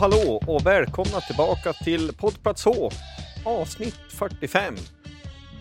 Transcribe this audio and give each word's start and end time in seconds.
hallå 0.00 0.42
och 0.46 0.66
välkomna 0.66 1.20
tillbaka 1.20 1.72
till 1.72 2.16
poddplats 2.16 2.64
H, 2.64 2.90
avsnitt 3.44 3.98
45. 4.08 4.74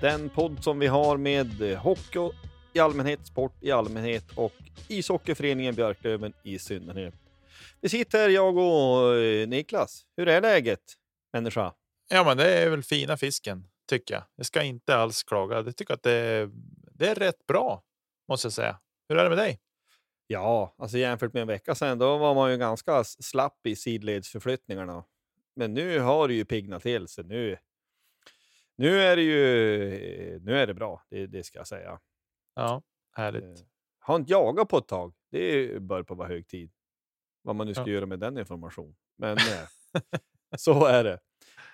Den 0.01 0.29
podd 0.29 0.63
som 0.63 0.79
vi 0.79 0.87
har 0.87 1.17
med 1.17 1.77
hockey 1.77 2.29
i 2.73 2.79
allmänhet, 2.79 3.27
sport 3.27 3.53
i 3.61 3.71
allmänhet 3.71 4.23
och 4.35 4.53
ishockeyföreningen 4.87 5.75
Björklöven 5.75 6.33
i 6.43 6.59
synnerhet. 6.59 7.13
Vi 7.81 7.89
sitter 7.89 8.17
här, 8.17 8.29
jag 8.29 8.57
och 8.57 9.15
eh, 9.15 9.47
Niklas. 9.47 10.05
Hur 10.17 10.27
är 10.27 10.41
läget, 10.41 10.83
människa? 11.33 11.73
Ja, 12.09 12.23
men 12.23 12.37
det 12.37 12.53
är 12.53 12.69
väl 12.69 12.83
fina 12.83 13.17
fisken 13.17 13.63
tycker 13.89 14.13
jag. 14.13 14.23
Jag 14.35 14.45
ska 14.45 14.63
inte 14.63 14.95
alls 14.95 15.23
klaga. 15.23 15.55
Jag 15.55 15.75
tycker 15.75 15.93
att 15.93 16.03
det 16.03 16.11
är, 16.11 16.49
det 16.93 17.07
är 17.07 17.15
rätt 17.15 17.47
bra 17.47 17.83
måste 18.29 18.45
jag 18.45 18.53
säga. 18.53 18.79
Hur 19.09 19.17
är 19.17 19.23
det 19.23 19.29
med 19.29 19.37
dig? 19.37 19.59
Ja, 20.31 20.75
alltså 20.77 20.97
jämfört 20.97 21.33
med 21.33 21.41
en 21.41 21.47
vecka 21.47 21.75
sedan, 21.75 21.97
då 21.99 22.17
var 22.17 22.35
man 22.35 22.51
ju 22.51 22.57
ganska 22.57 23.03
slapp 23.03 23.65
i 23.67 23.75
sidledsförflyttningarna. 23.75 25.03
Men 25.55 25.73
nu 25.73 25.99
har 25.99 26.27
det 26.27 26.33
ju 26.33 26.45
piggnat 26.45 26.81
till 26.81 27.07
sig. 27.07 27.23
Nu, 27.23 27.57
nu 28.75 29.01
är 29.01 29.15
det 29.15 29.21
ju 29.21 30.39
nu 30.39 30.57
är 30.57 30.67
det 30.67 30.73
bra, 30.73 31.03
det, 31.09 31.27
det 31.27 31.43
ska 31.43 31.57
jag 31.59 31.67
säga. 31.67 31.99
Ja, 32.55 32.81
härligt. 33.11 33.43
Eh, 33.43 33.65
Har 33.99 34.15
inte 34.15 34.31
jagat 34.31 34.69
på 34.69 34.77
ett 34.77 34.87
tag. 34.87 35.13
Det 35.31 35.81
bör 35.81 36.03
på 36.03 36.15
vara 36.15 36.27
hög 36.27 36.47
tid. 36.47 36.71
Vad 37.41 37.55
man 37.55 37.67
nu 37.67 37.73
ska 37.73 37.83
Ja. 37.83 37.89
göra 37.89 38.05
med 38.05 38.19
den 38.19 38.37
information. 38.37 38.95
Men 39.17 39.37
eh, 39.37 39.99
så 40.57 40.85
är 40.85 41.03
det. 41.03 41.19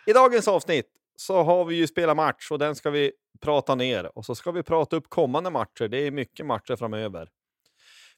I 0.07 0.13
dagens 0.13 0.47
avsnitt 0.47 0.91
så 1.15 1.43
har 1.43 1.65
vi 1.65 1.75
ju 1.75 1.87
spelat 1.87 2.15
match 2.17 2.51
och 2.51 2.59
den 2.59 2.75
ska 2.75 2.89
vi 2.89 3.11
prata 3.41 3.75
ner. 3.75 4.17
Och 4.17 4.25
så 4.25 4.35
ska 4.35 4.51
vi 4.51 4.63
prata 4.63 4.95
upp 4.95 5.09
kommande 5.09 5.49
matcher. 5.49 5.87
Det 5.87 5.97
är 5.97 6.11
mycket 6.11 6.45
matcher 6.45 6.75
framöver. 6.75 7.29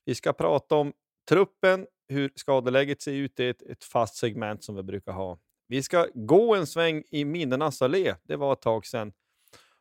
Vi 0.07 0.15
ska 0.15 0.33
prata 0.33 0.75
om 0.75 0.93
truppen, 1.29 1.87
hur 2.07 2.31
skadeläget 2.35 3.01
ser 3.01 3.11
ut. 3.11 3.35
Det 3.35 3.45
är 3.45 3.49
ett, 3.49 3.61
ett 3.61 3.83
fast 3.83 4.15
segment 4.15 4.63
som 4.63 4.75
vi 4.75 4.83
brukar 4.83 5.11
ha. 5.11 5.39
Vi 5.67 5.83
ska 5.83 6.07
gå 6.13 6.55
en 6.55 6.67
sväng 6.67 7.03
i 7.11 7.25
minnenas 7.25 7.81
allé. 7.81 8.15
Det 8.23 8.35
var 8.35 8.53
ett 8.53 8.61
tag 8.61 8.85
sedan. 8.85 9.13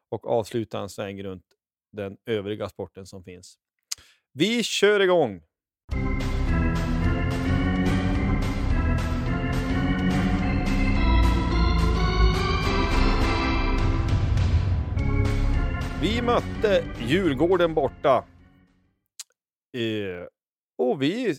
Och 0.09 0.27
avsluta 0.27 0.81
en 0.81 0.89
sväng 0.89 1.23
runt 1.23 1.45
den 1.93 2.17
övriga 2.27 2.69
sporten 2.69 3.07
som 3.07 3.25
finns. 3.25 3.59
Vi 4.33 4.63
kör 4.63 5.01
igång! 5.01 5.43
Vi 16.03 16.23
mötte 16.23 16.85
Djurgården 17.07 17.75
borta. 17.75 18.25
Eh, 19.77 20.27
och 20.79 21.03
vi, 21.03 21.39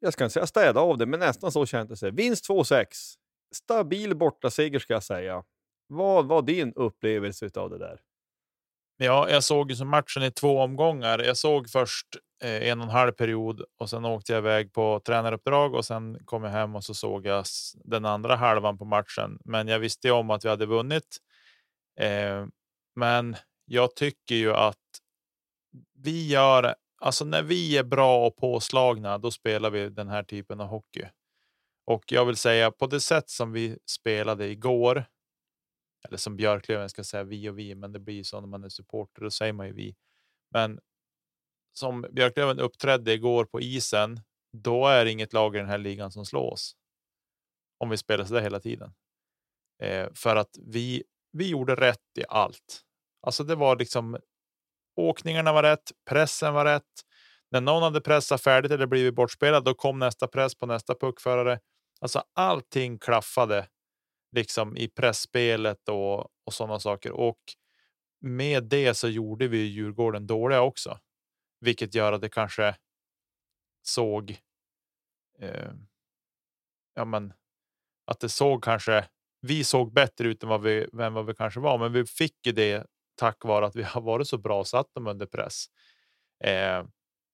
jag 0.00 0.12
ska 0.12 0.24
inte 0.24 0.32
säga 0.32 0.46
städa 0.46 0.80
av 0.80 0.98
det, 0.98 1.06
men 1.06 1.20
nästan 1.20 1.52
så 1.52 1.66
kändes 1.66 2.00
det. 2.00 2.10
Vinst 2.10 2.48
2-6. 2.48 2.84
Stabil 3.54 4.16
bortaseger 4.16 4.78
ska 4.78 4.92
jag 4.92 5.04
säga. 5.04 5.44
Vad 5.86 6.26
var 6.26 6.42
din 6.42 6.72
upplevelse 6.72 7.50
av 7.54 7.70
det 7.70 7.78
där? 7.78 8.00
Ja, 8.98 9.30
jag 9.30 9.44
såg 9.44 9.70
ju 9.70 9.76
som 9.76 9.88
matchen 9.88 10.22
i 10.22 10.30
två 10.30 10.60
omgångar. 10.60 11.18
Jag 11.18 11.36
såg 11.36 11.70
först 11.70 12.06
eh, 12.42 12.68
en 12.68 12.80
och 12.80 12.84
en 12.84 12.90
halv 12.90 13.12
period 13.12 13.64
och 13.78 13.90
sen 13.90 14.04
åkte 14.04 14.32
jag 14.32 14.38
iväg 14.38 14.72
på 14.72 15.00
tränaruppdrag 15.06 15.74
och 15.74 15.84
sen 15.84 16.18
kom 16.24 16.44
jag 16.44 16.50
hem 16.50 16.76
och 16.76 16.84
så 16.84 16.94
såg 16.94 17.26
jag 17.26 17.44
den 17.84 18.04
andra 18.04 18.36
halvan 18.36 18.78
på 18.78 18.84
matchen. 18.84 19.38
Men 19.44 19.68
jag 19.68 19.78
visste 19.78 20.08
ju 20.08 20.12
om 20.12 20.30
att 20.30 20.44
vi 20.44 20.48
hade 20.48 20.66
vunnit. 20.66 21.16
Eh, 22.00 22.46
men 22.96 23.36
jag 23.64 23.96
tycker 23.96 24.34
ju 24.34 24.52
att 24.54 24.76
vi 25.94 26.28
gör, 26.28 26.74
alltså 26.96 27.24
när 27.24 27.42
vi 27.42 27.78
är 27.78 27.84
bra 27.84 28.26
och 28.26 28.36
påslagna, 28.36 29.18
då 29.18 29.30
spelar 29.30 29.70
vi 29.70 29.88
den 29.88 30.08
här 30.08 30.22
typen 30.22 30.60
av 30.60 30.66
hockey. 30.66 31.08
Och 31.86 32.04
jag 32.12 32.24
vill 32.24 32.36
säga 32.36 32.70
på 32.70 32.86
det 32.86 33.00
sätt 33.00 33.30
som 33.30 33.52
vi 33.52 33.78
spelade 33.90 34.46
igår. 34.46 35.04
Eller 36.08 36.16
som 36.16 36.36
Björklöven 36.36 36.88
ska 36.88 37.04
säga 37.04 37.24
vi 37.24 37.48
och 37.48 37.58
vi, 37.58 37.74
men 37.74 37.92
det 37.92 37.98
blir 37.98 38.22
så 38.22 38.40
när 38.40 38.48
man 38.48 38.64
är 38.64 38.68
supporter, 38.68 39.22
då 39.22 39.30
säger 39.30 39.52
man 39.52 39.66
ju 39.66 39.72
vi. 39.72 39.96
Men 40.50 40.80
som 41.72 42.06
Björklöven 42.12 42.58
uppträdde 42.58 43.12
igår 43.12 43.44
på 43.44 43.60
isen, 43.60 44.20
då 44.52 44.86
är 44.86 45.04
det 45.04 45.10
inget 45.10 45.32
lag 45.32 45.56
i 45.56 45.58
den 45.58 45.68
här 45.68 45.78
ligan 45.78 46.12
som 46.12 46.26
slås. 46.26 46.76
Om 47.78 47.90
vi 47.90 47.96
spelar 47.96 48.24
så 48.24 48.34
där 48.34 48.40
hela 48.40 48.60
tiden. 48.60 48.94
Eh, 49.82 50.08
för 50.14 50.36
att 50.36 50.58
vi, 50.66 51.04
vi 51.32 51.48
gjorde 51.48 51.74
rätt 51.74 52.18
i 52.18 52.24
allt. 52.28 52.82
Alltså 53.22 53.44
det 53.44 53.54
var 53.54 53.76
liksom 53.76 54.18
åkningarna 54.96 55.52
var 55.52 55.62
rätt, 55.62 55.92
pressen 56.10 56.54
var 56.54 56.64
rätt. 56.64 56.82
När 57.50 57.60
någon 57.60 57.82
hade 57.82 58.00
pressat 58.00 58.42
färdigt 58.42 58.72
eller 58.72 58.86
blivit 58.86 59.14
bortspelad, 59.14 59.64
då 59.64 59.74
kom 59.74 59.98
nästa 59.98 60.28
press 60.28 60.54
på 60.54 60.66
nästa 60.66 60.94
puckförare. 60.94 61.60
Alltså 62.00 62.22
allting 62.34 62.98
klaffade 62.98 63.68
liksom 64.32 64.76
i 64.76 64.88
pressspelet 64.88 65.88
och, 65.88 66.20
och 66.20 66.52
sådana 66.52 66.80
saker. 66.80 67.12
Och 67.12 67.38
med 68.20 68.64
det 68.64 68.94
så 68.94 69.08
gjorde 69.08 69.48
vi 69.48 69.58
Djurgården 69.58 70.26
dåliga 70.26 70.62
också, 70.62 70.98
vilket 71.60 71.94
gör 71.94 72.12
att 72.12 72.20
det 72.20 72.28
kanske 72.28 72.76
såg. 73.82 74.38
Eh, 75.38 75.72
ja, 76.94 77.04
men 77.04 77.32
att 78.06 78.20
det 78.20 78.28
såg 78.28 78.64
kanske. 78.64 79.08
Vi 79.40 79.64
såg 79.64 79.92
bättre 79.92 80.28
ut 80.28 80.42
än 80.42 80.48
vad 80.48 80.62
vi, 80.62 80.88
än 81.00 81.14
vad 81.14 81.26
vi 81.26 81.34
kanske 81.34 81.60
var, 81.60 81.78
men 81.78 81.92
vi 81.92 82.06
fick 82.06 82.46
ju 82.46 82.52
det 82.52 82.86
tack 83.16 83.44
vare 83.44 83.66
att 83.66 83.76
vi 83.76 83.82
har 83.82 84.00
varit 84.00 84.28
så 84.28 84.38
bra 84.38 84.58
och 84.58 84.66
satt 84.66 84.94
dem 84.94 85.06
under 85.06 85.26
press. 85.26 85.66
Eh, 86.44 86.84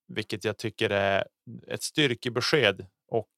vilket 0.08 0.44
jag 0.44 0.58
tycker 0.58 0.90
är 0.90 1.28
ett 1.68 1.82
styrkebesked 1.82 2.86
och 3.08 3.30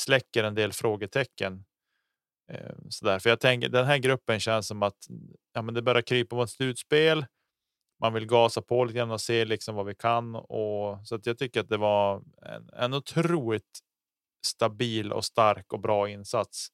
släcker 0.00 0.44
en 0.44 0.54
del 0.54 0.72
frågetecken. 0.72 1.64
Eh, 2.52 2.74
sådär. 2.88 3.18
För 3.18 3.30
jag 3.30 3.40
tänker 3.40 3.68
den 3.68 3.86
här 3.86 3.98
gruppen 3.98 4.40
känns 4.40 4.66
som 4.66 4.82
att 4.82 5.06
ja, 5.52 5.62
men 5.62 5.74
det 5.74 5.82
börjar 5.82 6.02
krypa 6.02 6.36
mot 6.36 6.50
slutspel. 6.50 7.26
Man 8.00 8.12
vill 8.12 8.26
gasa 8.26 8.62
på 8.62 8.84
lite 8.84 8.98
grann 8.98 9.10
och 9.10 9.20
se 9.20 9.44
liksom 9.44 9.74
vad 9.74 9.86
vi 9.86 9.94
kan 9.94 10.34
och 10.34 10.98
så 11.08 11.14
att 11.14 11.26
jag 11.26 11.38
tycker 11.38 11.60
att 11.60 11.68
det 11.68 11.76
var 11.76 12.22
en, 12.42 12.70
en 12.72 12.94
otroligt 12.94 13.80
stabil 14.46 15.12
och 15.12 15.24
stark 15.24 15.72
och 15.72 15.80
bra 15.80 16.08
insats 16.08 16.68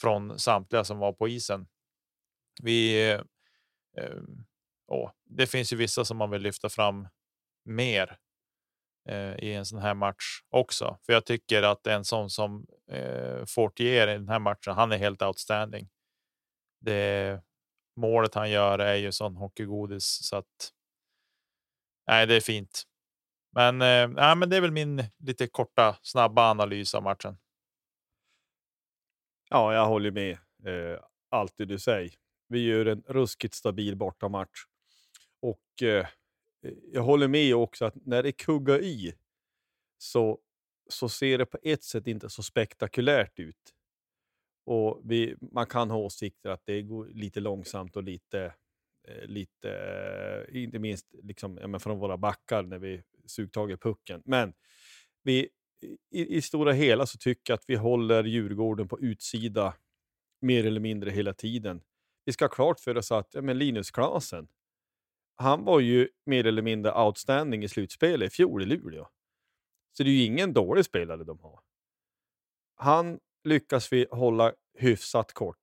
från 0.00 0.38
samtliga 0.38 0.84
som 0.84 0.98
var 0.98 1.12
på 1.12 1.28
isen. 1.28 1.66
Vi 2.62 3.10
eh, 3.12 3.20
åh, 4.90 5.10
det 5.24 5.46
finns 5.46 5.72
ju 5.72 5.76
vissa 5.76 6.04
som 6.04 6.16
man 6.16 6.30
vill 6.30 6.42
lyfta 6.42 6.68
fram 6.68 7.08
mer 7.64 8.18
eh, 9.08 9.34
i 9.34 9.54
en 9.54 9.66
sån 9.66 9.78
här 9.78 9.94
match 9.94 10.40
också. 10.48 10.98
För 11.06 11.12
jag 11.12 11.26
tycker 11.26 11.62
att 11.62 11.86
en 11.86 12.04
sån 12.04 12.30
som 12.30 12.66
eh, 12.90 13.44
Fortier 13.46 14.08
i 14.08 14.12
den 14.12 14.28
här 14.28 14.38
matchen, 14.38 14.74
han 14.74 14.92
är 14.92 14.96
helt 14.96 15.22
outstanding. 15.22 15.88
Det 16.80 17.42
målet 17.96 18.34
han 18.34 18.50
gör 18.50 18.78
är 18.78 18.94
ju 18.94 19.12
sån 19.12 19.36
hockeygodis 19.36 20.26
så 20.26 20.36
att. 20.36 20.72
Nej, 22.06 22.26
det 22.26 22.34
är 22.34 22.40
fint. 22.40 22.82
Men, 23.52 23.82
eh, 23.82 24.08
nej, 24.08 24.36
men 24.36 24.50
det 24.50 24.56
är 24.56 24.60
väl 24.60 24.70
min 24.70 25.04
lite 25.18 25.46
korta 25.46 25.96
snabba 26.02 26.50
analys 26.50 26.94
av 26.94 27.02
matchen. 27.02 27.38
Ja, 29.50 29.74
jag 29.74 29.86
håller 29.86 30.10
med 30.10 30.38
eh, 30.66 31.00
allt 31.30 31.54
det 31.56 31.64
du 31.64 31.78
säger. 31.78 32.10
Vi 32.48 32.60
gör 32.60 32.86
en 32.86 33.02
ruskigt 33.06 33.54
stabil 33.54 33.96
bortamatch. 33.96 34.64
Och 35.40 35.82
eh, 35.82 36.06
jag 36.92 37.02
håller 37.02 37.28
med 37.28 37.54
också 37.54 37.84
att 37.84 37.94
när 38.06 38.22
det 38.22 38.32
kuggar 38.32 38.82
i 38.82 39.14
så, 39.98 40.38
så 40.88 41.08
ser 41.08 41.38
det 41.38 41.46
på 41.46 41.58
ett 41.62 41.84
sätt 41.84 42.06
inte 42.06 42.30
så 42.30 42.42
spektakulärt 42.42 43.38
ut. 43.38 43.74
Och 44.66 45.00
vi, 45.04 45.36
man 45.40 45.66
kan 45.66 45.90
ha 45.90 45.98
åsikter 45.98 46.50
att 46.50 46.62
det 46.64 46.82
går 46.82 47.06
lite 47.06 47.40
långsamt 47.40 47.96
och 47.96 48.02
lite, 48.02 48.54
eh, 49.08 49.24
lite 49.24 49.70
eh, 50.48 50.62
inte 50.62 50.78
minst 50.78 51.06
liksom, 51.22 51.58
ja, 51.62 51.78
från 51.78 51.98
våra 51.98 52.16
backar 52.16 52.62
när 52.62 52.78
vi 52.78 53.02
sugtag 53.26 53.70
i 53.70 53.76
pucken. 53.76 54.22
Men 54.24 54.52
vi, 55.22 55.48
i, 56.10 56.36
i 56.36 56.42
stora 56.42 56.72
hela 56.72 57.06
så 57.06 57.18
tycker 57.18 57.52
jag 57.52 57.58
att 57.58 57.64
vi 57.66 57.76
håller 57.76 58.24
Djurgården 58.24 58.88
på 58.88 59.00
utsida 59.00 59.74
mer 60.40 60.66
eller 60.66 60.80
mindre 60.80 61.10
hela 61.10 61.34
tiden. 61.34 61.82
Vi 62.24 62.32
ska 62.32 62.44
ha 62.44 62.50
klart 62.50 62.80
för 62.80 62.96
oss 62.96 63.12
att 63.12 63.34
ja, 63.34 63.42
men 63.42 63.58
Linus 63.58 63.90
Klasen, 63.90 64.48
han 65.40 65.64
var 65.64 65.80
ju 65.80 66.08
mer 66.26 66.46
eller 66.46 66.62
mindre 66.62 66.92
outstanding 66.92 67.64
i 67.64 67.68
slutspelet 67.68 68.32
i 68.32 68.34
fjol 68.34 68.62
i 68.62 68.66
Luleå. 68.66 69.08
Så 69.92 70.02
det 70.02 70.10
är 70.10 70.12
ju 70.12 70.24
ingen 70.24 70.52
dålig 70.52 70.84
spelare 70.84 71.24
de 71.24 71.40
har. 71.40 71.60
Han 72.74 73.20
lyckas 73.44 73.92
vi 73.92 74.06
hålla 74.10 74.52
hyfsat 74.78 75.32
kort. 75.32 75.56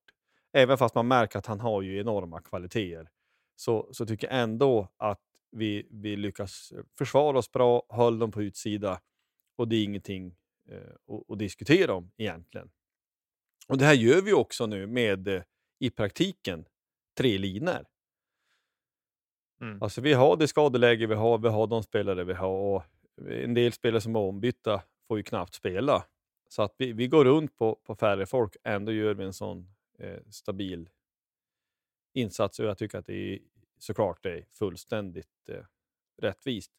Även 0.52 0.78
fast 0.78 0.94
man 0.94 1.08
märker 1.08 1.38
att 1.38 1.46
han 1.46 1.60
har 1.60 1.82
ju 1.82 2.00
enorma 2.00 2.40
kvaliteter. 2.40 3.10
Så, 3.56 3.88
så 3.92 4.06
tycker 4.06 4.26
jag 4.26 4.40
ändå 4.42 4.88
att 4.96 5.22
vi, 5.50 5.86
vi 5.90 6.16
lyckas 6.16 6.72
försvara 6.98 7.38
oss 7.38 7.52
bra, 7.52 7.82
höll 7.88 8.18
dem 8.18 8.30
på 8.30 8.42
utsida 8.42 9.00
och 9.56 9.68
det 9.68 9.76
är 9.76 9.84
ingenting 9.84 10.36
eh, 10.68 11.14
att, 11.16 11.30
att, 11.30 11.38
diskutera 11.38 11.94
om 11.94 12.10
egentligen. 12.16 12.70
Och 13.68 13.78
det 13.78 13.84
här 13.84 13.94
gör 13.94 14.22
vi 14.22 14.32
också 14.32 14.66
nu 14.66 14.86
med 14.86 15.28
eh, 15.28 15.42
i 15.78 15.90
praktiken 15.90 16.64
tre 17.16 17.38
linor. 17.38 17.86
Mm. 19.60 19.82
Alltså 19.82 20.00
vi 20.00 20.12
har 20.12 20.36
det 20.36 20.48
skadeläge 20.48 21.06
vi 21.06 21.14
har, 21.14 21.38
vi 21.38 21.48
har 21.48 21.66
de 21.66 21.82
spelare 21.82 22.24
vi 22.24 22.34
har 22.34 22.48
och 22.48 22.82
en 23.30 23.54
del 23.54 23.72
spelare 23.72 24.00
som 24.00 24.16
är 24.16 24.20
ombytta 24.20 24.82
får 25.08 25.16
ju 25.16 25.22
knappt 25.22 25.54
spela. 25.54 26.04
Så 26.48 26.62
att 26.62 26.74
vi, 26.78 26.92
vi 26.92 27.08
går 27.08 27.24
runt 27.24 27.56
på, 27.56 27.74
på 27.74 27.94
färre 27.94 28.26
folk, 28.26 28.56
ändå 28.64 28.92
gör 28.92 29.14
vi 29.14 29.24
en 29.24 29.32
sån 29.32 29.68
eh, 29.98 30.18
stabil 30.30 30.88
insats 32.14 32.58
och 32.58 32.66
jag 32.66 32.78
tycker 32.78 32.98
att 32.98 33.06
det 33.06 33.34
är 33.34 33.38
såklart 33.78 34.22
det 34.22 34.32
är 34.32 34.44
fullständigt 34.52 35.48
eh, 35.48 35.64
rättvist. 36.22 36.72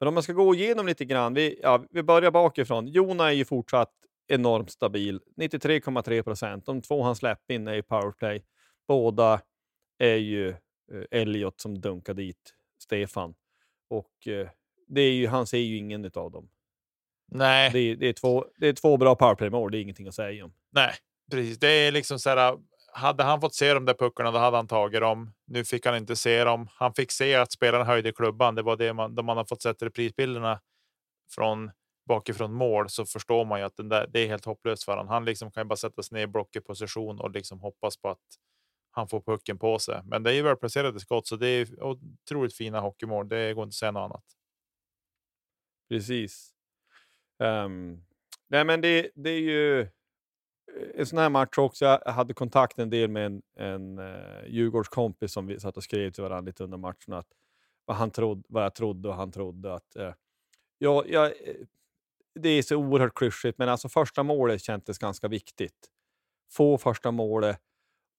Men 0.00 0.08
om 0.08 0.14
man 0.14 0.22
ska 0.22 0.32
gå 0.32 0.54
igenom 0.54 0.86
lite 0.86 1.04
grann. 1.04 1.34
Vi, 1.34 1.60
ja, 1.62 1.84
vi 1.90 2.02
börjar 2.02 2.30
bakifrån. 2.30 2.86
Jona 2.86 3.28
är 3.28 3.32
ju 3.32 3.44
fortsatt 3.44 3.92
enormt 4.26 4.70
stabil. 4.70 5.20
93,3 5.36 6.22
procent. 6.22 6.66
De 6.66 6.82
två 6.82 7.02
han 7.02 7.16
släppte 7.16 7.54
in 7.54 7.68
är 7.68 7.74
i 7.74 7.82
powerplay. 7.82 8.44
Båda 8.86 9.40
är 9.98 10.16
ju 10.16 10.54
Elliot 11.10 11.60
som 11.60 11.80
dunkar 11.80 12.14
dit 12.14 12.54
Stefan. 12.78 13.34
Och 13.90 14.28
eh, 14.28 14.48
det 14.86 15.00
är 15.00 15.12
ju, 15.12 15.26
han 15.26 15.46
ser 15.46 15.58
ju 15.58 15.76
ingen 15.76 16.04
av 16.14 16.30
dem. 16.30 16.48
Nej. 17.30 17.70
Det 17.72 17.78
är, 17.78 17.96
det 17.96 18.08
är, 18.08 18.12
två, 18.12 18.46
det 18.58 18.68
är 18.68 18.72
två 18.72 18.96
bra 18.96 19.14
powerplay-mål, 19.14 19.70
det 19.70 19.78
är 19.78 19.82
ingenting 19.82 20.08
att 20.08 20.14
säga 20.14 20.44
om. 20.44 20.52
Nej, 20.70 20.94
precis. 21.30 21.58
Det 21.58 21.68
är 21.68 21.92
liksom 21.92 22.18
så 22.18 22.30
här, 22.30 22.58
hade 22.92 23.22
han 23.22 23.40
fått 23.40 23.54
se 23.54 23.74
de 23.74 23.84
där 23.84 23.94
puckarna, 23.94 24.30
då 24.30 24.38
hade 24.38 24.56
han 24.56 24.66
tagit 24.66 25.00
dem. 25.00 25.34
Nu 25.46 25.64
fick 25.64 25.86
han 25.86 25.96
inte 25.96 26.16
se 26.16 26.44
dem. 26.44 26.68
Han 26.74 26.94
fick 26.94 27.12
se 27.12 27.34
att 27.34 27.52
spelaren 27.52 27.86
höjde 27.86 28.12
klubban. 28.12 28.54
Det 28.54 28.62
var 28.62 28.76
det 28.76 28.92
man, 28.92 29.14
de 29.14 29.26
man 29.26 29.36
har 29.36 29.44
fått 29.44 29.62
sett 29.62 29.82
reprisbilderna 29.82 30.60
från 31.30 31.70
bakifrån 32.08 32.52
mål 32.52 32.88
så 32.88 33.06
förstår 33.06 33.44
man 33.44 33.58
ju 33.58 33.66
att 33.66 33.76
den 33.76 33.88
där, 33.88 34.06
det 34.12 34.20
är 34.20 34.26
helt 34.26 34.44
hopplöst 34.44 34.84
för 34.84 34.92
honom. 34.92 35.08
Han 35.08 35.24
liksom 35.24 35.50
kan 35.50 35.60
ju 35.60 35.64
bara 35.64 35.76
sätta 35.76 36.02
sig 36.02 36.16
ner 36.16 36.22
i 36.22 36.26
blockig 36.26 36.64
position 36.64 37.20
och 37.20 37.30
liksom 37.30 37.60
hoppas 37.60 37.96
på 37.96 38.08
att 38.08 38.18
han 38.98 39.08
får 39.08 39.20
pucken 39.20 39.58
på 39.58 39.78
sig. 39.78 40.02
Men 40.04 40.22
det 40.22 40.30
är 40.30 40.34
ju 40.34 40.42
välplacerade 40.42 41.00
skott, 41.00 41.26
så 41.26 41.36
det 41.36 41.48
är 41.48 41.82
otroligt 41.82 42.54
fina 42.54 42.80
hockeymål. 42.80 43.28
Det 43.28 43.54
går 43.54 43.64
inte 43.64 43.70
att 43.70 43.74
säga 43.74 43.92
något 43.92 44.10
annat. 44.10 44.24
Precis. 45.88 46.54
Um, 47.38 48.04
nej, 48.48 48.64
men 48.64 48.80
det, 48.80 49.10
det 49.14 49.30
är 49.30 49.40
ju 49.40 49.80
eh, 49.80 49.88
en 50.94 51.06
sån 51.06 51.18
här 51.18 51.28
match 51.28 51.58
också. 51.58 51.84
Jag 51.84 52.12
hade 52.12 52.34
kontakt 52.34 52.78
en 52.78 52.90
del 52.90 53.10
med 53.10 53.26
en, 53.26 53.42
en 53.56 53.98
uh, 53.98 54.48
Djurgårdskompis 54.48 55.32
som 55.32 55.46
vi 55.46 55.60
satt 55.60 55.76
och 55.76 55.84
skrev 55.84 56.10
till 56.10 56.22
varandra 56.22 56.48
lite 56.50 56.64
under 56.64 56.78
matchen. 56.78 57.12
Att 57.12 57.28
vad, 57.84 57.96
han 57.96 58.10
trodde, 58.10 58.42
vad 58.48 58.64
jag 58.64 58.74
trodde 58.74 59.08
och 59.08 59.14
han 59.14 59.32
trodde 59.32 59.74
att... 59.74 59.96
Uh, 59.96 60.12
ja, 60.78 61.04
jag, 61.06 61.32
det 62.34 62.48
är 62.48 62.62
så 62.62 62.76
oerhört 62.76 63.14
klyschigt, 63.14 63.58
men 63.58 63.68
alltså 63.68 63.88
första 63.88 64.22
målet 64.22 64.62
kändes 64.62 64.98
ganska 64.98 65.28
viktigt. 65.28 65.90
Få 66.50 66.78
första 66.78 67.10
målet 67.10 67.60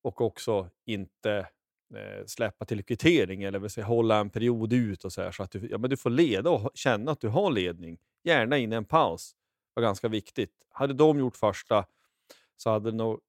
och 0.02 0.22
också 0.22 0.70
inte 0.86 1.48
eh, 1.96 2.26
släppa 2.26 2.66
till 2.66 2.84
kvittering 2.84 3.44
eller 3.44 3.60
vill 3.60 3.70
säga, 3.70 3.86
hålla 3.86 4.20
en 4.20 4.30
period 4.30 4.74
ut 4.74 5.06
och 5.06 5.14
så, 5.14 5.22
här, 5.22 5.32
så 5.32 5.44
att 5.44 5.52
du, 5.52 5.68
ja, 5.72 5.78
men 5.78 5.90
du 5.90 5.98
får 5.98 6.10
leda 6.10 6.50
och 6.50 6.72
känna 6.74 7.12
att 7.12 7.22
du 7.22 7.28
har 7.28 7.52
ledning. 7.52 7.98
Gärna 8.24 8.58
in 8.58 8.74
i 8.74 8.76
en 8.76 8.86
paus. 8.86 9.36
var 9.74 9.84
ganska 9.84 10.08
viktigt. 10.08 10.52
Hade 10.70 10.94
de 10.94 11.20
gjort 11.20 11.38
första 11.38 11.86
så 12.58 12.70
hade 12.70 12.92
nog 12.92 13.20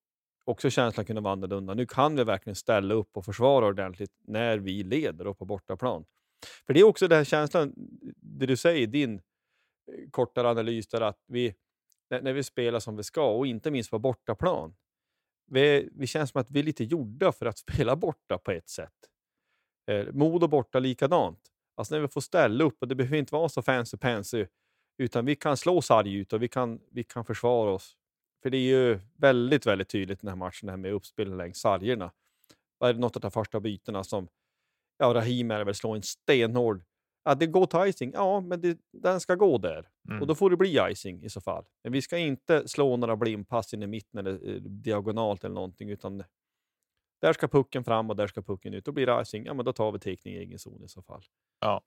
också 0.44 0.70
känslan 0.70 1.06
kunnat 1.06 1.24
vara 1.24 1.32
annorlunda. 1.32 1.74
Nu 1.74 1.86
kan 1.86 2.16
vi 2.16 2.24
verkligen 2.24 2.54
ställa 2.54 2.94
upp 2.94 3.16
och 3.16 3.24
försvara 3.24 3.66
ordentligt 3.66 4.12
när 4.26 4.58
vi 4.58 4.82
leder 4.82 5.26
och 5.26 5.38
på 5.38 5.44
bortaplan. 5.44 6.04
För 6.66 6.74
det 6.74 6.80
är 6.80 6.84
också 6.84 7.08
den 7.08 7.18
här 7.18 7.24
känslan, 7.24 7.72
det 8.16 8.46
du 8.46 8.56
säger, 8.56 8.82
i 8.82 8.86
din 8.86 9.14
eh, 9.14 10.10
kortare 10.10 10.48
analys 10.48 10.88
där 10.88 11.00
att 11.00 11.18
vi, 11.26 11.54
när 12.08 12.32
vi 12.32 12.42
spelar 12.42 12.80
som 12.80 12.96
vi 12.96 13.02
ska 13.02 13.30
och 13.30 13.46
inte 13.46 13.70
minst 13.70 13.90
på 13.90 13.98
bortaplan. 13.98 14.74
Vi, 15.50 15.88
vi 15.92 16.06
känns 16.06 16.30
som 16.30 16.40
att 16.40 16.50
vi 16.50 16.60
är 16.60 16.64
lite 16.64 16.84
gjorda 16.84 17.32
för 17.32 17.46
att 17.46 17.58
spela 17.68 17.96
borta 17.96 18.38
på 18.38 18.50
ett 18.50 18.68
sätt. 18.68 18.94
Eh, 19.90 20.06
Modo 20.12 20.48
borta 20.48 20.78
likadant. 20.78 21.40
Alltså 21.76 21.94
när 21.94 22.00
vi 22.00 22.08
får 22.08 22.20
ställa 22.20 22.64
upp 22.64 22.76
och 22.80 22.88
det 22.88 22.94
behöver 22.94 23.16
inte 23.16 23.34
vara 23.34 23.48
så 23.48 23.62
fancy 23.62 23.96
pansy 23.96 24.46
utan 24.98 25.26
vi 25.26 25.36
kan 25.36 25.56
slå 25.56 25.82
sarg 25.82 26.14
ut 26.14 26.32
och 26.32 26.42
vi 26.42 26.48
kan, 26.48 26.80
vi 26.90 27.04
kan 27.04 27.24
försvara 27.24 27.70
oss. 27.70 27.96
För 28.42 28.50
det 28.50 28.56
är 28.56 28.68
ju 28.68 29.00
väldigt, 29.16 29.66
väldigt 29.66 29.88
tydligt 29.88 30.20
den 30.20 30.28
här 30.28 30.36
matchen 30.36 30.66
det 30.66 30.72
här 30.72 30.76
med 30.76 30.92
uppspel 30.92 31.36
längs 31.36 31.58
sargerna. 31.58 32.12
Är 32.84 32.92
det 32.92 33.00
något 33.00 33.16
av 33.16 33.22
de 33.22 33.30
första 33.30 33.60
bytena 33.60 34.04
som 34.04 34.28
ja, 34.98 35.14
Rahim 35.14 35.50
är 35.50 35.64
väl 35.64 35.74
slå 35.74 35.94
en 35.94 36.02
stenhård 36.02 36.82
Ja, 37.24 37.34
det 37.34 37.46
går 37.46 37.66
till 37.66 37.90
icing. 37.90 38.10
Ja, 38.14 38.40
men 38.40 38.60
det, 38.60 38.78
den 38.92 39.20
ska 39.20 39.34
gå 39.34 39.58
där. 39.58 39.88
Mm. 40.08 40.20
Och 40.20 40.26
då 40.26 40.34
får 40.34 40.50
det 40.50 40.56
bli 40.56 40.80
icing 40.90 41.24
i 41.24 41.30
så 41.30 41.40
fall. 41.40 41.64
Men 41.82 41.92
vi 41.92 42.02
ska 42.02 42.18
inte 42.18 42.68
slå 42.68 42.96
några 42.96 43.16
blindpass 43.16 43.74
in 43.74 43.82
i 43.82 43.86
mitten 43.86 44.20
eller 44.20 44.48
eh, 44.48 44.60
diagonalt 44.62 45.44
eller 45.44 45.54
någonting, 45.54 45.90
utan 45.90 46.24
där 47.20 47.32
ska 47.32 47.48
pucken 47.48 47.84
fram 47.84 48.10
och 48.10 48.16
där 48.16 48.26
ska 48.26 48.42
pucken 48.42 48.74
ut. 48.74 48.84
Då 48.84 48.92
blir 48.92 49.06
det 49.06 49.22
icing. 49.22 49.46
Ja, 49.46 49.54
men 49.54 49.64
då 49.64 49.72
tar 49.72 49.92
vi 49.92 49.98
teckning 49.98 50.34
i 50.34 50.38
egen 50.38 50.58
zon 50.58 50.84
i 50.84 50.88
så 50.88 51.02
fall. 51.02 51.22
Ja. 51.60 51.82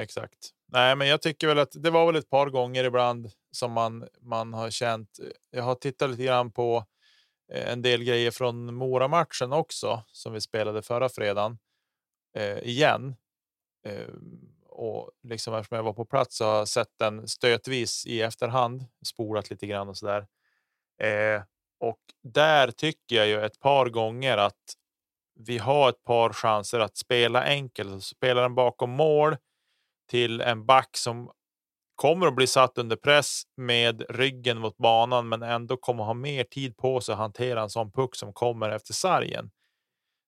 Exakt. 0.00 0.50
Nej, 0.72 0.96
men 0.96 1.08
jag 1.08 1.22
tycker 1.22 1.46
väl 1.46 1.58
att 1.58 1.82
det 1.82 1.90
var 1.90 2.06
väl 2.06 2.16
ett 2.16 2.30
par 2.30 2.50
gånger 2.50 2.84
ibland 2.84 3.30
som 3.50 3.72
man 3.72 4.08
man 4.20 4.54
har 4.54 4.70
känt. 4.70 5.18
Jag 5.50 5.62
har 5.62 5.74
tittat 5.74 6.10
lite 6.10 6.24
grann 6.24 6.52
på 6.52 6.84
eh, 7.52 7.72
en 7.72 7.82
del 7.82 8.04
grejer 8.04 8.30
från 8.30 8.74
Mora 8.74 9.08
matchen 9.08 9.52
också 9.52 10.02
som 10.12 10.32
vi 10.32 10.40
spelade 10.40 10.82
förra 10.82 11.08
fredagen 11.08 11.58
eh, 12.36 12.58
igen. 12.58 13.16
Eh, 13.86 14.08
och 14.68 15.10
liksom 15.22 15.54
eftersom 15.54 15.76
jag 15.76 15.82
var 15.82 15.92
på 15.92 16.04
plats 16.04 16.36
så 16.36 16.44
har 16.44 16.56
jag 16.56 16.68
sett 16.68 16.98
den 16.98 17.28
stötvis 17.28 18.06
i 18.06 18.22
efterhand, 18.22 18.84
spolat 19.04 19.50
lite 19.50 19.66
grann 19.66 19.88
och 19.88 19.96
så 19.96 20.06
där. 20.06 20.26
Eh, 21.02 21.42
och 21.80 22.00
där 22.22 22.70
tycker 22.70 23.16
jag 23.16 23.26
ju 23.26 23.44
ett 23.44 23.60
par 23.60 23.86
gånger 23.88 24.38
att 24.38 24.74
vi 25.34 25.58
har 25.58 25.88
ett 25.88 26.04
par 26.04 26.32
chanser 26.32 26.80
att 26.80 26.96
spela 26.96 27.42
enkelt. 27.42 27.92
Alltså, 27.92 28.14
spela 28.14 28.42
den 28.42 28.54
bakom 28.54 28.90
mål 28.90 29.36
till 30.10 30.40
en 30.40 30.66
back 30.66 30.96
som 30.96 31.30
kommer 31.94 32.26
att 32.26 32.36
bli 32.36 32.46
satt 32.46 32.78
under 32.78 32.96
press 32.96 33.42
med 33.56 34.02
ryggen 34.08 34.58
mot 34.58 34.76
banan, 34.76 35.28
men 35.28 35.42
ändå 35.42 35.76
kommer 35.76 36.04
ha 36.04 36.14
mer 36.14 36.44
tid 36.44 36.76
på 36.76 37.00
sig 37.00 37.12
att 37.12 37.18
hantera 37.18 37.62
en 37.62 37.70
sån 37.70 37.92
puck 37.92 38.16
som 38.16 38.32
kommer 38.32 38.70
efter 38.70 38.94
sargen. 38.94 39.50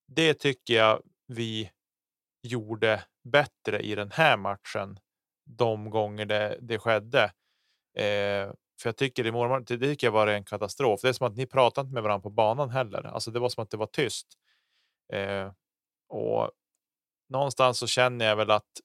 Det 0.09 0.35
tycker 0.35 0.75
jag 0.75 1.03
vi 1.27 1.71
gjorde 2.42 3.04
bättre 3.25 3.80
i 3.80 3.95
den 3.95 4.11
här 4.11 4.37
matchen. 4.37 4.99
De 5.45 5.90
gånger 5.90 6.26
det, 6.26 6.59
det 6.61 6.78
skedde. 6.78 7.25
Eh, 7.99 8.52
för 8.83 8.88
jag 8.88 8.97
tycker 8.97 9.26
i 9.26 9.33
morgon, 9.33 9.64
det 9.68 9.78
tycker 9.78 10.07
jag 10.07 10.12
var 10.12 10.26
en 10.26 10.45
katastrof. 10.45 11.00
Det 11.02 11.09
är 11.09 11.12
som 11.12 11.26
att 11.26 11.37
ni 11.37 11.47
pratar 11.47 11.83
inte 11.83 11.95
med 11.95 12.02
varandra 12.02 12.23
på 12.23 12.30
banan 12.30 12.71
heller. 12.71 13.07
Alltså 13.07 13.30
det 13.30 13.40
var 13.40 13.49
som 13.49 13.62
att 13.62 13.71
det 13.71 13.76
var 13.76 13.87
tyst. 13.87 14.26
Eh, 15.12 15.52
Och 16.09 16.50
någonstans 17.28 17.78
så 17.78 17.87
känner 17.87 18.25
jag 18.26 18.37
väl 18.37 18.50
att 18.50 18.80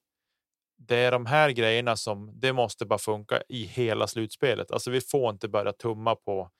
det 0.78 0.96
är 0.96 1.12
de 1.12 1.26
här 1.26 1.50
grejerna 1.50 1.96
som 1.96 2.30
det 2.40 2.52
måste 2.52 2.86
bara 2.86 2.98
funka 2.98 3.42
i 3.48 3.64
hela 3.64 4.06
slutspelet. 4.06 4.70
Alltså 4.70 4.90
vi 4.90 5.00
får 5.00 5.30
inte 5.30 5.48
börja 5.48 5.72
tumma 5.72 6.16
på, 6.16 6.50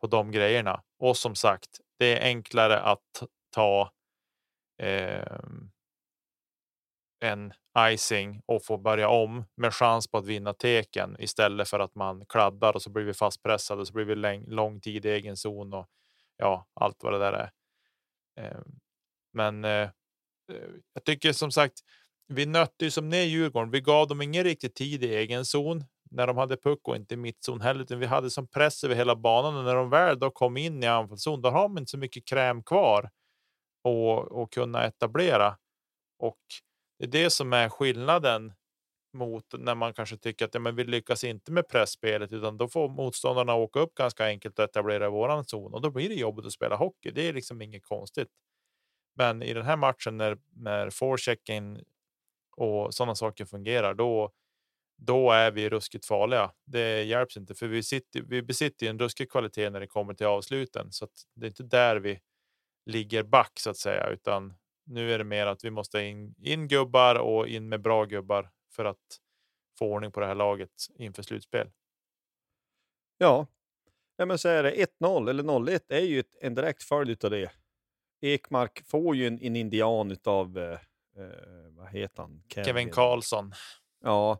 på 0.00 0.06
de 0.06 0.30
grejerna. 0.30 0.82
Och 0.98 1.16
som 1.16 1.34
sagt, 1.34 1.70
det 1.98 2.18
är 2.18 2.24
enklare 2.24 2.80
att 2.80 3.22
ta 3.54 3.92
eh, 4.82 5.38
en 7.20 7.52
icing 7.78 8.42
och 8.46 8.64
få 8.64 8.76
börja 8.76 9.08
om 9.08 9.44
med 9.56 9.74
chans 9.74 10.08
på 10.10 10.18
att 10.18 10.26
vinna 10.26 10.52
teken 10.52 11.16
istället 11.18 11.68
för 11.68 11.80
att 11.80 11.94
man 11.94 12.26
kladdar 12.26 12.72
och 12.72 12.82
så 12.82 12.90
blir 12.90 13.04
vi 13.04 13.14
fastpressade 13.14 13.80
och 13.80 13.86
så 13.86 13.92
blir 13.92 14.04
vi 14.04 14.14
läng- 14.14 14.48
lång 14.48 14.80
tid 14.80 15.06
i 15.06 15.10
egen 15.10 15.36
zon 15.36 15.74
och 15.74 15.86
ja, 16.36 16.66
allt 16.74 17.02
vad 17.02 17.12
det 17.12 17.18
där 17.18 17.32
är. 17.32 17.50
Eh, 18.40 18.60
men 19.32 19.64
eh, 19.64 19.90
jag 20.94 21.04
tycker 21.04 21.32
som 21.32 21.50
sagt, 21.50 21.74
vi 22.26 22.46
nötte 22.46 22.84
ju 22.84 22.90
som 22.90 23.08
ner 23.08 23.22
Djurgården. 23.22 23.70
Vi 23.70 23.80
gav 23.80 24.08
dem 24.08 24.22
ingen 24.22 24.44
riktig 24.44 24.74
tid 24.74 25.04
i 25.04 25.14
egen 25.16 25.44
zon 25.44 25.84
när 26.10 26.26
de 26.26 26.36
hade 26.36 26.56
puck 26.56 26.88
och 26.88 26.96
inte 26.96 27.16
mittzon 27.16 27.60
heller, 27.60 27.80
utan 27.80 27.98
vi 27.98 28.06
hade 28.06 28.30
som 28.30 28.48
press 28.48 28.84
över 28.84 28.94
hela 28.94 29.16
banan 29.16 29.56
och 29.56 29.64
när 29.64 29.74
de 29.74 29.90
väl 29.90 30.18
då 30.18 30.30
kom 30.30 30.56
in 30.56 30.82
i 30.82 30.86
anfallszon, 30.86 31.42
då 31.42 31.50
har 31.50 31.68
man 31.68 31.78
inte 31.78 31.90
så 31.90 31.98
mycket 31.98 32.24
kräm 32.24 32.62
kvar 32.62 33.10
och, 33.84 34.18
och 34.18 34.52
kunna 34.52 34.84
etablera. 34.84 35.56
Och 36.18 36.38
det 36.98 37.04
är 37.04 37.08
det 37.08 37.30
som 37.30 37.52
är 37.52 37.68
skillnaden 37.68 38.52
mot 39.12 39.44
när 39.58 39.74
man 39.74 39.94
kanske 39.94 40.16
tycker 40.16 40.44
att 40.44 40.54
ja, 40.54 40.60
men 40.60 40.76
vi 40.76 40.84
lyckas 40.84 41.24
inte 41.24 41.52
med 41.52 41.68
pressspelet 41.68 42.32
utan 42.32 42.56
då 42.56 42.68
får 42.68 42.88
motståndarna 42.88 43.54
åka 43.54 43.80
upp 43.80 43.94
ganska 43.94 44.26
enkelt 44.26 44.58
och 44.58 44.64
etablera 44.64 45.10
våran 45.10 45.44
zon 45.44 45.74
och 45.74 45.80
då 45.80 45.90
blir 45.90 46.08
det 46.08 46.14
jobbigt 46.14 46.46
att 46.46 46.52
spela 46.52 46.76
hockey. 46.76 47.10
Det 47.10 47.28
är 47.28 47.32
liksom 47.32 47.62
inget 47.62 47.84
konstigt. 47.84 48.28
Men 49.14 49.42
i 49.42 49.54
den 49.54 49.64
här 49.64 49.76
matchen 49.76 50.16
när, 50.16 50.38
när 50.56 50.90
forechecken 50.90 51.84
och 52.56 52.94
sådana 52.94 53.14
saker 53.14 53.44
fungerar, 53.44 53.94
då, 53.94 54.32
då 54.96 55.30
är 55.30 55.50
vi 55.50 55.68
ruskigt 55.68 56.06
farliga. 56.06 56.52
Det 56.64 57.02
hjälps 57.02 57.36
inte, 57.36 57.54
för 57.54 57.66
vi, 57.66 57.82
sitter, 57.82 58.22
vi 58.22 58.42
besitter 58.42 58.86
en 58.86 58.98
ruskig 58.98 59.30
kvalitet 59.30 59.70
när 59.70 59.80
det 59.80 59.86
kommer 59.86 60.14
till 60.14 60.26
avsluten, 60.26 60.92
så 60.92 61.08
det 61.34 61.46
är 61.46 61.48
inte 61.48 61.62
där 61.62 61.96
vi 61.96 62.20
ligger 62.86 63.22
back 63.22 63.52
så 63.60 63.70
att 63.70 63.76
säga, 63.76 64.06
utan 64.06 64.54
nu 64.88 65.12
är 65.12 65.18
det 65.18 65.24
mer 65.24 65.46
att 65.46 65.64
vi 65.64 65.70
måste 65.70 66.02
in, 66.02 66.34
in 66.42 66.68
gubbar 66.68 67.14
och 67.14 67.48
in 67.48 67.68
med 67.68 67.82
bra 67.82 68.04
gubbar 68.04 68.50
för 68.72 68.84
att 68.84 69.18
få 69.78 69.92
ordning 69.92 70.12
på 70.12 70.20
det 70.20 70.26
här 70.26 70.34
laget 70.34 70.70
inför 70.96 71.22
slutspel. 71.22 71.70
Ja, 73.18 73.46
ja 74.16 74.26
men 74.26 74.38
så 74.38 74.48
är 74.48 74.62
det 74.62 74.86
1-0 75.00 75.30
eller 75.30 75.42
0-1 75.42 75.80
är 75.88 76.00
ju 76.00 76.20
ett, 76.20 76.36
en 76.40 76.54
direkt 76.54 76.82
följd 76.82 77.24
av 77.24 77.30
det. 77.30 77.52
Ekmark 78.20 78.82
får 78.86 79.16
ju 79.16 79.26
en, 79.26 79.42
en 79.42 79.56
indian 79.56 80.16
av 80.24 80.58
eh, 80.58 80.72
eh, 80.72 81.70
vad 81.70 81.88
heter 81.88 82.22
han? 82.22 82.42
Kevin 82.48 82.90
Karlsson. 82.90 83.52
Ja, 84.00 84.38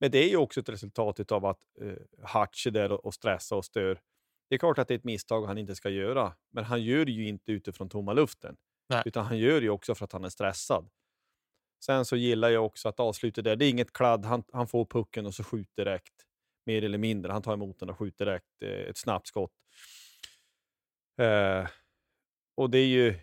men 0.00 0.10
det 0.10 0.18
är 0.18 0.28
ju 0.28 0.36
också 0.36 0.60
ett 0.60 0.68
resultat 0.68 1.32
av 1.32 1.46
att 1.46 1.60
eh, 1.80 2.38
Hutch 2.40 2.66
är 2.66 2.70
där 2.70 2.92
och, 2.92 3.04
och 3.04 3.14
stressar 3.14 3.56
och 3.56 3.64
stör. 3.64 4.00
Det 4.48 4.54
är 4.54 4.58
klart 4.58 4.78
att 4.78 4.88
det 4.88 4.94
är 4.94 4.98
ett 4.98 5.04
misstag 5.04 5.46
han 5.46 5.58
inte 5.58 5.74
ska 5.74 5.90
göra, 5.90 6.34
men 6.50 6.64
han 6.64 6.82
gör 6.82 7.04
det 7.04 7.12
ju 7.12 7.28
inte 7.28 7.52
utifrån 7.52 7.88
tomma 7.88 8.12
luften. 8.12 8.56
Nej. 8.88 9.02
Utan 9.06 9.26
han 9.26 9.38
gör 9.38 9.60
det 9.60 9.64
ju 9.64 9.70
också 9.70 9.94
för 9.94 10.04
att 10.04 10.12
han 10.12 10.24
är 10.24 10.28
stressad. 10.28 10.90
Sen 11.84 12.04
så 12.04 12.16
gillar 12.16 12.50
jag 12.50 12.66
också 12.66 12.88
att 12.88 13.00
avslutet 13.00 13.44
där, 13.44 13.56
det 13.56 13.64
är 13.64 13.70
inget 13.70 13.92
kladd, 13.92 14.24
han, 14.24 14.44
han 14.52 14.68
får 14.68 14.84
pucken 14.84 15.26
och 15.26 15.34
så 15.34 15.44
skjuter 15.44 15.84
direkt. 15.84 16.14
Mer 16.66 16.84
eller 16.84 16.98
mindre, 16.98 17.32
han 17.32 17.42
tar 17.42 17.52
emot 17.52 17.78
den 17.78 17.90
och 17.90 17.98
skjuter 17.98 18.24
direkt. 18.24 18.62
Eh, 18.62 18.70
ett 18.70 18.96
snabbt 18.96 19.26
skott. 19.26 19.52
Eh, 21.20 21.66
och 22.54 22.70
det 22.70 22.78
är 22.78 22.86
ju 22.86 23.14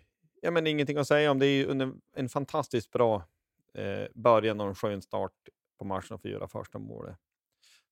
ja, 0.41 0.51
men 0.51 0.67
ingenting 0.67 0.98
att 0.98 1.07
säga 1.07 1.31
om. 1.31 1.39
Det 1.39 1.45
är 1.45 1.65
ju 1.65 1.72
en, 1.72 2.01
en 2.15 2.29
fantastiskt 2.29 2.91
bra 2.91 3.24
eh, 3.74 4.07
början 4.13 4.62
och 4.62 4.67
en 4.67 4.75
skön 4.75 5.01
start 5.01 5.34
på 5.79 5.86
matchen 5.86 6.19
för 6.19 6.27
att 6.29 6.34
göra 6.34 6.48
första 6.48 6.79
målet. 6.79 7.17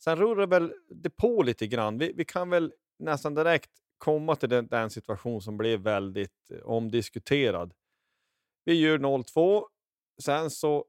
Sen 0.04 0.16
rullar 0.16 0.42
det 0.42 0.48
väl 0.48 0.74
det 0.90 1.10
på 1.10 1.44
lite 1.44 1.68
grann. 1.68 1.98
Vi, 1.98 2.14
vi 2.14 2.26
kan 2.26 2.50
väl 2.50 2.74
nästan 3.00 3.34
direkt 3.34 3.72
komma 4.04 4.36
till 4.36 4.50
den, 4.50 4.68
den 4.68 4.90
situation 4.90 5.42
som 5.42 5.58
blev 5.58 5.80
väldigt 5.80 6.52
eh, 6.52 6.60
omdiskuterad. 6.64 7.74
Vi 8.66 8.74
gör 8.74 8.98
0-2. 8.98 9.64
Sen 10.24 10.50
så 10.50 10.86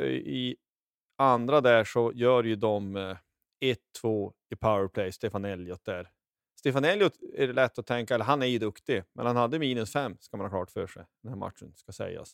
eh, 0.00 0.06
i 0.06 0.56
andra 1.18 1.60
där 1.60 1.84
så 1.84 2.12
gör 2.14 2.44
ju 2.44 2.56
de 2.56 2.96
eh, 2.96 3.16
1-2 4.02 4.32
i 4.50 4.56
powerplay, 4.56 5.12
Stefan 5.12 5.44
Elliot 5.44 5.84
där. 5.84 6.10
Stefan 6.58 6.84
Elliot 6.84 7.12
är 7.34 7.46
det 7.46 7.52
lätt 7.52 7.78
att 7.78 7.86
tänka, 7.86 8.14
eller 8.14 8.24
han 8.24 8.42
är 8.42 8.46
ju 8.46 8.58
duktig, 8.58 9.02
men 9.12 9.26
han 9.26 9.36
hade 9.36 9.58
minus 9.58 9.92
fem 9.92 10.16
ska 10.20 10.36
man 10.36 10.46
ha 10.46 10.50
klart 10.50 10.70
för 10.70 10.86
sig 10.86 11.04
den 11.22 11.28
här 11.28 11.38
matchen, 11.38 11.72
ska 11.76 11.92
sägas. 11.92 12.30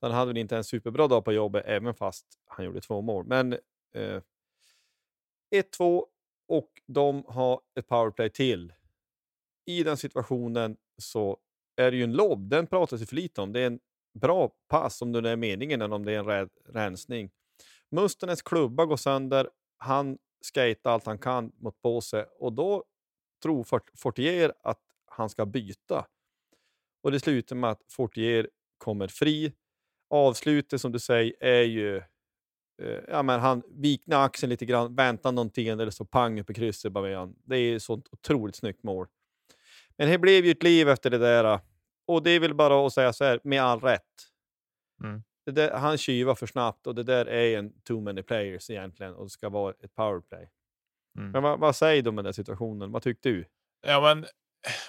Så 0.00 0.06
han 0.06 0.12
hade 0.12 0.26
väl 0.26 0.36
inte 0.36 0.56
en 0.56 0.64
superbra 0.64 1.08
dag 1.08 1.24
på 1.24 1.32
jobbet, 1.32 1.64
även 1.66 1.94
fast 1.94 2.26
han 2.46 2.64
gjorde 2.64 2.80
två 2.80 3.00
mål. 3.00 3.26
Men 3.26 3.52
eh, 3.94 4.22
1-2 5.54 6.04
och 6.48 6.70
de 6.86 7.24
har 7.28 7.60
ett 7.78 7.88
powerplay 7.88 8.30
till. 8.30 8.72
I 9.68 9.82
den 9.82 9.96
situationen 9.96 10.76
så 10.98 11.38
är 11.76 11.90
det 11.90 11.96
ju 11.96 12.02
en 12.02 12.12
lobb, 12.12 12.50
den 12.50 12.66
pratas 12.66 13.02
ju 13.02 13.06
för 13.06 13.16
lite 13.16 13.40
om. 13.40 13.52
Det 13.52 13.60
är 13.60 13.66
en 13.66 13.80
bra 14.20 14.52
pass 14.68 15.02
om 15.02 15.12
det 15.12 15.30
är 15.30 15.36
meningen 15.36 15.82
än 15.82 15.92
om 15.92 16.04
det 16.04 16.12
är 16.12 16.18
en 16.18 16.24
rä- 16.24 16.48
rensning. 16.68 17.30
Mustenens 17.90 18.42
klubba 18.42 18.84
går 18.84 18.96
sönder, 18.96 19.50
han 19.78 20.18
skejtar 20.54 20.90
allt 20.90 21.06
han 21.06 21.18
kan 21.18 21.52
mot 21.58 21.82
Båse 21.82 22.26
och 22.38 22.52
då 22.52 22.84
tror 23.42 23.66
Fortier 23.96 24.52
att 24.62 24.80
han 25.06 25.30
ska 25.30 25.46
byta. 25.46 26.06
Och 27.02 27.12
det 27.12 27.20
slutar 27.20 27.56
med 27.56 27.70
att 27.70 27.82
Fortier 27.88 28.50
kommer 28.78 29.08
fri. 29.08 29.52
Avslutet 30.10 30.80
som 30.80 30.92
du 30.92 30.98
säger 30.98 31.34
är 31.40 31.62
ju... 31.62 31.96
Eh, 32.82 33.00
ja, 33.08 33.22
men 33.22 33.40
han 33.40 33.62
viknar 33.68 34.24
axeln 34.24 34.50
lite 34.50 34.66
grann, 34.66 34.94
väntar 34.94 35.32
någonting 35.32 35.68
eller 35.68 35.90
så 35.90 36.04
pang 36.04 36.40
upp 36.40 36.50
i 36.50 36.54
krysset. 36.54 36.92
Det 37.44 37.56
är 37.56 37.76
ett 37.76 37.82
sånt 37.82 38.08
otroligt 38.10 38.56
snyggt 38.56 38.82
mål. 38.82 39.06
Men 39.98 40.10
det 40.10 40.18
blev 40.18 40.44
ju 40.44 40.50
ett 40.50 40.62
liv 40.62 40.88
efter 40.88 41.10
det 41.10 41.18
där. 41.18 41.60
Och 42.06 42.22
det 42.22 42.30
är 42.30 42.40
väl 42.40 42.54
bara 42.54 42.86
att 42.86 42.92
säga 42.92 43.12
så 43.12 43.24
här, 43.24 43.40
med 43.44 43.62
all 43.62 43.80
rätt. 43.80 44.02
Mm. 45.04 45.22
Där, 45.50 45.70
han 45.70 45.98
tjuvar 45.98 46.34
för 46.34 46.46
snabbt 46.46 46.86
och 46.86 46.94
det 46.94 47.02
där 47.02 47.28
är 47.28 47.58
en 47.58 47.80
too 47.80 48.00
many 48.00 48.22
players 48.22 48.70
egentligen 48.70 49.14
och 49.14 49.24
det 49.24 49.30
ska 49.30 49.48
vara 49.48 49.74
ett 49.84 49.94
powerplay. 49.94 50.50
Mm. 51.18 51.30
Men 51.30 51.42
vad, 51.42 51.58
vad 51.58 51.76
säger 51.76 52.02
du 52.02 52.10
om 52.10 52.16
den 52.16 52.24
där 52.24 52.32
situationen? 52.32 52.92
Vad 52.92 53.02
tyckte 53.02 53.28
du? 53.28 53.44
Ja, 53.86 54.00
men 54.00 54.26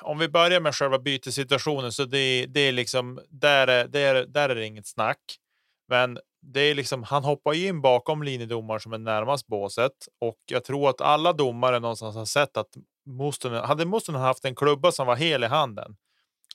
om 0.01 0.19
vi 0.19 0.29
börjar 0.29 0.61
med 0.61 0.75
själva 0.75 0.99
bytessituationen 0.99 1.91
så 1.91 2.05
det, 2.05 2.45
det 2.45 2.59
är 2.59 2.71
liksom 2.71 3.19
där 3.29 3.67
är, 3.67 4.25
där 4.25 4.49
är 4.49 4.55
det 4.55 4.65
inget 4.65 4.87
snack. 4.87 5.39
Men 5.87 6.19
det 6.41 6.59
är 6.59 6.75
liksom, 6.75 7.03
han 7.03 7.23
hoppar 7.23 7.53
ju 7.53 7.67
in 7.67 7.81
bakom 7.81 8.23
linjedomaren 8.23 8.79
som 8.79 8.93
är 8.93 8.97
närmast 8.97 9.47
båset 9.47 9.91
och 10.19 10.37
jag 10.45 10.63
tror 10.63 10.89
att 10.89 11.01
alla 11.01 11.33
domare 11.33 11.79
någonstans 11.79 12.15
har 12.15 12.25
sett 12.25 12.57
att 12.57 12.77
Mustonen, 13.09 13.63
hade 13.63 13.85
Mustonen 13.85 14.21
haft 14.21 14.45
en 14.45 14.55
klubba 14.55 14.91
som 14.91 15.07
var 15.07 15.15
hel 15.15 15.43
i 15.43 15.47
handen, 15.47 15.97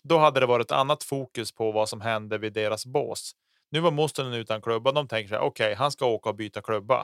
då 0.02 0.18
hade 0.18 0.40
det 0.40 0.46
varit 0.46 0.66
ett 0.66 0.72
annat 0.72 1.04
fokus 1.04 1.52
på 1.52 1.72
vad 1.72 1.88
som 1.88 2.00
hände 2.00 2.38
vid 2.38 2.52
deras 2.52 2.86
bås. 2.86 3.32
Nu 3.70 3.80
var 3.80 3.90
Mustonen 3.90 4.32
utan 4.32 4.62
klubba. 4.62 4.92
De 4.92 5.08
tänker 5.08 5.28
sig, 5.28 5.38
okej, 5.38 5.66
okay, 5.66 5.74
han 5.74 5.90
ska 5.90 6.06
åka 6.06 6.28
och 6.28 6.36
byta 6.36 6.62
klubba 6.62 7.00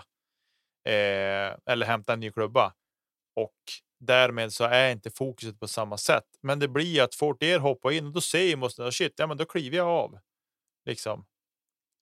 eh, 0.85 1.57
eller 1.67 1.87
hämta 1.87 2.13
en 2.13 2.21
ny 2.21 2.33
klubba 2.33 2.73
och 3.37 3.57
därmed 4.01 4.53
så 4.53 4.65
är 4.65 4.93
inte 4.93 5.11
fokuset 5.11 5.61
på 5.61 5.69
samma 5.69 5.99
sätt. 5.99 6.25
Men 6.43 6.59
det 6.59 6.69
blir 6.69 7.03
att 7.03 7.15
Fortier 7.15 7.59
hoppar 7.59 7.91
in 7.91 8.07
och 8.07 8.13
då 8.13 8.21
säger 8.21 8.57
Mustonen, 8.57 8.93
shit, 8.93 9.15
ja, 9.17 9.27
men 9.27 9.37
då 9.37 9.45
kliver 9.45 9.77
jag 9.77 9.89
av. 9.89 10.19
Liksom. 10.85 11.27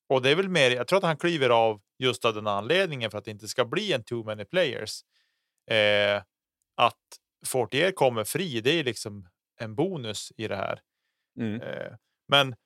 Och 0.08 0.22
det 0.22 0.30
är 0.30 0.34
väl 0.34 0.48
mer. 0.48 0.70
Jag 0.70 0.88
tror 0.88 0.96
att 0.96 1.04
han 1.04 1.16
kliver 1.16 1.50
av 1.50 1.80
just 1.98 2.24
av 2.24 2.34
den 2.34 2.46
anledningen 2.46 3.10
för 3.10 3.18
att 3.18 3.24
det 3.24 3.30
inte 3.30 3.48
ska 3.48 3.64
bli 3.64 3.92
en 3.92 4.04
too 4.04 4.24
many 4.24 4.44
players. 4.44 5.02
Eh, 5.70 6.22
att 6.76 6.96
Fortier 7.46 7.92
kommer 7.92 8.24
fri, 8.24 8.60
det 8.60 8.70
är 8.70 8.84
liksom 8.84 9.28
en 9.60 9.74
bonus 9.74 10.32
i 10.36 10.48
det 10.48 10.56
här. 10.56 10.80
Mm. 11.40 11.60
Eh, 11.60 11.92
men 12.28 12.56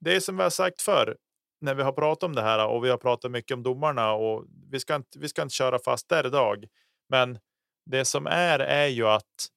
det 0.00 0.16
är 0.16 0.20
som 0.20 0.36
vi 0.36 0.42
har 0.42 0.50
sagt 0.50 0.82
förr 0.82 1.16
när 1.60 1.74
vi 1.74 1.82
har 1.82 1.92
pratat 1.92 2.22
om 2.22 2.34
det 2.34 2.42
här 2.42 2.66
och 2.66 2.84
vi 2.84 2.90
har 2.90 2.96
pratat 2.96 3.30
mycket 3.30 3.54
om 3.54 3.62
domarna 3.62 4.12
och 4.12 4.44
vi 4.70 4.80
ska 4.80 4.94
inte, 4.94 5.18
vi 5.18 5.28
ska 5.28 5.42
inte 5.42 5.54
köra 5.54 5.78
fast 5.78 6.08
där 6.08 6.26
idag. 6.26 6.66
Men 7.08 7.38
det 7.86 8.04
som 8.04 8.26
är 8.26 8.58
är 8.58 8.86
ju 8.86 9.06
att 9.06 9.48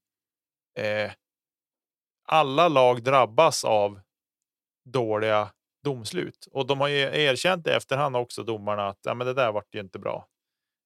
eh, 0.80 1.12
alla 2.28 2.68
lag 2.68 3.04
drabbas 3.04 3.66
av 3.66 4.02
dåliga 4.86 5.52
domslut 5.84 6.48
och 6.52 6.68
de 6.68 6.80
har 6.80 6.88
ju 6.88 7.00
erkänt 7.00 7.68
i 7.68 7.70
efterhand 7.70 8.16
också 8.16 8.44
domarna 8.44 8.88
att 8.88 9.00
ja, 9.02 9.14
men 9.14 9.28
det 9.28 9.34
där 9.34 9.52
vart 9.52 9.76
ju 9.76 9.80
inte 9.80 10.00
bra. 10.00 10.28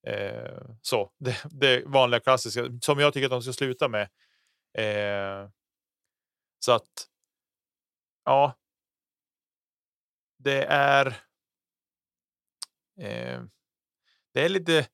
Eh, 0.06 0.62
så 0.82 1.10
det, 1.18 1.36
det 1.50 1.82
vanliga 1.86 2.20
klassiska 2.20 2.64
som 2.82 2.98
jag 2.98 3.12
tycker 3.12 3.24
att 3.26 3.30
de 3.30 3.42
ska 3.42 3.52
sluta 3.52 3.88
med. 3.88 4.08
Eh, 4.78 5.48
så 6.58 6.72
att. 6.72 7.08
Ja. 8.24 8.54
Det 10.38 10.64
är. 10.68 11.06
Eh, 13.00 13.42
det 14.34 14.44
är 14.44 14.48
lite. 14.48 14.86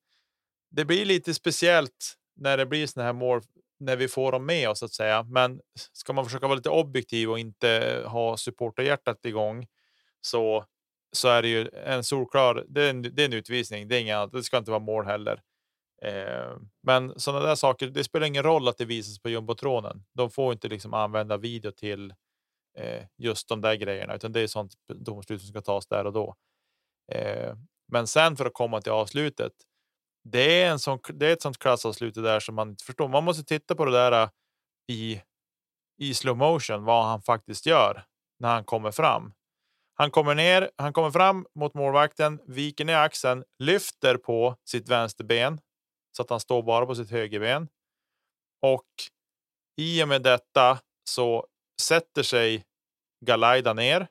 Det 0.71 0.85
blir 0.85 1.05
lite 1.05 1.35
speciellt 1.35 2.15
när 2.37 2.57
det 2.57 2.67
blir 2.67 2.87
såna 2.87 3.05
här 3.07 3.13
mål 3.13 3.43
när 3.81 3.97
vi 3.97 4.09
får 4.09 4.33
dem 4.33 4.47
med 4.47 4.69
oss 4.69 4.79
så 4.79 4.85
att 4.85 4.93
säga. 4.93 5.23
Men 5.23 5.61
ska 5.93 6.13
man 6.13 6.25
försöka 6.25 6.47
vara 6.47 6.57
lite 6.57 6.71
objektiv 6.71 7.31
och 7.31 7.39
inte 7.39 8.03
ha 8.07 8.37
supporterhjärtat 8.37 9.25
igång 9.25 9.67
så 10.21 10.67
så 11.13 11.29
är 11.29 11.43
det 11.43 11.49
ju 11.49 11.69
en 11.87 12.05
solklar. 12.05 12.65
Det 12.69 12.83
är 12.83 12.91
en, 12.91 13.03
det 13.03 13.23
är 13.23 13.25
en 13.25 13.33
utvisning. 13.33 13.89
Det 13.89 13.97
är 13.97 14.01
inget 14.01 14.17
annat. 14.17 14.33
Det 14.33 14.43
ska 14.43 14.59
inte 14.59 14.71
vara 14.71 14.81
mål 14.81 15.07
heller. 15.07 15.43
Eh, 16.03 16.57
men 16.83 17.21
sådana 17.21 17.47
där 17.47 17.55
saker. 17.55 17.87
Det 17.87 18.05
spelar 18.05 18.27
ingen 18.27 18.43
roll 18.43 18.69
att 18.69 18.79
det 18.79 18.85
visas 18.85 19.19
på 19.19 19.29
jumbotronen. 19.29 20.05
De 20.15 20.31
får 20.31 20.53
inte 20.53 20.69
liksom 20.69 20.95
använda 20.95 21.37
video 21.37 21.71
till 21.73 22.15
eh, 22.79 23.05
just 23.19 23.49
de 23.49 23.61
där 23.61 23.75
grejerna, 23.75 24.15
utan 24.15 24.33
det 24.33 24.41
är 24.41 24.47
sånt 24.47 24.75
domslut 24.95 25.41
som 25.41 25.49
ska 25.49 25.61
tas 25.61 25.87
där 25.87 26.07
och 26.07 26.13
då. 26.13 26.35
Eh, 27.13 27.55
men 27.93 28.07
sen 28.07 28.37
för 28.37 28.47
att 28.47 28.55
komma 28.55 28.81
till 28.81 28.93
avslutet. 28.93 29.53
Det 30.25 30.63
är 30.63 30.71
en 30.71 30.79
sån. 30.79 30.99
Det 31.15 31.27
är 31.27 31.33
ett 31.33 31.43
sånt 31.43 31.59
klassavslut 31.59 32.15
där 32.15 32.41
som 32.41 32.55
man 32.55 32.71
inte 32.71 32.85
förstår. 32.85 33.09
Man 33.09 33.25
måste 33.25 33.45
titta 33.45 33.75
på 33.75 33.85
det 33.85 33.93
där 33.93 34.23
eh, 34.23 34.29
i 34.89 35.23
i 35.99 36.15
slow 36.15 36.37
motion 36.37 36.85
vad 36.85 37.05
han 37.05 37.23
faktiskt 37.23 37.67
gör 37.67 38.05
när 38.41 38.55
han 38.55 38.65
kommer 38.65 38.91
fram. 38.91 39.33
Han 39.95 40.11
kommer 40.11 40.35
ner, 40.35 40.71
han 40.77 40.93
kommer 40.93 41.11
fram 41.11 41.47
mot 41.55 41.75
målvakten, 41.75 42.41
viker 42.47 42.85
ner 42.85 42.97
axeln, 42.97 43.45
lyfter 43.59 44.17
på 44.17 44.57
sitt 44.65 44.89
vänsterben 44.89 45.61
så 46.17 46.23
att 46.23 46.31
han 46.31 46.41
står 46.41 46.63
bara 46.63 46.87
på 46.87 46.95
sitt 46.95 47.11
högerben. 47.11 47.69
Och 48.63 48.89
i 49.77 50.03
och 50.05 50.09
med 50.09 50.23
detta 50.23 50.79
så 51.05 51.47
sätter 51.81 52.23
sig 52.23 52.65
Galaida 53.25 53.73
ner 53.73 54.09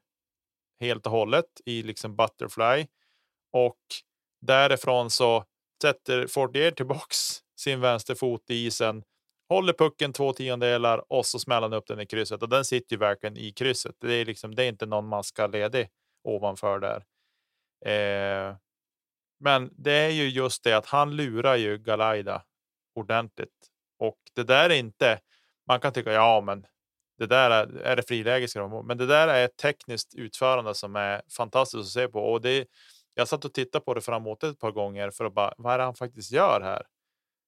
helt 0.79 1.05
och 1.05 1.11
hållet 1.11 1.45
i 1.65 1.83
liksom 1.83 2.15
butterfly 2.15 2.87
och 3.53 3.79
därifrån 4.41 5.09
så 5.09 5.45
sätter 5.81 6.27
Fortier 6.27 6.71
tillbaks 6.71 7.43
sin 7.59 7.81
vänsterfot 7.81 8.49
i 8.49 8.65
isen, 8.65 9.03
håller 9.51 9.73
pucken 9.73 10.13
två 10.13 10.33
tiondelar 10.33 11.13
och 11.13 11.25
så 11.25 11.39
smäller 11.39 11.61
han 11.61 11.73
upp 11.73 11.87
den 11.87 11.99
i 11.99 12.05
krysset 12.05 12.43
och 12.43 12.49
den 12.49 12.65
sitter 12.65 12.95
ju 12.95 12.99
verkligen 12.99 13.37
i 13.37 13.51
krysset. 13.51 13.95
Det 14.01 14.13
är 14.13 14.25
liksom. 14.25 14.55
Det 14.55 14.63
är 14.63 14.69
inte 14.69 14.85
någon 14.85 15.07
man 15.07 15.23
ska 15.23 15.47
ledig 15.47 15.89
ovanför 16.23 16.79
där. 16.79 17.03
Eh, 17.85 18.55
men 19.39 19.73
det 19.77 19.91
är 19.91 20.09
ju 20.09 20.29
just 20.29 20.63
det 20.63 20.73
att 20.73 20.85
han 20.85 21.15
lurar 21.15 21.55
ju 21.55 21.77
Galaida 21.77 22.43
ordentligt 22.95 23.69
och 23.99 24.17
det 24.35 24.43
där 24.43 24.69
är 24.69 24.75
inte. 24.75 25.19
Man 25.67 25.79
kan 25.79 25.93
tycka 25.93 26.11
ja, 26.11 26.41
men 26.41 26.65
det 27.17 27.25
där 27.25 27.51
är, 27.51 27.77
är 27.77 27.95
det 27.95 28.03
friläge 28.07 28.47
men 28.83 28.97
det 28.97 29.05
där 29.05 29.27
är 29.27 29.45
ett 29.45 29.57
tekniskt 29.57 30.15
utförande 30.15 30.75
som 30.75 30.95
är 30.95 31.21
fantastiskt 31.37 31.81
att 31.81 31.87
se 31.87 32.07
på 32.07 32.19
och 32.19 32.41
det. 32.41 32.67
Jag 33.13 33.27
satt 33.27 33.45
och 33.45 33.53
tittade 33.53 33.85
på 33.85 33.93
det 33.93 34.01
framåt 34.01 34.43
ett 34.43 34.59
par 34.59 34.71
gånger 34.71 35.11
för 35.11 35.25
att 35.25 35.33
bara 35.33 35.53
vad 35.57 35.73
är 35.73 35.77
det 35.77 35.83
han 35.83 35.95
faktiskt 35.95 36.31
gör 36.31 36.61
här? 36.61 36.85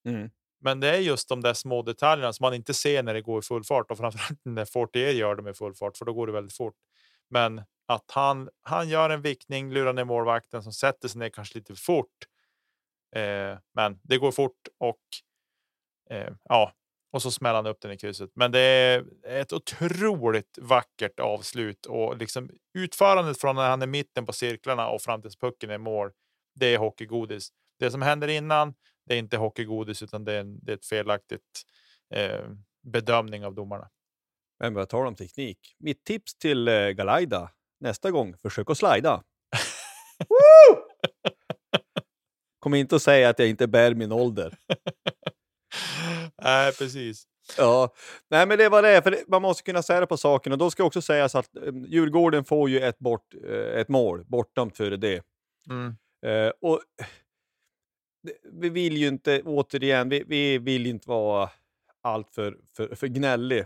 Mm. 0.08 0.30
Men 0.64 0.80
det 0.80 0.90
är 0.90 1.00
just 1.00 1.30
de 1.30 1.42
där 1.42 1.54
små 1.54 1.82
detaljerna 1.82 2.34
som 2.34 2.44
man 2.44 2.54
inte 2.54 2.74
ser 2.74 3.04
när 3.04 3.14
det 3.14 3.22
går 3.22 3.40
i 3.40 3.42
full 3.42 3.64
fart 3.64 3.92
och 3.92 3.98
framförallt 3.98 4.40
när 4.44 4.66
Fortier 4.66 5.12
gör 5.12 5.36
det 5.36 5.42
med 5.42 5.58
full 5.58 5.76
fart, 5.76 5.98
för 5.98 6.06
då 6.06 6.14
går 6.14 6.28
det 6.28 6.34
väldigt 6.34 6.58
fort. 6.58 6.76
Men 7.30 7.62
att 7.88 8.12
han 8.12 8.50
han 8.62 8.90
gör 8.90 9.10
en 9.10 9.22
vickning, 9.22 9.74
lurar 9.74 9.94
ner 9.94 10.04
målvakten 10.04 10.64
som 10.64 10.74
sätter 10.74 11.08
sig 11.08 11.20
ner 11.20 11.30
kanske 11.30 11.58
lite 11.58 11.76
fort. 11.76 12.18
Eh, 13.16 13.58
men 13.74 14.00
det 14.04 14.18
går 14.18 14.32
fort 14.32 14.68
och 14.80 15.02
eh, 16.10 16.34
ja, 16.44 16.74
och 17.12 17.22
så 17.22 17.32
smäller 17.32 17.56
han 17.56 17.66
upp 17.66 17.82
den 17.82 17.92
i 17.92 17.98
krysset. 17.98 18.32
Men 18.36 18.52
det 18.52 18.60
är 18.60 19.06
ett 19.24 19.54
otroligt 19.54 20.58
vackert 20.62 21.20
avslut 21.20 21.86
och 21.86 22.18
liksom 22.18 22.50
utförandet 22.74 23.42
från 23.42 23.56
när 23.56 23.70
han 23.70 23.82
är 23.82 23.88
mitten 23.88 24.26
på 24.26 24.34
cirklarna 24.34 24.88
och 24.88 25.02
fram 25.02 25.22
tills 25.22 25.36
pucken 25.36 25.70
är 25.70 25.78
mål. 25.78 26.12
Det 26.56 26.74
är 26.74 26.78
hockeygodis. 26.78 27.50
Det 27.80 27.92
som 27.92 28.02
händer 28.02 28.28
innan, 28.28 28.74
det 29.06 29.14
är 29.14 29.18
inte 29.18 29.38
hockeygodis 29.38 30.04
utan 30.04 30.26
det 30.26 30.34
är, 30.34 30.40
en, 30.40 30.60
det 30.66 30.72
är 30.72 30.76
ett 30.76 30.86
felaktigt 30.86 31.64
eh, 32.14 32.50
bedömning 32.84 33.46
av 33.46 33.56
domarna. 33.56 33.90
Men 34.60 34.74
vad 34.74 34.90
talar 34.90 35.06
om 35.06 35.16
teknik. 35.16 35.76
Mitt 35.80 36.04
tips 36.04 36.36
till 36.36 36.68
eh, 36.68 36.90
Galaida 36.90 37.52
nästa 37.80 38.12
gång, 38.12 38.38
försök 38.38 38.70
att 38.70 38.78
slida. 38.78 39.24
Kom 42.60 42.74
inte 42.74 42.96
att 42.96 43.02
säga 43.02 43.30
att 43.30 43.40
jag 43.40 43.50
inte 43.50 43.68
bär 43.68 43.94
min 43.94 44.12
ålder. 44.12 44.58
Nej, 46.44 46.74
precis. 46.74 47.28
Ja, 47.58 47.94
nej, 48.30 48.48
men 48.48 48.58
det 48.58 48.70
var 48.70 48.82
det. 48.82 49.02
För 49.02 49.20
man 49.28 49.42
måste 49.42 49.64
kunna 49.64 49.84
säga 49.84 50.00
det 50.00 50.08
på 50.08 50.18
saken 50.18 50.52
och 50.52 50.58
då 50.58 50.72
ska 50.72 50.84
också 50.84 51.02
sägas 51.02 51.36
att 51.36 51.50
um, 51.58 51.86
Djurgården 51.86 52.46
får 52.46 52.70
ju 52.70 52.80
ett, 52.80 53.00
bort, 53.00 53.34
uh, 53.46 53.80
ett 53.80 53.90
mål 53.90 54.26
bortdömt 54.26 54.78
för 54.78 54.92
det. 54.92 55.24
Mm. 55.70 55.96
Uh, 56.26 56.52
och 56.62 56.82
vi 58.44 58.70
vill 58.70 58.98
ju 58.98 59.08
inte, 59.08 59.42
återigen, 59.42 60.10
vi, 60.10 60.24
vi 60.28 60.58
vill 60.58 60.86
inte 60.86 61.10
vara 61.10 61.50
allt 62.02 62.30
för, 62.30 62.58
för, 62.76 62.96
för 62.96 63.08
gnällig. 63.08 63.66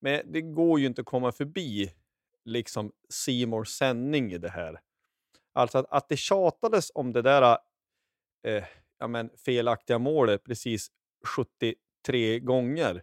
Men 0.00 0.32
det 0.32 0.40
går 0.40 0.80
ju 0.80 0.86
inte 0.86 1.00
att 1.00 1.06
komma 1.06 1.32
förbi 1.32 1.92
liksom 2.44 2.92
Simors 3.08 3.68
sändning 3.68 4.32
i 4.32 4.38
det 4.38 4.48
här. 4.48 4.80
Alltså 5.52 5.78
att, 5.78 5.86
att 5.90 6.08
det 6.08 6.16
tjatades 6.16 6.90
om 6.94 7.12
det 7.12 7.22
där 7.22 7.58
eh, 8.42 8.64
ja, 8.98 9.06
men 9.06 9.30
felaktiga 9.36 9.98
målet 9.98 10.44
precis 10.44 10.90
73 11.36 12.38
gånger 12.38 13.02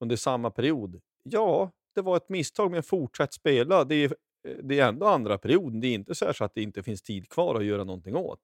under 0.00 0.16
samma 0.16 0.50
period. 0.50 1.00
Ja, 1.22 1.70
det 1.94 2.00
var 2.00 2.16
ett 2.16 2.28
misstag, 2.28 2.70
men 2.70 2.82
fortsätt 2.82 3.32
spela. 3.32 3.84
Det 3.84 3.94
är, 3.94 4.16
eh, 4.48 4.56
det 4.62 4.80
är 4.80 4.88
ändå 4.88 5.06
andra 5.06 5.38
perioden. 5.38 5.80
Det 5.80 5.86
är 5.86 5.94
inte 5.94 6.14
så, 6.14 6.32
så 6.32 6.44
att 6.44 6.54
det 6.54 6.62
inte 6.62 6.82
finns 6.82 7.02
tid 7.02 7.28
kvar 7.28 7.54
att 7.54 7.64
göra 7.64 7.84
någonting 7.84 8.16
åt. 8.16 8.40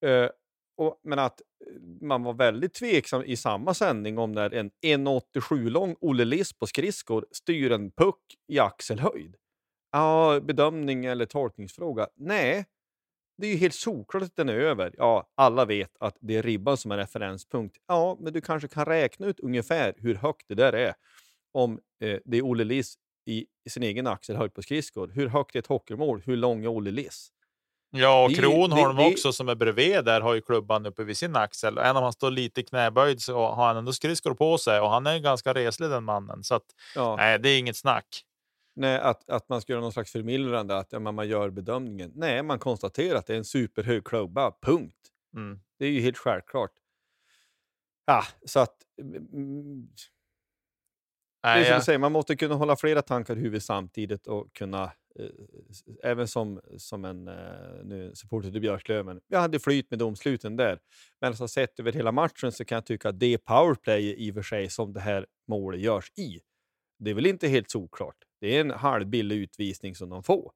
Eh, 0.00 0.28
och, 0.80 1.00
men 1.02 1.18
att 1.18 1.40
eh, 1.40 1.80
man 2.00 2.22
var 2.22 2.32
väldigt 2.32 2.74
tveksam 2.74 3.22
i 3.24 3.36
samma 3.36 3.74
sändning 3.74 4.18
om 4.18 4.32
när 4.32 4.54
en 4.54 4.70
1,87 4.70 5.70
lång 5.70 5.96
Olle 6.00 6.24
Liss 6.24 6.52
på 6.52 6.66
skridskor 6.66 7.26
styr 7.30 7.72
en 7.72 7.90
puck 7.90 8.36
i 8.48 8.58
axelhöjd. 8.58 9.36
Ja, 9.92 10.40
bedömning 10.42 11.04
eller 11.04 11.26
tolkningsfråga? 11.26 12.08
Nej, 12.16 12.64
det 13.38 13.46
är 13.46 13.50
ju 13.50 13.56
helt 13.56 13.74
solklart 13.74 14.22
att 14.22 14.36
den 14.36 14.48
är 14.48 14.54
över. 14.54 14.94
Ja, 14.98 15.30
alla 15.34 15.64
vet 15.64 15.96
att 16.00 16.16
det 16.20 16.36
är 16.36 16.42
ribban 16.42 16.76
som 16.76 16.90
är 16.90 16.96
referenspunkt. 16.96 17.76
Ja, 17.86 18.16
men 18.20 18.32
du 18.32 18.40
kanske 18.40 18.68
kan 18.68 18.84
räkna 18.84 19.26
ut 19.26 19.40
ungefär 19.40 19.94
hur 19.96 20.14
högt 20.14 20.48
det 20.48 20.54
där 20.54 20.72
är. 20.72 20.94
Om 21.52 21.80
eh, 22.02 22.18
det 22.24 22.36
är 22.36 22.42
Olle 22.42 22.64
Liss 22.64 22.94
i, 23.26 23.46
i, 23.64 23.70
sin 23.70 23.82
egen 23.82 24.06
axelhöjd 24.06 24.54
på 24.54 24.62
skridskor. 24.62 25.08
Hur 25.08 25.26
högt 25.26 25.54
är 25.54 25.58
ett 25.58 25.66
hockeymål? 25.66 26.22
Hur 26.24 26.36
lång 26.36 26.64
är 26.64 26.68
Olle 26.68 26.90
Liss? 26.90 27.32
Ja, 27.90 28.24
och 28.24 28.34
Kronholm 28.34 28.96
det, 28.96 29.02
det, 29.02 29.12
också 29.12 29.32
som 29.32 29.48
är 29.48 29.54
bredvid 29.54 30.04
där 30.04 30.20
har 30.20 30.34
ju 30.34 30.40
klubban 30.40 30.86
uppe 30.86 31.04
vid 31.04 31.16
sin 31.16 31.36
axel. 31.36 31.78
Även 31.78 31.96
om 31.96 32.02
han 32.02 32.12
står 32.12 32.30
lite 32.30 32.62
knäböjd 32.62 33.22
så 33.22 33.46
har 33.46 33.66
han 33.66 33.76
ändå 33.76 33.92
skridskor 33.92 34.34
på 34.34 34.58
sig 34.58 34.80
och 34.80 34.90
han 34.90 35.06
är 35.06 35.18
ganska 35.18 35.54
reslig 35.54 35.90
den 35.90 36.04
mannen. 36.04 36.44
Så 36.44 36.54
att, 36.54 36.64
ja. 36.94 37.16
nej, 37.16 37.38
det 37.38 37.48
är 37.48 37.58
inget 37.58 37.76
snack. 37.76 38.24
Nej, 38.74 38.98
att, 38.98 39.30
att 39.30 39.48
man 39.48 39.60
ska 39.60 39.72
göra 39.72 39.82
någon 39.82 39.92
slags 39.92 40.12
förmildrande, 40.12 40.78
att 40.78 40.88
ja, 40.90 40.98
man 40.98 41.28
gör 41.28 41.50
bedömningen. 41.50 42.12
Nej, 42.14 42.42
man 42.42 42.58
konstaterar 42.58 43.18
att 43.18 43.26
det 43.26 43.34
är 43.34 43.38
en 43.38 43.44
superhög 43.44 44.04
klubba, 44.04 44.52
punkt. 44.62 44.96
Mm. 45.36 45.60
Det 45.78 45.86
är 45.86 45.90
ju 45.90 46.00
helt 46.00 46.18
självklart. 46.18 46.72
Ja, 48.06 48.24
så 48.46 48.60
att... 48.60 48.76
Mm, 49.02 49.88
Nej, 51.42 51.60
det 51.60 51.60
är 51.60 51.64
som 51.64 51.72
jag... 51.72 51.80
du 51.80 51.84
säger, 51.84 51.98
man 51.98 52.12
måste 52.12 52.36
kunna 52.36 52.54
hålla 52.54 52.76
flera 52.76 53.02
tankar 53.02 53.36
i 53.36 53.40
huvudet 53.40 53.62
samtidigt 53.62 54.26
och 54.26 54.52
kunna 54.52 54.92
även 56.02 56.28
som, 56.28 56.60
som 56.76 57.04
en 57.04 57.28
eh, 57.28 57.84
nu, 57.84 58.10
supporter 58.14 58.50
till 58.50 58.60
Björklöven, 58.60 59.20
jag 59.28 59.40
hade 59.40 59.60
flyt 59.60 59.90
med 59.90 59.98
domsluten 59.98 60.56
där. 60.56 60.80
Men 61.20 61.28
alltså, 61.28 61.48
sett 61.48 61.80
över 61.80 61.92
hela 61.92 62.12
matchen 62.12 62.52
så 62.52 62.64
kan 62.64 62.76
jag 62.76 62.86
tycka 62.86 63.08
att 63.08 63.20
det 63.20 63.38
powerplay 63.38 64.14
i 64.18 64.30
och 64.30 64.34
för 64.34 64.42
sig 64.42 64.70
som 64.70 64.92
det 64.92 65.00
här 65.00 65.26
målet 65.48 65.80
görs 65.80 66.12
i, 66.16 66.40
det 66.98 67.10
är 67.10 67.14
väl 67.14 67.26
inte 67.26 67.48
helt 67.48 67.70
såklart. 67.70 68.16
Det 68.40 68.56
är 68.56 68.60
en 68.60 68.70
halvbillig 68.70 69.36
utvisning 69.36 69.94
som 69.94 70.08
de 70.08 70.22
får. 70.22 70.52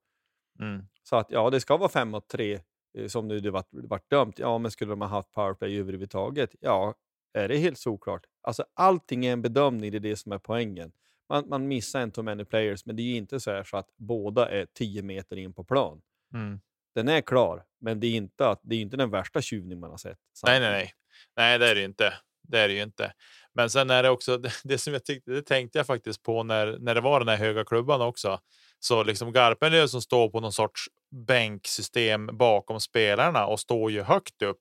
Mm. 0.60 0.86
Så 1.02 1.16
att 1.16 1.30
ja, 1.30 1.50
det 1.50 1.60
ska 1.60 1.76
vara 1.76 1.88
5 1.88 2.08
mot 2.10 2.28
3 2.28 2.60
eh, 2.98 3.06
som 3.06 3.28
nu 3.28 3.40
det 3.40 3.50
vart, 3.50 3.68
vart 3.70 4.10
dömt. 4.10 4.38
Ja, 4.38 4.58
men 4.58 4.70
skulle 4.70 4.92
de 4.92 5.00
ha 5.00 5.08
haft 5.08 5.32
powerplay 5.32 5.78
överhuvudtaget? 5.78 6.54
Ja, 6.60 6.94
är 7.32 7.48
det 7.48 7.56
helt 7.56 7.78
såklart? 7.78 8.26
Alltså 8.42 8.64
allting 8.74 9.26
är 9.26 9.32
en 9.32 9.42
bedömning, 9.42 9.90
det 9.90 9.98
är 9.98 10.00
det 10.00 10.16
som 10.16 10.32
är 10.32 10.38
poängen 10.38 10.92
man, 11.28 11.48
man 11.48 11.68
missar 11.68 12.00
en 12.00 12.12
too 12.12 12.24
many 12.24 12.44
players, 12.44 12.86
men 12.86 12.96
det 12.96 13.02
är 13.02 13.04
ju 13.04 13.16
inte 13.16 13.40
så, 13.40 13.62
så 13.64 13.76
att 13.76 13.88
båda 13.96 14.48
är 14.48 14.66
10 14.74 15.02
meter 15.02 15.36
in 15.36 15.54
på 15.54 15.64
plan. 15.64 16.02
Mm. 16.34 16.60
Den 16.94 17.08
är 17.08 17.20
klar, 17.20 17.64
men 17.80 18.00
det 18.00 18.06
är 18.06 18.14
inte, 18.14 18.48
att, 18.48 18.60
det 18.62 18.76
är 18.76 18.80
inte 18.80 18.96
den 18.96 19.10
värsta 19.10 19.42
tjuvning 19.42 19.80
man 19.80 19.90
har 19.90 19.96
sett. 19.96 20.18
Nej, 20.46 20.60
nej, 20.60 20.70
nej. 20.70 20.92
Nej, 21.36 21.58
det 21.58 21.70
är 21.70 21.74
det 21.74 21.84
inte. 21.84 22.14
Det 22.48 22.58
är 22.58 22.68
det 22.68 22.74
ju 22.74 22.82
inte. 22.82 23.12
Men 23.54 23.70
sen 23.70 23.90
är 23.90 24.02
det 24.02 24.10
också 24.10 24.38
det, 24.38 24.52
det 24.64 24.78
som 24.78 24.92
jag 24.92 25.04
tyckte, 25.04 25.30
det 25.30 25.42
tänkte 25.42 25.78
jag 25.78 25.86
faktiskt 25.86 26.22
på 26.22 26.42
när, 26.42 26.78
när 26.78 26.94
det 26.94 27.00
var 27.00 27.20
den 27.20 27.28
här 27.28 27.36
höga 27.36 27.64
klubban 27.64 28.00
också. 28.00 28.40
Så 28.78 29.02
liksom 29.02 29.32
Garpenlöv 29.32 29.86
som 29.86 30.02
står 30.02 30.28
på 30.28 30.40
någon 30.40 30.52
sorts 30.52 30.80
bänksystem 31.26 32.26
bakom 32.32 32.80
spelarna 32.80 33.46
och 33.46 33.60
står 33.60 33.90
ju 33.90 34.02
högt 34.02 34.42
upp. 34.42 34.60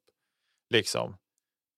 Liksom. 0.69 1.17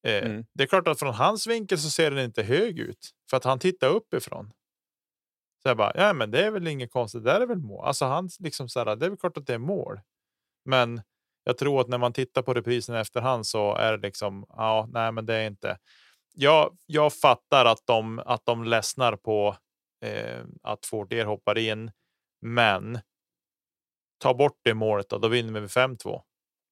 Eh, 0.08 0.26
mm. 0.26 0.46
Det 0.54 0.64
är 0.64 0.68
klart 0.68 0.88
att 0.88 1.00
från 1.00 1.14
hans 1.14 1.48
vinkel 1.48 1.78
så 1.78 1.90
ser 1.90 2.12
den 2.12 2.26
inte 2.26 2.44
hög 2.44 2.80
ut 2.80 3.10
för 3.30 3.38
att 3.38 3.44
han 3.44 3.60
tittar 3.60 3.90
uppifrån. 3.90 4.52
Så 5.66 5.70
jag 5.70 5.78
bara, 5.78 5.92
ja, 5.96 6.14
men 6.14 6.32
det 6.32 6.46
är 6.46 6.52
väl 6.52 6.68
inget 6.68 6.92
konstigt. 6.92 7.24
Det 7.24 7.32
är 7.32 7.46
väl 7.46 7.58
mål. 7.58 7.86
Alltså 7.86 8.06
han 8.06 8.30
liksom 8.40 8.70
så 8.70 8.80
här, 8.80 8.96
det 8.96 9.06
är 9.06 9.10
väl 9.10 9.20
klart 9.20 9.38
att 9.38 9.48
det 9.48 9.54
är 9.54 9.58
mål. 9.58 10.00
Men 10.66 11.02
jag 11.44 11.58
tror 11.58 11.82
att 11.82 11.88
när 11.88 11.98
man 11.98 12.14
tittar 12.14 12.42
på 12.42 12.54
reprisen 12.54 12.96
efterhand 12.96 13.48
så 13.48 13.76
är 13.76 13.92
det 13.92 14.08
liksom, 14.08 14.46
ja, 14.50 14.90
nej, 14.92 15.12
men 15.12 15.26
det 15.26 15.36
är 15.36 15.48
inte. 15.48 15.78
Jag, 16.34 16.78
jag 16.86 17.14
fattar 17.14 17.66
att 17.66 17.82
de 17.86 18.20
att 18.20 18.46
de 18.46 18.64
ledsnar 18.64 19.16
på 19.16 19.56
eh, 20.02 20.46
att 20.64 20.86
Fortier 20.86 21.26
hoppar 21.26 21.58
in, 21.58 21.92
men 22.42 23.00
tar 24.20 24.34
bort 24.34 24.60
det 24.64 24.74
målet, 24.74 25.10
då, 25.10 25.18
då 25.18 25.28
vinner 25.28 25.54
vi 25.54 25.62
med 25.62 25.70
5-2. 25.70 26.22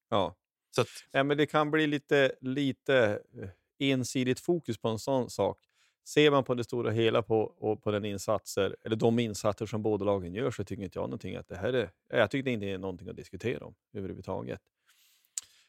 Ja. 0.10 0.36
Så 0.76 0.82
att, 0.82 0.88
Ja, 1.12 1.24
men 1.24 1.38
det 1.38 1.46
kan 1.46 1.72
bli 1.72 1.88
lite, 1.88 2.32
lite 2.42 3.20
eh, 3.42 3.50
ensidigt 3.80 4.40
fokus 4.40 4.78
på 4.78 4.88
en 4.88 5.00
sån 5.00 5.30
sak. 5.30 5.58
Ser 6.06 6.32
man 6.32 6.44
på 6.44 6.54
det 6.54 6.64
stora 6.64 6.92
hela 6.92 7.22
på, 7.22 7.42
och 7.42 7.84
på 7.84 7.92
den 7.92 8.06
insatser, 8.06 8.76
eller 8.86 8.96
de 8.96 9.20
insatser 9.20 9.66
som 9.66 9.82
båda 9.84 10.06
lagen 10.06 10.34
gör 10.34 10.52
så 10.52 10.64
tycker 10.64 10.84
inte 10.84 11.00
jag 11.00 11.04
någonting 11.04 11.36
att 11.36 11.48
det 11.48 11.56
här 11.56 11.74
är... 11.74 11.90
Jag 12.10 12.32
tycker 12.32 12.44
det 12.44 12.52
inte 12.52 12.66
är 12.66 12.78
någonting 12.78 13.10
att 13.10 13.16
diskutera 13.16 13.66
om 13.66 13.76
överhuvudtaget. 13.94 14.62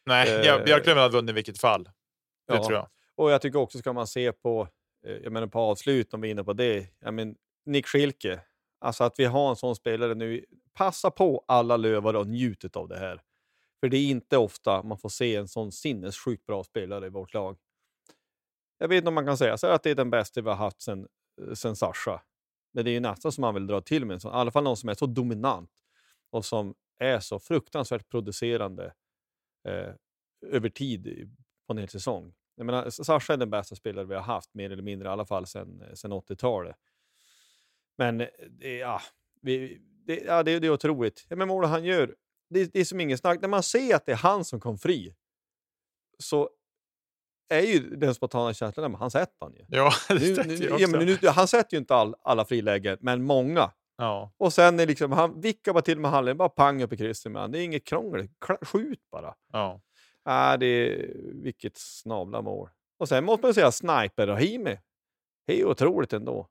nej, 0.06 0.28
Eh, 0.28 0.46
jag, 0.46 0.64
Björklöven 0.64 1.02
hade 1.02 1.12
vunnit 1.12 1.30
i 1.30 1.32
vilket 1.32 1.58
fall. 1.58 1.84
Det 1.84 1.90
Ja. 2.46 2.64
tror 2.64 2.72
jag. 2.78 2.88
Och 3.14 3.30
jag 3.30 3.42
tycker 3.42 3.58
också 3.58 3.78
ska 3.78 3.92
man 3.92 4.06
se 4.06 4.32
på, 4.32 4.68
eh, 5.06 5.12
jag 5.12 5.32
menar 5.32 5.46
på 5.46 5.58
avslut 5.58 6.14
om 6.14 6.20
vi 6.20 6.28
är 6.28 6.32
inne 6.32 6.44
på 6.44 6.52
det, 6.52 6.86
jag 7.00 7.14
men, 7.14 7.36
Nick 7.66 7.86
Schilke, 7.86 8.40
alltså 8.80 9.04
att 9.04 9.18
vi 9.18 9.24
har 9.24 9.50
en 9.50 9.56
sån 9.56 9.76
spelare 9.76 10.14
nu, 10.14 10.44
passa 10.74 11.10
på 11.10 11.44
alla 11.48 11.76
lövare 11.76 12.18
och 12.18 12.26
njutet 12.26 12.76
av 12.76 12.88
det 12.88 12.98
här. 12.98 13.22
För 13.80 13.88
det 13.88 13.96
är 13.96 14.06
inte 14.10 14.36
ofta 14.36 14.82
man 14.82 14.98
får 14.98 15.08
se 15.08 15.36
en 15.36 15.48
sån 15.48 15.72
sinnessjukt 15.72 16.46
bra 16.46 16.64
spelare 16.64 17.06
i 17.06 17.08
vårt 17.08 17.34
lag. 17.34 17.56
Jag 18.78 18.88
vet 18.88 18.96
inte 18.96 19.08
om 19.08 19.14
man 19.14 19.26
kan 19.26 19.38
säga 19.38 19.58
så 19.58 19.66
att 19.66 19.82
det 19.82 19.90
är 19.90 19.94
den 19.94 20.10
bästa 20.10 20.40
vi 20.40 20.48
har 20.48 20.56
haft 20.56 20.82
sen, 20.82 21.06
eh, 21.42 21.54
sen 21.54 21.76
Sasha. 21.76 22.22
Men 22.72 22.84
det 22.84 22.90
är 22.90 22.92
ju 22.92 23.00
nästan 23.00 23.32
som 23.32 23.42
man 23.42 23.54
vill 23.54 23.66
dra 23.66 23.80
till 23.80 24.04
med 24.04 24.14
en 24.14 24.20
sån, 24.20 24.32
i 24.32 24.34
alla 24.34 24.50
fall 24.50 24.64
någon 24.64 24.76
som 24.76 24.88
är 24.88 24.94
så 24.94 25.06
dominant 25.06 25.70
och 26.30 26.44
som 26.44 26.74
är 26.98 27.20
så 27.20 27.38
fruktansvärt 27.38 28.08
producerande 28.08 28.94
eh, 29.68 29.94
över 30.46 30.68
tid 30.68 31.32
på 31.66 31.72
en 31.72 31.78
hel 31.78 31.88
säsong. 31.88 32.34
Jag 32.56 32.66
menar, 32.66 32.90
Sasha 32.90 33.32
är 33.32 33.36
den 33.36 33.50
bästa 33.50 33.74
spelare 33.76 34.04
vi 34.04 34.14
har 34.14 34.22
haft, 34.22 34.54
mer 34.54 34.70
eller 34.70 34.82
mindre, 34.82 35.08
i 35.08 35.10
alla 35.10 35.26
fall 35.26 35.46
sen, 35.46 35.82
eh, 35.82 35.94
sen 35.94 36.12
80-talet. 36.12 36.76
Men 37.96 38.20
eh, 38.20 38.28
det, 38.50 38.76
ja, 38.76 39.00
vi, 39.40 39.80
det, 40.06 40.16
ja, 40.16 40.42
det, 40.42 40.58
det 40.58 40.66
är 40.66 40.70
otroligt. 40.70 41.26
Men 41.28 41.48
målet 41.48 41.70
han 41.70 41.84
gör, 41.84 42.16
det, 42.50 42.72
det 42.72 42.80
är 42.80 42.84
som 42.84 43.00
ingen 43.00 43.18
snack. 43.18 43.40
När 43.40 43.48
man 43.48 43.62
ser 43.62 43.96
att 43.96 44.06
det 44.06 44.12
är 44.12 44.16
han 44.16 44.44
som 44.44 44.60
kom 44.60 44.78
fri, 44.78 45.14
så 46.18 46.50
är 47.48 47.60
ju 47.60 47.96
den 47.96 48.14
spontana 48.14 48.54
känslan, 48.54 48.90
men 48.90 49.00
han 49.00 49.10
sätter 49.10 49.36
han 49.40 49.52
ju. 49.54 49.64
Ja, 49.68 49.92
det 50.08 50.14
Nu, 50.14 50.42
nu, 50.46 50.54
jag 50.54 50.70
ja, 50.70 50.74
också. 50.74 50.96
men 50.96 51.06
nu, 51.06 51.28
han 51.28 51.48
sätter 51.48 51.74
ju 51.74 51.78
inte 51.78 51.94
all, 51.94 52.14
alla 52.22 52.44
frilägen, 52.44 52.98
men 53.00 53.24
många. 53.24 53.70
Ja. 53.96 54.32
Och 54.36 54.52
sen 54.52 54.80
är 54.80 54.86
liksom, 54.86 55.12
han 55.12 55.40
vickar 55.40 55.72
bara 55.72 55.82
till 55.82 56.00
med 56.00 56.10
handen, 56.10 56.36
bara 56.36 56.48
pang 56.48 56.82
upp 56.82 56.92
i 56.92 56.96
krysset 56.96 57.32
med 57.32 57.42
han. 57.42 57.52
Det 57.52 57.58
är 57.58 57.62
inget 57.64 57.86
krångel, 57.86 58.28
skjut 58.62 59.10
bara. 59.12 59.34
Ja. 59.52 59.80
Äh, 60.28 60.58
det 60.58 60.66
är, 60.66 61.10
vilket 61.42 61.76
snabla 61.76 62.42
mål. 62.42 62.68
Och 62.98 63.08
sen 63.08 63.24
måste 63.24 63.46
man 63.46 63.54
säga 63.54 63.72
Sniper 63.72 64.26
Rahimi. 64.26 64.78
Det 65.46 65.60
är 65.60 65.64
otroligt 65.64 66.12
ändå. 66.12 66.48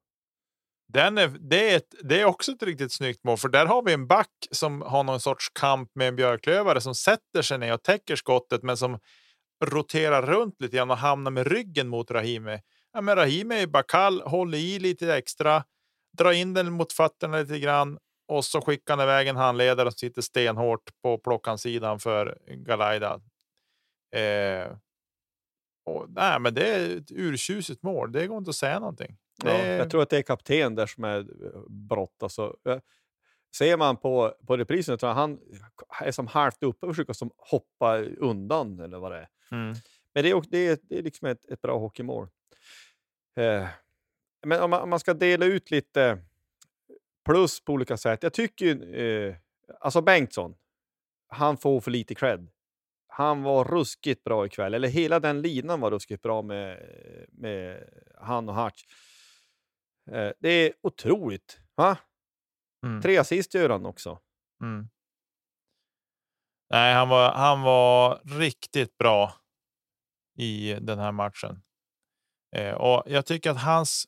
Den 0.88 1.18
är, 1.18 1.28
det, 1.28 1.72
är 1.72 1.78
ett, 1.78 1.96
det 2.04 2.22
är 2.22 2.26
också 2.26 2.52
ett 2.52 2.64
riktigt 2.64 2.94
snyggt 2.94 3.24
mål, 3.24 3.38
för 3.38 3.50
där 3.50 3.66
har 3.66 3.84
vi 3.84 3.94
en 3.94 4.08
back 4.08 4.48
som 4.52 4.82
har 4.82 5.04
någon 5.04 5.20
sorts 5.20 5.50
kamp 5.50 5.92
med 5.96 6.08
en 6.08 6.16
björklövare 6.16 6.82
som 6.82 6.96
sätter 6.96 7.42
sig 7.42 7.58
ner 7.58 7.74
och 7.74 7.84
täcker 7.84 8.16
skottet, 8.16 8.64
men 8.64 8.78
som 8.78 9.00
roterar 9.66 10.22
runt 10.22 10.62
lite 10.62 10.78
grann 10.78 10.92
och 10.92 10.98
hamnar 10.98 11.32
med 11.32 11.48
ryggen 11.48 11.88
mot 11.88 12.12
Rahimi. 12.12 12.60
Ja, 12.94 13.02
men 13.02 13.16
Rahimi 13.16 13.62
är 13.62 13.68
bara 13.68 13.84
kall, 13.84 14.22
håller 14.22 14.58
i 14.58 14.80
lite 14.80 15.16
extra, 15.16 15.64
drar 16.18 16.32
in 16.32 16.54
den 16.54 16.72
mot 16.74 16.94
fötterna 16.94 17.38
lite 17.38 17.60
grann 17.60 17.98
och 18.28 18.46
så 18.46 18.62
skickar 18.62 18.98
han 18.98 19.04
iväg 19.04 19.28
en 19.28 19.36
handledare 19.36 19.92
som 19.92 19.98
sitter 19.98 20.22
stenhårt 20.22 21.02
på 21.02 21.18
plockansidan 21.18 22.00
för 22.00 22.38
Galaida. 22.48 23.22
Eh, 24.16 24.78
och, 25.86 26.06
nej, 26.10 26.40
men 26.40 26.54
det 26.54 26.68
är 26.68 26.98
ett 26.98 27.12
urtjusigt 27.12 27.84
mål. 27.84 28.12
Det 28.12 28.28
går 28.28 28.38
inte 28.38 28.50
att 28.50 28.56
säga 28.56 28.80
någonting. 28.80 29.18
Ja, 29.44 29.58
jag 29.58 29.90
tror 29.90 30.02
att 30.02 30.10
det 30.10 30.18
är 30.18 30.22
kapten 30.22 30.76
där 30.76 30.86
som 30.86 31.04
är 31.04 31.20
eh, 31.20 31.62
brott. 31.70 32.24
Alltså, 32.24 32.56
ser 33.56 33.78
man 33.78 33.98
på, 33.98 34.34
på 34.48 34.58
reprisen 34.58 34.98
tror 34.98 35.10
jag 35.10 35.16
han 35.16 35.40
är 36.02 36.12
som 36.12 36.28
halvt 36.28 36.64
uppe 36.64 36.86
och 36.86 36.92
försöker 36.92 37.14
som 37.14 37.32
hoppa 37.38 37.98
undan 38.02 38.80
eller 38.80 38.98
vad 38.98 39.12
det 39.12 39.18
är. 39.18 39.28
Mm. 39.54 39.76
Men 40.14 40.24
det 40.24 40.30
är, 40.30 40.44
det 40.50 40.58
är, 40.58 40.78
det 40.82 40.98
är 40.98 41.04
liksom 41.04 41.28
ett, 41.28 41.46
ett 41.52 41.62
bra 41.62 41.80
hockeymål. 41.80 42.28
Eh, 43.40 43.68
men 44.46 44.62
om 44.62 44.70
man, 44.70 44.82
om 44.82 44.90
man 44.90 45.00
ska 45.00 45.14
dela 45.14 45.46
ut 45.46 45.72
lite 45.72 46.20
plus 47.26 47.62
på 47.62 47.74
olika 47.74 47.98
sätt. 47.98 48.24
Jag 48.24 48.34
tycker 48.34 48.66
ju, 48.66 48.96
eh, 48.96 49.36
alltså 49.80 50.02
Bengtsson, 50.02 50.56
han 51.28 51.58
får 51.58 51.82
för 51.82 51.92
lite 51.92 52.16
cred. 52.16 52.48
Han 53.08 53.44
var 53.44 53.66
ruskigt 53.66 54.24
bra 54.24 54.46
ikväll, 54.46 54.74
eller 54.74 54.88
hela 54.88 55.20
den 55.20 55.42
linan 55.42 55.80
var 55.80 55.92
ruskigt 55.92 56.22
bra 56.22 56.42
med, 56.42 56.80
med 57.32 57.90
han 58.22 58.50
och 58.50 58.56
Hatch. 58.56 58.84
Eh, 60.12 60.32
det 60.40 60.50
är 60.50 60.74
otroligt. 60.82 61.60
Va? 61.76 61.98
Mm. 62.86 63.02
Tre 63.02 63.18
assist 63.18 63.54
gör 63.54 63.70
han 63.70 63.86
också. 63.86 64.20
Mm. 64.62 64.90
Nej, 66.70 66.94
han 66.94 67.10
var, 67.10 67.32
han 67.32 67.62
var 67.62 68.22
riktigt 68.40 68.98
bra 68.98 69.34
i 70.38 70.78
den 70.82 71.00
här 71.00 71.12
matchen. 71.12 71.62
Eh, 72.56 72.74
och 72.74 73.04
jag 73.06 73.26
tycker 73.26 73.52
att 73.52 73.62
hans. 73.62 74.06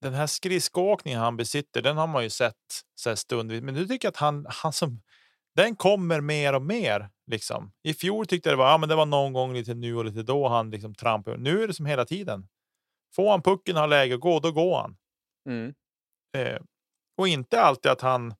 Den 0.00 0.14
här 0.14 0.26
skridskoåkningen 0.26 1.20
han 1.20 1.36
besitter, 1.36 1.82
den 1.82 1.96
har 1.96 2.06
man 2.06 2.22
ju 2.22 2.30
sett, 2.30 2.54
sett 3.00 3.18
stundvis, 3.18 3.62
men 3.62 3.74
nu 3.74 3.86
tycker 3.86 4.06
jag 4.06 4.12
att 4.12 4.16
han, 4.16 4.46
han 4.48 4.72
som 4.72 5.00
den 5.56 5.76
kommer 5.76 6.20
mer 6.20 6.54
och 6.54 6.62
mer. 6.62 7.10
Liksom. 7.26 7.72
I 7.82 7.94
fjol 7.94 8.26
tyckte 8.26 8.48
jag 8.48 8.58
det 8.58 8.62
var, 8.62 8.70
ja, 8.70 8.78
men 8.78 8.88
det 8.88 8.94
var 8.94 9.06
någon 9.06 9.32
gång 9.32 9.54
lite 9.54 9.74
nu 9.74 9.96
och 9.96 10.04
lite 10.04 10.22
då 10.22 10.48
han 10.48 10.70
liksom 10.70 10.94
trampade. 10.94 11.36
Nu 11.36 11.62
är 11.62 11.66
det 11.66 11.74
som 11.74 11.86
hela 11.86 12.04
tiden. 12.04 12.48
Får 13.14 13.30
han 13.30 13.42
pucken 13.42 13.76
har 13.76 13.88
läge 13.88 14.14
att 14.14 14.20
gå, 14.20 14.40
då 14.40 14.52
går 14.52 14.80
han. 14.80 14.96
Mm. 15.48 15.74
Eh, 16.36 16.60
och 17.18 17.28
inte 17.28 17.60
alltid 17.60 17.92
att 17.92 18.00
han 18.00 18.34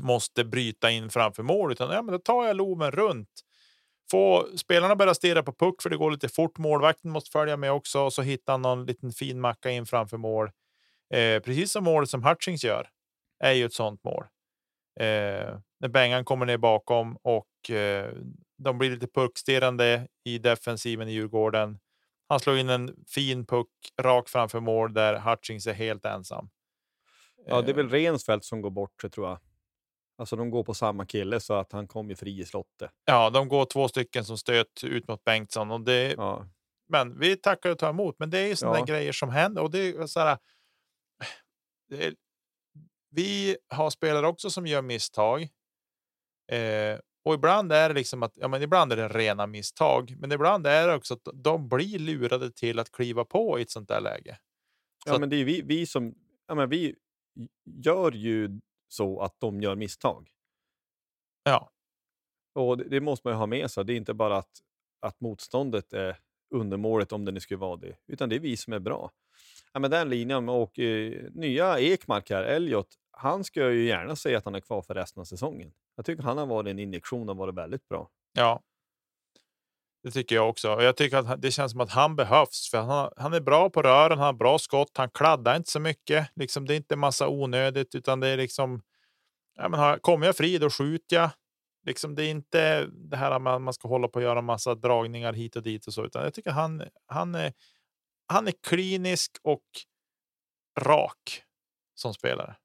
måste 0.00 0.44
bryta 0.44 0.90
in 0.90 1.10
framför 1.10 1.42
mål, 1.42 1.72
utan 1.72 1.90
ja, 1.90 2.02
men 2.02 2.12
då 2.12 2.18
tar 2.18 2.46
jag 2.46 2.56
loven 2.56 2.90
runt. 2.90 3.44
Få 4.10 4.46
spelarna 4.56 4.96
börja 4.96 5.14
stirra 5.14 5.42
på 5.42 5.52
puck 5.52 5.82
för 5.82 5.90
det 5.90 5.96
går 5.96 6.10
lite 6.10 6.28
fort. 6.28 6.58
Målvakten 6.58 7.10
måste 7.10 7.30
följa 7.30 7.56
med 7.56 7.72
också 7.72 8.00
och 8.00 8.12
så 8.12 8.22
hittar 8.22 8.52
han 8.52 8.62
någon 8.62 8.86
liten 8.86 9.12
fin 9.12 9.40
macka 9.40 9.70
in 9.70 9.86
framför 9.86 10.16
mål. 10.16 10.50
Eh, 11.14 11.42
precis 11.42 11.72
som 11.72 11.84
målet 11.84 12.10
som 12.10 12.24
Hutchings 12.24 12.64
gör 12.64 12.88
är 13.44 13.52
ju 13.52 13.64
ett 13.64 13.72
sånt 13.74 14.04
mål. 14.04 14.24
Eh, 15.00 15.58
när 15.80 15.88
Bengan 15.88 16.24
kommer 16.24 16.46
ner 16.46 16.58
bakom 16.58 17.16
och 17.22 17.70
eh, 17.70 18.12
de 18.58 18.78
blir 18.78 18.90
lite 18.90 19.06
puckstirrande 19.06 20.08
i 20.24 20.38
defensiven 20.38 21.08
i 21.08 21.12
Djurgården. 21.12 21.78
Han 22.28 22.40
slår 22.40 22.58
in 22.58 22.68
en 22.68 23.04
fin 23.08 23.46
puck 23.46 23.68
rakt 24.02 24.30
framför 24.30 24.60
mål 24.60 24.94
där 24.94 25.18
Hutchings 25.20 25.66
är 25.66 25.72
helt 25.72 26.04
ensam. 26.04 26.50
Ja, 27.46 27.62
det 27.62 27.70
är 27.70 27.70
Eh, 27.70 27.76
väl 27.76 27.90
Rensfeldt 27.90 28.44
som 28.44 28.62
går 28.62 28.70
bort 28.70 29.12
tror 29.12 29.28
jag. 29.28 29.38
Alltså 30.18 30.36
de 30.36 30.50
går 30.50 30.64
på 30.64 30.74
samma 30.74 31.06
kille 31.06 31.40
så 31.40 31.54
att 31.54 31.72
han 31.72 31.88
kommer 31.88 32.14
fri 32.14 32.40
i 32.40 32.44
slottet. 32.44 32.90
Ja, 33.04 33.30
de 33.30 33.48
går 33.48 33.64
två 33.64 33.88
stycken 33.88 34.24
som 34.24 34.38
stöt 34.38 34.84
ut 34.84 35.08
mot 35.08 35.24
Bengtsson 35.24 35.70
och 35.70 35.80
det. 35.80 36.14
Ja. 36.16 36.46
Men 36.88 37.18
vi 37.18 37.36
tackar 37.36 37.70
och 37.70 37.78
tar 37.78 37.90
emot. 37.90 38.16
Men 38.18 38.30
det 38.30 38.38
är 38.38 38.46
ju 38.46 38.56
sådana 38.56 38.78
Ja. 38.78 38.84
grejer 38.84 39.12
som 39.12 39.28
händer 39.30 39.62
och 39.62 39.70
det 39.70 39.78
är 39.88 40.06
så 40.06 40.20
här. 40.20 40.38
Är, 41.92 42.14
vi 43.10 43.56
har 43.68 43.90
spelare 43.90 44.26
också 44.26 44.50
som 44.50 44.66
gör 44.66 44.82
misstag. 44.82 45.42
Eh, 46.52 46.98
och 47.24 47.34
ibland 47.34 47.72
är 47.72 47.88
det 47.88 47.94
liksom 47.94 48.22
att 48.22 48.32
ja, 48.36 48.48
men 48.48 48.62
ibland 48.62 48.92
är 48.92 48.96
det 48.96 49.08
rena 49.08 49.46
misstag, 49.46 50.14
men 50.18 50.32
ibland 50.32 50.66
är 50.66 50.88
det 50.88 50.94
också 50.94 51.14
att 51.14 51.28
de 51.34 51.68
blir 51.68 51.98
lurade 51.98 52.50
till 52.52 52.78
att 52.78 52.90
kliva 52.92 53.24
på 53.24 53.58
i 53.58 53.62
ett 53.62 53.70
sånt 53.70 53.88
där 53.88 54.00
läge. 54.00 54.38
Så 55.06 55.14
Ja, 55.14 55.18
men 55.18 55.28
det 55.28 55.36
är 55.36 55.44
vi, 55.44 55.62
vi 55.62 55.86
som... 55.86 56.14
Ja, 56.46 56.54
men 56.54 56.68
vi 56.68 56.94
gör 57.84 58.12
ju 58.12 58.60
så 58.88 59.20
att 59.20 59.34
de 59.40 59.60
gör 59.60 59.74
misstag. 59.76 60.30
Ja, 61.44 61.70
Och 62.54 62.78
det, 62.78 62.84
det 62.84 63.00
måste 63.00 63.26
man 63.26 63.34
ju 63.34 63.38
ha 63.38 63.46
med 63.46 63.70
sig. 63.70 63.84
Det 63.84 63.92
är 63.92 63.96
inte 63.96 64.14
bara 64.14 64.36
att, 64.36 64.62
att 65.00 65.20
motståndet 65.20 65.92
är 65.92 66.18
undermålet 66.54 67.12
om 67.12 67.24
det 67.24 67.32
nu 67.32 67.40
skulle 67.40 67.58
vara 67.58 67.76
det, 67.76 67.96
utan 68.06 68.28
det 68.28 68.36
är 68.36 68.40
vi 68.40 68.56
som 68.56 68.72
är 68.72 68.78
bra. 68.78 69.10
Ja, 69.72 69.80
men 69.80 69.90
den 69.90 70.08
linjen 70.10 70.48
och 70.48 70.78
eh, 70.78 71.22
nya 71.32 71.78
Ekmark 71.78 72.30
här, 72.30 72.42
Elliot, 72.42 72.88
han 73.10 73.44
ska 73.44 73.70
ju 73.70 73.86
gärna 73.86 74.16
säga 74.16 74.38
att 74.38 74.44
han 74.44 74.54
är 74.54 74.60
kvar 74.60 74.82
för 74.82 74.94
resten 74.94 75.20
av 75.20 75.24
säsongen. 75.24 75.72
Jag 75.96 76.06
tycker 76.06 76.22
han 76.22 76.38
har 76.38 76.46
varit 76.46 76.70
en 76.70 76.78
injektion 76.78 77.28
och 77.28 77.36
varit 77.36 77.54
väldigt 77.54 77.88
bra. 77.88 78.10
ja. 78.32 78.62
Det 80.02 80.10
tycker 80.10 80.34
jag 80.34 80.48
också. 80.48 80.74
Och 80.74 80.82
jag 80.82 80.96
tycker 80.96 81.16
att 81.16 81.42
det 81.42 81.50
känns 81.50 81.72
som 81.72 81.80
att 81.80 81.90
han 81.90 82.16
behövs 82.16 82.70
för 82.70 82.78
han, 82.78 83.10
han 83.16 83.32
är 83.32 83.40
bra 83.40 83.70
på 83.70 83.82
rören. 83.82 84.18
Han 84.18 84.26
har 84.26 84.32
bra 84.32 84.58
skott. 84.58 84.90
Han 84.96 85.10
kladdar 85.10 85.56
inte 85.56 85.70
så 85.70 85.80
mycket. 85.80 86.28
Liksom, 86.36 86.66
det 86.66 86.74
är 86.74 86.76
inte 86.76 86.96
massa 86.96 87.28
onödigt, 87.28 87.94
utan 87.94 88.20
det 88.20 88.28
är 88.28 88.36
liksom. 88.36 88.82
Ja, 89.54 89.68
men 89.68 90.00
kommer 90.00 90.26
jag 90.26 90.36
fri, 90.36 90.58
då 90.58 90.70
skjuter 90.70 91.16
jag. 91.16 91.30
Liksom, 91.86 92.14
det 92.14 92.24
är 92.24 92.30
inte 92.30 92.86
det 92.86 93.16
här 93.16 93.30
att 93.30 93.42
man, 93.42 93.62
man 93.62 93.74
ska 93.74 93.88
hålla 93.88 94.08
på 94.08 94.16
och 94.16 94.22
göra 94.22 94.42
massa 94.42 94.74
dragningar 94.74 95.32
hit 95.32 95.56
och 95.56 95.62
dit 95.62 95.86
och 95.86 95.94
så, 95.94 96.04
utan 96.04 96.24
jag 96.24 96.34
tycker 96.34 96.50
han, 96.50 96.82
han 97.06 97.34
är. 97.34 97.52
Han 98.32 98.48
är 98.48 98.52
klinisk 98.68 99.36
och 99.42 99.64
rak 100.80 101.42
som 101.94 102.14
spelare. 102.14 102.56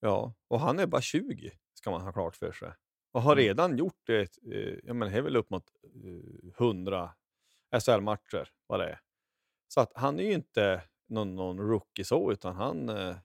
Ja, 0.00 0.34
och 0.48 0.60
han 0.60 0.78
är 0.78 0.86
bara 0.86 1.02
20 1.02 1.52
ska 1.74 1.90
man 1.90 2.00
ha 2.00 2.12
klart 2.12 2.36
för 2.36 2.52
sig. 2.52 2.72
Och 3.14 3.22
har 3.22 3.32
Mm. 3.32 3.44
redan 3.44 3.78
gjort 3.78 4.00
det, 4.06 4.38
eh, 4.52 4.78
jag 4.84 4.96
menar, 4.96 5.12
det 5.12 5.18
är 5.18 5.22
väl 5.22 5.36
upp 5.36 5.50
mot 5.50 5.72
eh, 6.04 6.50
100 6.58 7.10
SHL-matcher 7.80 8.48
vad 8.66 8.80
det 8.80 8.86
är. 8.86 9.00
Så 9.68 9.80
att 9.80 9.92
han 9.94 10.20
är 10.20 10.24
ju 10.24 10.32
inte 10.32 10.82
någon, 11.08 11.34
någon 11.36 11.58
rookie 11.58 12.04
så, 12.04 12.32
utan 12.32 12.54
han, 12.56 12.88
eh, 12.88 13.16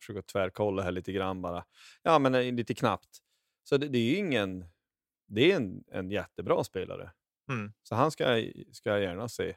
försöka 0.00 0.22
tvärkolla 0.22 0.82
här 0.82 0.92
lite 0.92 1.12
grann 1.12 1.42
bara. 1.42 1.64
Ja, 2.02 2.18
men 2.18 2.34
eh, 2.34 2.52
lite 2.54 2.74
knappt. 2.74 3.18
Så 3.64 3.76
det, 3.76 3.88
det 3.88 3.98
är 3.98 4.10
ju 4.10 4.16
ingen... 4.16 4.64
Det 5.26 5.52
är 5.52 5.56
en, 5.56 5.84
en 5.88 6.10
jättebra 6.10 6.64
spelare. 6.64 7.10
Mm. 7.48 7.72
Så 7.82 7.94
han 7.94 8.10
ska, 8.10 8.24
ska 8.72 8.90
jag 8.90 9.00
gärna 9.02 9.28
se 9.28 9.56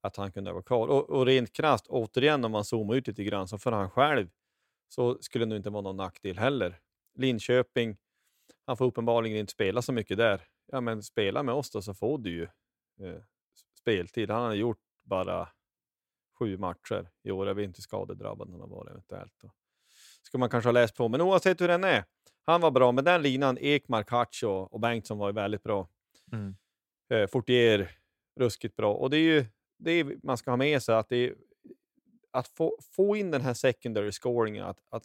att 0.00 0.16
han 0.16 0.32
kunde 0.32 0.52
vara 0.52 0.62
kvar. 0.62 0.88
Och, 0.88 1.10
och 1.10 1.26
rent 1.26 1.52
krasst, 1.52 1.86
återigen 1.88 2.44
om 2.44 2.52
man 2.52 2.64
zoomar 2.64 2.94
ut 2.94 3.06
lite 3.06 3.24
grann, 3.24 3.48
så 3.48 3.58
för 3.58 3.72
han 3.72 3.90
själv 3.90 4.30
så 4.88 5.18
skulle 5.22 5.44
det 5.44 5.48
nog 5.48 5.56
inte 5.58 5.70
vara 5.70 5.82
någon 5.82 5.96
nackdel 5.96 6.38
heller. 6.38 6.80
Linköping, 7.14 7.96
han 8.66 8.76
får 8.76 8.84
uppenbarligen 8.84 9.38
inte 9.38 9.52
spela 9.52 9.82
så 9.82 9.92
mycket 9.92 10.16
där. 10.16 10.42
Ja, 10.66 10.80
men 10.80 11.02
spela 11.02 11.42
med 11.42 11.54
oss 11.54 11.70
då 11.70 11.82
så 11.82 11.94
får 11.94 12.18
du 12.18 12.30
ju 12.30 12.42
eh, 13.00 13.22
speltid. 13.80 14.30
Han 14.30 14.42
har 14.42 14.54
gjort 14.54 14.80
bara 15.02 15.48
sju 16.38 16.58
matcher 16.58 17.10
i 17.22 17.30
år. 17.30 17.46
Jag 17.46 17.54
vet 17.54 17.64
inte 17.64 17.78
hur 17.78 17.82
skadedrabbad 17.82 18.50
han 18.50 18.60
har 18.60 18.68
varit 18.68 18.90
eventuellt. 18.90 19.34
Då. 19.42 19.50
Ska 20.22 20.38
man 20.38 20.50
kanske 20.50 20.68
ha 20.68 20.72
läst 20.72 20.96
på, 20.96 21.08
men 21.08 21.20
oavsett 21.20 21.60
hur 21.60 21.68
den 21.68 21.84
är. 21.84 22.04
Han 22.44 22.60
var 22.60 22.70
bra 22.70 22.92
med 22.92 23.04
den 23.04 23.22
linan. 23.22 23.58
Ekmark, 23.60 24.10
Hatch 24.10 24.42
och, 24.42 24.72
och 24.72 24.80
Bengtsson 24.80 25.18
var 25.18 25.28
ju 25.28 25.34
väldigt 25.34 25.62
bra. 25.62 25.88
Mm. 26.32 26.56
Eh, 27.08 27.26
Fortier, 27.26 27.90
ruskigt 28.36 28.76
bra. 28.76 28.94
Och 28.94 29.10
det 29.10 29.16
är 29.16 29.34
ju 29.34 29.46
det 29.84 29.90
är, 29.90 30.16
man 30.22 30.36
ska 30.36 30.50
ha 30.50 30.56
med 30.56 30.82
sig 30.82 30.94
att 30.94 31.08
det 31.08 31.16
är, 31.16 31.34
att 32.30 32.48
få, 32.48 32.78
få 32.96 33.16
in 33.16 33.30
den 33.30 33.40
här 33.40 33.54
secondary 33.54 34.12
scoringen, 34.12 34.64
att, 34.64 34.78
att 34.88 35.02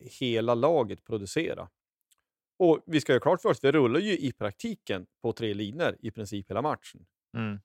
hela 0.00 0.54
laget 0.54 1.04
producera. 1.04 1.68
Och 2.58 2.82
vi 2.86 3.00
ska 3.00 3.12
ju 3.12 3.20
klart 3.20 3.42
för 3.42 3.48
oss, 3.48 3.64
vi 3.64 3.72
rullar 3.72 4.00
ju 4.00 4.18
i 4.18 4.32
praktiken 4.32 5.06
på 5.22 5.32
tre 5.32 5.54
linor 5.54 5.96
i 6.00 6.10
princip 6.10 6.50
hela 6.50 6.62
matchen. 6.62 7.06
Mm. 7.36 7.60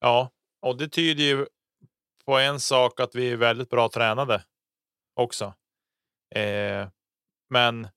Ja, 0.00 0.30
och 0.60 0.76
det 0.76 0.88
tyder 0.88 1.24
ju 1.24 1.46
på 2.24 2.38
en 2.38 2.60
sak 2.60 3.00
att 3.00 3.14
vi 3.14 3.30
är 3.30 3.36
väldigt 3.36 3.70
bra 3.70 3.88
tränade 3.88 4.44
också. 5.14 5.54
Eh, 6.34 6.88
men 7.50 7.88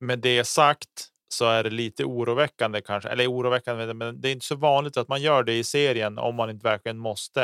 med 0.00 0.18
det 0.18 0.44
sagt 0.44 1.08
så 1.28 1.44
är 1.44 1.64
det 1.64 1.70
lite 1.70 2.04
oroväckande 2.04 2.80
kanske, 2.80 3.08
eller 3.08 3.32
oroväckande, 3.32 3.94
men 3.94 4.20
det 4.20 4.28
är 4.28 4.32
inte 4.32 4.46
så 4.46 4.56
vanligt 4.56 4.96
att 4.96 5.08
man 5.08 5.22
gör 5.22 5.42
det 5.42 5.58
i 5.58 5.64
serien 5.64 6.18
om 6.18 6.34
man 6.34 6.50
inte 6.50 6.64
verkligen 6.64 6.98
måste. 6.98 7.42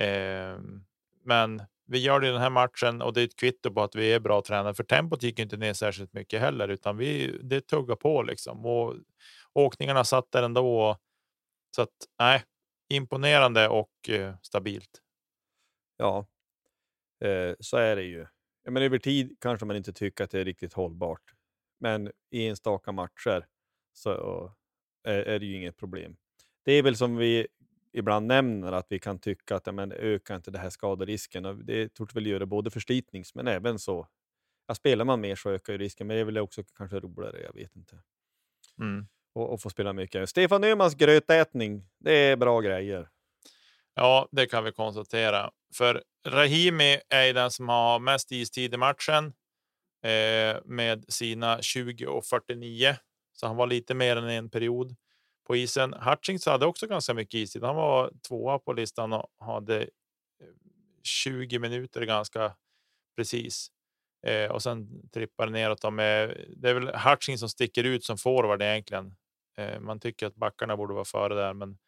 Eh, 0.00 0.58
men 1.24 1.62
vi 1.86 1.98
gör 1.98 2.20
det 2.20 2.28
i 2.28 2.30
den 2.30 2.40
här 2.40 2.50
matchen 2.50 3.02
och 3.02 3.12
det 3.12 3.20
är 3.20 3.24
ett 3.24 3.36
kvitto 3.36 3.70
på 3.70 3.82
att 3.82 3.94
vi 3.94 4.12
är 4.12 4.20
bra 4.20 4.42
tränare 4.42 4.74
för 4.74 4.84
tempot 4.84 5.22
gick 5.22 5.38
inte 5.38 5.56
ner 5.56 5.72
särskilt 5.72 6.12
mycket 6.12 6.40
heller, 6.40 6.68
utan 6.68 6.96
vi 6.96 7.38
det 7.42 7.60
tuggar 7.60 7.96
på 7.96 8.22
liksom 8.22 8.66
och 8.66 8.94
åkningarna 9.52 10.04
satt 10.04 10.32
där 10.32 10.42
ändå. 10.42 10.96
Så 11.76 11.82
att 11.82 11.94
nej, 12.18 12.44
imponerande 12.88 13.68
och 13.68 14.08
eh, 14.08 14.34
stabilt. 14.42 15.02
Ja, 15.96 16.26
eh, 17.24 17.54
så 17.60 17.76
är 17.76 17.96
det 17.96 18.02
ju. 18.02 18.26
Ja, 18.62 18.70
men 18.70 18.82
över 18.82 18.98
tid 18.98 19.36
kanske 19.40 19.66
man 19.66 19.76
inte 19.76 19.92
tycker 19.92 20.24
att 20.24 20.30
det 20.30 20.40
är 20.40 20.44
riktigt 20.44 20.72
hållbart. 20.72 21.22
Men 21.80 22.12
i 22.30 22.46
enstaka 22.46 22.92
matcher 22.92 23.46
så 23.92 24.52
är, 25.04 25.18
är 25.18 25.38
det 25.38 25.46
ju 25.46 25.56
inget 25.56 25.76
problem. 25.76 26.16
Det 26.64 26.72
är 26.72 26.82
väl 26.82 26.96
som 26.96 27.16
vi 27.16 27.46
ibland 27.96 28.26
nämner 28.26 28.72
att 28.72 28.86
vi 28.88 28.98
kan 28.98 29.18
tycka 29.18 29.56
att 29.56 29.74
men, 29.74 29.92
ökar 29.92 30.36
inte 30.36 30.50
det 30.50 30.58
här 30.58 30.70
skaderisken. 30.70 31.44
Och 31.44 31.64
det 31.64 31.94
torde 31.94 32.14
väl 32.14 32.26
göra 32.26 32.46
både 32.46 32.70
förslitnings 32.70 33.34
men 33.34 33.48
även 33.48 33.78
så. 33.78 34.08
Ja, 34.66 34.74
spelar 34.74 35.04
man 35.04 35.20
mer 35.20 35.36
så 35.36 35.50
ökar 35.50 35.72
ju 35.72 35.78
risken, 35.78 36.06
men 36.06 36.16
det 36.16 36.20
är 36.20 36.24
väl 36.24 36.38
också 36.38 36.62
kanske 36.76 37.00
roligare. 37.00 37.42
Jag 37.42 37.54
vet 37.54 37.76
inte. 37.76 37.96
Mm. 38.80 39.06
Och, 39.34 39.52
och 39.52 39.62
få 39.62 39.70
spela 39.70 39.92
mycket. 39.92 40.28
Stefan 40.28 40.64
Öhmans 40.64 40.94
grötätning, 40.94 41.88
det 41.98 42.12
är 42.12 42.36
bra 42.36 42.60
grejer. 42.60 43.08
Ja, 43.94 44.28
det 44.32 44.46
kan 44.46 44.64
vi 44.64 44.72
konstatera. 44.72 45.50
För 45.74 46.02
Rahimi 46.28 47.00
är 47.08 47.34
den 47.34 47.50
som 47.50 47.68
har 47.68 47.98
mest 47.98 48.32
istid 48.32 48.74
i 48.74 48.76
matchen 48.76 49.24
eh, 50.02 50.56
med 50.64 51.04
sina 51.08 51.62
20 51.62 52.06
och 52.06 52.24
49. 52.24 52.96
Så 53.32 53.46
han 53.46 53.56
var 53.56 53.66
lite 53.66 53.94
mer 53.94 54.16
än 54.16 54.28
en 54.28 54.50
period 54.50 54.96
på 55.46 55.56
isen. 55.56 55.94
Hutchings 55.94 56.46
hade 56.46 56.66
också 56.66 56.86
ganska 56.86 57.14
mycket 57.14 57.34
istid. 57.34 57.62
Han 57.62 57.76
var 57.76 58.12
tvåa 58.28 58.58
på 58.58 58.72
listan 58.72 59.12
och 59.12 59.30
hade 59.40 59.82
eh, 59.82 59.88
20 61.02 61.58
minuter 61.58 62.02
ganska 62.02 62.54
precis. 63.16 63.68
Eh, 64.26 64.50
och 64.50 64.62
sen 64.62 65.08
trippar 65.10 65.46
neråt. 65.46 65.92
Med, 65.92 66.44
det 66.56 66.70
är 66.70 66.74
väl 66.74 66.94
Hutchings 66.94 67.40
som 67.40 67.48
sticker 67.48 67.84
ut 67.84 68.04
som 68.04 68.18
forward 68.18 68.62
egentligen. 68.62 69.14
Eh, 69.58 69.80
man 69.80 70.00
tycker 70.00 70.26
att 70.26 70.34
backarna 70.34 70.76
borde 70.76 70.94
vara 70.94 71.04
före 71.04 71.34
där, 71.34 71.54
men 71.54 71.78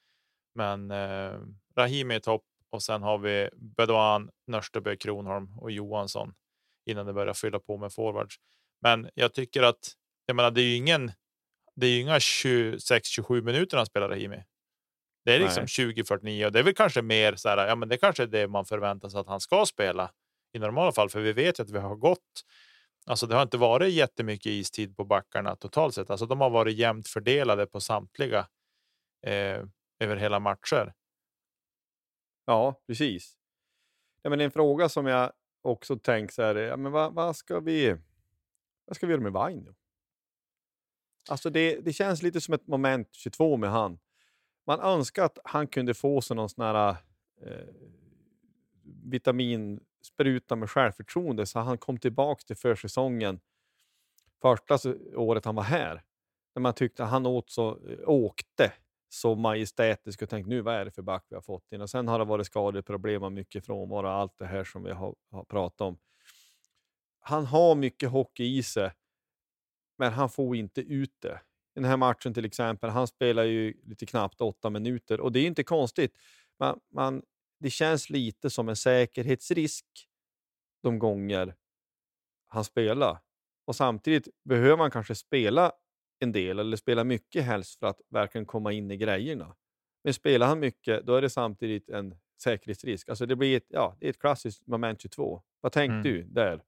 men 0.58 0.90
eh, 0.90 1.40
Rahimi 1.76 2.14
är 2.14 2.20
topp 2.20 2.44
och 2.70 2.82
sen 2.82 3.02
har 3.02 3.18
vi 3.18 3.48
Bedouin, 3.56 4.30
Nörstebö, 4.46 4.96
Kronholm 4.96 5.58
och 5.58 5.70
Johansson 5.70 6.34
innan 6.86 7.06
det 7.06 7.12
börjar 7.12 7.34
fylla 7.34 7.58
på 7.58 7.76
med 7.76 7.92
forwards. 7.92 8.36
Men 8.80 9.10
jag 9.14 9.34
tycker 9.34 9.62
att 9.62 9.92
jag 10.26 10.36
menar, 10.36 10.50
det 10.50 10.60
är 10.60 10.64
ju 10.64 10.74
ingen. 10.74 11.12
Det 11.80 11.86
är 11.86 11.90
ju 11.90 12.00
inga 12.00 12.18
26-27 12.18 13.42
minuter 13.42 13.76
han 13.76 13.86
spelar 13.86 14.08
Rahimi. 14.08 14.44
Det 15.24 15.34
är 15.34 15.40
liksom 15.40 15.64
20-49 15.64 16.46
och 16.46 16.52
det 16.52 16.58
är 16.58 16.62
väl 16.62 16.74
kanske 16.74 17.02
mer 17.02 17.34
så 17.36 17.48
här. 17.48 17.68
Ja, 17.68 17.74
men 17.74 17.88
det 17.88 17.96
kanske 17.96 18.22
är 18.22 18.26
det 18.26 18.48
man 18.48 18.64
förväntar 18.64 19.08
sig 19.08 19.20
att 19.20 19.26
han 19.26 19.40
ska 19.40 19.66
spela 19.66 20.10
i 20.52 20.58
normala 20.58 20.92
fall, 20.92 21.10
för 21.10 21.20
vi 21.20 21.32
vet 21.32 21.58
ju 21.58 21.62
att 21.62 21.70
vi 21.70 21.78
har 21.78 21.96
gått. 21.96 22.44
Alltså, 23.06 23.26
det 23.26 23.34
har 23.34 23.42
inte 23.42 23.56
varit 23.56 23.92
jättemycket 23.92 24.46
istid 24.46 24.96
på 24.96 25.04
backarna 25.04 25.56
totalt 25.56 25.94
sett. 25.94 26.10
Alltså, 26.10 26.26
de 26.26 26.40
har 26.40 26.50
varit 26.50 26.76
jämnt 26.76 27.08
fördelade 27.08 27.66
på 27.66 27.80
samtliga 27.80 28.48
eh, 29.26 29.64
över 29.98 30.16
hela 30.16 30.40
matcher. 30.40 30.92
Ja, 32.44 32.82
precis. 32.86 33.36
Ja, 34.22 34.30
men 34.30 34.40
en 34.40 34.50
fråga 34.50 34.88
som 34.88 35.06
jag 35.06 35.32
också 35.62 35.98
tänkt 35.98 36.34
så 36.34 36.42
här, 36.42 36.54
ja, 36.54 36.76
men 36.76 36.92
vad, 36.92 37.14
vad, 37.14 37.36
ska 37.36 37.60
vi, 37.60 37.96
vad 38.84 38.96
ska 38.96 39.06
vi 39.06 39.12
göra 39.12 39.22
med 39.22 39.32
Vainio? 39.32 39.74
Alltså 41.28 41.50
det, 41.50 41.80
det 41.80 41.92
känns 41.92 42.22
lite 42.22 42.40
som 42.40 42.54
ett 42.54 42.66
moment 42.66 43.08
22 43.12 43.56
med 43.56 43.70
han. 43.70 43.98
Man 44.66 44.80
önskar 44.80 45.24
att 45.24 45.38
han 45.44 45.66
kunde 45.66 45.94
få 45.94 46.20
sig 46.20 46.36
någon 46.36 46.48
sån 46.48 46.64
här 46.64 46.96
eh, 47.42 47.66
vitaminspruta 49.04 50.56
med 50.56 50.70
självförtroende 50.70 51.46
så 51.46 51.58
han 51.58 51.78
kom 51.78 51.98
tillbaka 51.98 52.42
till 52.46 52.56
försäsongen 52.56 53.40
första 54.42 54.78
året 55.14 55.44
han 55.44 55.54
var 55.54 55.62
här. 55.62 56.02
När 56.54 56.60
man 56.60 56.74
tyckte 56.74 57.04
att 57.04 57.10
han 57.10 57.26
åt 57.26 57.50
så, 57.50 57.70
eh, 57.70 57.98
åkte 58.08 58.72
så 59.08 59.34
majestätiskt 59.34 60.22
och 60.22 60.28
tänkte 60.28 60.50
nu 60.50 60.60
vad 60.60 60.74
är 60.74 60.84
det 60.84 60.90
för 60.90 61.02
back 61.02 61.26
vi 61.28 61.34
har 61.34 61.42
fått 61.42 61.72
in. 61.72 61.80
Och 61.80 61.90
sen 61.90 62.08
har 62.08 62.18
det 62.18 62.24
varit 62.24 62.46
skadeproblem 62.46 63.22
och 63.22 63.32
mycket 63.32 63.66
frånvaro 63.66 64.06
och 64.06 64.12
allt 64.12 64.38
det 64.38 64.46
här 64.46 64.64
som 64.64 64.82
vi 64.82 64.92
har, 64.92 65.14
har 65.30 65.44
pratat 65.44 65.80
om. 65.80 65.98
Han 67.20 67.46
har 67.46 67.74
mycket 67.74 68.10
hockey 68.10 68.58
i 68.58 68.62
sig, 68.62 68.90
men 69.98 70.12
han 70.12 70.30
får 70.30 70.56
inte 70.56 70.80
ut 70.80 71.14
det. 71.18 71.40
Den 71.74 71.84
här 71.84 71.96
matchen 71.96 72.34
till 72.34 72.44
exempel, 72.44 72.90
han 72.90 73.06
spelar 73.06 73.44
ju 73.44 73.74
lite 73.82 74.06
knappt 74.06 74.40
åtta 74.40 74.70
minuter 74.70 75.20
och 75.20 75.32
det 75.32 75.40
är 75.40 75.46
inte 75.46 75.64
konstigt. 75.64 76.18
Man, 76.58 76.80
man, 76.94 77.22
det 77.60 77.70
känns 77.70 78.10
lite 78.10 78.50
som 78.50 78.68
en 78.68 78.76
säkerhetsrisk 78.76 79.86
de 80.82 80.98
gånger 80.98 81.54
han 82.48 82.64
spelar. 82.64 83.18
Och 83.66 83.76
samtidigt 83.76 84.28
behöver 84.44 84.76
man 84.76 84.90
kanske 84.90 85.14
spela 85.14 85.72
en 86.18 86.32
del 86.32 86.58
eller 86.58 86.76
spela 86.76 87.04
mycket 87.04 87.44
helst 87.44 87.78
för 87.78 87.86
att 87.86 88.00
verkligen 88.10 88.46
komma 88.46 88.72
in 88.72 88.90
i 88.90 88.96
grejerna. 88.96 89.56
Men 90.04 90.14
spelar 90.14 90.46
han 90.46 90.60
mycket, 90.60 91.06
då 91.06 91.14
är 91.14 91.22
det 91.22 91.30
samtidigt 91.30 91.90
en 91.90 92.14
säkerhetsrisk. 92.42 93.08
Alltså 93.08 93.26
det 93.26 93.36
blir 93.36 93.56
ett, 93.56 93.66
ja, 93.68 93.96
det 94.00 94.06
är 94.06 94.10
ett 94.10 94.18
klassiskt 94.18 94.66
moment 94.66 95.00
22. 95.00 95.42
Vad 95.60 95.72
tänkte 95.72 95.94
mm. 95.94 96.02
du 96.02 96.22
där? 96.22 96.62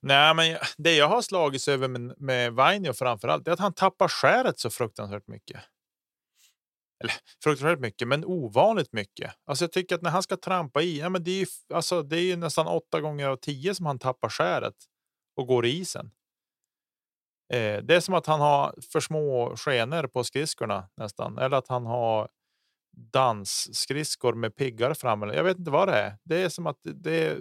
Nej, 0.00 0.34
men 0.34 0.58
det 0.76 0.96
jag 0.96 1.08
har 1.08 1.22
slagits 1.22 1.68
över 1.68 1.88
med, 1.88 2.14
med 2.20 2.52
Vainio 2.52 2.92
framför 2.92 3.28
allt 3.28 3.48
är 3.48 3.52
att 3.52 3.58
han 3.58 3.74
tappar 3.74 4.08
skäret 4.08 4.58
så 4.58 4.70
fruktansvärt 4.70 5.26
mycket. 5.28 5.60
Eller 7.00 7.14
fruktansvärt 7.42 7.78
mycket, 7.78 8.08
men 8.08 8.24
ovanligt 8.24 8.92
mycket. 8.92 9.32
Alltså 9.46 9.64
jag 9.64 9.72
tycker 9.72 9.94
att 9.94 10.02
när 10.02 10.10
han 10.10 10.22
ska 10.22 10.36
trampa 10.36 10.82
i, 10.82 10.98
ja, 10.98 11.08
men 11.08 11.24
det 11.24 11.30
är 11.30 11.38
ju, 11.38 11.46
alltså, 11.74 12.02
det 12.02 12.16
är 12.16 12.22
ju 12.22 12.36
nästan 12.36 12.66
åtta 12.66 13.00
gånger 13.00 13.28
av 13.28 13.36
tio 13.36 13.74
som 13.74 13.86
han 13.86 13.98
tappar 13.98 14.28
skäret 14.28 14.74
och 15.36 15.46
går 15.46 15.66
i 15.66 15.70
isen. 15.70 16.10
Eh, 17.52 17.82
det 17.82 17.96
är 17.96 18.00
som 18.00 18.14
att 18.14 18.26
han 18.26 18.40
har 18.40 18.74
för 18.92 19.00
små 19.00 19.56
skenor 19.56 20.06
på 20.06 20.24
skridskorna 20.24 20.88
nästan, 20.96 21.38
eller 21.38 21.56
att 21.56 21.68
han 21.68 21.86
har 21.86 22.28
dansskridskor 22.96 24.34
med 24.34 24.56
piggar 24.56 24.94
fram. 24.94 25.22
Jag 25.22 25.44
vet 25.44 25.58
inte 25.58 25.70
vad 25.70 25.88
det 25.88 25.94
är. 25.94 26.18
Det 26.24 26.42
är 26.42 26.48
som 26.48 26.66
att 26.66 26.78
det, 26.82 27.38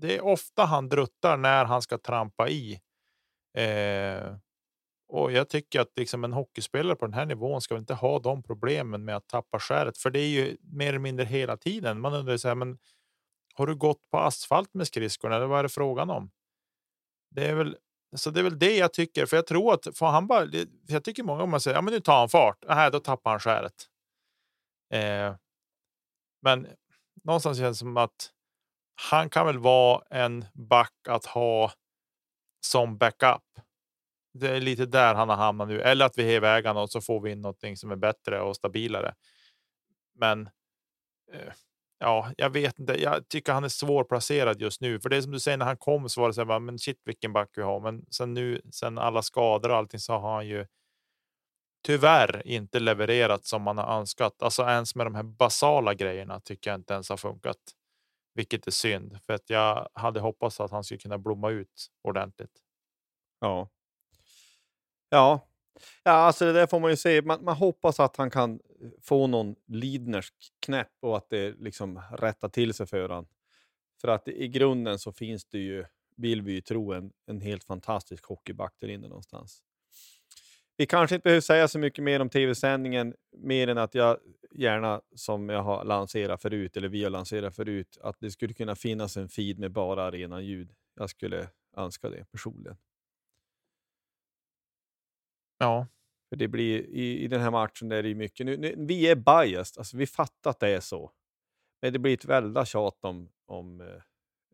det 0.00 0.16
är 0.16 0.24
ofta 0.24 0.64
han 0.64 0.88
druttar 0.88 1.36
när 1.36 1.64
han 1.64 1.82
ska 1.82 1.98
trampa 1.98 2.48
i. 2.48 2.80
Eh, 3.58 4.36
och 5.08 5.32
jag 5.32 5.48
tycker 5.48 5.80
att 5.80 5.92
liksom 5.96 6.24
en 6.24 6.32
hockeyspelare 6.32 6.96
på 6.96 7.06
den 7.06 7.14
här 7.14 7.26
nivån 7.26 7.60
ska 7.60 7.76
inte 7.76 7.94
ha 7.94 8.18
de 8.18 8.42
problemen 8.42 9.04
med 9.04 9.16
att 9.16 9.28
tappa 9.28 9.58
skäret, 9.58 9.98
för 9.98 10.10
det 10.10 10.20
är 10.20 10.28
ju 10.28 10.56
mer 10.60 10.88
eller 10.88 10.98
mindre 10.98 11.26
hela 11.26 11.56
tiden. 11.56 12.00
Man 12.00 12.14
undrar 12.14 12.36
så 12.36 12.48
här, 12.48 12.54
men 12.54 12.78
har 13.54 13.66
du 13.66 13.74
gått 13.76 14.10
på 14.10 14.18
asfalt 14.18 14.74
med 14.74 14.86
skridskorna 14.86 15.36
eller 15.36 15.46
vad 15.46 15.58
är 15.58 15.62
det 15.62 15.68
frågan 15.68 16.10
om? 16.10 16.30
Det 17.30 17.46
är 17.46 17.54
väl 17.54 17.76
så 18.16 18.30
det 18.30 18.40
är 18.40 18.44
väl 18.44 18.58
det 18.58 18.76
jag 18.76 18.92
tycker, 18.92 19.26
för 19.26 19.36
jag 19.36 19.46
tror 19.46 19.74
att 19.74 19.96
får 19.98 20.06
han 20.06 20.26
bara. 20.26 20.46
Jag 20.86 21.04
tycker 21.04 21.22
många 21.22 21.40
gånger 21.40 21.58
säger 21.58 21.76
ja, 21.76 21.82
men 21.82 21.94
nu 21.94 22.00
tar 22.00 22.18
han 22.18 22.28
fart. 22.28 22.64
Aha, 22.64 22.90
då 22.90 23.00
tappar 23.00 23.30
han 23.30 23.40
skäret. 23.40 23.86
Eh, 24.92 25.34
men 26.42 26.66
någonstans 27.24 27.58
känns 27.58 27.78
det 27.78 27.78
som 27.78 27.96
att 27.96 28.32
han 29.00 29.30
kan 29.30 29.46
väl 29.46 29.58
vara 29.58 30.02
en 30.10 30.44
back 30.54 30.94
att 31.08 31.26
ha 31.26 31.72
som 32.60 32.98
backup. 32.98 33.42
Det 34.34 34.48
är 34.56 34.60
lite 34.60 34.86
där 34.86 35.14
han 35.14 35.28
har 35.28 35.36
hamnat 35.36 35.68
nu, 35.68 35.80
eller 35.80 36.06
att 36.06 36.18
vi 36.18 36.22
häver 36.22 36.58
iväg 36.58 36.76
och 36.76 36.90
så 36.90 37.00
får 37.00 37.20
vi 37.20 37.30
in 37.30 37.40
någonting 37.40 37.76
som 37.76 37.90
är 37.90 37.96
bättre 37.96 38.40
och 38.40 38.56
stabilare. 38.56 39.14
Men. 40.14 40.46
Eh, 41.32 41.52
ja, 41.98 42.32
jag 42.36 42.50
vet 42.50 42.78
inte. 42.78 43.02
Jag 43.02 43.28
tycker 43.28 43.52
han 43.52 43.64
är 43.64 43.68
svårplacerad 43.68 44.60
just 44.60 44.80
nu, 44.80 45.00
för 45.00 45.08
det 45.08 45.16
är 45.16 45.22
som 45.22 45.32
du 45.32 45.40
säger 45.40 45.56
när 45.56 45.66
han 45.66 45.76
kom 45.76 46.08
så 46.08 46.20
var 46.20 46.28
det 46.28 46.34
så 46.34 46.44
här, 46.44 46.58
men 46.58 46.78
shit 46.78 47.02
vilken 47.04 47.32
back 47.32 47.50
vi 47.56 47.62
har. 47.62 47.80
Men 47.80 48.06
sen 48.10 48.34
nu, 48.34 48.60
sen 48.70 48.98
alla 48.98 49.22
skador 49.22 49.70
och 49.70 49.76
allting 49.76 50.00
så 50.00 50.12
har 50.12 50.34
han 50.34 50.46
ju. 50.46 50.66
Tyvärr 51.86 52.46
inte 52.46 52.80
levererat 52.80 53.46
som 53.46 53.62
man 53.62 53.78
har 53.78 53.98
önskat. 53.98 54.42
Alltså 54.42 54.62
ens 54.62 54.94
med 54.94 55.06
de 55.06 55.14
här 55.14 55.22
basala 55.22 55.94
grejerna 55.94 56.40
tycker 56.40 56.70
jag 56.70 56.80
inte 56.80 56.94
ens 56.94 57.08
har 57.08 57.16
funkat. 57.16 57.56
Vilket 58.38 58.66
är 58.66 58.70
synd 58.70 59.18
för 59.22 59.32
att 59.32 59.50
jag 59.50 59.88
hade 59.92 60.20
hoppats 60.20 60.60
att 60.60 60.70
han 60.70 60.84
skulle 60.84 60.98
kunna 60.98 61.18
blomma 61.18 61.50
ut 61.50 61.90
ordentligt. 62.02 62.62
Ja. 63.40 63.68
Ja, 65.08 65.48
ja 66.04 66.10
alltså 66.10 66.44
det 66.44 66.52
där 66.52 66.66
får 66.66 66.80
man 66.80 66.90
ju 66.90 66.96
se. 66.96 67.22
Man, 67.22 67.44
man 67.44 67.56
hoppas 67.56 68.00
att 68.00 68.16
han 68.16 68.30
kan 68.30 68.60
eh, 68.80 68.90
få 69.02 69.26
någon 69.26 69.56
Lidnersk 69.66 70.34
knäpp 70.60 70.92
och 71.00 71.16
att 71.16 71.30
det 71.30 71.50
liksom 71.50 72.02
rättar 72.12 72.48
till 72.48 72.74
sig 72.74 72.86
för 72.86 73.08
honom. 73.08 73.26
För 74.00 74.08
att 74.08 74.28
i 74.28 74.48
grunden 74.48 74.98
så 74.98 75.12
finns 75.12 75.44
det 75.44 75.58
ju, 75.58 75.84
vill 76.16 76.42
vi 76.42 76.52
ju 76.52 76.60
tro, 76.60 76.92
en, 76.92 77.12
en 77.26 77.40
helt 77.40 77.64
fantastisk 77.64 78.24
hockeyback 78.24 78.74
där 78.80 78.88
inne 78.88 79.08
någonstans. 79.08 79.62
Vi 80.78 80.86
kanske 80.86 81.14
inte 81.14 81.24
behöver 81.24 81.40
säga 81.40 81.68
så 81.68 81.78
mycket 81.78 82.04
mer 82.04 82.20
om 82.20 82.28
tv-sändningen, 82.28 83.14
mer 83.36 83.68
än 83.68 83.78
att 83.78 83.94
jag 83.94 84.18
gärna, 84.54 85.00
som 85.14 85.48
jag 85.48 85.62
har 85.62 85.84
lanserat 85.84 86.42
förut, 86.42 86.76
eller 86.76 86.88
vi 86.88 87.04
har 87.04 87.10
lanserat 87.10 87.56
förut, 87.56 87.98
att 88.02 88.16
det 88.20 88.30
skulle 88.30 88.54
kunna 88.54 88.74
finnas 88.74 89.16
en 89.16 89.28
feed 89.28 89.58
med 89.58 89.72
bara 89.72 90.04
arena 90.04 90.40
ljud. 90.40 90.74
Jag 90.94 91.10
skulle 91.10 91.48
önska 91.76 92.10
det 92.10 92.24
personligen. 92.24 92.76
Ja. 95.58 95.86
För 96.28 96.36
det 96.36 96.48
blir, 96.48 96.80
i, 96.80 97.24
I 97.24 97.28
den 97.28 97.40
här 97.40 97.50
matchen 97.50 97.88
där 97.88 98.02
det 98.02 98.08
är 98.08 98.14
mycket, 98.14 98.46
nu, 98.46 98.56
nu, 98.56 98.74
vi 98.78 99.08
är 99.10 99.16
biased, 99.16 99.78
alltså 99.78 99.96
vi 99.96 100.06
fattar 100.06 100.50
att 100.50 100.60
det 100.60 100.68
är 100.68 100.80
så. 100.80 101.12
Men 101.82 101.92
det 101.92 101.98
blir 101.98 102.14
ett 102.14 102.24
väldigt 102.24 102.68
tjat 102.68 103.04
om, 103.04 103.28
om, 103.46 104.00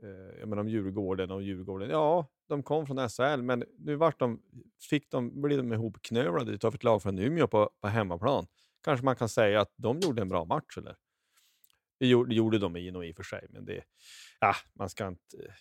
eh, 0.05 0.47
menar 0.47 0.63
om 0.63 0.69
Djurgården 0.69 1.31
och 1.31 1.43
Djurgården. 1.43 1.91
Ja, 1.91 2.29
de 2.49 2.63
kom 2.63 2.87
från 2.87 3.09
SHL, 3.09 3.43
men 3.43 3.65
nu 3.79 3.97
vart 3.97 4.19
de, 4.19 4.43
fick 4.91 5.11
de, 5.11 5.43
blev 5.43 5.59
de 5.59 5.73
ihopknölade 5.73 6.67
av 6.67 6.75
ett 6.75 6.85
lag 6.85 7.03
från 7.03 7.19
Umeå 7.19 7.47
på, 7.47 7.71
på 7.81 7.89
hemmaplan. 7.89 8.47
Kanske 8.83 9.05
man 9.05 9.17
kan 9.17 9.29
säga 9.29 9.61
att 9.61 9.73
de 9.77 10.01
gjorde 10.01 10.23
en 10.23 10.29
bra 10.29 10.45
match, 10.45 10.79
eller? 10.79 10.97
Det 11.99 12.07
gjorde, 12.07 12.29
det 12.29 12.35
gjorde 12.35 12.59
de 12.59 12.77
i 12.77 12.91
och, 12.91 13.07
i 13.07 13.13
och 13.13 13.17
för 13.17 13.23
sig, 13.23 13.47
men 13.51 13.65
det, 13.65 13.85
ja, 14.41 14.55
man 14.73 14.89
ska 14.89 15.09
inte... 15.09 15.37
Eh, 15.37 15.55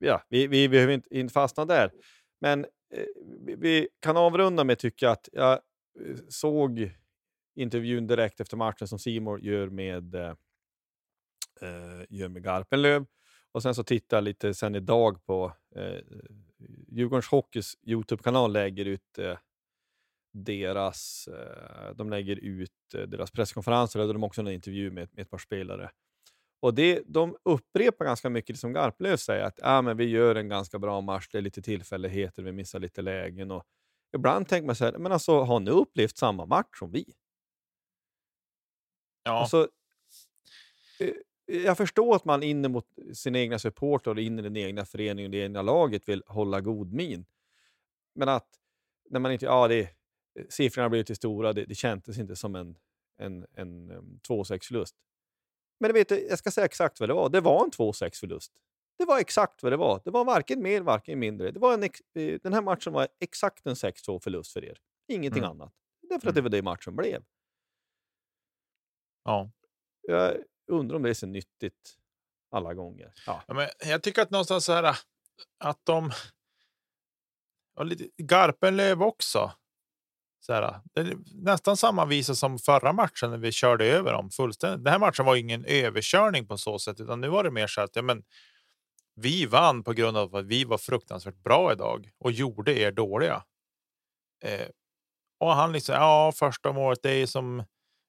ja, 0.00 0.22
vi, 0.28 0.46
vi 0.46 0.68
behöver 0.68 0.92
inte, 0.92 1.18
inte 1.18 1.32
fastna 1.32 1.64
där. 1.64 1.92
Men 2.40 2.64
eh, 2.94 3.04
vi, 3.46 3.54
vi, 3.54 3.88
kan 4.00 4.16
avrunda 4.16 4.64
med 4.64 4.78
tycker 4.78 5.06
jag 5.06 5.12
att 5.12 5.28
jag 5.32 5.52
eh, 5.52 6.16
såg 6.28 6.90
intervjun 7.54 8.06
direkt 8.06 8.40
efter 8.40 8.56
matchen 8.56 8.88
som 8.88 8.98
Simor 8.98 9.40
gör 9.40 9.68
med, 9.68 10.14
eh, 10.14 10.34
eh, 11.60 12.04
gör 12.08 12.28
med 12.28 12.44
Garpenlöv. 12.44 13.06
Och 13.52 13.62
sen 13.62 13.74
så 13.74 13.84
tittade 13.84 14.16
jag 14.16 14.24
lite 14.24 14.54
sen 14.54 14.74
idag 14.74 15.24
på 15.24 15.52
eh, 15.76 15.98
Djurgårdens 16.88 17.28
Hockeys 17.28 17.76
Youtube-kanal 17.82 18.52
lägger 18.52 18.84
ut 18.84 19.18
eh, 19.18 19.38
deras, 20.32 21.28
eh, 21.28 21.94
de 21.94 22.10
lägger 22.10 22.36
ut 22.36 22.94
eh, 22.94 23.02
deras 23.02 23.30
presskonferenser 23.30 24.00
och 24.00 24.08
de 24.14 24.22
har 24.22 24.26
också 24.26 24.40
en 24.40 24.48
intervju 24.48 24.90
med, 24.90 25.08
med 25.12 25.22
ett 25.22 25.30
par 25.30 25.38
spelare. 25.38 25.90
Och 26.60 26.74
det, 26.74 27.02
De 27.06 27.36
upprepar 27.42 28.04
ganska 28.04 28.30
mycket 28.30 28.56
det 28.56 28.60
som 28.60 28.72
Garplöv 28.72 29.16
säger, 29.16 29.44
att 29.44 29.58
ah, 29.62 29.82
men 29.82 29.96
vi 29.96 30.04
gör 30.04 30.34
en 30.34 30.48
ganska 30.48 30.78
bra 30.78 31.00
match, 31.00 31.28
det 31.32 31.38
är 31.38 31.42
lite 31.42 31.62
tillfälligheter, 31.62 32.42
vi 32.42 32.52
missar 32.52 32.80
lite 32.80 33.02
lägen. 33.02 33.50
Och 33.50 33.64
ibland 34.14 34.48
tänker 34.48 34.66
man 34.66 34.76
så 34.76 34.84
här, 34.84 34.98
men 34.98 35.12
alltså 35.12 35.40
har 35.40 35.60
ni 35.60 35.70
upplevt 35.70 36.16
samma 36.16 36.46
match 36.46 36.78
som 36.78 36.90
vi? 36.90 37.14
Ja. 39.22 39.32
Alltså, 39.32 39.68
eh, 41.00 41.14
jag 41.48 41.76
förstår 41.76 42.16
att 42.16 42.24
man 42.24 42.42
inne 42.42 42.68
mot 42.68 42.86
sina 43.12 43.38
egna 43.38 43.58
supportrar 43.58 44.14
och 44.14 44.20
in 44.20 44.38
i 44.38 44.42
den 44.42 44.56
egna 44.56 44.84
föreningen 44.84 45.28
och 45.28 45.32
det 45.32 45.38
egna 45.38 45.62
laget 45.62 46.08
vill 46.08 46.22
hålla 46.26 46.60
god 46.60 46.92
min. 46.92 47.26
Men 48.14 48.28
att 48.28 48.48
när 49.10 49.20
man 49.20 49.32
inte, 49.32 49.44
ja, 49.44 49.68
det, 49.68 49.88
siffrorna 50.48 50.88
blir 50.88 51.00
lite 51.00 51.14
stora, 51.14 51.52
det, 51.52 51.64
det 51.64 51.74
kändes 51.74 52.18
inte 52.18 52.36
som 52.36 52.54
en, 52.54 52.76
en, 53.16 53.46
en, 53.52 53.90
en 53.90 54.20
2-6-förlust. 54.28 54.94
Men 55.80 55.92
vet, 55.92 56.10
jag 56.10 56.38
ska 56.38 56.50
säga 56.50 56.64
exakt 56.64 57.00
vad 57.00 57.08
det 57.08 57.14
var. 57.14 57.28
Det 57.28 57.40
var 57.40 57.64
en 57.64 57.70
2-6-förlust. 57.70 58.52
Det 58.98 59.04
var 59.04 59.18
exakt 59.18 59.62
vad 59.62 59.72
det 59.72 59.76
var. 59.76 60.00
Det 60.04 60.10
var 60.10 60.24
varken 60.24 60.62
mer, 60.62 60.80
varken 60.80 61.18
mindre. 61.18 61.50
Det 61.50 61.60
var 61.60 61.74
en 61.74 61.82
eh, 61.82 62.40
den 62.42 62.52
här 62.52 62.62
matchen 62.62 62.92
var 62.92 63.08
exakt 63.20 63.66
en 63.66 63.74
6-2-förlust 63.74 64.52
för 64.52 64.64
er. 64.64 64.80
Ingenting 65.08 65.42
mm. 65.42 65.50
annat. 65.50 65.72
Därför 66.02 66.28
att 66.28 66.34
det 66.34 66.40
mm. 66.40 66.50
var 66.50 66.56
det 66.58 66.62
matchen 66.62 66.96
blev. 66.96 67.24
Ja. 69.24 69.50
Jag 70.02 70.36
undrar 70.68 70.96
om 70.96 71.02
det 71.02 71.10
är 71.10 71.14
så 71.14 71.26
nyttigt 71.26 71.98
alla 72.50 72.74
gånger. 72.74 73.12
Ja. 73.26 73.42
ja 73.46 73.54
men 73.54 73.68
jag 73.84 74.02
tycker 74.02 74.22
att 74.22 74.30
någonstans 74.30 74.64
så 74.64 74.72
här 74.72 74.96
att 75.58 75.80
de... 75.84 76.10
Och 77.76 77.86
lite, 77.86 78.08
Garpenlöv 78.16 79.02
också 79.02 79.52
så 80.40 80.52
här, 80.52 80.80
det 80.94 81.00
är 81.00 81.16
nästan 81.34 81.76
samma 81.76 82.04
visa 82.04 82.34
som 82.34 82.58
förra 82.58 82.92
matchen 82.92 83.30
när 83.30 83.38
vi 83.38 83.52
körde 83.52 83.84
över 83.84 84.12
dem 84.12 84.30
fullständigt. 84.30 84.84
Den 84.84 84.92
här 84.92 84.98
matchen 84.98 85.24
var 85.24 85.36
ingen 85.36 85.64
överkörning 85.64 86.46
på 86.46 86.58
så 86.58 86.78
sätt, 86.78 87.00
utan 87.00 87.20
nu 87.20 87.28
var 87.28 87.44
det 87.44 87.50
mer 87.50 87.66
så 87.66 87.80
att 87.80 87.96
ja, 87.96 88.02
men, 88.02 88.22
vi 89.20 89.46
vann 89.46 89.84
på 89.84 89.92
grund 89.92 90.16
av 90.16 90.36
att 90.36 90.46
vi 90.46 90.64
var 90.64 90.78
fruktansvärt 90.78 91.42
bra 91.42 91.72
idag 91.72 92.10
och 92.18 92.32
gjorde 92.32 92.78
er 92.78 92.92
dåliga. 92.92 93.44
Eh, 94.44 94.68
och 95.40 95.54
han 95.54 95.72
liksom, 95.72 95.94
ja, 95.94 96.32
första 96.34 96.72
målet 96.72 97.02
det 97.02 97.10
är 97.10 97.26
som 97.26 97.64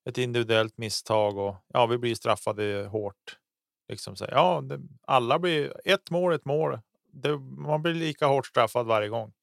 ett 0.10 0.18
individuellt 0.18 0.78
misstag 0.78 1.38
och 1.38 1.56
ja, 1.68 1.86
vi 1.86 1.98
blir 1.98 2.16
straffade 2.16 2.88
hårt. 2.88 3.40
Liksom 3.88 4.16
så, 4.16 4.26
ja, 4.32 4.62
det, 4.62 4.80
alla 5.02 5.40
blir 5.40 5.74
ett 5.86 6.10
mål, 6.10 6.34
ett 6.34 6.46
mål. 6.46 6.80
Det, 7.14 7.38
man 7.38 7.82
blir 7.82 7.94
lika 7.94 8.26
hårt 8.26 8.46
straffad 8.46 8.86
varje 8.86 9.10
gång. 9.10 9.34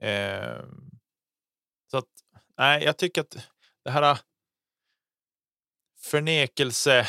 Eh, 0.00 0.64
så 1.90 1.98
att, 1.98 2.08
nej, 2.56 2.84
jag 2.84 2.96
tycker 2.96 3.20
att 3.20 3.36
det 3.84 3.90
här 3.90 4.10
äh, 4.10 4.18
förnekelse 6.00 7.06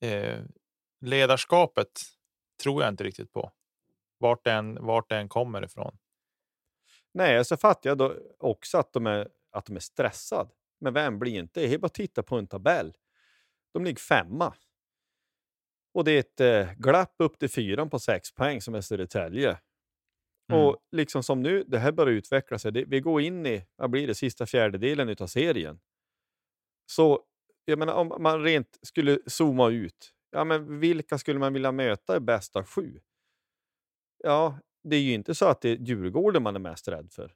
eh, 0.00 0.42
ledarskapet 1.00 2.02
tror 2.62 2.82
jag 2.82 2.92
inte 2.92 3.04
riktigt 3.04 3.32
på. 3.32 3.52
Vart 4.18 4.44
den, 4.44 4.86
vart 4.86 5.08
den 5.08 5.28
kommer 5.28 5.64
ifrån. 5.64 5.98
Nej, 7.14 7.44
så 7.44 7.56
fattar 7.56 7.90
jag 7.90 7.98
då 7.98 8.16
också 8.38 8.78
att 8.78 8.92
de 8.92 9.06
är, 9.06 9.28
att 9.50 9.66
de 9.66 9.76
är 9.76 9.80
stressade. 9.80 10.50
Men 10.84 10.94
vem 10.94 11.18
blir 11.18 11.38
inte 11.38 11.60
det? 11.60 11.74
är 11.74 11.78
bara 11.78 11.86
att 11.86 11.94
titta 11.94 12.22
på 12.22 12.36
en 12.36 12.46
tabell. 12.46 12.94
De 13.72 13.84
ligger 13.84 14.00
femma. 14.00 14.54
Och 15.94 16.04
det 16.04 16.12
är 16.12 16.18
ett 16.18 16.40
eh, 16.40 16.74
glapp 16.78 17.14
upp 17.18 17.38
till 17.38 17.50
fyran 17.50 17.90
på 17.90 17.98
sex 17.98 18.34
poäng 18.34 18.60
som 18.60 18.74
är 18.74 18.80
Södertälje. 18.80 19.58
Mm. 20.52 20.60
Och 20.60 20.76
liksom 20.92 21.22
som 21.22 21.42
nu, 21.42 21.64
det 21.66 21.78
här 21.78 21.92
börjar 21.92 22.12
utveckla 22.12 22.58
sig. 22.58 22.72
Det, 22.72 22.84
vi 22.84 23.00
går 23.00 23.20
in 23.20 23.46
i, 23.46 23.66
vad 23.76 23.90
blir 23.90 24.06
det, 24.06 24.14
sista 24.14 24.46
fjärdedelen 24.46 25.16
av 25.20 25.26
serien. 25.26 25.80
Så 26.86 27.24
jag 27.64 27.78
menar, 27.78 27.94
om 27.94 28.22
man 28.22 28.42
rent 28.42 28.78
skulle 28.82 29.18
zooma 29.26 29.70
ut, 29.70 30.14
ja, 30.30 30.44
men 30.44 30.80
vilka 30.80 31.18
skulle 31.18 31.38
man 31.38 31.52
vilja 31.52 31.72
möta 31.72 32.16
i 32.16 32.20
bästa 32.20 32.64
sju? 32.64 33.00
Ja, 34.24 34.58
det 34.82 34.96
är 34.96 35.00
ju 35.00 35.12
inte 35.12 35.34
så 35.34 35.46
att 35.46 35.60
det 35.60 35.68
är 35.68 35.76
Djurgården 35.76 36.42
man 36.42 36.56
är 36.56 36.60
mest 36.60 36.88
rädd 36.88 37.12
för. 37.12 37.34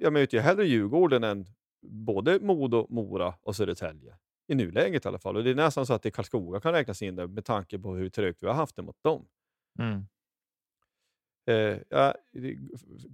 Jag 0.00 0.12
möter 0.12 0.36
ju 0.36 0.42
hellre 0.42 0.66
Djurgården 0.66 1.24
än 1.24 1.46
både 1.84 2.40
Modo, 2.40 2.86
Mora 2.90 3.34
och 3.42 3.56
Södertälje. 3.56 4.16
I 4.46 4.54
nuläget 4.54 5.04
i 5.04 5.08
alla 5.08 5.18
fall. 5.18 5.36
Och 5.36 5.44
det 5.44 5.50
är 5.50 5.54
nästan 5.54 5.86
så 5.86 5.94
att 5.94 6.02
det 6.02 6.10
Karlskoga 6.10 6.60
kan 6.60 6.72
räknas 6.72 7.02
in 7.02 7.16
där 7.16 7.26
med 7.26 7.44
tanke 7.44 7.78
på 7.78 7.94
hur 7.94 8.08
trögt 8.08 8.42
vi 8.42 8.46
har 8.46 8.54
haft 8.54 8.76
det 8.76 8.82
mot 8.82 9.02
dem. 9.02 9.26
Mm. 9.78 10.06
Eh, 11.46 11.78
jag 11.88 12.14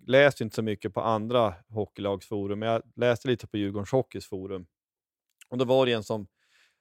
läste 0.07 0.45
inte 0.45 0.57
så 0.57 0.63
mycket 0.63 0.95
på 0.95 1.01
andra 1.01 1.55
hockeylagsforum, 1.69 2.59
men 2.59 2.69
jag 2.69 2.83
läste 2.97 3.29
lite 3.29 3.47
på 3.47 3.57
Djurgårdens 3.57 3.93
Hockeys 3.93 4.27
forum. 4.27 4.67
Och 5.49 5.59
då 5.59 5.65
var 5.65 5.87
det 5.87 5.93
en 5.93 6.03
som, 6.03 6.27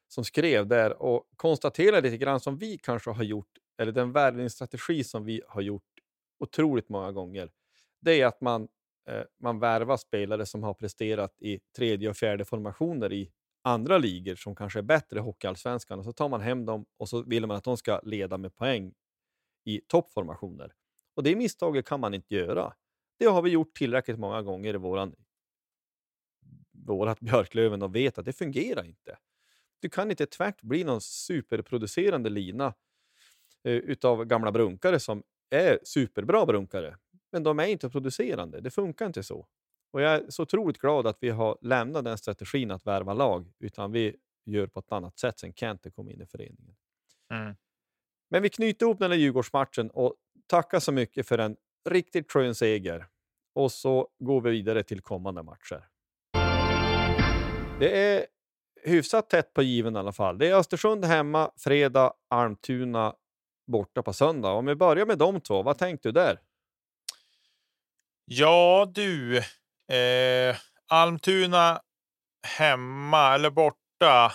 som 0.07 0.23
skrev 0.23 0.67
där 0.67 1.01
och 1.01 1.29
konstaterade 1.35 2.01
lite 2.01 2.17
grann 2.17 2.39
som 2.39 2.57
vi 2.57 2.77
kanske 2.77 3.09
har 3.09 3.23
gjort, 3.23 3.57
eller 3.77 3.91
den 3.91 4.11
värvningsstrategi 4.11 5.03
som 5.03 5.25
vi 5.25 5.41
har 5.47 5.61
gjort 5.61 5.83
otroligt 6.39 6.89
många 6.89 7.11
gånger. 7.11 7.51
Det 8.01 8.21
är 8.21 8.25
att 8.25 8.41
man, 8.41 8.67
Eh, 9.10 9.24
man 9.39 9.60
värvar 9.60 9.97
spelare 9.97 10.45
som 10.45 10.64
har 10.64 10.74
presterat 10.74 11.41
i 11.41 11.60
tredje 11.76 12.10
och 12.10 12.18
fjärde 12.18 12.45
formationer 12.45 13.14
i 13.14 13.32
andra 13.62 13.97
ligor 13.97 14.36
som 14.36 14.55
kanske 14.55 14.80
är 14.80 14.84
bättre 14.84 15.18
i 15.18 15.22
Hockeyallsvenskan 15.22 15.99
och 15.99 16.05
så 16.05 16.14
tar 16.14 16.30
man 16.30 16.41
hem 16.41 16.66
dem 16.66 16.86
och 16.97 17.10
så 17.10 17.24
vill 17.24 17.47
man 17.47 17.57
att 17.57 17.64
de 17.64 17.78
ska 17.78 17.99
leda 18.03 18.38
med 18.38 18.55
poäng 18.55 18.93
i 19.66 19.82
toppformationer. 19.88 20.74
Och 21.16 21.24
det 21.24 21.36
misstaget 21.36 21.86
kan 21.86 21.99
man 21.99 22.14
inte 22.14 22.36
göra. 22.36 22.74
Det 23.20 23.26
har 23.26 23.41
vi 23.41 23.49
gjort 23.49 23.76
tillräckligt 23.76 24.20
många 24.20 24.41
gånger 24.41 24.74
i 24.74 24.78
våran, 24.78 25.16
vårat 26.72 27.20
Björklöven 27.20 27.82
och 27.82 27.95
vet 27.95 28.18
att 28.18 28.26
det 28.26 28.34
fungerar 28.34 28.86
inte. 28.86 29.18
du 29.80 29.89
kan 29.89 30.12
inte 30.12 30.26
tvärt 30.26 30.62
bli 30.62 30.84
någon 30.84 31.01
superproducerande 31.01 32.30
lina 32.30 32.74
eh, 33.64 33.74
utav 33.74 34.26
gamla 34.26 34.51
brunkare 34.51 34.99
som 34.99 35.24
är 35.49 35.80
superbra 35.84 36.45
brunkare. 36.45 36.97
Men 37.32 37.43
de 37.43 37.59
är 37.59 37.67
inte 37.67 37.89
producerande. 37.89 38.61
Det 38.61 38.71
funkar 38.71 39.05
inte 39.05 39.23
så. 39.23 39.47
Och 39.91 40.01
jag 40.01 40.13
är 40.13 40.25
så 40.30 40.43
otroligt 40.43 40.77
glad 40.77 41.07
att 41.07 41.17
vi 41.21 41.30
har 41.30 41.57
lämnat 41.61 42.03
den 42.03 42.17
strategin 42.17 42.71
att 42.71 42.88
värva 42.88 43.13
lag, 43.13 43.51
utan 43.59 43.91
vi 43.91 44.15
gör 44.45 44.67
på 44.67 44.80
ett 44.80 44.91
annat 44.91 45.19
sätt 45.19 45.39
sen 45.39 45.53
Kente 45.53 45.91
kom 45.91 46.09
in 46.09 46.21
i 46.21 46.25
föreningen. 46.25 46.75
Mm. 47.34 47.55
Men 48.30 48.41
vi 48.41 48.49
knyter 48.49 48.86
ihop 48.86 48.99
den 48.99 49.11
här 49.11 49.17
Djurgårdsmatchen 49.17 49.89
och 49.89 50.15
tackar 50.47 50.80
så 50.80 50.91
mycket 50.91 51.27
för 51.27 51.38
en 51.38 51.55
riktigt 51.89 52.32
skön 52.32 52.55
seger. 52.55 53.07
Och 53.55 53.71
så 53.71 54.07
går 54.19 54.41
vi 54.41 54.51
vidare 54.51 54.84
till 54.84 55.01
kommande 55.01 55.43
matcher. 55.43 55.88
Det 57.80 58.15
är 58.15 58.25
hyfsat 58.84 59.30
tätt 59.30 59.53
på 59.53 59.63
given 59.63 59.95
i 59.95 59.99
alla 59.99 60.11
fall. 60.11 60.38
Det 60.38 60.47
är 60.47 60.55
Östersund 60.55 61.05
hemma 61.05 61.51
fredag, 61.57 62.13
Almtuna 62.27 63.15
borta 63.67 64.03
på 64.03 64.13
söndag. 64.13 64.51
Om 64.51 64.65
vi 64.65 64.75
börjar 64.75 65.05
med 65.05 65.17
de 65.17 65.41
två, 65.41 65.63
vad 65.63 65.77
tänkte 65.77 66.07
du 66.07 66.11
där? 66.11 66.39
Ja 68.32 68.91
du, 68.95 69.38
eh, 69.95 70.55
Almtuna 70.88 71.82
hemma 72.57 73.34
eller 73.34 73.49
borta 73.49 74.32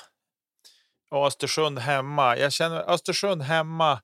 och 1.10 1.26
Östersund 1.26 1.78
hemma. 1.78 2.36
Jag 2.36 2.52
känner 2.52 2.90
Östersund 2.90 3.42
hemma 3.42 4.00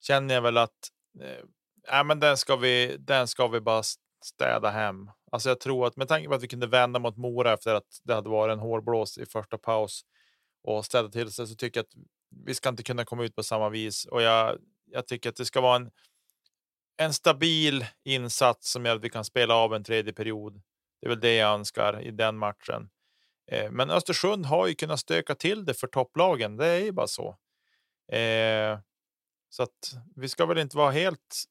känner 0.00 0.34
jag 0.34 0.42
väl 0.42 0.56
att 0.56 0.88
eh, 1.20 1.98
äh, 1.98 2.04
men 2.04 2.20
den 2.20 2.36
ska 2.36 2.56
vi. 2.56 2.96
Den 2.98 3.28
ska 3.28 3.46
vi 3.48 3.60
bara 3.60 3.82
städa 4.24 4.70
hem. 4.70 5.10
Alltså 5.32 5.48
jag 5.48 5.60
tror 5.60 5.86
att 5.86 5.96
med 5.96 6.08
tanke 6.08 6.28
på 6.28 6.34
att 6.34 6.42
vi 6.42 6.48
kunde 6.48 6.66
vända 6.66 6.98
mot 6.98 7.16
Mora 7.16 7.52
efter 7.52 7.74
att 7.74 8.00
det 8.04 8.14
hade 8.14 8.28
varit 8.28 8.52
en 8.52 8.58
hårblås 8.58 9.18
i 9.18 9.26
första 9.26 9.58
paus 9.58 10.02
och 10.62 10.84
städa 10.84 11.08
till 11.08 11.30
sig 11.30 11.46
så 11.46 11.54
tycker 11.54 11.80
jag 11.80 11.84
att 11.84 12.04
vi 12.46 12.54
ska 12.54 12.68
inte 12.68 12.82
kunna 12.82 13.04
komma 13.04 13.24
ut 13.24 13.36
på 13.36 13.42
samma 13.42 13.68
vis 13.68 14.04
och 14.04 14.22
jag. 14.22 14.58
Jag 14.86 15.06
tycker 15.06 15.30
att 15.30 15.36
det 15.36 15.44
ska 15.44 15.60
vara 15.60 15.76
en. 15.76 15.90
En 17.00 17.14
stabil 17.14 17.86
insats 18.04 18.70
som 18.72 18.86
gör 18.86 18.96
att 18.96 19.04
vi 19.04 19.10
kan 19.10 19.24
spela 19.24 19.54
av 19.54 19.74
en 19.74 19.84
tredje 19.84 20.12
period. 20.12 20.62
Det 21.00 21.06
är 21.06 21.08
väl 21.08 21.20
det 21.20 21.34
jag 21.34 21.54
önskar 21.54 22.00
i 22.00 22.10
den 22.10 22.38
matchen. 22.38 22.90
Eh, 23.50 23.70
men 23.70 23.90
Östersund 23.90 24.46
har 24.46 24.66
ju 24.66 24.74
kunnat 24.74 25.00
stöka 25.00 25.34
till 25.34 25.64
det 25.64 25.74
för 25.74 25.86
topplagen. 25.86 26.56
Det 26.56 26.66
är 26.66 26.78
ju 26.78 26.92
bara 26.92 27.06
så. 27.06 27.28
Eh, 28.12 28.78
så 29.50 29.62
att 29.62 29.94
vi 30.16 30.28
ska 30.28 30.46
väl 30.46 30.58
inte 30.58 30.76
vara 30.76 30.90
helt 30.90 31.44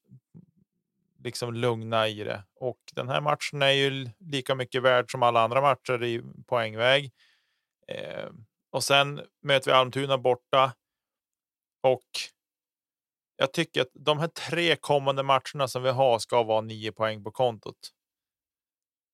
liksom 1.24 1.54
lugna 1.54 2.08
i 2.08 2.24
det. 2.24 2.44
Och 2.54 2.78
den 2.94 3.08
här 3.08 3.20
matchen 3.20 3.62
är 3.62 3.70
ju 3.70 4.10
lika 4.18 4.54
mycket 4.54 4.82
värd 4.82 5.10
som 5.10 5.22
alla 5.22 5.40
andra 5.40 5.60
matcher 5.60 6.04
i 6.04 6.22
poängväg. 6.46 7.12
Eh, 7.88 8.28
och 8.70 8.84
sen 8.84 9.20
möter 9.42 9.70
vi 9.70 9.76
Almtuna 9.76 10.18
borta. 10.18 10.72
Och 11.80 12.06
jag 13.40 13.52
tycker 13.52 13.82
att 13.82 13.90
de 13.92 14.18
här 14.18 14.28
tre 14.28 14.76
kommande 14.76 15.22
matcherna 15.22 15.68
som 15.68 15.82
vi 15.82 15.90
har 15.90 16.18
ska 16.18 16.42
vara 16.42 16.60
nio 16.60 16.92
poäng 16.92 17.24
på 17.24 17.30
kontot. 17.30 17.92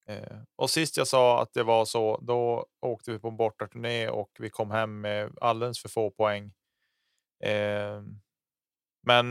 Eh, 0.08 0.38
och 0.56 0.70
sist 0.70 0.96
jag 0.96 1.08
sa 1.08 1.42
att 1.42 1.52
det 1.52 1.62
var 1.62 1.84
så, 1.84 2.18
då 2.22 2.66
åkte 2.80 3.10
vi 3.12 3.18
på 3.18 3.28
en 3.28 3.36
bortaturné 3.36 4.08
och 4.08 4.30
vi 4.38 4.50
kom 4.50 4.70
hem 4.70 5.00
med 5.00 5.38
alldeles 5.40 5.82
för 5.82 5.88
få 5.88 6.10
poäng. 6.10 6.52
Eh, 7.44 8.02
men 9.06 9.30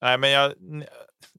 nej, 0.00 0.18
men 0.18 0.30
jag, 0.30 0.54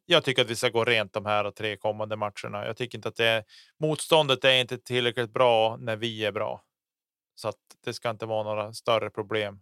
jag 0.05 0.23
tycker 0.23 0.41
att 0.41 0.49
vi 0.49 0.55
ska 0.55 0.69
gå 0.69 0.85
rent 0.85 1.13
de 1.13 1.25
här 1.25 1.51
tre 1.51 1.77
kommande 1.77 2.15
matcherna. 2.15 2.65
Jag 2.65 2.77
tycker 2.77 2.97
inte 2.97 3.09
att 3.09 3.15
det 3.15 3.45
motståndet 3.79 4.43
är 4.43 4.61
inte 4.61 4.77
tillräckligt 4.77 5.33
bra 5.33 5.77
när 5.77 5.95
vi 5.95 6.25
är 6.25 6.31
bra. 6.31 6.63
Så 7.35 7.47
att 7.47 7.59
det 7.83 7.93
ska 7.93 8.09
inte 8.09 8.25
vara 8.25 8.43
några 8.43 8.73
större 8.73 9.09
problem. 9.09 9.61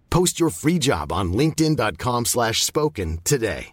Post 0.15 0.41
your 0.41 0.49
free 0.49 0.77
job 0.77 1.11
on 1.11 1.33
linkedin.com 1.33 2.25
slash 2.25 2.53
spoken 2.53 3.17
today. 3.17 3.71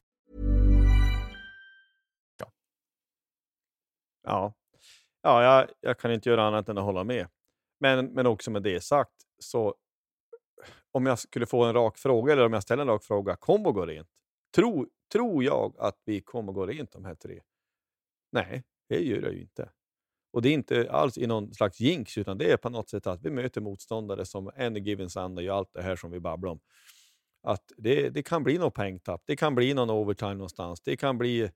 Ja, 4.23 4.55
ja 5.23 5.43
jag, 5.43 5.69
jag 5.81 5.99
kan 5.99 6.13
inte 6.13 6.29
göra 6.29 6.47
annat 6.47 6.69
än 6.69 6.79
att 6.79 6.85
hålla 6.85 7.05
med. 7.05 7.29
Men, 7.81 8.07
men 8.07 8.27
också 8.27 8.51
med 8.51 8.63
det 8.63 8.81
sagt, 8.81 9.15
så 9.39 9.75
om 10.93 11.07
jag 11.07 11.19
skulle 11.19 11.47
få 11.47 11.65
en 11.65 11.75
rak 11.75 11.99
fråga, 11.99 12.33
eller 12.33 12.47
om 12.47 12.53
jag 12.53 12.63
ställer 12.63 12.83
en 12.83 12.89
rak 12.89 13.05
fråga, 13.05 13.37
kommer 13.37 13.69
att 13.69 13.75
gå 13.75 13.87
rent? 13.87 14.09
Tror, 14.55 14.89
tror 15.13 15.45
jag 15.45 15.75
att 15.79 15.97
vi 16.05 16.21
kommer 16.21 16.53
att 16.53 16.55
gå 16.55 16.67
rent 16.67 16.93
de 16.93 17.05
här 17.05 17.15
tre? 17.15 17.41
Nej, 18.33 18.65
det 18.89 19.05
gör 19.05 19.23
jag 19.23 19.33
ju 19.33 19.41
inte. 19.41 19.71
Och 20.31 20.43
det 20.43 20.49
är 20.49 20.53
inte 20.53 20.91
alls 20.91 21.19
i 21.19 21.27
någon 21.27 21.55
slags 21.55 21.81
jinx, 21.81 22.19
utan 22.19 22.39
det 22.39 22.53
är 22.53 22.57
på 22.57 22.71
något 22.71 22.91
sätt 22.91 23.07
att 23.07 23.23
vi 23.23 23.31
möter 23.31 23.61
motståndare 23.61 24.25
som 24.25 24.51
any 24.57 24.81
given 24.81 25.11
Sunday 25.11 25.51
och 25.51 25.57
allt 25.57 25.73
det 25.73 25.83
här 25.83 25.97
som 25.97 26.11
vi 26.11 26.21
babblar 26.21 26.51
om. 26.51 26.61
Att 27.43 27.73
det, 27.77 28.11
det 28.11 28.23
kan 28.23 28.43
bli 28.43 28.59
något 28.59 28.75
poängtapp, 28.75 29.23
det 29.27 29.37
kan 29.37 29.55
bli 29.55 29.75
någon 29.75 29.91
overtime 29.91 30.35
någonstans, 30.35 30.81
det 30.81 30.97
kan 30.97 31.19
bli 31.19 31.51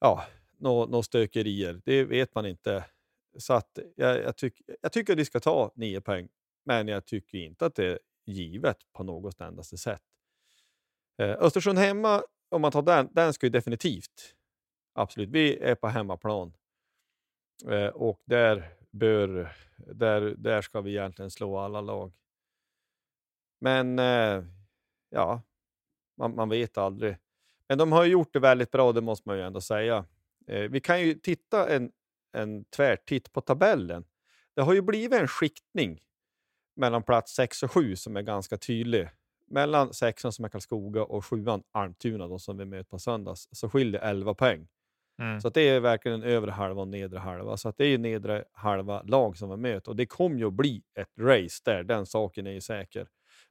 ja, 0.00 0.24
några 0.58 0.86
nå 0.86 1.02
stökerier. 1.02 1.80
Det 1.84 2.04
vet 2.04 2.34
man 2.34 2.46
inte. 2.46 2.84
Så 3.38 3.52
att 3.52 3.78
jag, 3.96 4.22
jag, 4.22 4.36
tyck, 4.36 4.62
jag 4.82 4.92
tycker 4.92 5.12
att 5.12 5.18
vi 5.18 5.24
ska 5.24 5.40
ta 5.40 5.72
nio 5.74 6.00
poäng, 6.00 6.28
men 6.64 6.88
jag 6.88 7.06
tycker 7.06 7.38
inte 7.38 7.66
att 7.66 7.74
det 7.74 7.86
är 7.86 7.98
givet 8.26 8.76
på 8.92 9.04
något 9.04 9.40
endaste 9.40 9.78
sätt. 9.78 10.02
Eh, 11.18 11.30
Östersund 11.30 11.78
hemma, 11.78 12.22
om 12.48 12.62
man 12.62 12.72
tar 12.72 12.82
den, 12.82 13.08
den 13.12 13.32
ska 13.32 13.46
ju 13.46 13.50
definitivt, 13.50 14.34
absolut, 14.94 15.28
vi 15.28 15.58
är 15.58 15.74
på 15.74 15.88
hemmaplan. 15.88 16.52
Eh, 17.68 17.88
och 17.88 18.20
där, 18.24 18.68
bör, 18.90 19.52
där, 19.76 20.20
där 20.20 20.62
ska 20.62 20.80
vi 20.80 20.90
egentligen 20.90 21.30
slå 21.30 21.58
alla 21.58 21.80
lag. 21.80 22.12
Men 23.60 23.98
eh, 23.98 24.44
ja, 25.10 25.42
man, 26.16 26.34
man 26.34 26.48
vet 26.48 26.78
aldrig. 26.78 27.16
Men 27.68 27.78
de 27.78 27.92
har 27.92 28.04
gjort 28.04 28.32
det 28.32 28.40
väldigt 28.40 28.70
bra, 28.70 28.92
det 28.92 29.00
måste 29.00 29.28
man 29.28 29.36
ju 29.36 29.42
ändå 29.42 29.60
säga. 29.60 30.04
Eh, 30.46 30.62
vi 30.62 30.80
kan 30.80 31.00
ju 31.00 31.14
titta 31.14 31.68
en, 31.68 31.92
en 32.32 32.64
tvärtitt 32.64 33.32
på 33.32 33.40
tabellen. 33.40 34.04
Det 34.54 34.62
har 34.62 34.74
ju 34.74 34.82
blivit 34.82 35.20
en 35.20 35.28
skiktning 35.28 36.00
mellan 36.76 37.02
plats 37.02 37.34
6 37.34 37.62
och 37.62 37.72
7 37.72 37.96
som 37.96 38.16
är 38.16 38.22
ganska 38.22 38.56
tydlig. 38.56 39.08
Mellan 39.46 39.94
sexan 39.94 40.32
som 40.32 40.44
är 40.44 40.48
Karlskoga 40.48 41.04
och 41.04 41.26
sjuan 41.26 41.62
Almtuna, 41.72 42.28
de 42.28 42.40
som 42.40 42.58
vi 42.58 42.64
möter 42.64 42.90
på 42.90 42.98
söndags, 42.98 43.48
så 43.52 43.70
skiljer 43.70 44.00
11 44.00 44.34
poäng. 44.34 44.68
Mm. 45.18 45.40
Så 45.40 45.48
det 45.48 45.60
är 45.68 45.80
verkligen 45.80 46.22
en 46.22 46.28
övre 46.28 46.50
halva 46.50 46.80
och 46.80 46.88
nedre 46.88 47.18
halva. 47.18 47.56
Så 47.56 47.72
det 47.76 47.84
är 47.84 47.88
ju 47.88 47.98
nedre 47.98 48.44
halva 48.52 49.02
lag 49.02 49.36
som 49.36 49.50
vi 49.50 49.56
möter 49.56 49.90
och 49.90 49.96
det 49.96 50.06
kommer 50.06 50.36
ju 50.38 50.46
att 50.46 50.52
bli 50.52 50.82
ett 50.94 51.08
race 51.20 51.62
där, 51.64 51.82
den 51.84 52.06
saken 52.06 52.46
är 52.46 52.50
ju 52.52 52.60
säker. 52.60 53.08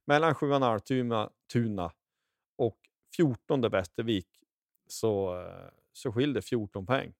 Mellan 0.08 0.36
sjuan 0.36 0.64
Almtuna 0.64 1.30
Tuna 1.54 1.92
och 2.58 2.78
14 3.16 3.62
Västervik 3.70 4.28
så, 4.88 5.40
eh, 5.42 5.70
så 5.94 6.12
skiljer 6.12 6.34
det 6.36 6.42
14 6.42 6.86
poäng. 6.86 7.14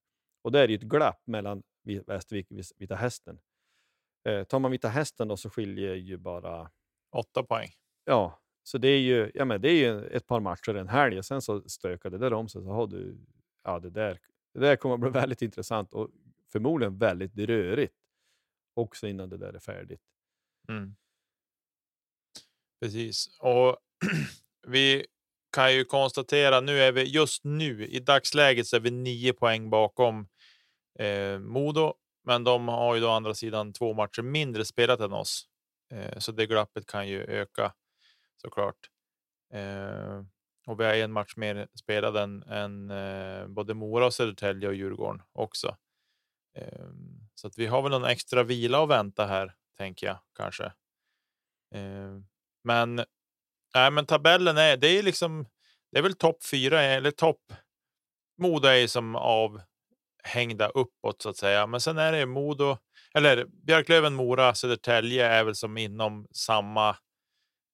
Och 0.44 0.52
där 0.52 0.60
är 0.64 0.68
ju 0.68 0.74
ett 0.74 0.82
glapp 0.82 1.22
mellan 1.26 1.62
Vi- 1.84 2.02
Västervik 2.06 2.50
och 2.50 2.56
Vita 2.78 2.94
Hästen. 2.94 3.38
Eh, 4.28 4.44
tar 4.44 4.58
man 4.58 4.70
Vita 4.70 4.88
Hästen 4.88 5.28
då 5.28 5.36
så 5.36 5.50
skiljer 5.50 5.94
ju 5.94 6.16
bara 6.16 6.70
Åtta 7.16 7.42
poäng. 7.42 7.68
Ja, 8.04 8.40
så 8.62 8.78
det 8.78 8.88
är 8.88 9.00
ju, 9.00 9.30
ja, 9.34 9.44
men 9.44 9.60
det 9.60 9.70
är 9.70 9.92
ju 9.92 10.04
ett 10.06 10.26
par 10.26 10.40
matcher 10.40 10.74
en 10.74 10.88
helg 10.88 11.18
och 11.18 11.24
sen 11.24 11.42
så 11.42 11.62
stökar 11.68 12.10
det 12.10 12.18
där 12.18 12.32
om 12.32 12.48
sig. 12.48 12.62
Så 12.62 12.68
har 12.70 12.86
du, 12.86 13.18
ja, 13.64 13.78
det, 13.78 13.90
där, 13.90 14.18
det 14.54 14.60
där 14.60 14.76
kommer 14.76 14.94
att 14.94 15.00
bli 15.00 15.10
väldigt 15.10 15.42
intressant 15.42 15.94
och 15.94 16.10
förmodligen 16.52 16.98
väldigt 16.98 17.38
rörigt 17.38 17.94
också 18.74 19.06
innan 19.06 19.28
det 19.28 19.36
där 19.36 19.52
är 19.52 19.58
färdigt. 19.58 20.00
Mm. 20.68 20.96
Precis 22.80 23.38
och 23.40 23.76
vi 24.66 25.06
kan 25.52 25.74
ju 25.74 25.84
konstatera 25.84 26.60
nu 26.60 26.78
är 26.78 26.92
vi 26.92 27.02
just 27.02 27.44
nu 27.44 27.86
i 27.86 28.00
dagsläget 28.00 28.66
så 28.66 28.76
är 28.76 28.80
vi 28.80 28.90
nio 28.90 29.32
poäng 29.32 29.70
bakom 29.70 30.28
eh, 30.98 31.38
Modo, 31.38 31.94
men 32.24 32.44
de 32.44 32.68
har 32.68 32.94
ju 32.94 33.00
då 33.00 33.10
andra 33.10 33.34
sidan 33.34 33.72
två 33.72 33.94
matcher 33.94 34.22
mindre 34.22 34.64
spelat 34.64 35.00
än 35.00 35.12
oss, 35.12 35.48
eh, 35.92 36.18
så 36.18 36.32
det 36.32 36.46
glappet 36.46 36.86
kan 36.86 37.08
ju 37.08 37.24
öka 37.24 37.72
såklart. 38.36 38.76
Eh, 39.52 40.22
och 40.66 40.80
vi 40.80 40.84
har 40.84 40.94
en 40.94 41.12
match 41.12 41.36
mer 41.36 41.68
spelad 41.74 42.16
än, 42.16 42.42
än 42.42 42.90
eh, 42.90 43.46
både 43.46 43.74
Mora 43.74 44.06
och 44.06 44.14
Södertälje 44.14 44.68
och 44.68 44.74
Djurgården 44.74 45.22
också. 45.32 45.76
Eh, 46.58 46.88
så 47.34 47.46
att 47.46 47.58
vi 47.58 47.66
har 47.66 47.82
väl 47.82 47.90
någon 47.90 48.04
extra 48.04 48.42
vila 48.42 48.82
att 48.82 48.88
vänta 48.88 49.26
här, 49.26 49.54
tänker 49.78 50.06
jag 50.06 50.18
kanske. 50.36 50.64
Eh, 51.74 52.18
men, 52.64 52.98
äh, 53.76 53.90
men 53.92 54.06
tabellen 54.06 54.56
är, 54.56 54.76
det 54.76 54.88
är 54.88 55.02
liksom, 55.02 55.46
det 55.92 55.98
är 55.98 56.02
väl 56.02 56.16
topp 56.16 56.44
fyra 56.50 56.82
eller 56.82 57.10
topp. 57.10 57.52
Modo 58.38 58.68
är 58.68 58.86
som 58.86 59.16
avhängda 59.16 60.68
uppåt 60.68 61.22
så 61.22 61.28
att 61.28 61.36
säga, 61.36 61.66
men 61.66 61.80
sen 61.80 61.98
är 61.98 62.12
det 62.12 62.26
Modo 62.26 62.76
eller 63.14 63.44
Björklöven, 63.44 64.14
Mora, 64.14 64.54
Södertälje 64.54 65.26
är 65.26 65.44
väl 65.44 65.54
som 65.54 65.78
inom 65.78 66.26
samma 66.32 66.96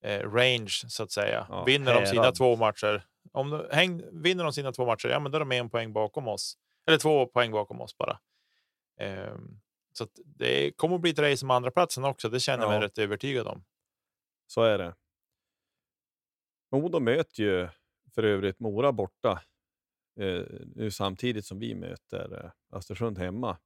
eh, 0.02 0.30
range 0.30 0.84
så 0.88 1.02
att 1.02 1.10
säga. 1.10 1.46
Ja, 1.48 1.64
vinner 1.64 1.94
de 2.00 2.06
sina 2.06 2.32
två 2.32 2.56
matcher. 2.56 3.04
Om 3.32 3.50
de, 3.50 3.66
häng, 3.70 4.02
vinner 4.22 4.44
de 4.44 4.52
sina 4.52 4.72
två 4.72 4.86
matcher, 4.86 5.08
ja, 5.08 5.20
men 5.20 5.32
då 5.32 5.36
är 5.36 5.40
de 5.40 5.52
en 5.52 5.70
poäng 5.70 5.92
bakom 5.92 6.28
oss 6.28 6.58
eller 6.88 6.98
två 6.98 7.26
poäng 7.26 7.52
bakom 7.52 7.80
oss 7.80 7.96
bara. 7.96 8.18
Ehm, 9.00 9.60
så 9.92 10.06
det 10.14 10.72
kommer 10.76 10.94
att 10.94 11.00
bli 11.00 11.10
ett 11.10 11.18
race 11.18 11.44
om 11.46 11.50
andra 11.50 11.70
platsen 11.70 12.04
också. 12.04 12.28
Det 12.28 12.40
känner 12.40 12.64
jag 12.64 12.70
mig 12.70 12.80
rätt 12.80 12.98
övertygad 12.98 13.46
om. 13.46 13.64
Så 14.46 14.62
är 14.62 14.78
det. 14.78 14.94
Modo 16.70 17.00
möter 17.00 17.42
ju 17.42 17.68
för 18.14 18.22
övrigt 18.22 18.60
Mora 18.60 18.92
borta 18.92 19.42
eh, 20.20 20.42
nu 20.74 20.90
samtidigt 20.90 21.46
som 21.46 21.58
vi 21.58 21.74
möter 21.74 22.44
eh, 22.44 22.76
Östersund 22.76 23.18
hemma. 23.18 23.58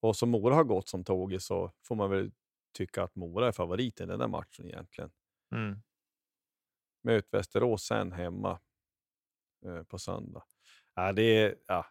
Och 0.00 0.16
som 0.16 0.30
Mora 0.30 0.54
har 0.54 0.64
gått 0.64 0.88
som 0.88 1.04
tåget 1.04 1.42
så 1.42 1.72
får 1.82 1.96
man 1.96 2.10
väl 2.10 2.30
tycka 2.72 3.02
att 3.02 3.14
Mora 3.14 3.48
är 3.48 3.52
favorit 3.52 4.00
i 4.00 4.06
den 4.06 4.18
där 4.18 4.28
matchen 4.28 4.66
egentligen. 4.66 5.10
Mm. 5.52 5.82
Möt 7.02 7.28
Västerås 7.30 7.82
sen 7.82 8.12
hemma 8.12 8.60
eh, 9.64 9.82
på 9.82 9.98
söndag. 9.98 10.42
Ja, 10.94 11.12
det, 11.12 11.22
är, 11.22 11.56
ja, 11.66 11.86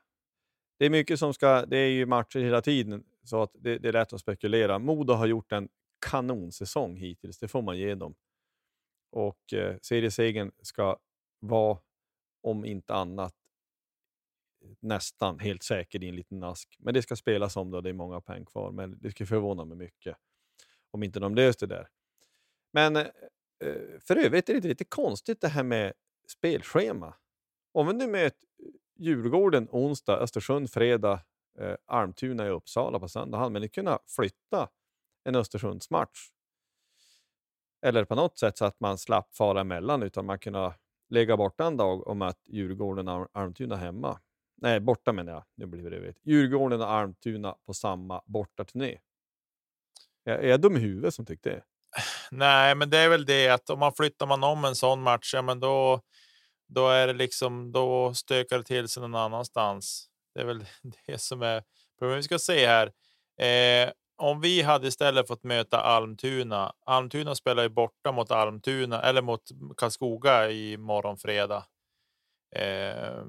det 0.78 0.86
är 0.86 0.90
mycket 0.90 1.20
som 1.20 1.34
ska... 1.34 1.66
Det 1.66 1.78
är 1.78 1.90
ju 1.90 2.06
matcher 2.06 2.40
hela 2.40 2.62
tiden 2.62 3.04
så 3.24 3.42
att 3.42 3.52
det, 3.54 3.78
det 3.78 3.88
är 3.88 3.94
lätt 3.94 4.14
att 4.14 4.22
spekulera. 4.22 4.80
Modo 4.80 5.14
har 5.14 5.28
gjort 5.28 5.52
en 5.52 5.70
kanonsäsong 6.00 6.96
hittills, 6.96 7.40
det 7.40 7.48
får 7.48 7.62
man 7.62 7.78
ge 7.78 7.96
dem. 7.96 8.16
Och 9.12 9.54
eh, 9.54 9.78
seriesegern 9.82 10.52
ska 10.62 11.00
vara, 11.40 11.80
om 12.42 12.66
inte 12.66 12.94
annat, 12.96 13.36
nästan 14.80 15.40
helt 15.40 15.64
säker 15.64 16.04
i 16.04 16.10
en 16.10 16.16
liten 16.16 16.44
ask. 16.44 16.76
Men 16.80 16.94
det 16.94 17.02
ska 17.02 17.16
spelas 17.16 17.58
om 17.58 17.72
då, 17.72 17.82
det 17.82 17.90
är 17.90 17.94
många 17.94 18.22
poäng 18.22 18.46
kvar. 18.46 18.72
Men 18.72 19.00
det 19.00 19.12
skulle 19.12 19.28
förvåna 19.28 19.66
mig 19.66 19.78
mycket 19.78 20.18
om 20.92 21.04
inte 21.04 21.20
de 21.20 21.36
löste 21.36 21.68
det 21.68 21.76
där. 21.76 21.88
Men 22.72 22.96
eh, 22.96 23.08
Eh, 23.60 24.00
för 24.00 24.16
övrigt 24.16 24.50
är 24.50 24.54
det 24.54 24.68
lite 24.68 24.86
konstigt 24.86 25.42
det 25.42 25.48
här 25.48 25.64
med 25.64 25.94
spelschema. 26.28 27.14
Om 27.72 27.88
vi 27.88 27.94
nu 27.94 28.08
möter 28.08 28.48
eh, 28.64 28.70
Djurgården 28.96 29.68
onsdag, 29.72 30.18
Östersund 30.18 30.72
fredag, 30.72 31.20
eh, 31.60 31.76
Almtuna 31.86 32.48
i 32.48 32.50
Uppsala 32.50 33.00
på 33.00 33.08
söndag, 33.08 33.38
hade 33.38 33.50
man 33.50 33.62
ju 33.62 33.70
kunnat 33.70 34.04
flytta 34.08 34.70
en 35.24 35.36
Östersundsmatch. 35.36 36.30
Eller 37.82 38.06
på 38.06 38.16
något 38.16 38.38
sätt 38.38 38.58
så 38.58 38.66
att 38.66 38.80
man 38.80 38.98
slapp 38.98 39.36
fara 39.36 39.62
emellan 39.62 40.04
utan 40.04 40.26
man 40.26 40.40
kunde 40.40 40.74
lägga 41.10 41.38
borta 41.38 41.66
en 41.66 41.78
dag 41.78 42.08
och 42.08 42.18
möta 42.18 42.40
Djurgården 42.46 43.08
och 43.08 43.28
Almtuna 43.32 43.76
hemma. 43.76 44.20
Nej, 44.56 44.80
borta 44.80 45.14
menar 45.14 45.34
jag. 45.34 45.44
Nu 45.56 45.66
blir 45.66 45.90
det 45.90 46.00
vet. 46.00 46.18
Djurgården 46.24 46.82
och 46.82 46.92
Almtuna 46.92 47.56
på 47.66 47.74
samma 47.74 48.22
bortaturné. 48.26 49.00
Är 50.26 50.48
jag 50.48 50.62
dum 50.62 50.78
i 50.78 50.80
huvudet 50.80 51.14
som 51.14 51.26
tyckte 51.26 51.50
det? 51.50 51.64
Nej, 52.32 52.76
men 52.76 52.90
det 52.90 52.98
är 52.98 53.10
väl 53.10 53.26
det 53.26 53.50
att 53.50 53.70
om 53.70 53.80
man 53.80 53.94
flyttar 53.94 54.26
man 54.26 54.44
om 54.44 54.66
en 54.66 54.76
sån 54.76 55.02
match, 55.02 55.34
ja, 55.34 55.42
men 55.42 55.60
då, 55.60 56.02
då 56.68 56.90
är 56.90 57.08
det 57.08 57.14
liksom, 57.14 57.72
då 57.72 58.14
stökar 58.14 58.58
det 58.58 58.64
till 58.64 58.88
sig 58.90 59.02
någon 59.02 59.16
annanstans. 59.16 60.10
Det 60.36 60.42
är 60.42 60.46
väl 60.46 60.66
det 61.08 61.18
som 61.18 61.42
är 61.42 61.64
problemet. 62.00 62.20
Vi 62.20 62.24
ska 62.24 62.40
se 62.40 62.68
här. 62.68 62.92
Eh, 63.42 63.92
om 64.18 64.42
vi 64.42 64.62
hade 64.62 64.88
istället 64.88 65.28
fått 65.28 65.44
möta 65.44 65.82
Almtuna. 65.82 66.74
Almtuna 66.86 67.36
spelar 67.36 67.64
ju 67.64 67.70
borta 67.70 68.12
mot 68.12 68.32
Almtuna 68.32 69.02
eller 69.02 69.22
mot 69.22 69.42
Karlskoga 69.78 70.52
i 70.52 70.78
morgon 70.78 71.18
fredag. 71.18 71.66
Eh, 72.56 73.24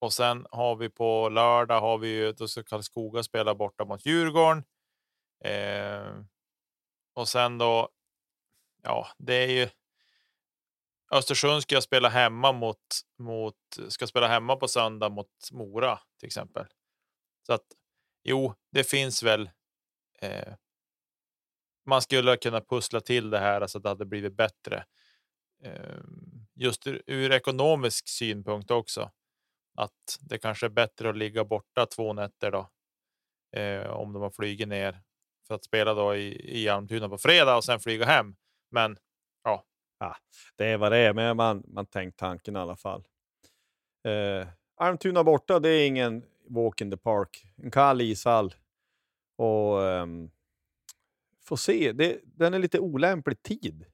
och 0.00 0.12
sen 0.12 0.46
har 0.50 0.76
vi 0.76 0.88
på 0.90 1.28
lördag 1.28 1.80
har 1.80 1.98
vi 1.98 2.08
ju 2.08 2.32
då 2.32 2.48
ska 2.48 2.62
Karlskoga 2.62 3.22
spela 3.22 3.54
borta 3.54 3.84
mot 3.84 4.06
Djurgården. 4.06 4.64
Eh, 5.44 6.22
och 7.18 7.28
sen 7.28 7.58
då. 7.58 7.88
Ja, 8.82 9.08
det 9.18 9.34
är 9.34 9.48
ju. 9.48 9.68
Östersund 11.10 11.62
ska 11.62 11.74
jag 11.74 11.82
spela 11.82 12.08
hemma 12.08 12.52
mot 12.52 13.00
mot 13.18 13.54
ska 13.88 14.06
spela 14.06 14.28
hemma 14.28 14.56
på 14.56 14.68
söndag 14.68 15.08
mot 15.08 15.50
Mora 15.52 16.00
till 16.18 16.26
exempel. 16.26 16.66
Så 17.46 17.52
att 17.52 17.64
jo, 18.24 18.54
det 18.70 18.84
finns 18.84 19.22
väl. 19.22 19.50
Eh, 20.18 20.54
man 21.86 22.02
skulle 22.02 22.36
kunna 22.36 22.60
pussla 22.60 23.00
till 23.00 23.30
det 23.30 23.38
här 23.38 23.66
så 23.66 23.78
att 23.78 23.82
det 23.82 23.88
hade 23.88 24.04
blivit 24.06 24.36
bättre. 24.36 24.84
Eh, 25.62 26.00
just 26.54 26.86
ur, 26.86 27.02
ur 27.06 27.32
ekonomisk 27.32 28.08
synpunkt 28.08 28.70
också. 28.70 29.10
Att 29.74 30.18
det 30.20 30.38
kanske 30.38 30.66
är 30.66 30.70
bättre 30.70 31.10
att 31.10 31.16
ligga 31.16 31.44
borta 31.44 31.86
två 31.86 32.12
nätter 32.12 32.50
då. 32.50 32.70
Eh, 33.60 33.90
om 33.90 34.12
de 34.12 34.22
har 34.22 34.30
flugit 34.30 34.68
ner 34.68 35.02
för 35.48 35.54
att 35.54 35.64
spela 35.64 35.94
då 35.94 36.16
i, 36.16 36.60
i 36.62 36.68
Almtuna 36.68 37.08
på 37.08 37.18
fredag 37.18 37.56
och 37.56 37.64
sen 37.64 37.80
flyga 37.80 38.04
hem. 38.04 38.36
Men 38.70 38.96
ja... 39.44 39.64
Det 40.56 40.66
är 40.66 40.78
vad 40.78 40.92
det 40.92 40.98
är, 40.98 41.12
men 41.12 41.36
man, 41.36 41.64
man 41.66 41.86
tänkt 41.86 42.18
tanken 42.18 42.56
i 42.56 42.58
alla 42.58 42.76
fall. 42.76 43.06
Eh, 44.08 44.48
Almtuna 44.76 45.24
borta, 45.24 45.60
det 45.60 45.68
är 45.68 45.86
ingen 45.86 46.24
walk 46.48 46.80
in 46.80 46.90
the 46.90 46.96
park. 46.96 47.44
En 47.56 47.70
kall 47.70 48.00
ishall. 48.00 48.54
Och 49.38 49.86
ehm, 49.86 50.30
får 51.44 51.56
se, 51.56 51.92
det, 51.92 52.20
den 52.24 52.54
är 52.54 52.58
lite 52.58 52.78
olämplig 52.78 53.42
tid. 53.42 53.86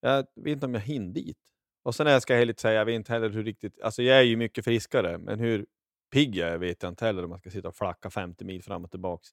Jag 0.00 0.26
vet 0.34 0.52
inte 0.52 0.66
om 0.66 0.74
jag 0.74 0.80
hinner 0.80 1.14
dit. 1.14 1.38
Och 1.82 1.94
sen 1.94 2.06
jag 2.06 2.22
ska 2.22 2.32
jag 2.32 2.38
heller 2.38 2.54
säga, 2.58 2.74
jag 2.74 2.84
vet 2.84 2.94
inte 2.94 3.12
heller 3.12 3.28
hur 3.28 3.44
riktigt, 3.44 3.80
alltså 3.80 4.02
jag 4.02 4.18
är 4.18 4.22
ju 4.22 4.36
mycket 4.36 4.64
friskare, 4.64 5.18
men 5.18 5.40
hur 5.40 5.66
pigg 6.12 6.36
jag 6.36 6.48
är 6.48 6.58
vet 6.58 6.82
jag 6.82 6.92
inte 6.92 7.04
heller 7.04 7.24
om 7.24 7.30
man 7.30 7.38
ska 7.38 7.50
sitta 7.50 7.68
och 7.68 7.76
flacka 7.76 8.10
50 8.10 8.44
mil 8.44 8.62
fram 8.62 8.84
och 8.84 8.90
tillbaks. 8.90 9.28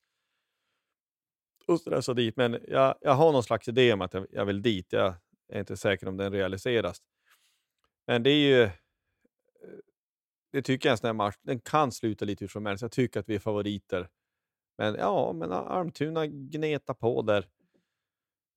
Och 1.70 1.80
stressa 1.80 2.14
dit, 2.14 2.36
men 2.38 2.60
jag, 2.68 2.96
jag 3.02 3.12
har 3.14 3.32
någon 3.32 3.44
slags 3.44 3.68
idé 3.68 3.94
om 3.94 4.02
att 4.02 4.14
jag, 4.14 4.28
jag 4.32 4.46
vill 4.46 4.62
dit. 4.62 4.94
Jag 4.94 5.14
är 5.54 5.60
inte 5.60 5.78
säker 5.78 6.08
om 6.08 6.18
den 6.18 6.32
realiseras. 6.32 6.98
Men 8.08 8.24
det 8.24 8.30
är 8.30 8.48
ju, 8.50 8.64
eh, 8.64 8.72
det 10.52 10.62
tycker 10.62 10.90
jag 10.90 10.92
en 10.92 10.98
sån 10.98 11.08
här 11.08 11.14
match, 11.14 11.36
den 11.42 11.60
kan 11.60 11.92
sluta 11.92 12.26
lite 12.26 12.44
hur 12.44 12.50
som 12.50 12.66
helst. 12.66 12.82
Jag 12.82 12.92
tycker 12.92 13.20
att 13.20 13.30
vi 13.30 13.36
är 13.36 13.40
favoriter. 13.40 14.10
Men 14.78 14.96
ja, 14.96 15.34
men 15.34 15.52
Almtuna 15.52 16.28
gnetar 16.28 16.94
på 16.94 17.22
där. 17.22 17.48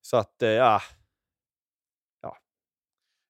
Så 0.01 0.17
att, 0.17 0.41
eh, 0.41 0.49
ja, 0.49 0.81
ja, 2.21 2.37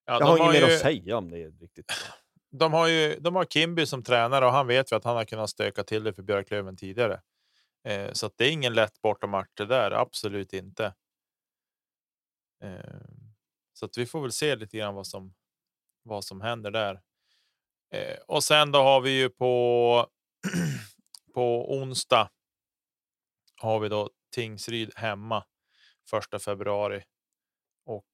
jag 0.05 0.25
har 0.25 0.37
inget 0.37 0.53
mer 0.61 0.67
ju- 0.67 0.73
att 0.75 0.79
säga 0.81 1.17
om 1.17 1.31
det 1.31 1.47
riktigt. 1.49 1.91
de 2.51 2.73
har 2.73 2.87
ju 2.87 3.19
de 3.19 3.35
har 3.35 3.45
Kimby 3.45 3.85
som 3.85 4.03
tränare 4.03 4.45
och 4.45 4.51
han 4.51 4.67
vet 4.67 4.91
ju 4.91 4.95
att 4.95 5.03
han 5.03 5.15
har 5.15 5.25
kunnat 5.25 5.49
stöka 5.49 5.83
till 5.83 6.03
det 6.03 6.13
för 6.13 6.23
Björklöven 6.23 6.77
tidigare. 6.77 7.21
Eh, 7.83 8.11
så 8.13 8.25
att 8.25 8.37
det 8.37 8.45
är 8.45 8.51
ingen 8.51 8.73
lätt 8.73 9.01
bortamatch 9.01 9.49
det 9.53 9.65
där. 9.65 9.91
Absolut 9.91 10.53
inte. 10.53 10.93
Eh, 12.63 13.01
så 13.73 13.85
att 13.85 13.97
vi 13.97 14.05
får 14.05 14.21
väl 14.21 14.31
se 14.31 14.55
lite 14.55 14.77
grann 14.77 14.95
vad 14.95 15.07
som 15.07 15.33
vad 16.03 16.25
som 16.25 16.41
händer 16.41 16.71
där. 16.71 17.01
Eh, 17.91 18.17
och 18.27 18.43
sen 18.43 18.71
då 18.71 18.79
har 18.79 19.01
vi 19.01 19.11
ju 19.11 19.29
på 19.29 20.07
på 21.33 21.73
onsdag. 21.77 22.29
Har 23.61 23.79
vi 23.79 23.89
då 23.89 24.09
Tingsryd 24.35 24.91
hemma 24.95 25.45
första 26.09 26.39
februari 26.39 27.03
och 27.85 28.05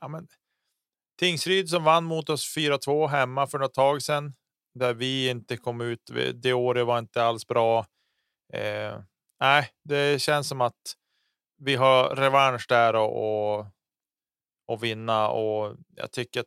ja, 0.00 0.08
men 0.08 0.28
Tingsryd 1.18 1.68
som 1.68 1.84
vann 1.84 2.04
mot 2.04 2.28
oss 2.28 2.56
4-2 2.56 3.06
hemma 3.06 3.46
för 3.46 3.58
något 3.58 3.74
tag 3.74 4.02
sedan. 4.02 4.34
Där 4.74 4.94
vi 4.94 5.28
inte 5.28 5.56
kom 5.56 5.80
ut. 5.80 6.10
Det 6.34 6.52
året 6.52 6.86
var 6.86 6.98
inte 6.98 7.22
alls 7.24 7.46
bra. 7.46 7.86
Eh, 8.52 8.98
nej, 9.40 9.70
det 9.84 10.22
känns 10.22 10.48
som 10.48 10.60
att 10.60 10.94
vi 11.58 11.74
har 11.74 12.16
revansch 12.16 12.66
där 12.68 12.94
och, 12.96 13.56
och, 13.58 13.66
och 14.66 14.84
vinna 14.84 15.28
och 15.28 15.76
jag 15.96 16.12
tycker 16.12 16.40
att. 16.40 16.46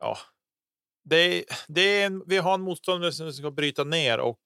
Ja, 0.00 0.18
det, 1.04 1.16
är- 1.16 1.44
det 1.68 1.80
är 1.80 2.06
en, 2.06 2.22
vi 2.26 2.38
har 2.38 2.54
en 2.54 2.60
motståndare 2.60 3.12
som 3.12 3.32
ska 3.32 3.50
bryta 3.50 3.84
ner 3.84 4.18
och 4.20 4.40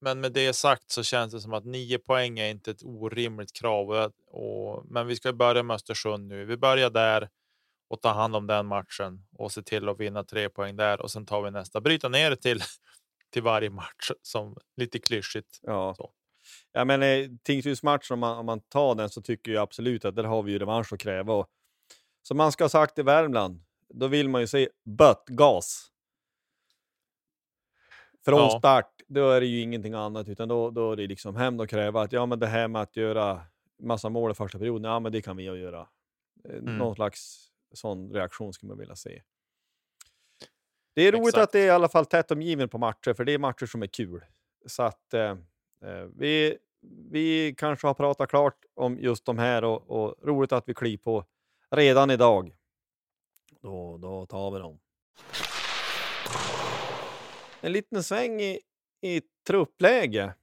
men 0.00 0.20
med 0.20 0.32
det 0.32 0.52
sagt 0.52 0.90
så 0.90 1.02
känns 1.02 1.32
det 1.32 1.40
som 1.40 1.52
att 1.54 1.64
nio 1.64 1.98
poäng 1.98 2.38
är 2.38 2.50
inte 2.50 2.70
ett 2.70 2.82
orimligt 2.84 3.52
krav. 3.52 3.90
Och, 3.90 4.12
och, 4.28 4.84
men 4.86 5.06
vi 5.06 5.16
ska 5.16 5.32
börja 5.32 5.62
med 5.62 5.74
Östersund 5.74 6.28
nu. 6.28 6.44
Vi 6.44 6.56
börjar 6.56 6.90
där 6.90 7.28
och 7.90 8.00
tar 8.02 8.14
hand 8.14 8.36
om 8.36 8.46
den 8.46 8.66
matchen 8.66 9.26
och 9.38 9.52
se 9.52 9.62
till 9.62 9.88
att 9.88 10.00
vinna 10.00 10.24
tre 10.24 10.48
poäng 10.48 10.76
där 10.76 11.00
och 11.00 11.10
sen 11.10 11.26
tar 11.26 11.42
vi 11.42 11.50
nästa. 11.50 11.80
Bryta 11.80 12.08
ner 12.08 12.30
det 12.30 12.36
till 12.36 12.62
till 13.32 13.42
varje 13.42 13.70
match 13.70 14.10
som 14.22 14.56
lite 14.76 14.98
klyschigt. 14.98 15.58
Ja. 15.62 15.94
Så. 15.96 16.12
Ja, 16.72 16.84
men 16.84 17.02
eh, 17.02 17.28
Tingsrydsmatchen, 17.42 18.14
om 18.14 18.18
man, 18.20 18.38
om 18.38 18.46
man 18.46 18.60
tar 18.60 18.94
den 18.94 19.10
så 19.10 19.22
tycker 19.22 19.52
jag 19.52 19.62
absolut 19.62 20.04
att 20.04 20.16
där 20.16 20.24
har 20.24 20.42
vi 20.42 20.52
ju 20.52 20.58
revansch 20.58 20.92
att 20.92 21.00
kräva. 21.00 21.34
Och, 21.34 21.48
som 22.22 22.36
man 22.36 22.52
ska 22.52 22.64
ha 22.64 22.68
sagt 22.68 22.98
i 22.98 23.02
Värmland, 23.02 23.62
då 23.88 24.06
vill 24.06 24.28
man 24.28 24.40
ju 24.40 24.46
se 24.46 24.68
böttgas. 24.84 25.88
Från 28.24 28.38
Ja. 28.40 28.58
start, 28.58 28.90
då 29.08 29.30
är 29.30 29.40
det 29.40 29.46
ju 29.46 29.60
ingenting 29.60 29.94
annat, 29.94 30.28
utan 30.28 30.48
då, 30.48 30.70
då 30.70 30.92
är 30.92 30.96
det 30.96 31.06
liksom 31.06 31.36
hem 31.36 31.60
och 31.60 31.68
kräva 31.68 32.02
att 32.02 32.12
ja, 32.12 32.26
men 32.26 32.38
det 32.38 32.46
här 32.46 32.68
med 32.68 32.82
att 32.82 32.96
göra 32.96 33.40
massa 33.82 34.08
mål 34.08 34.30
i 34.30 34.34
första 34.34 34.58
perioden, 34.58 34.90
ja, 34.90 35.00
men 35.00 35.12
det 35.12 35.22
kan 35.22 35.36
vi 35.36 35.42
göra. 35.42 35.80
Eh, 35.80 36.54
Mm. 36.58 36.78
Någon 36.78 36.94
slags 36.94 37.48
sån 37.72 38.12
reaktion 38.12 38.52
skulle 38.52 38.68
man 38.68 38.78
vilja 38.78 38.96
se. 38.96 39.22
Det 40.94 41.02
är 41.02 41.12
roligt 41.12 41.28
Exakt. 41.28 41.42
att 41.42 41.52
det 41.52 41.60
är 41.60 41.66
i 41.66 41.70
alla 41.70 41.88
fall 41.88 42.06
tätt 42.06 42.30
omgiven 42.30 42.68
på 42.68 42.78
matcher, 42.78 43.14
för 43.14 43.24
det 43.24 43.32
är 43.32 43.38
matcher 43.38 43.66
som 43.66 43.82
är 43.82 43.86
kul. 43.86 44.24
Så 44.66 44.82
att 44.82 45.14
eh, 45.14 45.30
eh, 45.84 46.04
vi, 46.16 46.58
vi 47.10 47.54
kanske 47.58 47.86
har 47.86 47.94
pratat 47.94 48.30
klart 48.30 48.64
om 48.74 48.98
just 48.98 49.24
de 49.24 49.38
här 49.38 49.64
och, 49.64 49.90
och 49.90 50.14
roligt 50.22 50.52
att 50.52 50.68
vi 50.68 50.74
kliver 50.74 51.02
på 51.02 51.24
redan 51.70 52.10
idag. 52.10 52.54
Då, 53.60 53.98
då 53.98 54.26
tar 54.26 54.50
vi 54.50 54.58
dem. 54.58 54.78
En 57.60 57.72
liten 57.72 58.02
sväng 58.02 58.40
i, 58.40 58.60
i 59.00 59.22
truppläge. 59.46 60.34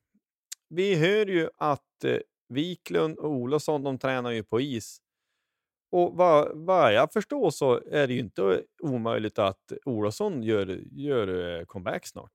Vi 0.70 0.96
hör 0.96 1.26
ju 1.26 1.50
att 1.58 2.04
eh, 2.04 2.18
Wiklund 2.50 3.18
och 3.18 3.30
Olofsson 3.30 3.84
de 3.84 3.98
tränar 3.98 4.32
ju 4.32 4.44
på 4.44 4.62
is. 4.62 5.02
Och 5.92 6.16
vad, 6.18 6.58
vad 6.58 6.94
jag 6.94 7.14
förstår 7.14 7.50
så 7.52 7.82
är 7.92 8.08
det 8.08 8.14
ju 8.14 8.20
inte 8.20 8.64
omöjligt 8.84 9.40
att 9.40 9.72
Olofsson 9.86 10.44
gör, 10.44 10.82
gör 10.92 11.58
eh, 11.60 11.66
comeback 11.66 12.08
snart. 12.08 12.32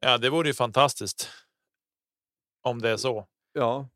Ja, 0.00 0.18
det 0.18 0.30
vore 0.30 0.48
ju 0.48 0.54
fantastiskt. 0.54 1.28
Om 2.62 2.78
det 2.82 2.90
är 2.90 2.96
så. 2.96 3.26
Ja, 3.52 3.88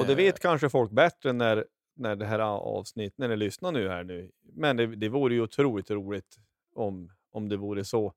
och 0.00 0.06
det 0.06 0.12
Eh. 0.12 0.16
vet 0.16 0.40
kanske 0.40 0.70
folk 0.70 0.90
bättre 0.90 1.32
när, 1.32 1.66
när 1.96 2.16
det 2.16 2.26
här 2.26 2.38
avsnittet, 2.38 3.18
när 3.18 3.28
ni 3.28 3.36
lyssnar 3.36 3.72
nu 3.72 3.88
här 3.88 4.04
nu. 4.04 4.30
Men 4.42 4.76
det, 4.76 4.86
det 4.86 5.08
vore 5.08 5.34
ju 5.34 5.40
otroligt 5.42 5.90
roligt 5.90 6.36
om, 6.74 7.12
om 7.30 7.48
det 7.48 7.56
vore 7.56 7.84
så. 7.84 8.14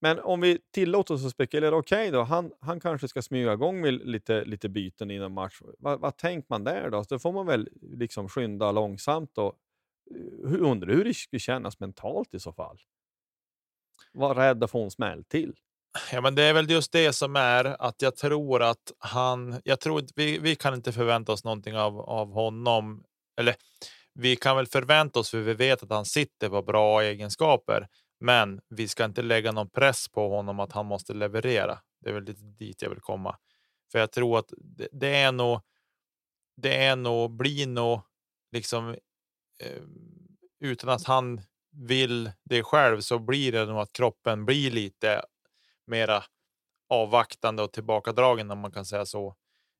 Men 0.00 0.20
om 0.20 0.40
vi 0.40 0.58
tillåter 0.70 1.14
oss 1.14 1.24
att 1.24 1.30
spekulera, 1.30 1.76
okej 1.76 2.10
då, 2.10 2.22
han, 2.22 2.52
han 2.60 2.80
kanske 2.80 3.08
ska 3.08 3.22
smyga 3.22 3.52
igång 3.52 3.80
med 3.80 3.94
lite, 3.94 4.44
lite 4.44 4.68
byten 4.68 5.10
innan 5.10 5.32
match. 5.32 5.60
Vad, 5.78 6.00
vad 6.00 6.16
tänker 6.16 6.46
man 6.48 6.64
där 6.64 6.90
då? 6.90 7.04
Så 7.04 7.14
då 7.14 7.18
får 7.18 7.32
man 7.32 7.46
väl 7.46 7.68
liksom 7.82 8.28
skynda 8.28 8.72
långsamt 8.72 9.38
och 9.38 9.54
eh, 10.14 10.50
hur, 10.50 10.60
undrar 10.60 10.88
hur 10.88 11.04
det 11.04 11.14
skulle 11.14 11.40
kännas 11.40 11.80
mentalt 11.80 12.34
i 12.34 12.40
så 12.40 12.52
fall. 12.52 12.78
Var 14.12 14.34
rädd 14.34 14.64
att 14.64 14.70
få 14.70 14.84
en 14.84 14.90
smäll 14.90 15.24
till. 15.24 15.54
Ja, 16.12 16.20
men 16.20 16.34
det 16.34 16.42
är 16.42 16.54
väl 16.54 16.70
just 16.70 16.92
det 16.92 17.12
som 17.12 17.36
är 17.36 17.64
att 17.64 18.02
jag 18.02 18.16
tror 18.16 18.62
att 18.62 18.92
han. 18.98 19.60
Jag 19.64 19.80
tror 19.80 19.98
att 19.98 20.10
vi, 20.16 20.38
vi 20.38 20.56
kan 20.56 20.74
inte 20.74 20.92
förvänta 20.92 21.32
oss 21.32 21.44
någonting 21.44 21.76
av, 21.76 22.00
av 22.00 22.32
honom. 22.32 23.04
Eller 23.36 23.54
vi 24.14 24.36
kan 24.36 24.56
väl 24.56 24.66
förvänta 24.66 25.20
oss 25.20 25.30
för 25.30 25.38
vi 25.38 25.54
vet 25.54 25.82
att 25.82 25.90
han 25.90 26.04
sitter 26.04 26.48
på 26.48 26.62
bra 26.62 27.02
egenskaper. 27.02 27.88
Men 28.20 28.60
vi 28.68 28.88
ska 28.88 29.04
inte 29.04 29.22
lägga 29.22 29.52
någon 29.52 29.70
press 29.70 30.08
på 30.08 30.28
honom 30.28 30.60
att 30.60 30.72
han 30.72 30.86
måste 30.86 31.14
leverera. 31.14 31.78
Det 32.00 32.08
är 32.08 32.14
väl 32.14 32.24
lite 32.24 32.42
dit 32.42 32.82
jag 32.82 32.90
vill 32.90 33.00
komma. 33.00 33.38
För 33.92 33.98
jag 33.98 34.12
tror 34.12 34.38
att 34.38 34.52
det, 34.56 34.88
det 34.92 35.16
är 35.16 35.32
nog. 35.32 35.60
Det 36.56 36.84
är 36.84 36.96
nog 36.96 37.36
blir 37.36 37.66
nog 37.66 38.00
liksom. 38.52 38.96
Eh, 39.58 39.82
utan 40.60 40.90
att 40.90 41.04
han 41.04 41.40
vill 41.70 42.30
det 42.44 42.62
själv 42.62 43.00
så 43.00 43.18
blir 43.18 43.52
det 43.52 43.66
nog 43.66 43.78
att 43.78 43.92
kroppen 43.92 44.44
blir 44.44 44.70
lite 44.70 45.22
mera 45.86 46.24
avvaktande 46.88 47.62
och 47.62 47.72
tillbakadragen 47.72 48.50
om 48.50 48.58
man 48.58 48.72
kan 48.72 48.84
säga 48.84 49.06
så 49.06 49.36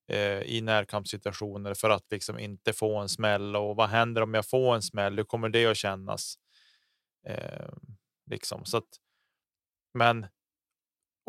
eh, 0.08 0.40
i 0.40 0.60
närkampssituationer 0.60 1.74
för 1.74 1.90
att 1.90 2.04
liksom 2.10 2.38
inte 2.38 2.72
få 2.72 2.98
en 2.98 3.08
smäll 3.08 3.56
och 3.56 3.76
vad 3.76 3.88
händer 3.88 4.22
om 4.22 4.34
jag 4.34 4.48
får 4.48 4.74
en 4.74 4.82
smäll? 4.82 5.16
Hur 5.16 5.24
kommer 5.24 5.48
det 5.48 5.66
att 5.66 5.76
kännas? 5.76 6.38
Eh, 7.26 7.68
liksom 8.30 8.64
så 8.64 8.76
att. 8.76 8.88
Men. 9.94 10.26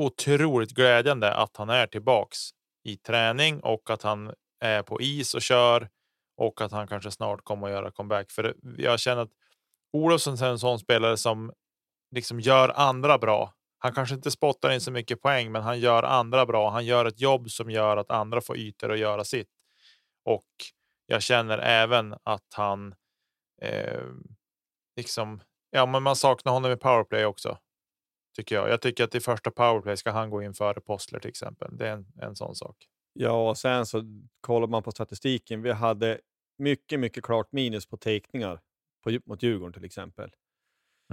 Otroligt 0.02 0.72
glädjande 0.72 1.34
att 1.34 1.58
han 1.58 1.70
är 1.70 1.88
tillbaks 1.88 2.38
i 2.84 2.98
träning 2.98 3.60
och 3.60 3.90
att 3.90 4.04
han 4.04 4.34
är 4.60 4.84
på 4.84 5.02
is 5.02 5.34
och 5.34 5.42
kör 5.42 5.90
och 6.38 6.62
att 6.62 6.72
han 6.72 6.88
kanske 6.88 7.12
snart 7.12 7.44
kommer 7.44 7.68
att 7.68 7.74
göra 7.74 7.92
comeback. 7.92 8.32
För 8.32 8.56
jag 8.78 9.00
känner 9.00 9.22
att 9.22 9.32
Olofsson 9.94 10.34
är 10.34 10.50
en 10.50 10.60
sån 10.60 10.80
spelare 10.80 11.18
som 11.18 11.54
liksom 12.16 12.40
gör 12.40 12.70
andra 12.76 13.18
bra. 13.18 13.54
Han 13.78 13.94
kanske 13.94 14.16
inte 14.16 14.32
spottar 14.32 14.72
in 14.72 14.82
så 14.82 14.92
mycket 14.92 15.22
poäng, 15.22 15.52
men 15.52 15.62
han 15.62 15.80
gör 15.80 16.04
andra 16.04 16.46
bra. 16.46 16.70
Han 16.70 16.86
gör 16.86 17.06
ett 17.06 17.22
jobb 17.22 17.50
som 17.50 17.70
gör 17.70 17.98
att 17.98 18.12
andra 18.12 18.42
får 18.42 18.58
ytor 18.58 18.92
att 18.92 19.00
göra 19.00 19.24
sitt. 19.24 19.50
Och 20.26 20.48
jag 21.06 21.22
känner 21.22 21.58
även 21.58 22.16
att 22.24 22.54
han 22.54 22.96
eh, 23.62 24.04
liksom. 24.96 25.42
Ja, 25.78 25.86
men 25.86 26.04
man 26.04 26.16
saknar 26.16 26.54
honom 26.54 26.72
i 26.72 26.76
powerplay 26.76 27.26
också. 27.26 27.58
Tycker 28.36 28.56
jag. 28.56 28.70
Jag 28.70 28.82
tycker 28.82 29.04
att 29.04 29.16
i 29.16 29.20
första 29.20 29.52
powerplay 29.52 29.98
ska 29.98 30.12
han 30.12 30.30
gå 30.30 30.44
in 30.44 30.54
före 30.54 30.82
Postler 30.82 31.20
till 31.20 31.30
exempel. 31.30 31.78
Det 31.78 31.88
är 31.88 31.92
en, 31.92 32.06
en 32.22 32.36
sån 32.36 32.56
sak. 32.56 32.76
Ja, 33.14 33.50
och 33.50 33.58
sen 33.58 33.86
så 33.86 34.04
kollar 34.42 34.68
man 34.68 34.84
på 34.84 34.92
statistiken. 34.92 35.62
Vi 35.62 35.72
hade 35.72 36.20
mycket, 36.58 37.00
mycket 37.00 37.24
klart 37.24 37.52
minus 37.52 37.86
på 37.86 37.98
teckningar 37.98 38.62
på, 39.04 39.20
mot 39.26 39.44
Djurgården 39.44 39.74
till 39.74 39.86
exempel. 39.86 40.32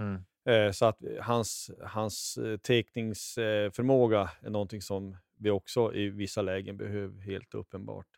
Mm. 0.00 0.24
Eh, 0.48 0.72
så 0.72 0.86
att 0.86 0.98
hans, 1.20 1.70
hans 1.82 2.36
eh, 2.36 2.56
teckningsförmåga 2.56 4.30
är 4.42 4.50
någonting 4.50 4.82
som 4.82 5.16
vi 5.38 5.50
också 5.50 5.94
i 5.94 6.08
vissa 6.08 6.42
lägen 6.42 6.76
behöver 6.76 7.20
helt 7.20 7.54
uppenbart. 7.54 8.08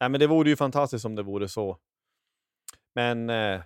Nej, 0.00 0.08
men 0.08 0.20
det 0.20 0.26
vore 0.26 0.50
ju 0.50 0.56
fantastiskt 0.56 1.04
om 1.04 1.14
det 1.14 1.22
vore 1.22 1.48
så. 1.48 1.78
Men, 2.94 3.30
eh, 3.30 3.60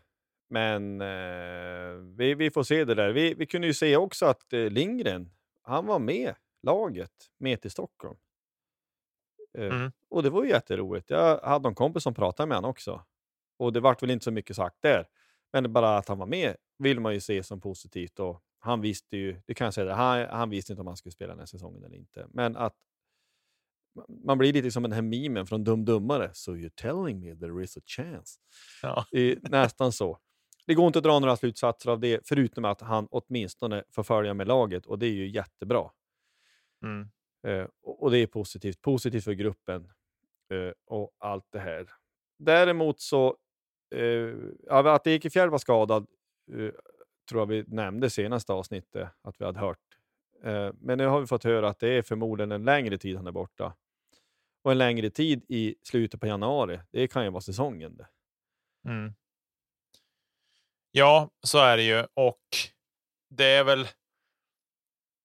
men 0.48 1.00
eh, 1.00 1.94
vi, 2.16 2.34
vi 2.34 2.50
får 2.50 2.62
se 2.62 2.84
det 2.84 2.94
där. 2.94 3.12
Vi, 3.12 3.34
vi 3.34 3.46
kunde 3.46 3.66
ju 3.66 3.74
se 3.74 3.96
också 3.96 4.26
att 4.26 4.52
eh, 4.52 4.70
Lindgren, 4.70 5.30
han 5.62 5.86
var 5.86 5.98
med 5.98 6.34
laget 6.62 7.12
med 7.38 7.60
till 7.60 7.70
Stockholm. 7.70 8.16
Eh, 9.58 9.64
Mm. 9.66 9.92
Och 10.08 10.22
det 10.22 10.30
var 10.30 10.44
ju 10.44 10.50
jätteroligt. 10.50 11.10
Jag 11.10 11.40
hade 11.40 11.68
en 11.68 11.74
kompis 11.74 12.02
som 12.02 12.14
pratade 12.14 12.46
med 12.46 12.56
honom 12.56 12.70
också. 12.70 13.04
Och 13.56 13.72
det 13.72 13.80
vart 13.80 14.02
väl 14.02 14.10
inte 14.10 14.24
så 14.24 14.30
mycket 14.30 14.56
sagt 14.56 14.76
där. 14.82 15.08
Men 15.52 15.72
bara 15.72 15.96
att 15.96 16.08
han 16.08 16.18
var 16.18 16.26
med 16.26 16.56
vill 16.78 17.00
man 17.00 17.14
ju 17.14 17.20
se 17.20 17.42
som 17.42 17.60
positivt. 17.60 18.18
Och 18.20 18.42
han 18.58 18.80
visste 18.80 19.16
ju, 19.16 19.40
det 19.46 19.54
kan 19.54 19.64
jag 19.64 19.74
säga, 19.74 19.94
han, 19.94 20.28
han 20.28 20.50
visste 20.50 20.72
inte 20.72 20.80
om 20.80 20.86
han 20.86 20.96
skulle 20.96 21.12
spela 21.12 21.32
den 21.32 21.38
här 21.38 21.46
säsongen 21.46 21.84
eller 21.84 21.96
inte. 21.96 22.26
Men 22.30 22.56
att 22.56 22.74
man 24.24 24.38
blir 24.38 24.52
lite 24.52 24.70
som 24.70 24.82
den 24.82 24.92
här 24.92 25.02
memen 25.02 25.46
från 25.46 25.64
Dum 25.64 25.84
Dummare. 25.84 26.30
So 26.34 26.52
you're 26.56 26.72
telling 26.74 27.20
me 27.20 27.36
there 27.36 27.64
is 27.64 27.76
a 27.76 27.80
chance. 27.86 28.40
Ja. 28.82 29.06
Eh, 29.12 29.38
nästan 29.42 29.92
så. 29.92 30.18
Det 30.66 30.74
går 30.74 30.86
inte 30.86 30.98
att 30.98 31.04
dra 31.04 31.18
några 31.18 31.36
slutsatser 31.36 31.90
av 31.90 32.00
det, 32.00 32.20
förutom 32.24 32.64
att 32.64 32.80
han 32.80 33.08
åtminstone 33.10 33.84
får 33.90 34.02
följa 34.02 34.34
med 34.34 34.48
laget 34.48 34.86
och 34.86 34.98
det 34.98 35.06
är 35.06 35.12
ju 35.12 35.28
jättebra. 35.28 35.90
Mm. 36.82 37.08
Eh, 37.46 37.68
och, 37.82 38.10
det 38.10 38.18
är 38.18 38.26
positivt. 38.26 38.82
Positivt 38.82 39.24
för 39.24 39.32
gruppen 39.32 39.92
eh, 40.50 40.72
och 40.86 41.10
allt 41.18 41.46
det 41.50 41.58
här. 41.58 41.90
Däremot 42.38 43.00
så, 43.00 43.36
eh, 43.94 44.34
att 44.68 45.06
Ekefjärd 45.06 45.50
var 45.50 45.58
skadad 45.58 46.06
eh, 46.52 46.70
tror 47.28 47.40
jag 47.40 47.46
vi 47.46 47.64
nämnde 47.66 48.10
senaste 48.10 48.52
avsnittet 48.52 49.08
att 49.22 49.40
vi 49.40 49.44
hade 49.44 49.60
hört. 49.60 49.78
Eh, 50.44 50.70
men 50.80 50.98
nu 50.98 51.06
har 51.06 51.20
vi 51.20 51.26
fått 51.26 51.44
höra 51.44 51.68
att 51.68 51.78
det 51.78 51.88
är 51.88 52.02
förmodligen 52.02 52.52
en 52.52 52.64
längre 52.64 52.98
tid 52.98 53.16
han 53.16 53.26
är 53.26 53.32
borta. 53.32 53.74
Och 54.62 54.72
en 54.72 54.78
längre 54.78 55.10
tid 55.10 55.44
i 55.48 55.74
slutet 55.82 56.20
på 56.20 56.26
januari, 56.26 56.80
det 56.90 57.08
kan 57.08 57.24
ju 57.24 57.30
vara 57.30 57.40
säsongen. 57.40 58.00
Mm. 58.84 59.14
Ja, 60.96 61.30
så 61.42 61.58
är 61.58 61.76
det 61.76 61.82
ju 61.82 62.06
och 62.14 62.40
det 63.30 63.44
är 63.44 63.64
väl. 63.64 63.88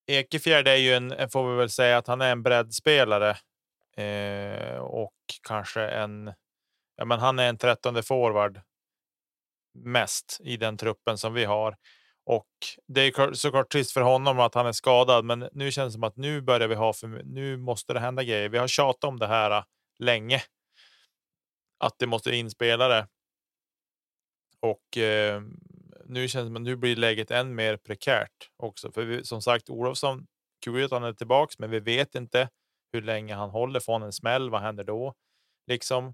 Ekefjärd 0.07 0.67
är 0.67 0.75
ju 0.75 0.93
en, 0.93 1.29
får 1.29 1.51
vi 1.51 1.57
väl 1.57 1.69
säga 1.69 1.97
att 1.97 2.07
han 2.07 2.21
är 2.21 2.31
en 2.31 2.43
breddspelare 2.43 3.37
eh, 3.97 4.77
och 4.77 5.13
kanske 5.47 5.81
en. 5.81 6.33
Ja, 6.95 7.05
men 7.05 7.19
han 7.19 7.39
är 7.39 7.49
en 7.49 7.57
trettonde 7.57 8.03
forward. 8.03 8.61
Mest 9.73 10.37
i 10.43 10.57
den 10.57 10.77
truppen 10.77 11.17
som 11.17 11.33
vi 11.33 11.45
har 11.45 11.75
och 12.25 12.47
det 12.87 13.01
är 13.01 13.33
såklart 13.33 13.71
trist 13.71 13.91
för 13.91 14.01
honom 14.01 14.39
att 14.39 14.55
han 14.55 14.65
är 14.65 14.71
skadad. 14.71 15.25
Men 15.25 15.49
nu 15.51 15.71
känns 15.71 15.93
det 15.93 15.93
som 15.93 16.03
att 16.03 16.17
nu 16.17 16.41
börjar 16.41 16.67
vi 16.67 16.75
ha 16.75 16.93
för 16.93 17.07
nu 17.07 17.57
måste 17.57 17.93
det 17.93 17.99
hända 17.99 18.23
grejer. 18.23 18.49
Vi 18.49 18.57
har 18.57 18.67
tjatat 18.67 19.03
om 19.03 19.19
det 19.19 19.27
här 19.27 19.51
äh, 19.51 19.63
länge. 19.99 20.41
Att 21.79 21.99
det 21.99 22.07
måste 22.07 22.35
in 22.35 22.49
spelare. 22.49 23.07
Och 24.61 24.97
eh, 24.97 25.41
nu 26.05 26.27
känns 26.27 26.55
att 26.55 26.61
nu 26.61 26.75
blir 26.75 26.95
läget 26.95 27.31
än 27.31 27.55
mer 27.55 27.77
prekärt 27.77 28.49
också. 28.57 28.91
För 28.91 29.05
vi, 29.05 29.23
som 29.25 29.41
sagt, 29.41 29.69
Olofsson 29.69 30.27
kul 30.65 30.85
att 30.85 30.91
han 30.91 31.03
är 31.03 31.13
tillbaks, 31.13 31.59
men 31.59 31.69
vi 31.71 31.79
vet 31.79 32.15
inte 32.15 32.49
hur 32.93 33.01
länge 33.01 33.35
han 33.35 33.49
håller. 33.49 33.79
Får 33.79 33.93
han 33.93 34.03
en 34.03 34.13
smäll? 34.13 34.49
Vad 34.49 34.61
händer 34.61 34.83
då? 34.83 35.13
Liksom. 35.67 36.13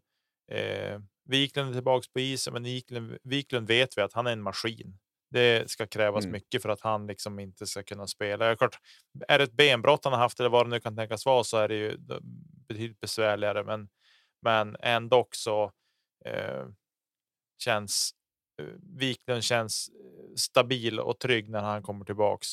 Eh, 0.51 0.99
Wiklund 1.29 1.69
är 1.69 1.73
tillbaks 1.73 2.07
på 2.07 2.19
isen, 2.19 2.53
men 2.53 2.63
Wiklund, 2.63 3.17
Wiklund 3.23 3.67
vet 3.67 3.97
vi 3.97 4.01
att 4.01 4.13
han 4.13 4.27
är 4.27 4.31
en 4.31 4.41
maskin. 4.41 4.97
Det 5.29 5.71
ska 5.71 5.87
krävas 5.87 6.23
Mm. 6.25 6.31
mycket 6.33 6.61
för 6.61 6.69
att 6.69 6.81
han 6.81 7.07
liksom 7.07 7.39
inte 7.39 7.67
ska 7.67 7.83
kunna 7.83 8.07
spela. 8.07 8.45
Ja, 8.45 8.55
klart, 8.55 8.77
är 9.27 9.37
det 9.37 9.43
ett 9.43 9.53
benbrott 9.53 10.03
han 10.03 10.13
har 10.13 10.19
haft 10.19 10.39
eller 10.39 10.49
vad 10.49 10.65
det 10.65 10.69
nu 10.69 10.79
kan 10.79 10.95
tänkas 10.95 11.25
vara 11.25 11.43
så 11.43 11.57
är 11.57 11.67
det 11.67 11.75
ju 11.75 11.97
betydligt 12.67 12.99
besvärligare. 12.99 13.63
Men, 13.63 13.89
men 14.41 14.75
ändå 14.79 15.27
så 15.31 15.71
eh, 16.25 16.65
känns 17.63 18.11
Wiklund 18.81 19.43
känns 19.43 19.89
eh, 19.89 20.35
stabil 20.35 20.99
och 20.99 21.19
trygg 21.19 21.49
när 21.49 21.61
han 21.61 21.83
kommer 21.83 22.05
tillbaks. 22.05 22.47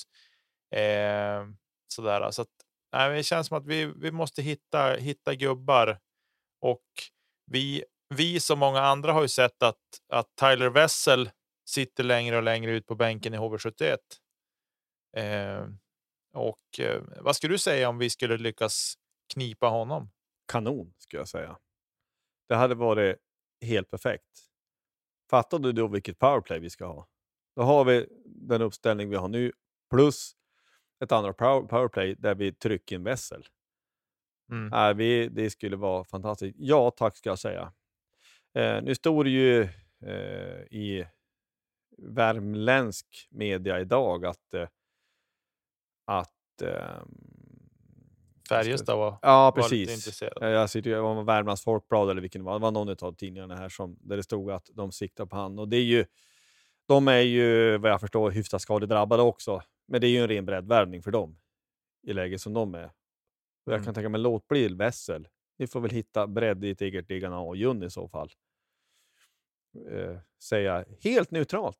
Eh, 0.74 1.46
sådär, 1.88 2.30
så 2.30 2.42
att, 2.42 2.48
nej, 2.92 3.16
det 3.16 3.22
känns 3.22 3.46
som 3.46 3.58
att 3.58 3.66
vi, 3.66 3.92
vi 3.96 4.10
måste 4.10 4.42
hitta, 4.42 4.94
hitta 4.94 5.34
gubbar 5.34 5.98
och 6.60 6.84
vi, 7.46 7.84
vi 8.14 8.40
som 8.40 8.58
många 8.58 8.80
andra 8.80 9.12
har 9.12 9.22
ju 9.22 9.28
sett 9.28 9.62
att, 9.62 9.80
att 10.08 10.36
Tyler 10.36 10.70
Wessel 10.70 11.30
sitter 11.68 12.04
längre 12.04 12.36
och 12.36 12.42
längre 12.42 12.70
ut 12.72 12.86
på 12.86 12.94
bänken 12.94 13.34
i 13.34 13.36
HV71. 13.36 13.96
Eh, 15.16 15.68
och 16.34 16.80
eh, 16.80 17.02
vad 17.20 17.36
skulle 17.36 17.54
du 17.54 17.58
säga 17.58 17.88
om 17.88 17.98
vi 17.98 18.10
skulle 18.10 18.36
lyckas 18.36 18.94
knipa 19.34 19.66
honom? 19.66 20.10
Kanon, 20.52 20.94
skulle 20.98 21.20
jag 21.20 21.28
säga. 21.28 21.58
Det 22.48 22.54
hade 22.54 22.74
varit 22.74 23.16
helt 23.60 23.90
perfekt. 23.90 24.51
Fattar 25.32 25.58
du 25.58 25.72
då 25.72 25.86
vilket 25.86 26.18
powerplay 26.18 26.58
vi 26.58 26.70
ska 26.70 26.86
ha? 26.86 27.08
Då 27.56 27.62
har 27.62 27.84
vi 27.84 28.06
den 28.24 28.62
uppställning 28.62 29.10
vi 29.10 29.16
har 29.16 29.28
nu 29.28 29.52
plus 29.90 30.32
ett 31.04 31.12
andra 31.12 31.32
power, 31.32 31.62
powerplay 31.62 32.14
där 32.14 32.34
vi 32.34 32.52
trycker 32.52 32.96
in 32.96 33.04
Wessel. 33.04 33.46
Mm. 34.50 34.68
Nej, 34.68 34.94
vi, 34.94 35.28
det 35.28 35.50
skulle 35.50 35.76
vara 35.76 36.04
fantastiskt. 36.04 36.56
Ja, 36.58 36.90
tack 36.90 37.16
ska 37.16 37.30
jag 37.30 37.38
säga. 37.38 37.72
Eh, 38.54 38.82
nu 38.82 38.94
står 38.94 39.24
det 39.24 39.30
ju 39.30 39.62
eh, 40.06 40.62
i 40.70 41.06
värmländsk 41.98 43.28
media 43.30 43.80
idag 43.80 44.26
att, 44.26 44.54
eh, 44.54 44.68
att 46.04 46.62
ehm, 46.62 47.41
Färjestad 48.48 48.98
var, 48.98 49.18
Ja, 49.22 49.50
var 49.56 49.62
lite 49.70 49.86
precis. 49.86 49.90
intresserad. 50.06 50.42
Eh, 50.42 50.48
Jag 50.48 50.70
sitter 50.70 50.90
ju, 50.90 50.96
det 50.96 51.02
var 51.02 51.22
Värmlands 51.22 51.62
Folkblad 51.64 52.10
eller 52.10 52.20
vilken 52.20 52.40
det 52.40 52.44
var. 52.44 52.52
Det 52.52 52.62
var 52.62 52.70
någon 52.70 52.88
av 53.00 53.12
tidningarna 53.14 53.56
här 53.56 53.68
som, 53.68 53.96
där 54.00 54.16
det 54.16 54.22
stod 54.22 54.50
att 54.50 54.70
de 54.74 54.92
siktar 54.92 55.26
på 55.26 55.36
han. 55.36 55.58
Och 55.58 55.68
det 55.68 55.76
är 55.76 55.82
ju, 55.84 56.04
de 56.86 57.08
är 57.08 57.20
ju 57.20 57.78
vad 57.78 57.90
jag 57.90 58.00
förstår 58.00 58.30
hyfsat 58.30 58.62
skadedrabbade 58.62 59.22
också. 59.22 59.62
Men 59.88 60.00
det 60.00 60.06
är 60.06 60.10
ju 60.10 60.18
en 60.18 60.28
ren 60.28 60.44
breddvärvning 60.46 61.02
för 61.02 61.10
dem 61.10 61.38
i 62.06 62.12
läget 62.12 62.40
som 62.40 62.52
de 62.52 62.74
är. 62.74 62.84
Och 62.84 63.72
jag 63.72 63.74
Mm. 63.74 63.84
kan 63.84 63.94
tänka 63.94 64.08
mig, 64.08 64.20
låt 64.20 64.48
bli 64.48 64.68
Wessel. 64.68 65.28
Ni 65.58 65.66
får 65.66 65.80
väl 65.80 65.90
hitta 65.90 66.26
bredd 66.26 66.64
i 66.64 66.70
ett 66.70 66.80
eget 66.80 67.24
A 67.24 67.38
och 67.38 67.56
Jun 67.56 67.82
i 67.82 67.90
så 67.90 68.08
fall. 68.08 68.30
Eh, 69.90 70.18
säga 70.42 70.84
helt 71.00 71.30
neutralt. 71.30 71.78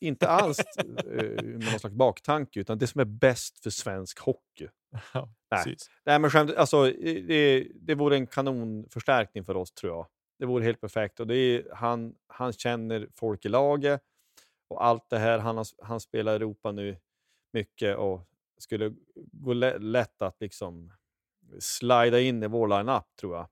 Inte 0.00 0.28
alls 0.28 0.58
eh, 0.58 1.44
med 1.44 1.44
någon 1.44 1.78
slags 1.80 1.94
baktanke, 1.94 2.60
utan 2.60 2.78
det 2.78 2.86
som 2.86 3.00
är 3.00 3.04
bäst 3.04 3.58
för 3.62 3.70
svensk 3.70 4.18
hockey. 4.18 4.68
Ja, 5.14 5.28
Nej. 5.50 5.64
precis. 5.64 5.90
Nej, 6.04 6.18
men 6.18 6.30
skämt, 6.30 6.54
alltså, 6.56 6.84
det, 6.84 7.68
det 7.74 7.94
vore 7.94 8.16
en 8.16 8.26
kanonförstärkning 8.26 9.44
för 9.44 9.56
oss, 9.56 9.72
tror 9.72 9.92
jag. 9.92 10.06
Det 10.38 10.46
vore 10.46 10.64
helt 10.64 10.80
perfekt. 10.80 11.20
Och 11.20 11.26
det 11.26 11.34
är, 11.36 11.74
han, 11.74 12.14
han 12.26 12.52
känner 12.52 13.08
folk 13.14 13.44
i 13.44 13.48
laget 13.48 14.02
och 14.68 14.84
allt 14.84 15.10
det 15.10 15.18
här. 15.18 15.38
Han, 15.38 15.64
han 15.82 16.00
spelar 16.00 16.34
Europa 16.34 16.72
nu 16.72 16.96
mycket 17.52 17.96
och 17.96 18.28
skulle 18.58 18.94
gå 19.16 19.52
lä- 19.52 19.78
lätt 19.78 20.22
att 20.22 20.36
liksom 20.40 20.92
slida 21.58 22.20
in 22.20 22.42
i 22.42 22.46
vår 22.46 22.68
line-up, 22.68 23.16
tror 23.20 23.36
jag. 23.36 23.48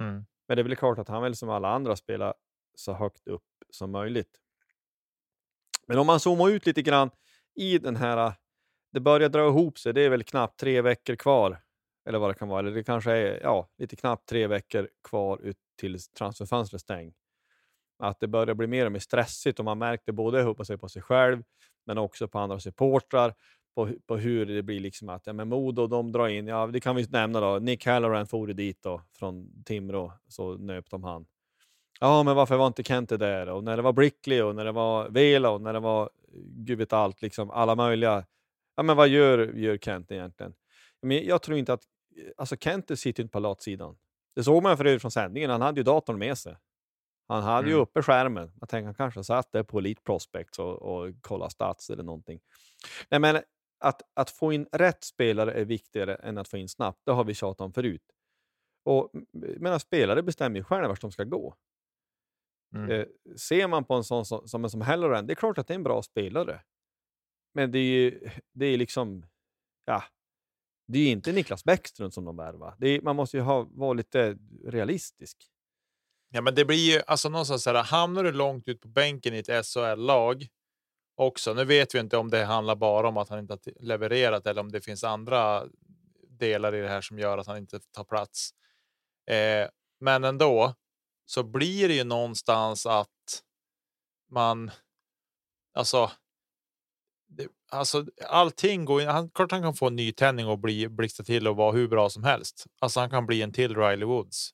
Mm. 0.00 0.26
Men 0.48 0.56
det 0.56 0.60
är 0.60 0.64
väl 0.64 0.76
klart 0.76 0.98
att 0.98 1.08
han 1.08 1.22
vill 1.22 1.36
som 1.36 1.48
alla 1.50 1.68
andra 1.68 1.96
spela 1.96 2.34
så 2.74 2.92
högt 2.92 3.28
upp 3.28 3.44
som 3.70 3.90
möjligt. 3.90 4.38
Men 5.86 5.98
om 5.98 6.06
man 6.06 6.20
zoomar 6.20 6.50
ut 6.50 6.66
lite 6.66 6.82
grann 6.82 7.10
i 7.54 7.78
den 7.78 7.96
här, 7.96 8.32
det 8.92 9.00
börjar 9.00 9.28
dra 9.28 9.48
ihop 9.48 9.78
sig, 9.78 9.92
det 9.92 10.00
är 10.02 10.10
väl 10.10 10.22
knappt 10.22 10.60
tre 10.60 10.80
veckor 10.80 11.16
kvar. 11.16 11.58
Eller 12.08 12.18
vad 12.18 12.30
det 12.30 12.34
kan 12.34 12.48
vara, 12.48 12.60
eller 12.60 12.70
det 12.70 12.84
kanske 12.84 13.12
är 13.12 13.40
ja, 13.42 13.68
lite 13.78 13.96
knappt 13.96 14.28
tre 14.28 14.46
veckor 14.46 14.88
kvar 15.08 15.42
ut 15.42 15.56
till 15.80 15.98
transferfönstret 16.18 16.82
stängs. 16.82 17.14
Att 17.98 18.20
det 18.20 18.26
börjar 18.26 18.54
bli 18.54 18.66
mer 18.66 18.86
och 18.86 18.92
mer 18.92 18.98
stressigt 18.98 19.58
och 19.58 19.64
man 19.64 19.78
märkte 19.78 20.12
både 20.12 20.42
hoppas 20.42 20.66
sig 20.66 20.78
på 20.78 20.88
sig 20.88 21.02
själv 21.02 21.42
men 21.86 21.98
också 21.98 22.28
på 22.28 22.38
andra 22.38 22.60
supportrar 22.60 23.34
på, 23.74 23.88
på 24.06 24.16
hur 24.16 24.46
det 24.46 24.62
blir 24.62 24.80
liksom 24.80 25.08
att 25.08 25.26
ja, 25.26 25.32
men 25.32 25.48
Modo 25.48 25.86
de 25.86 26.12
drar 26.12 26.28
in, 26.28 26.46
ja 26.46 26.66
det 26.66 26.80
kan 26.80 26.96
vi 26.96 27.06
nämna 27.10 27.40
då, 27.40 27.58
Nick 27.58 27.86
Halloran 27.86 28.26
for 28.26 28.46
dit 28.46 28.82
då 28.82 29.02
från 29.18 29.64
Timrå 29.64 30.12
så 30.28 30.54
nöp 30.54 30.90
de 30.90 31.04
han. 31.04 31.26
Ja, 32.00 32.22
men 32.22 32.36
varför 32.36 32.56
var 32.56 32.66
inte 32.66 32.82
Kente 32.82 33.16
där? 33.16 33.48
Och 33.48 33.64
när 33.64 33.76
det 33.76 33.82
var 33.82 33.92
Brickley 33.92 34.42
och 34.42 34.54
när 34.54 34.64
det 34.64 34.72
var 34.72 35.08
Vela 35.08 35.50
och 35.50 35.60
när 35.60 35.72
det 35.72 35.80
var 35.80 36.02
eh, 36.02 36.08
gud 36.34 36.78
vet 36.78 36.92
allt, 36.92 37.22
liksom 37.22 37.50
alla 37.50 37.74
möjliga. 37.74 38.24
Ja, 38.74 38.82
men 38.82 38.96
vad 38.96 39.08
gör, 39.08 39.38
gör 39.38 39.76
Kente 39.76 40.14
egentligen? 40.14 40.54
Men 41.02 41.24
jag 41.26 41.42
tror 41.42 41.58
inte 41.58 41.72
att, 41.72 41.82
alltså 42.36 42.56
Kente 42.56 42.96
sitter 42.96 43.22
inte 43.22 43.32
på 43.32 43.38
latsidan. 43.40 43.98
Det 44.34 44.44
såg 44.44 44.62
man 44.62 44.76
för 44.76 44.84
övrigt 44.84 45.02
från 45.02 45.10
sändningen, 45.10 45.50
han 45.50 45.62
hade 45.62 45.80
ju 45.80 45.84
datorn 45.84 46.18
med 46.18 46.38
sig. 46.38 46.56
Han 47.28 47.42
hade 47.42 47.66
ju 47.68 47.72
Mm. 47.72 47.82
uppe 47.82 48.02
skärmen. 48.02 48.52
Jag 48.60 48.68
tänker 48.68 48.84
han 48.84 48.94
kanske 48.94 49.24
satt 49.24 49.52
där 49.52 49.62
på 49.62 49.78
Elite 49.78 50.02
Prospects 50.02 50.58
och, 50.58 50.82
och 50.82 51.14
kollade 51.20 51.50
stats 51.50 51.90
eller 51.90 52.02
någonting. 52.02 52.40
Nej, 53.10 53.20
men 53.20 53.42
att, 53.80 54.02
att 54.14 54.30
få 54.30 54.52
in 54.52 54.66
rätt 54.72 55.04
spelare 55.04 55.52
är 55.52 55.64
viktigare 55.64 56.14
än 56.14 56.38
att 56.38 56.48
få 56.48 56.56
in 56.56 56.68
snabbt. 56.68 57.00
Det 57.06 57.12
har 57.12 57.24
vi 57.24 57.34
tjatat 57.34 57.60
om 57.60 57.72
förut. 57.72 58.02
Och, 58.84 59.10
medan 59.32 59.80
spelare 59.80 60.22
bestämmer 60.22 60.56
ju 60.58 60.64
själva 60.64 60.88
vart 60.88 61.00
de 61.00 61.12
ska 61.12 61.24
gå. 61.24 61.54
Mm. 62.74 62.90
Eh, 62.90 63.06
ser 63.36 63.68
man 63.68 63.84
på 63.84 63.94
en 63.94 64.04
sån 64.04 64.24
som, 64.24 64.48
som, 64.48 64.64
en 64.64 64.70
som 64.70 64.80
Halloran, 64.80 65.26
det 65.26 65.32
är 65.32 65.34
klart 65.34 65.58
att 65.58 65.66
det 65.66 65.74
är 65.74 65.76
en 65.76 65.82
bra 65.82 66.02
spelare. 66.02 66.60
Men 67.54 67.70
det 67.70 67.78
är 67.78 67.82
ju 67.82 68.30
det 68.52 68.66
är 68.66 68.76
liksom, 68.76 69.26
ja, 69.84 70.04
det 70.86 70.98
är 70.98 71.02
ju 71.02 71.10
inte 71.10 71.32
Niklas 71.32 71.64
Bäckström 71.64 72.10
som 72.10 72.24
de 72.24 72.36
värvar. 72.36 72.76
Är, 72.80 73.00
man 73.00 73.16
måste 73.16 73.36
ju 73.36 73.42
ha, 73.42 73.68
vara 73.70 73.92
lite 73.92 74.38
realistisk. 74.64 75.36
Ja, 76.30 76.40
men 76.40 76.54
det 76.54 76.64
blir 76.64 76.92
ju 76.92 77.02
alltså 77.06 77.28
någonstans 77.28 77.62
så 77.62 77.72
här, 77.72 77.82
hamnar 77.82 78.24
du 78.24 78.32
långt 78.32 78.68
ut 78.68 78.80
på 78.80 78.88
bänken 78.88 79.34
i 79.34 79.38
ett 79.38 79.66
SHL-lag 79.66 80.46
också. 81.14 81.54
Nu 81.54 81.64
vet 81.64 81.94
vi 81.94 81.98
inte 81.98 82.16
om 82.16 82.30
det 82.30 82.44
handlar 82.44 82.76
bara 82.76 83.08
om 83.08 83.16
att 83.16 83.28
han 83.28 83.38
inte 83.38 83.52
har 83.52 83.82
levererat 83.82 84.46
eller 84.46 84.60
om 84.60 84.72
det 84.72 84.80
finns 84.80 85.04
andra 85.04 85.66
delar 86.28 86.74
i 86.74 86.80
det 86.80 86.88
här 86.88 87.00
som 87.00 87.18
gör 87.18 87.38
att 87.38 87.46
han 87.46 87.56
inte 87.56 87.80
tar 87.80 88.04
plats. 88.04 88.50
Eh, 89.30 89.68
men 90.00 90.24
ändå 90.24 90.74
så 91.26 91.42
blir 91.42 91.88
det 91.88 91.94
ju 91.94 92.04
någonstans 92.04 92.86
att 92.86 93.42
man 94.30 94.70
alltså. 95.74 96.10
Alltså 97.70 98.06
allting 98.28 98.84
går. 98.84 99.06
Han, 99.06 99.30
klart 99.30 99.52
han 99.52 99.62
kan 99.62 99.74
få 99.74 99.86
en 99.86 99.96
nytändning 99.96 100.46
och 100.46 100.58
bli 100.58 100.88
blixtra 100.88 101.24
till 101.24 101.48
och 101.48 101.56
vara 101.56 101.72
hur 101.72 101.88
bra 101.88 102.10
som 102.10 102.24
helst. 102.24 102.66
Alltså 102.80 103.00
han 103.00 103.10
kan 103.10 103.26
bli 103.26 103.42
en 103.42 103.52
till 103.52 103.76
Riley 103.76 104.04
Woods. 104.04 104.50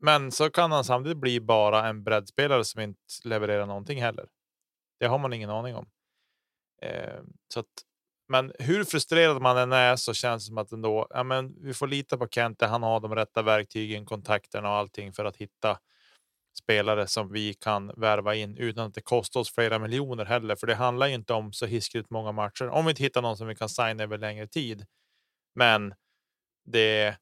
Men 0.00 0.32
så 0.32 0.50
kan 0.50 0.72
han 0.72 0.84
samtidigt 0.84 1.18
bli 1.18 1.40
bara 1.40 1.88
en 1.88 2.04
breddspelare 2.04 2.64
som 2.64 2.80
inte 2.80 2.98
levererar 3.24 3.66
någonting 3.66 4.02
heller. 4.02 4.26
Det 5.00 5.06
har 5.06 5.18
man 5.18 5.32
ingen 5.32 5.50
aning 5.50 5.74
om. 5.74 5.86
Eh, 6.82 7.20
så 7.54 7.60
att, 7.60 7.66
men 8.28 8.52
hur 8.58 8.84
frustrerad 8.84 9.42
man 9.42 9.58
än 9.58 9.72
är 9.72 9.96
så 9.96 10.14
känns 10.14 10.44
det 10.44 10.46
som 10.46 10.58
att 10.58 10.72
ändå, 10.72 11.06
ja, 11.10 11.22
men 11.22 11.54
vi 11.62 11.74
får 11.74 11.86
lita 11.86 12.18
på 12.18 12.28
Kente. 12.28 12.66
Han 12.66 12.82
har 12.82 13.00
de 13.00 13.14
rätta 13.14 13.42
verktygen, 13.42 14.06
kontakterna 14.06 14.70
och 14.70 14.76
allting 14.76 15.12
för 15.12 15.24
att 15.24 15.36
hitta 15.36 15.78
spelare 16.54 17.06
som 17.06 17.32
vi 17.32 17.54
kan 17.54 17.92
värva 17.96 18.34
in 18.34 18.56
utan 18.56 18.86
att 18.86 18.94
det 18.94 19.00
kostar 19.00 19.40
oss 19.40 19.54
flera 19.54 19.78
miljoner 19.78 20.24
heller. 20.24 20.56
För 20.56 20.66
det 20.66 20.74
handlar 20.74 21.06
ju 21.06 21.14
inte 21.14 21.32
om 21.32 21.52
så 21.52 21.66
hiskligt 21.66 22.10
många 22.10 22.32
matcher. 22.32 22.68
Om 22.68 22.84
vi 22.84 22.90
inte 22.90 23.02
hittar 23.02 23.22
någon 23.22 23.36
som 23.36 23.46
vi 23.46 23.54
kan 23.54 23.68
signa 23.68 24.02
över 24.02 24.18
längre 24.18 24.46
tid. 24.46 24.86
Men 25.54 25.94
det. 26.64 27.16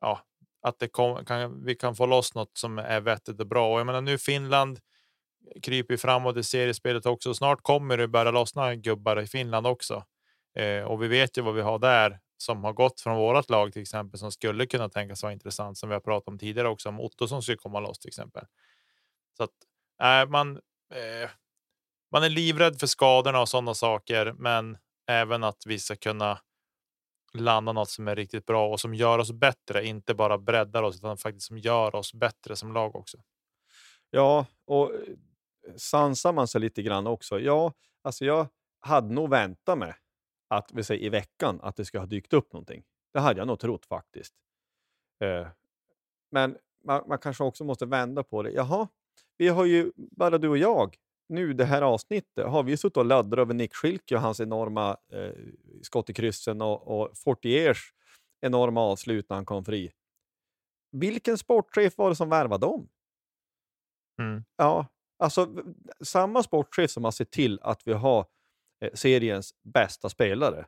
Ja, 0.00 0.20
att 0.62 0.78
det 0.78 0.88
kom, 0.88 1.24
kan, 1.24 1.64
vi 1.64 1.74
kan 1.74 1.96
få 1.96 2.06
loss 2.06 2.34
något 2.34 2.58
som 2.58 2.78
är 2.78 3.00
vettigt 3.00 3.40
och 3.40 3.46
bra. 3.46 3.72
Och 3.72 3.80
jag 3.80 3.86
menar 3.86 4.00
nu 4.00 4.18
Finland 4.18 4.80
kryper 5.62 5.96
framåt 5.96 6.36
i 6.36 6.42
seriespelet 6.42 7.06
också. 7.06 7.34
Snart 7.34 7.62
kommer 7.62 7.96
det 7.96 8.08
börja 8.08 8.30
lossna 8.30 8.74
gubbar 8.74 9.20
i 9.20 9.26
Finland 9.26 9.66
också. 9.66 10.04
Eh, 10.58 10.82
och 10.82 11.02
vi 11.02 11.08
vet 11.08 11.38
ju 11.38 11.42
vad 11.42 11.54
vi 11.54 11.62
har 11.62 11.78
där 11.78 12.20
som 12.36 12.64
har 12.64 12.72
gått 12.72 13.00
från 13.00 13.16
vårat 13.16 13.50
lag 13.50 13.72
till 13.72 13.82
exempel 13.82 14.20
som 14.20 14.32
skulle 14.32 14.66
kunna 14.66 14.88
tänkas 14.88 15.22
vara 15.22 15.32
intressant 15.32 15.78
som 15.78 15.88
vi 15.88 15.94
har 15.94 16.00
pratat 16.00 16.28
om 16.28 16.38
tidigare 16.38 16.68
också 16.68 16.88
om 16.88 17.00
Otto 17.00 17.28
som 17.28 17.42
skulle 17.42 17.58
komma 17.58 17.80
loss 17.80 17.98
till 17.98 18.08
exempel. 18.08 18.44
Så 19.36 19.42
att 19.42 19.50
äh, 20.02 20.30
man. 20.30 20.56
Eh, 20.94 21.30
man 22.12 22.22
är 22.24 22.30
livrädd 22.30 22.80
för 22.80 22.86
skadorna 22.86 23.40
och 23.40 23.48
sådana 23.48 23.74
saker, 23.74 24.32
men 24.38 24.78
även 25.06 25.44
att 25.44 25.66
vi 25.66 25.78
ska 25.78 25.96
kunna 25.96 26.38
landa 27.34 27.72
något 27.72 27.90
som 27.90 28.08
är 28.08 28.16
riktigt 28.16 28.46
bra 28.46 28.68
och 28.68 28.80
som 28.80 28.94
gör 28.94 29.18
oss 29.18 29.32
bättre, 29.32 29.86
inte 29.86 30.14
bara 30.14 30.38
breddar 30.38 30.82
oss 30.82 30.96
utan 30.96 31.16
faktiskt 31.16 31.46
som 31.46 31.58
gör 31.58 31.94
oss 31.94 32.14
bättre 32.14 32.56
som 32.56 32.72
lag 32.72 32.96
också. 32.96 33.18
Ja, 34.10 34.46
och 34.64 34.94
eh, 34.94 35.00
sansar 35.76 36.32
man 36.32 36.48
sig 36.48 36.60
lite 36.60 36.82
grann 36.82 37.06
också. 37.06 37.40
Ja, 37.40 37.72
alltså 38.02 38.24
jag 38.24 38.48
hade 38.80 39.14
nog 39.14 39.30
väntat 39.30 39.78
mig 39.78 39.94
att 40.48 40.70
vi 40.72 40.84
säger 40.84 41.04
i 41.04 41.08
veckan 41.08 41.60
att 41.62 41.76
det 41.76 41.84
ska 41.84 41.98
ha 41.98 42.06
dykt 42.06 42.32
upp 42.32 42.52
någonting. 42.52 42.84
Det 43.12 43.20
hade 43.20 43.40
jag 43.40 43.46
nog 43.46 43.58
trott 43.58 43.86
faktiskt. 43.86 44.34
Eh, 45.24 45.48
men 46.30 46.56
man, 46.84 47.08
man 47.08 47.18
kanske 47.18 47.44
också 47.44 47.64
måste 47.64 47.86
vända 47.86 48.22
på 48.22 48.42
det. 48.42 48.50
Jaha, 48.50 48.88
vi 49.36 49.48
har 49.48 49.64
ju, 49.64 49.92
bara 49.96 50.38
du 50.38 50.48
och 50.48 50.58
jag, 50.58 50.96
nu 51.28 51.52
det 51.52 51.64
här 51.64 51.82
avsnittet, 51.82 52.46
har 52.46 52.62
vi 52.62 52.76
suttit 52.76 52.96
och 52.96 53.04
laddrat 53.04 53.38
över 53.38 53.54
Nick 53.54 53.74
Schilke 53.74 54.14
och 54.14 54.20
hans 54.20 54.40
enorma 54.40 54.96
eh, 55.12 55.32
skott 55.82 56.10
i 56.10 56.14
kryssen 56.14 56.62
och, 56.62 57.00
och 57.00 57.18
Fortiers 57.18 57.92
enorma 58.40 58.80
avslut 58.80 59.28
när 59.28 59.36
han 59.36 59.46
kom 59.46 59.64
fri. 59.64 59.92
Vilken 60.92 61.38
sportchef 61.38 61.98
var 61.98 62.08
det 62.08 62.16
som 62.16 62.28
värvade 62.28 62.66
dem? 62.66 62.88
Mm. 64.20 64.44
Ja, 64.56 64.86
alltså 65.18 65.64
samma 66.04 66.42
sportchef 66.42 66.90
som 66.90 67.04
har 67.04 67.10
sett 67.10 67.30
till 67.30 67.58
att 67.62 67.86
vi 67.86 67.92
har 67.92 68.26
Eh, 68.80 68.90
seriens 68.94 69.54
bästa 69.62 70.08
spelare 70.08 70.66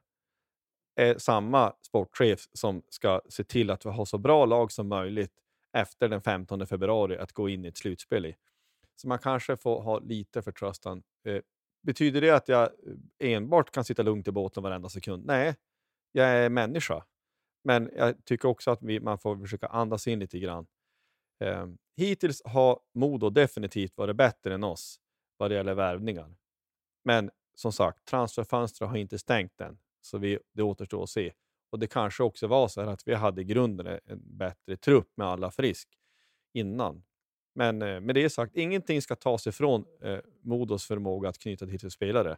är 0.96 1.18
samma 1.18 1.74
sportchef 1.82 2.48
som 2.52 2.82
ska 2.88 3.20
se 3.28 3.44
till 3.44 3.70
att 3.70 3.86
vi 3.86 3.90
har 3.90 4.04
så 4.04 4.18
bra 4.18 4.44
lag 4.44 4.72
som 4.72 4.88
möjligt 4.88 5.32
efter 5.72 6.08
den 6.08 6.22
15 6.22 6.66
februari 6.66 7.18
att 7.18 7.32
gå 7.32 7.48
in 7.48 7.64
i 7.64 7.68
ett 7.68 7.76
slutspel 7.76 8.26
i. 8.26 8.36
Så 8.96 9.08
man 9.08 9.18
kanske 9.18 9.56
får 9.56 9.82
ha 9.82 9.98
lite 9.98 10.42
förtröstan. 10.42 11.02
Eh, 11.24 11.42
betyder 11.82 12.20
det 12.20 12.30
att 12.30 12.48
jag 12.48 12.62
eh, 12.62 13.32
enbart 13.32 13.70
kan 13.70 13.84
sitta 13.84 14.02
lugnt 14.02 14.28
i 14.28 14.32
båten 14.32 14.62
varenda 14.62 14.88
sekund? 14.88 15.26
Nej, 15.26 15.56
jag 16.12 16.28
är 16.28 16.48
människa. 16.48 17.04
Men 17.64 17.90
jag 17.96 18.24
tycker 18.24 18.48
också 18.48 18.70
att 18.70 18.82
vi, 18.82 19.00
man 19.00 19.18
får 19.18 19.36
försöka 19.36 19.66
andas 19.66 20.06
in 20.06 20.18
lite 20.18 20.38
grann. 20.38 20.66
Eh, 21.44 21.66
hittills 21.96 22.42
har 22.44 22.80
Modo 22.94 23.30
definitivt 23.30 23.96
varit 23.96 24.16
bättre 24.16 24.54
än 24.54 24.64
oss 24.64 25.00
vad 25.36 25.50
det 25.50 25.54
gäller 25.54 25.74
värvningar. 25.74 26.36
Men 27.04 27.30
som 27.58 27.72
sagt, 27.72 28.04
transferfönstret 28.04 28.90
har 28.90 28.96
inte 28.96 29.18
stängt 29.18 29.60
än, 29.60 29.78
så 30.00 30.18
vi, 30.18 30.38
det 30.52 30.62
återstår 30.62 31.02
att 31.02 31.10
se. 31.10 31.32
Och 31.70 31.78
det 31.78 31.86
kanske 31.86 32.22
också 32.22 32.46
var 32.46 32.68
så 32.68 32.80
här 32.80 32.88
att 32.88 33.08
vi 33.08 33.14
hade 33.14 33.40
i 33.40 33.44
grunden 33.44 33.86
en- 33.86 34.00
en 34.04 34.20
bättre 34.38 34.76
trupp 34.76 35.08
med 35.16 35.26
alla 35.26 35.50
frisk 35.50 35.88
innan. 36.52 37.02
Men 37.54 37.82
eh, 37.82 38.00
med 38.00 38.14
det 38.14 38.30
sagt, 38.30 38.56
ingenting 38.56 39.02
ska 39.02 39.16
tas 39.16 39.46
ifrån 39.46 39.84
eh, 40.02 40.18
Modos 40.42 40.86
förmåga 40.86 41.28
att 41.28 41.38
knyta 41.38 41.66
till 41.66 41.80
sig 41.80 41.90
spelare. 41.90 42.36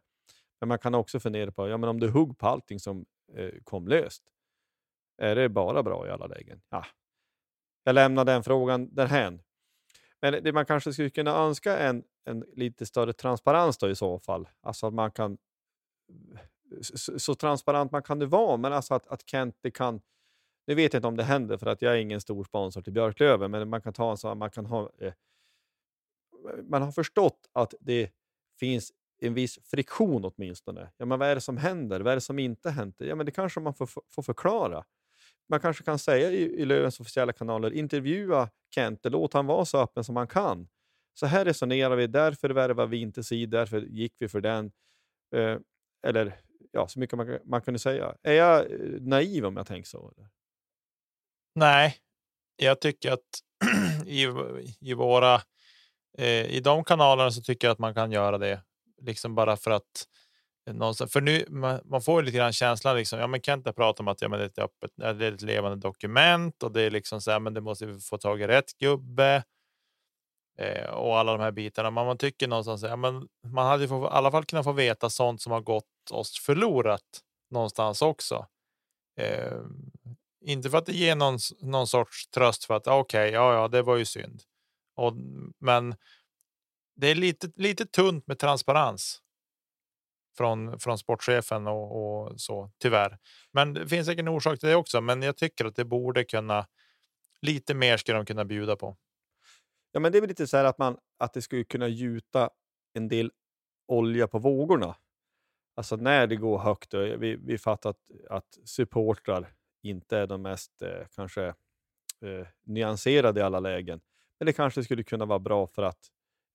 Men 0.61 0.69
man 0.69 0.79
kan 0.79 0.95
också 0.95 1.21
fundera 1.21 1.53
på, 1.53 1.69
ja, 1.69 1.77
men 1.77 1.89
om 1.89 2.01
du 2.01 2.09
hugg 2.11 2.39
på 2.39 2.47
allting 2.47 2.81
som 2.81 3.05
eh, 3.37 3.51
kom 3.65 3.89
löst, 3.89 4.23
är 5.19 5.35
det 5.37 5.49
bara 5.49 5.83
bra 5.83 6.07
i 6.07 6.11
alla 6.11 6.27
lägen? 6.27 6.61
Ja. 6.71 6.87
Jag 7.85 7.95
lämnar 7.95 8.25
den 8.25 8.43
frågan 8.43 8.95
därhän. 8.95 9.43
Men 10.23 10.45
det 10.45 10.53
man 10.53 10.67
kanske 10.67 10.93
skulle 10.93 11.11
kunna 11.11 11.31
önska 11.31 11.79
en, 11.79 12.05
en 12.25 12.45
lite 12.53 12.87
större 12.87 13.13
transparens 13.13 13.79
då 13.79 13.91
i 13.91 13.95
så 13.95 14.19
fall. 14.19 14.49
Alltså 14.61 14.87
att 14.87 14.95
man 14.95 15.11
kan... 15.11 15.39
Så, 16.81 17.19
så 17.19 17.35
transparent 17.35 17.93
man 17.93 18.03
kan 18.03 18.19
det 18.19 18.27
vara, 18.27 18.57
men 18.57 18.73
alltså 18.73 18.95
att, 18.95 19.07
att 19.07 19.31
Kent 19.31 19.57
det 19.61 19.71
kan... 19.71 20.01
Nu 20.67 20.75
vet 20.75 20.93
jag 20.93 20.99
inte 20.99 21.09
om 21.09 21.17
det 21.17 21.23
händer 21.23 21.57
för 21.57 21.67
att 21.67 21.83
jag 21.83 21.93
är 21.93 21.97
ingen 21.97 22.21
stor 22.21 22.45
sponsor 22.45 22.83
till 22.83 22.93
Björklöven, 22.93 23.51
men 23.51 23.69
man 23.69 23.83
kan 23.83 23.93
ta 23.93 24.11
en 24.11 24.17
sån, 24.17 24.39
man 24.39 24.51
kan 24.51 24.67
ha... 24.67 24.91
Eh, 24.99 25.13
man 26.63 26.83
har 26.83 26.93
förstått 26.93 27.51
att 27.53 27.75
det 27.81 28.11
finns 28.59 28.93
en 29.21 29.35
viss 29.35 29.59
friktion 29.65 30.25
åtminstone. 30.25 30.91
Ja, 30.97 31.05
men 31.07 31.19
vad 31.19 31.29
är 31.29 31.35
det 31.35 31.41
som 31.41 31.57
händer? 31.57 32.01
Vad 32.01 32.11
är 32.13 32.17
det 32.17 32.21
som 32.21 32.39
inte 32.39 32.71
händer? 32.71 33.07
Ja, 33.07 33.15
men 33.15 33.27
det 33.27 33.33
kanske 33.33 33.61
man 33.61 33.75
får, 33.75 33.89
får 34.11 34.23
förklara. 34.23 34.85
Man 35.51 35.61
kanske 35.61 35.85
kan 35.85 35.99
säga 35.99 36.31
i, 36.31 36.43
i 36.43 36.65
Lövens 36.65 37.01
officiella 37.01 37.33
kanaler, 37.33 37.73
intervjua 37.73 38.51
Kent, 38.75 39.01
låt 39.03 39.33
han 39.33 39.47
vara 39.47 39.65
så 39.65 39.79
öppen 39.79 40.05
som 40.05 40.17
han 40.17 40.27
kan. 40.27 40.69
Så 41.15 41.27
här 41.27 41.45
resonerar 41.45 41.97
vi, 41.97 42.07
därför 42.07 42.51
värvar 42.51 42.87
vi 42.87 42.97
inte 43.01 43.25
si, 43.25 43.47
därför 43.47 43.81
gick 43.81 44.15
vi 44.19 44.29
för 44.29 44.41
den. 44.41 44.73
Eh, 45.35 45.59
eller 46.07 46.37
ja, 46.73 46.89
så 46.89 46.99
mycket 46.99 47.17
man, 47.17 47.39
man 47.45 47.63
kunde 47.63 47.79
säga. 47.79 48.15
Är 48.23 48.33
jag 48.33 48.73
eh, 48.73 48.79
naiv 49.01 49.47
om 49.47 49.57
jag 49.57 49.67
tänker 49.67 49.89
så? 49.89 50.13
Eller? 50.17 50.29
Nej, 51.55 51.97
jag 52.57 52.81
tycker 52.81 53.13
att 53.13 53.43
i, 54.07 54.27
i 54.81 54.95
våra 54.95 55.35
eh, 56.19 56.47
i 56.47 56.61
de 56.61 56.85
kanalerna 56.85 57.31
så 57.31 57.43
tycker 57.43 57.67
jag 57.67 57.73
att 57.73 57.79
man 57.79 57.95
kan 57.95 58.13
göra 58.13 58.39
det 58.39 58.63
liksom 59.01 59.35
bara 59.35 59.57
för 59.57 59.71
att 59.71 60.07
någonstans, 60.67 61.13
för 61.13 61.21
nu 61.21 61.45
man, 61.49 61.81
man 61.85 62.03
får 62.03 62.21
ju 62.21 62.27
lite 62.27 62.39
grann 62.39 62.53
känslan 62.53 62.97
liksom. 62.97 63.19
Ja, 63.19 63.27
men 63.27 63.41
kan 63.41 63.59
inte 63.59 63.73
prata 63.73 64.03
om 64.03 64.09
att 64.09 64.23
ja, 64.23 64.29
men 64.29 64.39
det 64.39 64.45
är 64.45 64.49
ett 64.49 64.59
öppet, 64.59 64.91
det 64.97 65.27
är 65.27 65.33
ett 65.33 65.43
levande 65.43 65.77
dokument 65.77 66.63
och 66.63 66.73
det 66.73 66.83
är 66.83 66.91
liksom 66.91 67.21
så 67.21 67.31
här, 67.31 67.41
men 67.41 67.55
det 67.55 67.61
måste 67.61 67.87
vi 67.87 68.01
få 68.01 68.19
tag 68.19 68.43
i 68.43 68.47
rätt 68.47 68.79
gubbe. 68.79 69.45
Eh, 70.59 70.91
och 70.91 71.19
alla 71.19 71.33
de 71.33 71.41
här 71.41 71.53
bitarna. 71.53 71.91
Men 71.91 72.07
man 72.07 72.19
tycker 72.19 72.49
någonstans, 72.49 72.83
ja, 72.83 72.97
men 72.97 73.29
man 73.47 73.67
hade 73.67 73.83
ju 73.83 73.89
få, 73.89 74.05
i 74.05 74.09
alla 74.09 74.31
fall 74.31 74.45
kunnat 74.45 74.65
få 74.65 74.73
veta 74.73 75.11
sånt 75.11 75.43
som 75.43 75.53
har 75.53 75.61
gått 75.61 76.11
oss 76.11 76.39
förlorat 76.39 77.21
någonstans 77.51 78.03
också. 78.03 78.47
Eh, 79.21 79.59
inte 80.45 80.71
för 80.71 80.79
att 80.79 80.87
det 80.87 80.93
ger 80.93 81.17
någon, 81.17 81.39
någon 81.61 81.87
sorts 81.87 82.29
tröst 82.29 82.65
för 82.65 82.75
att 82.75 82.87
okej, 82.87 83.01
okay, 83.01 83.35
ja, 83.35 83.55
ja, 83.55 83.69
det 83.69 83.83
var 83.83 83.97
ju 83.97 84.05
synd. 84.05 84.43
Och, 84.97 85.13
men 85.61 85.95
det 86.97 87.07
är 87.07 87.15
lite, 87.15 87.53
lite 87.57 87.87
tunt 87.87 88.27
med 88.27 88.39
transparens 88.39 89.23
från, 90.37 90.81
från 90.81 90.99
sportchefen 90.99 91.67
och, 91.67 92.23
och 92.27 92.41
så 92.41 92.71
tyvärr. 92.79 93.19
Men 93.53 93.75
det 93.75 93.89
finns 93.89 94.07
säkert 94.07 94.21
en 94.21 94.29
orsak 94.29 94.61
till 94.61 94.69
det 94.69 94.77
också. 94.77 95.01
Men 95.01 95.23
jag 95.23 95.37
tycker 95.37 95.65
att 95.65 95.77
det 95.77 95.85
borde 95.85 96.25
kunna 96.25 96.67
lite 97.43 97.75
mer 97.75 97.97
skulle 97.97 98.19
de 98.19 98.27
kunna 98.27 98.45
bjuda 98.45 98.77
på. 98.77 98.97
Ja, 99.93 100.01
men 100.01 100.13
det 100.13 100.19
är 100.19 100.21
väl 100.21 100.29
lite 100.29 100.47
så 100.47 100.57
här 100.57 100.65
att, 100.65 100.79
man, 100.79 100.99
att 101.19 101.33
det 101.33 101.43
skulle 101.43 101.65
kunna 101.65 101.89
gjuta 101.89 102.51
en 102.93 103.09
del 103.09 103.33
olja 103.89 104.29
på 104.29 104.39
vågorna. 104.39 104.97
Alltså 105.77 105.97
när 105.97 106.27
det 106.27 106.37
går 106.37 106.59
högt. 106.59 106.95
Och 106.95 107.23
vi, 107.23 107.37
vi 107.37 107.59
fattar 107.59 107.91
att, 107.91 108.01
att 108.31 108.59
supportrar 108.65 109.53
inte 109.83 110.19
är 110.19 110.27
de 110.27 110.43
mest 110.43 110.83
eh, 110.83 111.07
kanske 111.17 111.47
eh, 112.25 112.47
nyanserade 112.65 113.41
i 113.41 113.43
alla 113.43 113.61
lägen. 113.61 114.01
Men 114.39 114.47
det 114.47 114.53
kanske 114.53 114.85
skulle 114.85 115.03
kunna 115.03 115.25
vara 115.25 115.39
bra 115.39 115.67
för 115.67 115.83
att, 115.83 116.11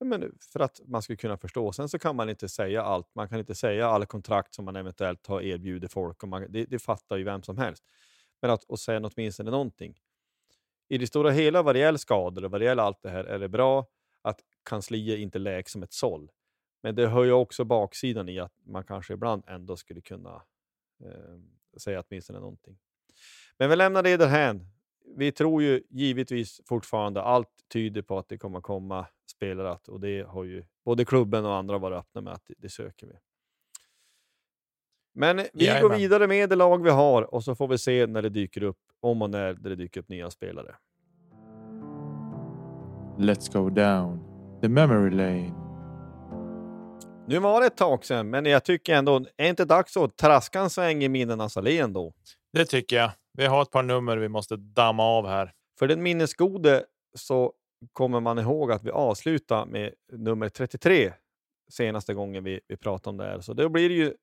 men 0.06 0.38
för 0.54 0.60
att 0.60 0.82
man 0.86 1.02
ska 1.02 1.16
kunna 1.16 1.38
förstå. 1.38 1.72
Sen 1.72 1.90
så 1.90 2.00
kan 2.00 2.16
man 2.16 2.30
inte 2.30 2.50
säga 2.50 2.84
allt. 2.84 3.16
Man 3.16 3.30
kan 3.30 3.40
inte 3.40 3.56
säga 3.56 3.88
alla 3.88 4.06
kontrakt 4.06 4.56
som 4.56 4.66
man 4.66 4.76
eventuellt 4.76 5.28
har 5.28 5.42
erbjudit 5.42 5.92
folk. 5.92 6.24
Och 6.24 6.30
man, 6.30 6.46
det, 6.50 6.66
det 6.66 6.80
fattar 6.80 7.18
ju 7.18 7.24
vem 7.24 7.44
som 7.44 7.58
helst. 7.58 7.84
Men 8.42 8.52
att 8.52 8.64
och 8.64 8.80
säga 8.80 9.02
åtminstone 9.16 9.52
någonting. 9.52 10.00
I 10.88 10.98
det 10.98 11.08
stora 11.08 11.32
hela 11.32 11.62
vad 11.62 11.76
det 11.76 11.80
gäller 11.80 11.98
skador 11.98 12.46
och 12.46 12.52
vad 12.52 12.62
det 12.62 12.66
gäller 12.66 12.84
allt 12.84 13.02
det 13.02 13.10
här 13.10 13.24
är 13.24 13.40
det 13.40 13.50
bra 13.50 13.86
att 14.22 14.40
kansliet 14.64 15.20
inte 15.20 15.40
läks 15.40 15.72
som 15.72 15.84
ett 15.84 15.94
såll. 15.94 16.32
Men 16.84 16.96
det 16.96 17.08
hör 17.08 17.24
ju 17.24 17.32
också 17.32 17.64
baksidan 17.64 18.30
i 18.30 18.40
att 18.40 18.54
man 18.66 18.84
kanske 18.84 19.14
ibland 19.14 19.44
ändå 19.48 19.76
skulle 19.76 20.02
kunna 20.02 20.42
eh, 21.04 21.40
säga 21.78 22.04
åtminstone 22.08 22.40
någonting. 22.40 22.78
Men 23.58 23.70
vi 23.70 23.76
lämnar 23.76 24.04
det 24.04 24.18
därhän. 24.18 24.68
Vi 25.18 25.32
tror 25.32 25.64
ju 25.64 25.84
givetvis 25.90 26.62
fortfarande, 26.66 27.22
allt 27.22 27.50
tyder 27.68 28.02
på 28.02 28.18
att 28.18 28.30
det 28.30 28.38
kommer 28.38 28.62
komma 28.62 29.08
spelare 29.32 29.78
och 29.88 30.00
det 30.00 30.28
har 30.28 30.44
ju 30.44 30.66
både 30.86 31.06
klubben 31.06 31.46
och 31.46 31.56
andra 31.56 31.78
varit 31.78 31.98
öppna 31.98 32.22
med 32.22 32.34
att 32.34 32.52
det, 32.58 32.70
söker 32.70 33.08
vi. 33.08 33.14
Men 35.14 35.38
vi 35.38 35.66
Jajamän. 35.66 35.90
går 35.90 35.98
vidare 35.98 36.28
med 36.28 36.50
det 36.50 36.56
lag 36.56 36.84
vi 36.84 36.90
har 36.90 37.34
och 37.34 37.44
så 37.44 37.56
får 37.56 37.68
vi 37.68 37.78
se 37.78 38.08
när 38.08 38.22
det 38.22 38.30
dyker 38.30 38.64
upp, 38.64 38.80
om 39.00 39.22
och 39.22 39.30
när 39.30 39.54
det 39.54 39.76
dyker 39.76 40.00
upp 40.00 40.10
nya 40.10 40.30
spelare. 40.30 40.76
Let's 43.18 43.54
go 43.54 43.70
down 43.70 44.20
the 44.62 44.70
memory 44.70 45.10
lane. 45.10 45.66
Nu 47.28 47.40
var 47.40 47.62
det 47.62 47.68
ett 47.68 47.78
tag 47.78 48.06
sedan, 48.06 48.30
men 48.30 48.46
jag 48.46 48.64
tycker 48.64 48.96
ändå, 48.96 49.26
är 49.38 49.50
inte 49.50 49.66
dags 49.66 49.98
att 49.98 50.18
traska 50.18 50.60
en 50.60 50.70
sväng 50.70 51.04
i 51.04 51.10
minnenas 51.10 51.58
allé 51.58 51.80
ändå? 51.80 52.14
Det 52.54 52.66
tycker 52.66 52.96
jag. 52.96 53.12
Vi 53.34 53.46
har 53.46 53.62
ett 53.62 53.72
par 53.72 53.84
nummer 53.84 54.18
vi 54.18 54.30
måste 54.30 54.56
damma 54.56 55.04
av 55.04 55.28
här. 55.28 55.52
För 55.80 55.88
den 55.88 56.04
minnesgode 56.04 56.84
så 57.18 57.54
kommer 57.94 58.20
man 58.20 58.40
ihåg 58.40 58.72
att 58.72 58.84
vi 58.84 58.92
avslutar 58.92 59.66
med 59.66 59.94
nummer 60.12 60.50
33 60.50 61.14
senaste 61.72 62.14
gången 62.14 62.44
vi, 62.44 62.60
vi 62.68 62.78
pratade 62.78 63.10
om 63.10 63.18
det 63.18 63.24
här. 63.24 63.40
Så 63.40 63.54
då 63.54 63.70
blir 63.70 63.90
det 63.90 63.96
ju, 63.96 64.14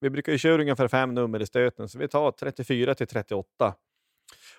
vi 0.00 0.10
brukar 0.10 0.32
ju 0.32 0.38
köra 0.38 0.60
ungefär 0.62 0.88
fem 0.88 1.14
nummer 1.14 1.42
i 1.42 1.46
stöten, 1.46 1.88
så 1.88 1.98
vi 1.98 2.08
tar 2.08 2.30
34 2.32 2.94
till 2.94 3.06
38. 3.06 3.74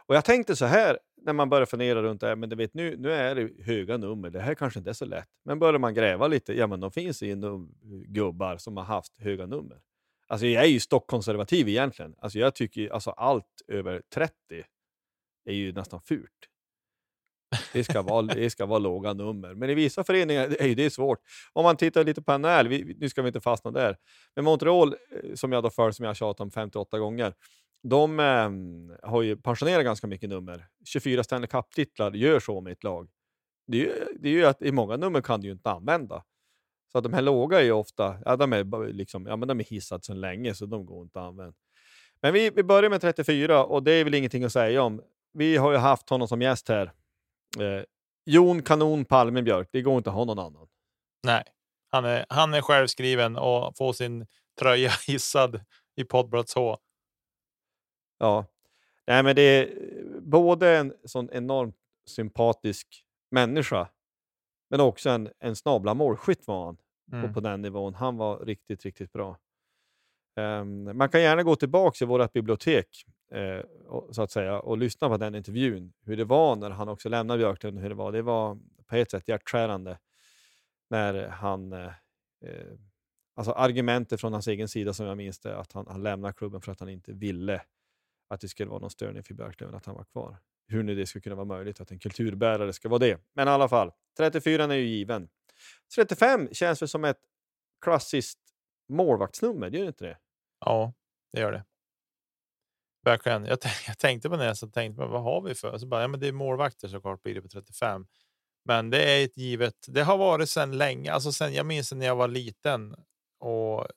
Och 0.06 0.16
jag 0.16 0.26
tänkte 0.26 0.56
så 0.56 0.66
här 0.66 1.00
när 1.22 1.34
man 1.34 1.50
börjar 1.50 1.66
fundera 1.66 2.04
runt 2.04 2.22
det 2.22 2.28
här, 2.28 2.36
men 2.36 2.50
du 2.50 2.56
vet 2.56 2.74
nu, 2.74 2.98
nu 2.98 3.12
är 3.12 3.36
det 3.36 3.64
höga 3.64 3.98
nummer, 3.98 4.30
det 4.30 4.40
här 4.40 4.56
kanske 4.56 4.80
inte 4.80 4.92
är 4.92 4.94
så 4.94 5.06
lätt. 5.06 5.30
Men 5.46 5.60
börjar 5.60 5.80
man 5.80 5.94
gräva 5.94 6.28
lite, 6.28 6.54
ja 6.54 6.68
men 6.68 6.80
de 6.80 6.92
finns 6.92 7.24
ju 7.24 7.36
num- 7.36 7.74
gubbar 8.08 8.58
som 8.58 8.78
har 8.78 8.84
haft 8.84 9.18
höga 9.18 9.46
nummer. 9.46 9.82
Alltså 10.28 10.46
jag 10.48 10.64
är 10.64 10.68
ju 10.68 10.80
stockkonservativ 10.80 11.70
egentligen. 11.70 12.16
Alltså 12.18 12.40
jag 12.40 12.56
tycker 12.56 12.82
ju- 12.82 12.90
alltså 12.90 13.10
allt 13.12 13.62
över 13.68 14.02
30 14.14 14.34
är 15.46 15.54
ju 15.54 15.72
nästan 15.74 16.02
fult. 16.02 16.30
Det 17.74 17.84
ska, 17.84 18.02
vara, 18.02 18.22
det 18.22 18.50
ska 18.50 18.66
vara 18.66 18.80
låga 18.80 19.14
nummer. 19.14 19.54
Men 19.54 19.70
i 19.70 19.74
vissa 19.74 20.04
föreningar 20.04 20.62
är 20.62 20.76
det 20.76 20.90
svårt. 20.90 21.20
Om 21.54 21.64
man 21.64 21.78
tittar 21.78 22.04
lite 22.04 22.22
på 22.22 22.38
NHL, 22.38 22.68
vi, 22.68 22.96
nu 23.00 23.10
ska 23.10 23.22
vi 23.22 23.28
inte 23.28 23.42
fastna 23.42 23.72
där. 23.72 23.98
Men 24.36 24.46
Montreal, 24.46 24.94
eh, 24.94 25.34
som 25.36 25.52
jag 25.52 25.64
då 25.64 25.70
för, 25.70 25.92
som 25.92 26.04
jag 26.04 26.10
har 26.10 26.16
tjatat 26.16 26.40
om 26.40 26.52
58 26.52 27.00
gånger, 27.00 27.34
de 27.84 28.20
eh, 28.20 28.50
har 29.10 29.22
ju 29.22 29.38
pensionerat 29.38 29.84
ganska 29.84 30.08
mycket 30.08 30.30
nummer. 30.30 30.66
24 30.86 31.24
Stanley 31.24 31.48
Cup-titlar 31.48 32.12
gör 32.12 32.40
så 32.40 32.62
med 32.62 32.74
ett 32.74 32.84
lag. 32.84 33.10
Det 33.68 33.78
är, 33.78 33.82
ju, 33.82 33.94
det 34.20 34.30
är 34.30 34.34
ju 34.34 34.46
att 34.46 34.62
i 34.62 34.72
många 34.72 34.98
nummer 34.98 35.22
kan 35.22 35.42
du 35.42 35.48
ju 35.48 35.54
inte 35.54 35.72
använda. 35.72 36.24
Så 36.92 36.98
att 36.98 37.04
de 37.04 37.14
här 37.14 37.22
låga 37.22 37.60
är 37.60 37.64
ju 37.64 37.72
ofta, 37.72 38.18
ja 38.26 38.36
de 38.36 38.54
är 38.54 38.94
liksom, 38.94 39.26
ja 39.26 39.36
men 39.36 39.48
de 39.48 39.60
är 39.60 39.64
hissade 39.64 40.04
sedan 40.04 40.22
länge 40.22 40.54
så 40.54 40.66
de 40.66 40.86
går 40.86 41.04
inte 41.04 41.20
att 41.20 41.26
använda. 41.26 41.54
Men 42.22 42.34
vi, 42.34 42.50
vi 42.50 42.64
börjar 42.64 42.90
med 42.90 43.02
34 43.02 43.66
och 43.66 43.84
det 43.84 43.92
är 43.92 44.04
väl 44.04 44.14
ingenting 44.14 44.44
att 44.44 44.52
säga 44.52 44.84
om. 44.84 45.02
Vi 45.34 45.58
har 45.58 45.72
ju 45.72 45.78
haft 45.78 46.10
honom 46.10 46.28
som 46.28 46.42
gäst 46.42 46.70
här. 46.70 46.92
Eh, 47.60 47.84
Jon 48.26 48.62
Kanon 48.62 49.06
Palmebjörk, 49.06 49.70
det 49.72 49.82
går 49.82 49.98
inte 49.98 50.10
att 50.10 50.16
ha 50.16 50.26
någon 50.26 50.40
annan. 50.40 50.68
Nej, 51.24 51.44
han 51.90 52.06
är, 52.06 52.26
han 52.30 52.54
är 52.54 52.62
självskriven 52.62 53.38
och 53.38 53.78
får 53.78 53.94
sin 53.94 54.28
tröja 54.60 54.90
hissad 55.08 55.62
i 55.96 56.04
Poddblads 56.04 56.56
H. 56.56 56.78
Ja, 58.20 58.46
nej 59.08 59.24
men 59.24 59.36
det 59.36 59.42
är 59.42 59.70
både 60.22 60.78
en 60.78 60.94
sån 61.06 61.30
enormt 61.32 61.76
sympatisk 62.10 63.06
människa, 63.32 63.90
men 64.70 64.80
också 64.80 65.10
en, 65.10 65.30
en 65.40 65.56
snabla 65.56 65.94
målskytt 65.94 66.48
var 66.48 66.66
han 66.66 66.78
Mm. 67.12 67.28
på, 67.28 67.34
på 67.34 67.40
den 67.40 67.62
nivån. 67.62 67.94
Han 67.94 68.18
var 68.18 68.40
riktigt, 68.40 68.86
riktigt 68.86 69.14
bra. 69.14 69.38
Ehm, 70.40 70.98
man 70.98 71.10
kan 71.10 71.22
gärna 71.22 71.44
gå 71.44 71.56
tillbaka 71.56 72.06
i 72.06 72.08
vårt 72.08 72.34
bibliotek 72.34 73.06
eh, 73.34 73.60
och, 73.88 74.16
så 74.16 74.22
att 74.22 74.32
säga, 74.32 74.60
och 74.60 74.78
lyssna 74.78 75.10
på 75.10 75.18
den 75.18 75.36
intervjun. 75.36 75.94
Hur 76.02 76.18
det 76.18 76.26
var 76.26 76.56
när 76.56 76.70
han 76.70 76.90
också 76.90 77.10
lämnade 77.10 77.38
Björklund. 77.38 77.80
Hur 77.80 77.90
det, 77.90 77.96
var. 77.96 78.12
det 78.12 78.22
var 78.22 78.60
på 78.86 78.96
ett 78.96 79.12
sätt 79.12 79.28
hjärtskärande 79.28 79.98
när 80.90 81.28
han... 81.28 81.74
Eh, 81.74 81.86
eh, 82.46 82.78
alltså 83.36 83.52
argumentet 83.52 84.22
från 84.22 84.34
hans 84.34 84.48
egen 84.48 84.68
sida 84.68 84.94
som 84.94 85.06
jag 85.06 85.18
minns 85.18 85.40
det, 85.40 85.58
att 85.58 85.74
han, 85.74 85.88
han 85.88 86.04
lämnade 86.04 86.34
klubben 86.34 86.62
för 86.62 86.72
att 86.72 86.80
han 86.80 86.90
inte 86.90 87.14
ville 87.14 87.62
att 88.30 88.42
det 88.42 88.48
skulle 88.48 88.70
vara 88.70 88.80
någon 88.80 88.90
störning 88.90 89.24
för 89.24 89.34
Björklund 89.34 89.76
att 89.76 89.86
han 89.86 89.96
var 89.96 90.04
kvar. 90.04 90.38
Hur 90.68 90.84
nu 90.84 90.96
det 90.96 91.06
skulle 91.06 91.22
kunna 91.22 91.36
vara 91.36 91.46
möjligt 91.46 91.82
att 91.82 91.92
en 91.92 92.00
kulturbärare 92.00 92.74
ska 92.74 92.90
vara 92.90 93.00
det. 93.00 93.20
Men 93.34 93.48
i 93.48 93.52
alla 93.52 93.70
fall, 93.70 93.92
34 94.18 94.64
är 94.64 94.74
ju 94.74 94.86
given. 94.86 95.30
35 95.96 96.50
känns 96.52 96.82
väl 96.82 96.90
som 96.90 97.06
ett 97.06 97.20
klassiskt 97.82 98.40
målvaktsnummer, 98.90 99.70
gör 99.70 99.82
det 99.82 99.88
inte 99.88 100.06
det? 100.06 100.18
Ja, 100.60 100.94
det 101.32 101.40
gör 101.40 101.52
det. 101.52 101.64
Verkligen. 103.04 103.46
Jag, 103.46 103.60
jag 103.88 103.98
tänkte 103.98 104.30
på 104.30 104.36
det, 104.36 104.46
jag 104.46 104.58
så 104.58 104.68
tänkte 104.68 105.02
på 105.02 105.08
vad 105.08 105.24
har 105.24 105.42
vi 105.42 105.56
för? 105.56 105.78
Så 105.78 105.88
bara, 105.88 106.02
ja, 106.02 106.08
men 106.08 106.20
det 106.20 106.28
är 106.28 106.32
målvakter 106.32 106.88
såklart 106.88 107.24
blir 107.24 107.36
det 107.36 107.42
på 107.42 107.48
35. 107.48 108.08
Men 108.66 108.90
det 108.90 109.04
är 109.04 109.26
ett 109.26 109.38
givet. 109.38 109.86
Det 109.88 110.04
har 110.04 110.18
varit 110.18 110.50
sedan 110.50 110.78
länge, 110.78 111.12
alltså 111.12 111.32
sen 111.32 111.54
jag 111.54 111.66
minns 111.66 111.92
när 111.92 112.06
jag 112.06 112.16
var 112.16 112.28
liten 112.28 112.96
och 113.40 113.88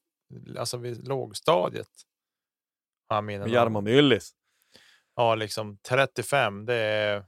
alltså 0.58 0.76
vid 0.76 1.08
lågstadiet. 1.08 1.90
Ja, 3.08 3.20
mina 3.20 3.44
Med 3.44 3.52
Jarmo 3.52 3.80
Myllys. 3.80 4.30
Ja, 5.16 5.34
liksom 5.34 5.78
35. 5.88 6.66
Det 6.66 6.74
är. 6.74 7.24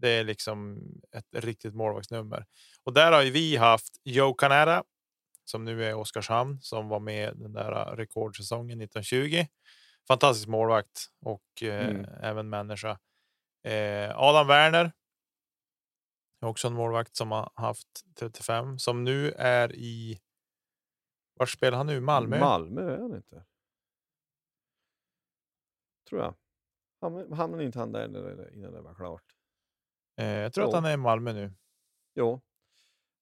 Det 0.00 0.08
är 0.08 0.24
liksom 0.24 0.82
ett 1.12 1.44
riktigt 1.44 1.74
målvaktsnummer 1.74 2.46
och 2.84 2.92
där 2.92 3.12
har 3.12 3.22
ju 3.22 3.30
vi 3.30 3.56
haft 3.56 4.00
Joe 4.04 4.34
Canada 4.34 4.84
som 5.44 5.64
nu 5.64 5.84
är 5.84 5.90
i 5.90 5.92
Oskarshamn 5.92 6.60
som 6.60 6.88
var 6.88 7.00
med 7.00 7.36
den 7.36 7.52
där 7.52 7.96
rekordsäsongen 7.96 8.80
1920. 8.80 9.44
Fantastisk 10.08 10.48
målvakt 10.48 11.06
och 11.20 11.62
eh, 11.62 11.88
Mm. 11.88 12.04
även 12.04 12.48
människa. 12.48 12.98
Eh, 13.62 14.18
Adam 14.18 14.46
Werner. 14.46 14.92
är 16.40 16.46
Också 16.46 16.66
en 16.68 16.74
målvakt 16.74 17.16
som 17.16 17.30
har 17.30 17.50
haft 17.54 17.88
35 18.18 18.78
som 18.78 19.04
nu 19.04 19.30
är 19.32 19.72
i. 19.76 20.20
Var 21.34 21.46
spelar 21.46 21.78
han 21.78 21.86
nu? 21.86 22.00
Malmö? 22.00 22.40
Malmö 22.40 22.94
är 22.94 22.98
han 22.98 23.14
inte. 23.16 23.44
Tror 26.08 26.20
jag. 26.22 26.34
Ham- 27.00 27.34
Hamnade 27.34 27.64
inte 27.64 27.78
han 27.78 27.92
där 27.92 28.04
innan 28.54 28.72
det 28.72 28.80
var 28.80 28.94
klart? 28.94 29.36
Eh, 30.20 30.26
jag 30.26 30.52
tror 30.52 30.64
att 30.64 30.70
Jo. 30.70 30.74
han 30.74 30.84
är 30.84 30.92
i 30.92 30.96
Malmö 30.96 31.32
nu. 31.32 31.54
Jo. 32.14 32.40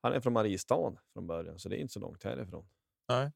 Han 0.02 0.12
är 0.12 0.20
från 0.20 0.32
Mariestad 0.32 0.96
från 1.12 1.26
början, 1.26 1.58
så 1.58 1.68
det 1.68 1.76
är 1.76 1.80
inte 1.80 1.92
så 1.92 2.00
långt 2.00 2.22
härifrån. 2.24 2.68
Nej. 3.08 3.32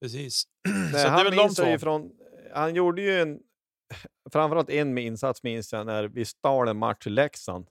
Precis. 0.00 0.44
Nej, 0.68 0.92
det 0.92 1.08
han, 1.08 1.24
väl 1.24 1.36
de 1.36 1.42
minns 1.42 1.58
ju 1.58 1.78
från, 1.78 2.12
han 2.54 2.74
gjorde 2.74 3.02
ju 3.02 3.20
en, 3.20 3.40
framförallt 4.32 4.70
en 4.70 4.94
med 4.94 5.04
insats 5.04 5.42
minns 5.42 5.72
jag 5.72 5.86
när 5.86 6.04
vi 6.04 6.24
stal 6.24 6.68
en 6.68 6.78
match 6.78 7.06
i 7.06 7.10
Leksand. 7.10 7.68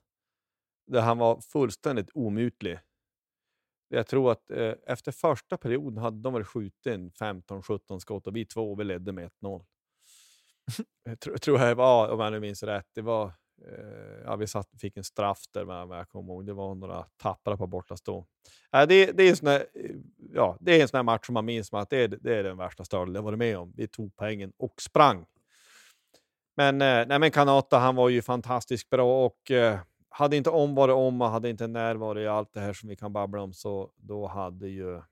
Där 0.86 1.00
han 1.00 1.18
var 1.18 1.40
fullständigt 1.40 2.10
omutlig. 2.14 2.78
Jag 3.88 4.06
tror 4.06 4.32
att 4.32 4.50
eh, 4.50 4.74
efter 4.86 5.12
första 5.12 5.56
perioden 5.56 5.98
hade 5.98 6.22
de 6.22 6.34
väl 6.34 6.44
skjutit 6.44 6.86
en 6.86 7.10
15-17 7.10 7.98
skott 7.98 8.26
och 8.26 8.36
vi 8.36 8.44
två 8.44 8.74
vi 8.74 8.84
ledde 8.84 9.12
med 9.12 9.30
1-0. 9.42 9.64
jag 11.04 11.20
tror, 11.20 11.58
jag 11.58 11.68
det 11.68 11.74
var, 11.74 12.08
om 12.08 12.20
jag 12.20 12.32
nu 12.32 12.40
minns 12.40 12.62
rätt, 12.62 12.86
det 12.94 13.02
var, 13.02 13.32
Eh, 13.66 14.22
ja, 14.24 14.36
vi 14.36 14.46
satt, 14.46 14.68
fick 14.80 14.96
en 14.96 15.04
straff 15.04 15.42
där 15.52 15.64
men 15.64 15.90
jag 15.90 16.08
kommer 16.08 16.32
ihåg. 16.32 16.46
Det 16.46 16.52
var 16.52 16.74
några 16.74 17.02
tappare 17.16 17.56
på 17.56 17.66
bortastå. 17.66 18.26
Ja, 18.70 18.86
det, 18.86 19.12
det, 19.12 19.22
är 19.22 19.30
en 19.30 19.36
sån 19.36 19.46
där, 19.46 19.66
eh, 19.74 19.90
ja, 20.34 20.56
det 20.60 20.78
är 20.78 20.82
en 20.82 20.88
sån 20.88 21.06
match 21.06 21.26
som 21.26 21.34
man 21.34 21.44
minns 21.44 21.68
som 21.68 21.78
att 21.78 21.90
det 21.90 21.96
är, 21.96 22.08
det 22.08 22.36
är 22.36 22.42
den 22.42 22.56
värsta 22.56 22.84
stölden 22.84 23.14
jag 23.14 23.22
varit 23.22 23.38
med 23.38 23.58
om. 23.58 23.72
Vi 23.76 23.88
tog 23.88 24.16
poängen 24.16 24.52
och 24.56 24.82
sprang. 24.82 25.26
Men, 26.56 26.78
nej, 26.78 27.18
men 27.18 27.30
Kanata, 27.30 27.78
han 27.78 27.96
var 27.96 28.08
ju 28.08 28.22
fantastiskt 28.22 28.90
bra 28.90 29.26
och 29.26 29.50
eh, 29.50 29.78
hade 30.08 30.36
inte 30.36 30.50
om 30.50 30.74
varit 30.74 30.94
om 30.94 31.22
och 31.22 31.28
hade 31.28 31.50
inte 31.50 31.66
när 31.66 31.94
varit 31.94 32.22
i 32.22 32.26
allt 32.26 32.52
det 32.52 32.60
här 32.60 32.72
som 32.72 32.88
vi 32.88 32.96
kan 32.96 33.12
babbla 33.12 33.42
om 33.42 33.52
så 33.52 33.90
då 33.96 34.26
hade 34.26 34.68
ju 34.68 34.96
eh, 34.96 35.02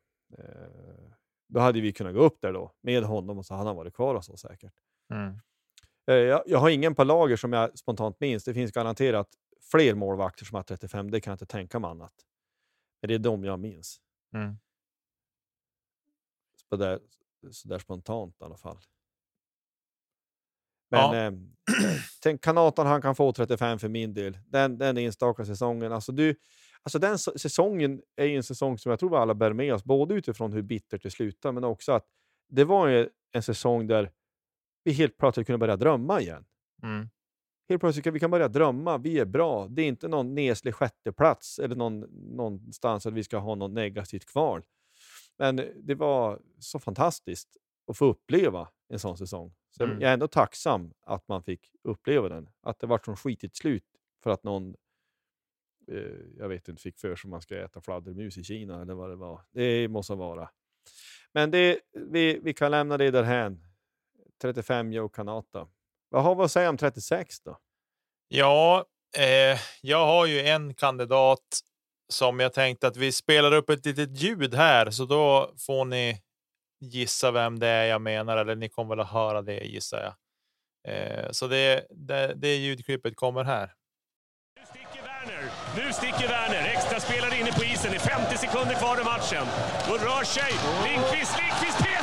då 1.48 1.60
hade 1.60 1.80
vi 1.80 1.92
kunnat 1.92 2.14
gå 2.14 2.20
upp 2.20 2.40
där 2.40 2.52
då 2.52 2.72
med 2.80 3.04
honom 3.04 3.38
och 3.38 3.46
så 3.46 3.54
hade 3.54 3.68
han 3.68 3.76
varit 3.76 3.94
kvar 3.94 4.14
och 4.14 4.24
så 4.24 4.36
säkert. 4.36 4.72
Mm. 5.10 5.38
Eh, 6.06 6.14
Jag, 6.14 6.42
jag 6.46 6.58
har 6.58 6.70
ingen 6.70 6.94
på 6.94 7.04
lager 7.04 7.36
som 7.36 7.52
jag 7.52 7.78
spontant 7.78 8.20
minns. 8.20 8.44
Det 8.44 8.54
finns 8.54 8.72
garanterat 8.72 9.28
fler 9.70 9.94
målvakter 9.94 10.44
som 10.44 10.54
har 10.56 10.62
35. 10.62 11.10
Det 11.10 11.20
kan 11.20 11.30
jag 11.30 11.34
inte 11.34 11.46
tänka 11.46 11.78
mig 11.78 11.90
annat. 11.90 12.12
Men 13.02 13.08
det 13.08 13.14
är 13.14 13.18
de 13.18 13.44
jag 13.44 13.58
minns. 13.60 14.00
Mm. 14.34 14.56
Så 16.70 16.76
där, 16.76 17.00
så 17.50 17.68
där 17.68 17.78
spontant 17.78 18.40
i 18.40 18.44
alla 18.44 18.56
fall. 18.56 18.78
Men 20.90 21.00
Ja. 21.00 21.16
eh, 21.26 21.32
tänk 22.22 22.44
Kanatan 22.44 22.86
han 22.86 23.02
kan 23.02 23.14
få 23.16 23.32
35 23.32 23.78
för 23.78 23.88
min 23.88 24.14
del. 24.14 24.38
Den, 24.46 24.78
den 24.78 24.98
enstaka 24.98 25.44
säsongen. 25.44 25.92
Alltså 25.92 26.12
du, 26.12 26.36
alltså 26.82 26.98
den 26.98 27.18
säsongen 27.18 28.02
är 28.16 28.24
ju 28.24 28.36
en 28.36 28.42
säsong 28.42 28.78
som 28.78 28.90
jag 28.90 28.98
tror 28.98 29.10
vi 29.10 29.16
alla 29.16 29.34
bär 29.34 29.52
med 29.52 29.74
oss. 29.74 29.84
Både 29.84 30.14
utifrån 30.14 30.52
hur 30.52 30.62
bittert 30.62 31.02
det 31.02 31.10
slutar 31.10 31.52
men 31.52 31.64
också 31.64 31.92
att 31.92 32.06
det 32.48 32.64
var 32.64 32.88
ju 32.88 33.08
en 33.32 33.42
säsong 33.42 33.86
där 33.86 34.10
vi 34.86 34.92
helt 34.92 35.18
plötsligt 35.18 35.46
kunde 35.46 35.58
börja 35.58 35.76
drömma 35.76 36.20
igen. 36.20 36.44
Mm. 36.82 37.08
Helt 37.68 37.80
plötsligt 37.80 38.04
kan 38.04 38.12
vi 38.12 38.20
kan 38.20 38.30
börja 38.30 38.48
drömma. 38.48 38.98
Vi 38.98 39.18
är 39.18 39.24
bra. 39.24 39.68
Det 39.68 39.82
är 39.82 39.86
inte 39.86 40.08
någon 40.08 40.34
neslig 40.34 40.74
sjätteplats 40.74 41.58
eller 41.58 41.76
någon, 41.76 42.00
någonstans 42.36 43.06
att 43.06 43.14
vi 43.14 43.24
ska 43.24 43.38
ha 43.38 43.54
något 43.54 43.70
negativt 43.70 44.26
kval. 44.26 44.64
Men 45.38 45.56
det 45.76 45.94
var 45.94 46.40
så 46.58 46.78
fantastiskt 46.78 47.56
att 47.86 47.96
få 47.98 48.04
uppleva 48.04 48.68
en 48.88 48.98
sån 48.98 49.18
säsong. 49.18 49.54
Så 49.76 49.84
Mm. 49.84 50.00
Jag 50.00 50.08
är 50.08 50.14
ändå 50.14 50.28
tacksam 50.28 50.92
att 51.00 51.28
man 51.28 51.42
fick 51.42 51.70
uppleva 51.84 52.28
den. 52.28 52.48
Att 52.62 52.78
det 52.78 52.86
var 52.86 53.00
så 53.04 53.16
skitigt 53.16 53.56
slut 53.56 53.84
för 54.22 54.30
att 54.30 54.44
någon, 54.44 54.74
eh, 55.88 56.38
jag 56.38 56.48
vet 56.48 56.68
inte, 56.68 56.82
fick 56.82 56.98
för 56.98 57.16
sig 57.16 57.28
att 57.28 57.30
man 57.30 57.40
ska 57.40 57.58
äta 57.58 57.80
fladdermus 57.80 58.38
i 58.38 58.44
Kina 58.44 58.82
eller 58.82 58.94
vad 58.94 59.10
det 59.10 59.16
var. 59.16 59.40
Det 59.50 59.88
måste 59.88 60.14
vara. 60.14 60.50
Men 61.32 61.50
det, 61.50 61.80
vi, 61.92 62.40
vi 62.42 62.54
kan 62.54 62.70
lämna 62.70 62.96
det 62.96 63.10
därhän. 63.10 63.65
35 64.42 64.92
Joe 64.92 65.08
Kanata. 65.08 65.68
Vad 66.08 66.22
har 66.22 66.34
vi 66.34 66.42
att 66.42 66.52
säga 66.52 66.68
om 66.68 66.76
36 66.76 67.40
då? 67.40 67.58
Ja, 68.28 68.84
eh, 69.16 69.58
jag 69.82 70.06
har 70.06 70.26
ju 70.26 70.40
en 70.40 70.74
kandidat 70.74 71.60
som 72.08 72.40
jag 72.40 72.52
tänkte 72.52 72.86
att 72.86 72.96
vi 72.96 73.12
spelar 73.12 73.52
upp 73.52 73.70
ett 73.70 73.86
litet 73.86 74.20
ljud 74.20 74.54
här, 74.54 74.90
så 74.90 75.04
då 75.04 75.54
får 75.58 75.84
ni 75.84 76.22
gissa 76.80 77.30
vem 77.30 77.58
det 77.58 77.68
är 77.68 77.84
jag 77.84 78.02
menar, 78.02 78.36
eller 78.36 78.56
ni 78.56 78.68
kommer 78.68 78.88
väl 78.88 79.00
att 79.00 79.10
höra 79.10 79.42
det 79.42 79.64
gissar 79.64 80.02
jag. 80.02 80.14
Eh, 80.88 81.30
så 81.30 81.46
det, 81.46 81.86
det, 81.90 82.34
det 82.36 82.56
ljudklippet 82.56 83.16
kommer 83.16 83.44
här. 83.44 83.72
Nu 84.56 84.64
sticker 84.66 85.02
Werner. 85.02 85.50
Nu 85.76 85.92
sticker 85.92 86.28
Werner. 86.28 86.68
Extra 86.74 87.00
spelare 87.00 87.40
inne 87.40 87.52
på 87.52 87.64
isen. 87.64 87.90
Det 87.90 87.96
är 87.96 88.00
50 88.00 88.38
sekunder 88.38 88.74
kvar 88.74 89.00
i 89.00 89.04
matchen. 89.04 89.46
Då 89.88 89.94
rör 89.94 90.24
sig 90.24 90.52
Lindqvist. 90.84 91.36
Lindqvist 91.40 91.95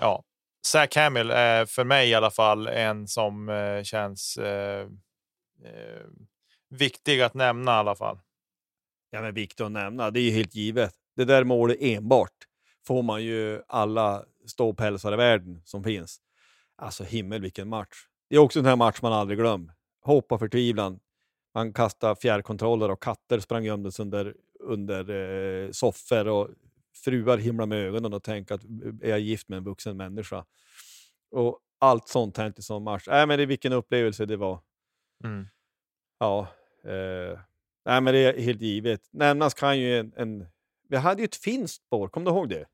Ja, 0.00 0.24
Zach 0.66 0.96
Hamill 0.96 1.30
är 1.30 1.66
för 1.66 1.84
mig 1.84 2.10
i 2.10 2.14
alla 2.14 2.30
fall 2.30 2.66
en 2.66 3.08
som 3.08 3.48
eh, 3.48 3.82
känns 3.82 4.36
eh, 4.36 4.80
eh, 5.64 6.06
viktig 6.70 7.20
att 7.20 7.34
nämna 7.34 7.70
i 7.70 7.74
alla 7.74 7.94
fall. 7.94 8.18
Ja, 9.10 9.20
men 9.20 9.34
viktig 9.34 9.64
att 9.64 9.72
nämna, 9.72 10.10
det 10.10 10.20
är 10.20 10.22
ju 10.22 10.30
helt 10.30 10.54
givet. 10.54 10.94
Det 11.16 11.24
där 11.24 11.44
målet 11.44 11.76
enbart 11.80 12.34
får 12.86 13.02
man 13.02 13.22
ju 13.22 13.62
alla 13.68 14.24
ståpälsar 14.46 15.12
i 15.12 15.16
världen 15.16 15.62
som 15.64 15.84
finns. 15.84 16.20
Alltså 16.76 17.04
himmel 17.04 17.42
vilken 17.42 17.68
match. 17.68 18.06
Det 18.28 18.36
är 18.36 18.40
också 18.40 18.58
en 18.58 18.66
här 18.66 18.76
match 18.76 18.98
man 19.02 19.12
aldrig 19.12 19.38
glömmer. 19.38 19.74
Hopp 20.02 20.32
och 20.32 20.40
förtvivlan. 20.40 21.00
Man 21.54 21.72
kastade 21.72 22.16
fjärrkontroller 22.16 22.90
och 22.90 23.02
katter 23.02 23.40
sprang 23.40 23.64
gömdes 23.64 24.00
under, 24.00 24.34
under 24.60 25.10
eh, 25.10 25.70
soffor 25.70 26.28
och 26.28 26.48
fruar 27.04 27.38
himla 27.38 27.66
med 27.66 27.78
ögonen 27.78 28.12
och 28.12 28.22
tänkte 28.22 28.54
att 28.54 28.64
är 29.02 29.08
jag 29.08 29.20
gift 29.20 29.48
med 29.48 29.56
en 29.56 29.64
vuxen 29.64 29.96
människa? 29.96 30.44
Och 31.30 31.60
allt 31.78 32.08
sånt 32.08 32.36
hänt 32.36 32.58
i 32.58 32.62
sån 32.62 32.82
match. 32.82 33.08
Äh, 33.08 33.26
men 33.26 33.38
det, 33.38 33.46
vilken 33.46 33.72
upplevelse 33.72 34.26
det 34.26 34.36
var. 34.36 34.60
Mm. 35.24 35.46
Ja, 36.18 36.48
eh, 36.84 37.40
nej, 37.84 38.00
men 38.00 38.14
det 38.14 38.18
är 38.18 38.40
helt 38.40 38.60
givet. 38.60 39.08
Nämnas 39.10 39.54
kan 39.54 39.78
ju 39.78 39.98
en, 39.98 40.12
en... 40.16 40.46
Vi 40.88 40.96
hade 40.96 41.22
ju 41.22 41.24
ett 41.24 41.36
finskt 41.36 41.84
spår, 41.86 42.08
kommer 42.08 42.30
du 42.30 42.36
ihåg 42.36 42.48
det? 42.48 42.66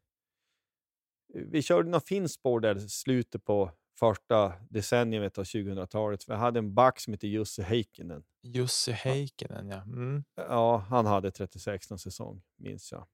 Vi 1.35 1.62
körde 1.62 1.91
något 1.91 2.09
finskt 2.09 2.35
spår 2.35 2.61
där 2.61 2.79
slutet 2.79 3.45
på 3.45 3.70
första 3.99 4.53
decenniet 4.70 5.39
av 5.39 5.45
2000-talet. 5.45 6.29
Vi 6.29 6.35
hade 6.35 6.59
en 6.59 6.74
back 6.74 7.01
som 7.01 7.12
hette 7.12 7.29
Jussi 7.29 7.62
Heikkinen. 7.62 8.24
Jussi 8.43 8.93
Heikkinen, 8.93 9.68
ja. 9.68 9.83
Mm. 9.83 10.24
Ja, 10.35 10.77
han 10.77 11.07
hade 11.07 11.31
36 11.31 11.91
någon 11.91 11.99
säsong, 11.99 12.43
minns 12.57 12.93
jag. 12.93 13.07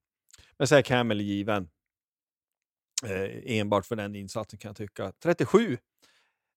Men 0.59 0.66
så 0.66 0.74
är 0.74 0.82
Camel 0.82 1.20
given. 1.20 1.68
Eh, 3.07 3.59
enbart 3.59 3.86
för 3.86 3.96
den 3.96 4.14
insatsen 4.14 4.59
kan 4.59 4.68
jag 4.68 4.76
tycka. 4.76 5.12
37 5.22 5.78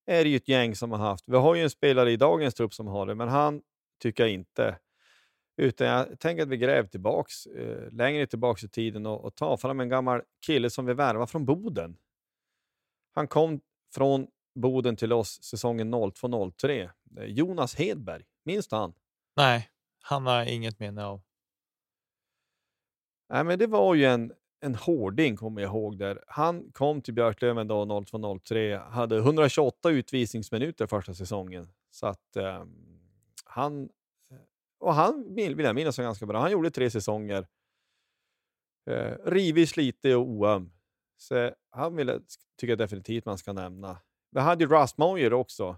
är 0.06 0.24
det 0.24 0.30
ju 0.30 0.36
ett 0.36 0.48
gäng 0.48 0.76
som 0.76 0.90
har 0.90 0.98
haft. 0.98 1.24
Vi 1.26 1.36
har 1.36 1.54
ju 1.54 1.62
en 1.62 1.70
spelare 1.70 2.12
i 2.12 2.16
dagens 2.16 2.54
trupp 2.54 2.74
som 2.74 2.86
har 2.86 3.06
det, 3.06 3.14
men 3.14 3.28
han 3.28 3.62
tycker 4.02 4.22
jag 4.22 4.32
inte. 4.32 4.78
Utan 5.56 5.86
jag 5.86 6.20
tänker 6.20 6.42
att 6.42 6.48
vi 6.48 6.56
gräver 6.56 6.88
tillbaks, 6.88 7.46
eh, 7.46 7.92
längre 7.92 8.26
tillbaks 8.26 8.64
i 8.64 8.68
tiden 8.68 9.06
och, 9.06 9.24
och 9.24 9.34
tar 9.34 9.56
fram 9.56 9.80
en 9.80 9.88
gammal 9.88 10.22
kille 10.46 10.70
som 10.70 10.86
vi 10.86 10.94
värvade 10.94 11.26
från 11.26 11.44
Boden. 11.44 11.96
Han 13.14 13.28
kom 13.28 13.60
från 13.94 14.26
Boden 14.54 14.96
till 14.96 15.12
oss 15.12 15.42
säsongen 15.42 15.94
02-03. 15.94 16.90
Eh, 17.16 17.24
Jonas 17.24 17.74
Hedberg, 17.74 18.24
minns 18.44 18.68
du 18.68 18.76
han? 18.76 18.94
Nej, 19.36 19.68
han 20.02 20.26
har 20.26 20.44
inget 20.44 20.78
minne 20.78 21.04
av. 21.04 21.20
Nej, 23.28 23.44
men 23.44 23.58
det 23.58 23.66
var 23.66 23.94
ju 23.94 24.04
en, 24.04 24.32
en 24.60 24.74
hårding, 24.74 25.36
kommer 25.36 25.62
jag 25.62 25.68
ihåg. 25.68 25.98
där. 25.98 26.24
Han 26.28 26.72
kom 26.72 27.02
till 27.02 27.14
Björklöven 27.14 27.68
då 27.68 27.84
02-03, 27.84 28.90
hade 28.90 29.16
128 29.16 29.90
utvisningsminuter 29.90 30.86
första 30.86 31.14
säsongen. 31.14 31.68
Så 31.90 32.06
att 32.06 32.36
eh, 32.36 32.64
han... 33.44 33.88
Och 34.78 34.94
han 34.94 35.34
vill 35.34 35.58
jag 35.58 35.74
minnas 35.74 35.98
var 35.98 36.04
ganska 36.04 36.26
bra. 36.26 36.40
Han 36.40 36.50
gjorde 36.50 36.70
tre 36.70 36.90
säsonger. 36.90 37.46
Eh, 38.90 39.14
rivig, 39.24 39.68
slitig 39.68 40.16
och 40.16 40.22
oöm. 40.22 40.72
Så 41.16 41.50
han 41.70 41.96
ville, 41.96 42.20
tycker 42.56 42.72
jag 42.72 42.78
definitivt 42.78 43.24
man 43.24 43.38
ska 43.38 43.52
nämna. 43.52 43.98
Vi 44.30 44.40
hade 44.40 44.64
ju 44.64 44.70
Russ 44.70 44.96
Moyer 44.98 45.32
också, 45.32 45.76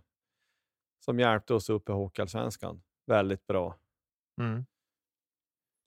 som 1.05 1.21
hjälpte 1.21 1.55
oss 1.55 1.71
upp 1.71 1.89
i 1.89 1.93
Hockeyallsvenskan. 1.93 2.83
Väldigt 3.07 3.47
bra. 3.47 3.79
Mm. 4.41 4.67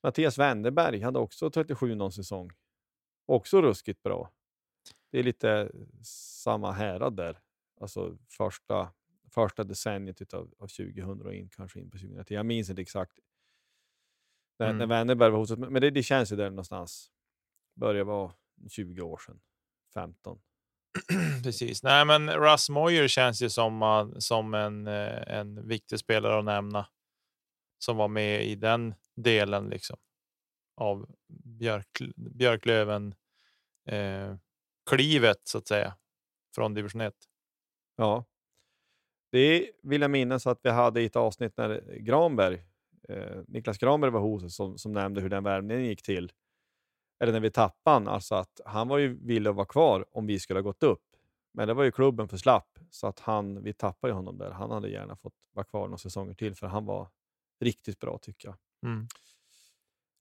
Mattias 0.04 0.38
Wennerberg 0.38 1.02
hade 1.02 1.20
också 1.20 1.50
37 1.50 1.96
någon 1.96 2.12
säsong. 2.12 2.50
Också 3.26 3.62
ruskigt 3.62 4.04
bra. 4.04 4.32
Det 5.12 5.20
är 5.20 5.24
lite 5.24 5.72
samma 6.44 6.72
härad 6.72 7.16
där. 7.16 7.40
Alltså 7.82 8.18
första, 8.30 8.90
första 9.30 9.64
decenniet 9.64 10.22
utav, 10.22 10.54
av 10.60 10.68
2000 10.68 11.22
och 11.22 11.34
in, 11.34 11.50
kanske 11.50 11.80
in 11.80 11.90
på 11.90 11.98
2010. 11.98 12.34
Jag 12.34 12.46
minns 12.46 12.70
inte 12.70 12.82
exakt 12.82 13.20
när, 14.60 14.66
Mm. 14.70 14.78
när 14.78 14.86
Wennerberg 14.86 15.32
var 15.32 15.40
hos 15.40 15.52
oss, 15.52 15.58
men 15.58 15.82
det, 15.82 15.90
det 15.90 16.04
känns 16.04 16.32
ju 16.32 16.36
där 16.36 16.50
någonstans. 16.50 17.12
Börjar 17.76 18.04
vara 18.04 18.34
20 18.70 19.02
år 19.02 19.18
sedan. 19.18 19.40
15. 19.94 20.40
Precis. 21.44 21.84
Nej, 21.84 22.06
men 22.06 22.30
Russ 22.30 22.70
Moyer 22.70 23.08
känns 23.08 23.42
ju 23.42 23.50
som, 23.50 23.82
uh, 23.82 24.18
som 24.18 24.54
en, 24.54 24.88
eh, 24.88 25.38
en 25.38 25.68
viktig 25.68 26.00
spelare 26.00 26.40
att 26.40 26.46
nämna. 26.46 26.88
Som 27.84 27.98
var 27.98 28.08
med 28.08 28.46
i 28.46 28.56
den 28.56 28.94
delen 29.16 29.70
liksom 29.70 29.98
av 30.76 31.16
Björk, 31.28 32.02
Björklöven 32.16 33.16
eh, 33.86 34.36
klivet 34.90 35.42
så 35.44 35.58
att 35.58 35.68
säga 35.68 35.96
från 36.56 36.74
division 36.74 37.02
1. 37.02 37.14
Ja. 37.96 38.26
Det 39.32 39.72
vill 39.84 40.02
jag 40.02 40.12
minnas 40.12 40.48
att 40.48 40.60
vi 40.64 40.70
hade 40.70 41.02
i 41.02 41.06
ett 41.06 41.16
avsnitt 41.16 41.58
när 41.58 41.70
eh, 41.70 41.96
Granberg, 41.96 42.64
eh, 43.10 43.42
Niklas 43.48 43.78
Granberg 43.78 44.12
var 44.12 44.20
hos 44.20 44.44
oss 44.44 44.56
som, 44.56 44.78
som 44.78 44.92
nämnde 44.92 45.22
hur 45.22 45.30
den 45.30 45.44
värvningen 45.44 45.86
gick 45.86 46.02
till. 46.02 46.32
Eller 47.20 47.34
när 47.34 47.40
vi 47.40 47.52
tappade 47.52 47.94
han, 47.94 48.08
alltså 48.08 48.36
att 48.36 48.62
han 48.66 48.88
var 48.88 48.98
ju 48.98 49.26
villig 49.26 49.50
att 49.50 49.56
vara 49.56 49.66
kvar 49.66 50.06
om 50.12 50.28
vi 50.28 50.40
skulle 50.40 50.60
ha 50.60 50.64
gått 50.64 50.84
upp. 50.84 51.04
Men 51.54 51.68
det 51.68 51.74
var 51.74 51.84
ju 51.84 51.92
klubben 51.92 52.28
för 52.28 52.38
slapp, 52.38 52.80
så 52.90 53.08
att 53.08 53.20
han, 53.20 53.64
vi 53.64 53.74
tappade 53.74 54.12
ju 54.12 54.16
honom 54.16 54.38
där. 54.38 54.52
Han 54.52 54.72
hade 54.72 54.90
gärna 54.90 55.16
fått 55.16 55.34
vara 55.54 55.66
kvar 55.66 55.88
några 55.88 55.98
säsonger 55.98 56.34
till, 56.34 56.56
för 56.56 56.68
han 56.68 56.86
var 56.86 57.10
riktigt 57.62 58.00
bra 58.00 58.18
tycker 58.18 58.48
jag. 58.48 58.58
Mm. 58.86 59.08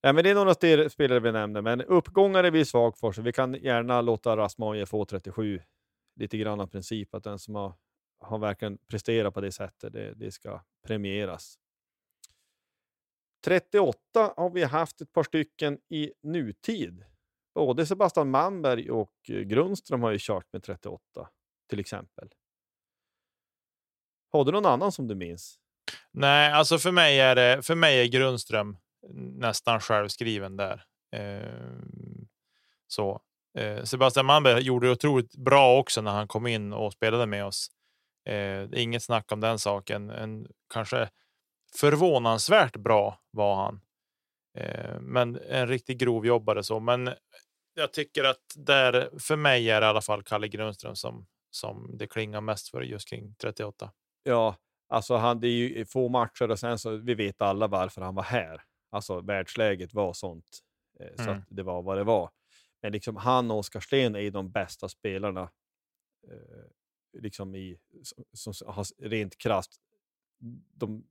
Ja, 0.01 0.13
men 0.13 0.25
det 0.25 0.31
är 0.31 0.35
några 0.35 0.55
spelare 0.91 1.21
vi 1.21 1.33
nämner, 1.33 1.63
men 1.63 1.81
uppgångar 1.83 2.45
är 2.45 2.51
vi 2.51 2.65
svag 2.65 2.99
för, 2.99 3.13
så 3.13 3.23
vi 3.23 3.33
kan 3.33 3.55
gärna 3.55 4.01
låta 4.01 4.37
Rasmoje 4.37 4.87
få 4.87 5.05
37. 5.05 5.61
Lite 6.17 6.39
grann 6.39 6.61
av 6.61 6.67
princip 6.67 7.15
att 7.15 7.25
den 7.25 7.39
som 7.39 7.55
har, 7.55 7.75
har 8.19 8.39
verkligen 8.39 8.79
presterat 8.79 9.35
på 9.35 9.41
det 9.41 9.53
sättet, 9.53 9.93
det, 9.93 10.15
det 10.15 10.33
ska 10.33 10.65
premieras. 10.87 11.59
38 13.45 14.35
har 14.37 14.51
vi 14.51 14.65
haft 14.65 15.01
ett 15.01 15.13
par 15.13 15.23
stycken 15.23 15.79
i 15.89 16.13
nutid. 16.23 17.05
Både 17.55 17.87
Sebastian 17.87 18.31
Manberg 18.31 18.91
och 18.91 19.15
eh, 19.29 19.41
Grundström 19.41 20.03
har 20.03 20.11
ju 20.11 20.19
kört 20.21 20.53
med 20.53 20.63
38 20.63 21.29
till 21.69 21.81
exempel. 21.81 22.29
Har 24.33 24.45
du 24.45 24.53
någon 24.53 24.67
annan 24.67 24.93
som 24.93 25.07
du 25.07 25.15
minns? 25.15 25.61
Nej, 26.13 26.53
alltså 26.53 26.79
för 26.79 26.93
mig 26.93 27.21
är 27.21 27.35
det 27.35 27.63
för 27.63 27.75
mig 27.75 28.01
är 28.01 28.07
Grundström 28.07 28.77
nästan 29.39 29.81
självskriven 29.81 30.57
där. 30.57 30.85
Eh, 31.17 31.83
så 32.87 33.21
eh, 33.59 33.85
Sebastian 33.85 34.27
Malmberg 34.27 34.63
gjorde 34.63 34.87
det 34.87 34.93
otroligt 34.93 35.37
bra 35.37 35.79
också 35.79 36.01
när 36.01 36.11
han 36.11 36.29
kom 36.29 36.47
in 36.47 36.73
och 36.73 36.93
spelade 36.93 37.27
med 37.27 37.45
oss. 37.45 37.71
Eh, 38.29 38.69
inget 38.73 39.03
snack 39.03 39.33
om 39.33 39.41
den 39.41 39.59
saken. 39.59 40.11
En 40.11 40.47
kanske 40.73 41.09
förvånansvärt 41.77 42.77
bra 42.77 43.21
var 43.31 43.55
han, 43.57 43.81
eh, 44.59 45.01
men 45.01 45.39
en 45.49 45.69
riktigt 45.69 45.99
grov 45.99 46.27
jobbare 46.27 46.63
så. 46.63 46.81
Men 46.81 47.11
jag 47.75 47.93
tycker 47.93 48.25
att 48.25 48.43
där 48.55 49.11
för 49.19 49.37
mig 49.37 49.71
är 49.71 49.81
det 49.81 49.87
i 49.87 49.89
alla 49.89 50.03
fall 50.03 50.23
Kalle 50.23 50.49
Grundström 50.49 50.97
som 50.97 51.27
som 51.51 51.91
det 51.99 52.07
klingar 52.07 52.41
mest 52.41 52.69
för 52.69 52.83
just 52.83 53.09
kring 53.09 53.35
38. 53.35 53.91
Ja, 54.23 54.57
alltså 54.91 55.17
han, 55.17 55.41
det 55.41 55.49
är 55.49 55.51
ju 55.51 55.85
få 55.85 56.09
matcher 56.09 56.51
och 56.51 56.59
sen 56.59 56.79
så 56.79 56.97
vi 56.97 57.15
vet 57.15 57.41
alla 57.43 57.67
varför 57.67 58.03
han 58.03 58.15
var 58.15 58.23
här. 58.23 58.63
Alltså 58.91 59.21
världsläget 59.21 59.95
var 59.95 60.13
sånt. 60.13 60.59
Eh, 61.01 61.17
så 61.17 61.23
Mm. 61.23 61.39
att 61.39 61.45
det 61.49 61.63
var 61.63 61.83
vad 61.83 61.97
det 61.99 62.05
var. 62.05 62.31
Men 62.83 62.93
liksom 62.93 63.17
han 63.17 63.51
och 63.51 63.59
Oskar 63.59 63.81
Sten 63.81 64.15
är 64.15 64.21
ju 64.21 64.31
de 64.31 64.51
bästa 64.53 64.89
spelarna. 64.89 65.51
Eh, 66.29 67.21
liksom 67.23 67.55
i, 67.55 67.79
som, 68.33 68.55
som 68.55 68.73
har 68.73 69.09
rent 69.09 69.39
krasst 69.39 69.81
de 70.75 71.05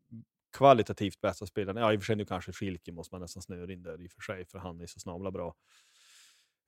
kvalitativt 0.58 1.22
bästa 1.22 1.46
spelarna. 1.46 1.80
Ja, 1.82 1.94
i 1.94 1.98
och 1.98 2.02
för 2.02 2.06
sig 2.06 2.16
nu 2.16 2.26
kanske 2.26 2.54
Schilke 2.54 2.92
måste 2.92 3.14
man 3.16 3.22
nästan 3.22 3.42
snöa 3.44 3.72
in 3.72 3.84
där 3.84 4.02
i 4.02 4.08
och 4.08 4.12
för 4.12 4.22
sig, 4.22 4.46
för 4.46 4.60
han 4.60 4.82
är 4.82 4.86
så 4.86 5.00
snabla 5.00 5.32
bra 5.32 5.56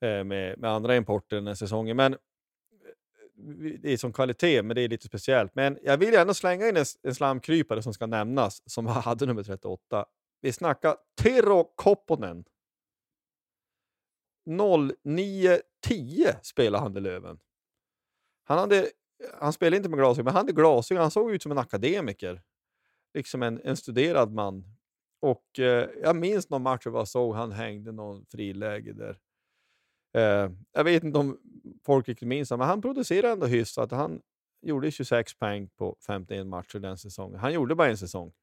eh, 0.01 0.23
med, 0.23 0.59
med 0.59 0.69
andra 0.71 0.95
importer 0.95 1.35
den 1.35 1.47
här 1.47 1.55
säsongen. 1.55 1.97
Men 1.97 2.17
det 3.81 3.93
är 3.93 3.97
som 3.97 4.13
kvalitet, 4.13 4.63
men 4.63 4.75
det 4.75 4.81
är 4.81 4.89
lite 4.89 5.07
speciellt. 5.07 5.55
Men 5.55 5.77
jag 5.83 5.97
vill 5.97 6.13
gärna 6.13 6.33
slänga 6.33 6.67
in 6.67 6.77
en, 6.77 6.85
en 7.03 7.15
slamkrypare 7.15 7.83
som 7.83 7.93
ska 7.93 8.05
nämnas, 8.05 8.61
som 8.65 8.85
hade 9.05 9.25
nummer 9.25 9.43
38. 9.43 10.05
Vi 10.41 10.51
snackar 10.51 10.95
Tero 11.21 11.63
Kopponen. 11.75 12.43
09.10 14.49 16.35
spelade 16.41 16.83
han 16.83 16.97
i 16.97 16.99
Löven. 16.99 17.39
Han, 18.43 18.57
hade, 18.57 18.89
han 19.39 19.53
spelade 19.53 19.77
inte 19.77 19.89
med 19.89 19.99
glasögon, 19.99 20.25
men 20.25 20.33
han 20.33 20.41
hade 20.41 20.53
glasögon. 20.53 21.01
Han 21.01 21.11
såg 21.11 21.31
ut 21.31 21.43
som 21.43 21.51
en 21.51 21.57
akademiker. 21.57 22.41
Liksom 23.13 23.43
en, 23.43 23.61
en 23.63 23.77
studerad 23.77 24.31
man. 24.31 24.63
Och 25.21 25.59
eh, 25.59 25.89
jag 26.01 26.15
minns 26.15 26.49
någon 26.49 26.61
match 26.61 26.81
jag 26.85 26.93
bara 26.93 27.05
såg 27.05 27.35
han 27.35 27.51
hängde 27.51 27.91
någon 27.91 28.25
friläge 28.25 28.93
där. 28.93 29.19
Eh, 30.13 30.51
jag 30.71 30.83
vet 30.83 31.03
inte 31.03 31.19
om 31.19 31.37
folk 31.85 32.07
riktigt 32.07 32.27
minns 32.27 32.51
men 32.51 32.61
han 32.61 32.81
producerade 32.81 33.33
ändå 33.33 33.45
hyfsat. 33.45 33.91
Han 33.91 34.21
gjorde 34.61 34.91
26 34.91 35.33
poäng 35.33 35.69
på 35.69 35.97
51 36.07 36.47
matcher 36.47 36.79
den 36.79 36.97
säsongen. 36.97 37.39
Han 37.39 37.53
gjorde 37.53 37.75
bara 37.75 37.89
en 37.89 37.97
säsong. 37.97 38.33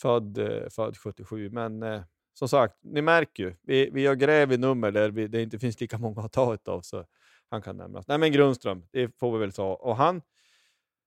Född, 0.00 0.38
eh, 0.38 0.68
född 0.70 0.96
77, 0.96 1.50
men 1.50 1.82
eh, 1.82 2.02
som 2.34 2.48
sagt, 2.48 2.76
ni 2.80 3.02
märker 3.02 3.42
ju. 3.42 3.54
Vi, 3.62 3.90
vi 3.90 4.06
har 4.06 4.14
gräv 4.14 4.52
i 4.52 4.56
nummer 4.56 4.90
där 4.90 5.10
vi, 5.10 5.28
det 5.28 5.42
inte 5.42 5.58
finns 5.58 5.80
lika 5.80 5.98
många 5.98 6.20
att 6.20 6.32
ta 6.32 6.58
av, 6.64 6.80
så 6.80 7.06
han 7.50 7.62
kan 7.62 7.76
nämnas. 7.76 8.08
Nej, 8.08 8.18
men 8.18 8.32
Grundström, 8.32 8.86
det 8.90 9.18
får 9.18 9.32
vi 9.32 9.38
väl 9.38 9.52
ta. 9.52 9.74
Och 9.74 9.96
han, 9.96 10.22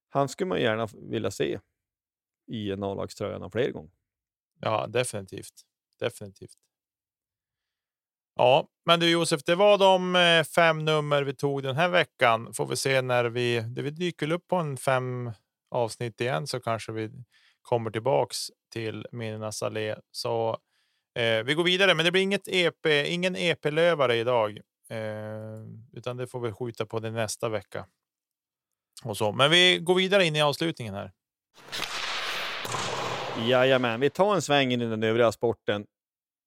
han 0.10 0.30
skulle 0.30 0.48
man 0.48 0.62
gärna 0.62 0.88
vilja 0.94 1.32
se 1.32 1.60
i 2.48 2.72
en 2.72 2.84
A-lagströja 2.84 3.38
någon 3.38 3.52
fler 3.52 3.72
gånger. 3.72 3.92
Ja, 4.60 4.88
definitivt. 4.88 5.54
Definitivt. 6.00 6.58
Ja, 8.42 8.68
men 8.86 9.00
du 9.00 9.10
Josef, 9.10 9.44
det 9.44 9.56
var 9.56 9.78
de 9.78 10.16
eh, 10.16 10.44
fem 10.44 10.86
nummer 10.86 11.24
vi 11.24 11.36
tog 11.36 11.64
den 11.64 11.76
här 11.76 11.90
veckan. 11.90 12.54
Får 12.54 12.66
vi 12.66 12.76
se 12.76 13.02
när 13.02 13.26
vi, 13.26 13.60
det 13.60 13.82
vi 13.82 13.90
dyker 13.90 14.32
upp 14.32 14.48
på 14.48 14.56
en 14.56 14.78
fem 14.78 15.32
avsnitt 15.72 16.22
igen 16.22 16.48
så 16.48 16.60
kanske 16.60 16.92
vi 16.92 17.10
kommer 17.62 17.92
tillbaks 17.92 18.38
till 18.74 19.06
Minnenas 19.12 19.64
allé. 19.64 19.96
Så 20.12 20.58
eh, 21.20 21.44
vi 21.44 21.54
går 21.54 21.64
vidare, 21.64 21.96
men 21.96 22.06
det 22.06 22.12
blir 22.12 22.22
inget 22.22 22.48
EP, 22.48 22.86
ingen 22.86 23.36
EP-lövare 23.36 24.16
idag, 24.16 24.60
eh, 24.90 24.98
utan 25.94 26.18
det 26.18 26.28
får 26.28 26.40
vi 26.40 26.52
skjuta 26.52 26.86
på 26.86 27.00
det 27.00 27.12
nästa 27.12 27.50
vecka. 27.50 27.86
och 29.04 29.18
så. 29.18 29.32
Men 29.32 29.52
vi 29.52 29.80
går 29.80 29.96
vidare 29.96 30.26
in 30.26 30.36
i 30.36 30.42
avslutningen 30.42 30.94
här. 30.94 31.12
Jajamän, 33.48 34.00
vi 34.00 34.10
tar 34.10 34.36
en 34.36 34.42
sväng 34.42 34.72
in 34.72 34.82
i 34.82 34.86
den 34.86 35.04
övriga 35.04 35.32
sporten. 35.32 35.86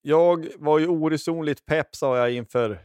Jag 0.06 0.48
var 0.56 0.78
ju 0.78 0.88
oresonligt 0.88 1.66
pepp 1.66 1.96
sa 1.96 2.18
jag 2.18 2.32
inför, 2.32 2.78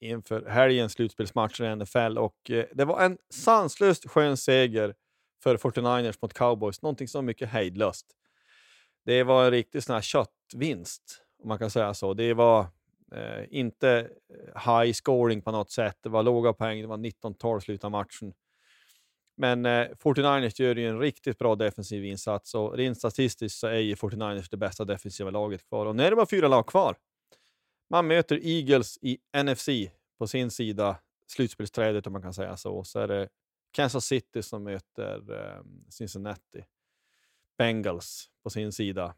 inför 0.00 0.46
helgens 0.46 0.92
slutspelsmatcher 0.92 1.64
i 1.64 1.76
NFL 1.76 2.18
och 2.18 2.50
eh, 2.50 2.64
det 2.72 2.84
var 2.84 3.00
en 3.00 3.18
sanslöst 3.30 4.10
skön 4.10 4.36
seger 4.36 4.94
för 5.42 5.56
49ers 5.56 6.18
mot 6.22 6.34
cowboys. 6.34 6.82
Någonting 6.82 7.08
som 7.08 7.24
mycket 7.24 7.48
hejdlöst. 7.48 8.06
Det 9.04 9.22
var 9.22 9.44
en 9.44 9.50
riktig 9.50 9.82
sån 9.82 9.94
här 9.94 10.02
köttvinst, 10.02 11.22
om 11.42 11.48
man 11.48 11.58
kan 11.58 11.70
säga 11.70 11.94
så. 11.94 12.14
Det 12.14 12.34
var 12.34 12.60
eh, 13.14 13.44
inte 13.50 14.08
high 14.54 14.92
scoring 14.92 15.42
på 15.42 15.50
något 15.50 15.70
sätt. 15.70 15.98
Det 16.02 16.08
var 16.08 16.22
låga 16.22 16.52
poäng. 16.52 16.80
Det 16.80 16.86
var 16.86 16.96
19-12 16.96 17.60
slutet 17.60 17.84
av 17.84 17.90
matchen. 17.90 18.32
Men 19.36 19.66
eh, 19.66 19.88
49ers 19.88 20.62
gör 20.62 20.74
ju 20.74 20.88
en 20.88 20.98
riktigt 20.98 21.38
bra 21.38 21.54
defensiv 21.54 22.04
insats 22.04 22.54
och 22.54 22.76
rent 22.76 22.98
statistiskt 22.98 23.58
så 23.58 23.66
är 23.66 23.78
ju 23.78 23.94
49ers 23.94 24.46
det 24.50 24.56
bästa 24.56 24.84
defensiva 24.84 25.30
laget 25.30 25.68
kvar. 25.68 25.86
Och 25.86 25.96
nu 25.96 26.02
är 26.02 26.10
det 26.10 26.16
bara 26.16 26.26
fyra 26.26 26.48
lag 26.48 26.66
kvar. 26.66 26.96
Man 27.90 28.06
möter 28.06 28.40
Eagles 28.46 28.98
i 29.02 29.18
NFC 29.44 29.68
på 30.18 30.26
sin 30.26 30.50
sida, 30.50 30.96
slutspelsträdet 31.26 32.06
om 32.06 32.12
man 32.12 32.22
kan 32.22 32.34
säga 32.34 32.56
så. 32.56 32.84
Så 32.84 32.98
är 32.98 33.08
det 33.08 33.28
Kansas 33.72 34.04
City 34.04 34.42
som 34.42 34.64
möter 34.64 35.32
eh, 35.32 35.62
Cincinnati. 35.90 36.64
Bengals 37.58 38.28
på 38.42 38.50
sin 38.50 38.72
sida. 38.72 39.14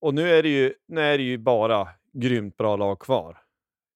Och 0.00 0.14
nu 0.14 0.30
är, 0.30 0.42
det 0.42 0.48
ju, 0.48 0.74
nu 0.86 1.00
är 1.00 1.18
det 1.18 1.24
ju 1.24 1.38
bara 1.38 1.88
grymt 2.12 2.56
bra 2.56 2.76
lag 2.76 2.98
kvar. 2.98 3.38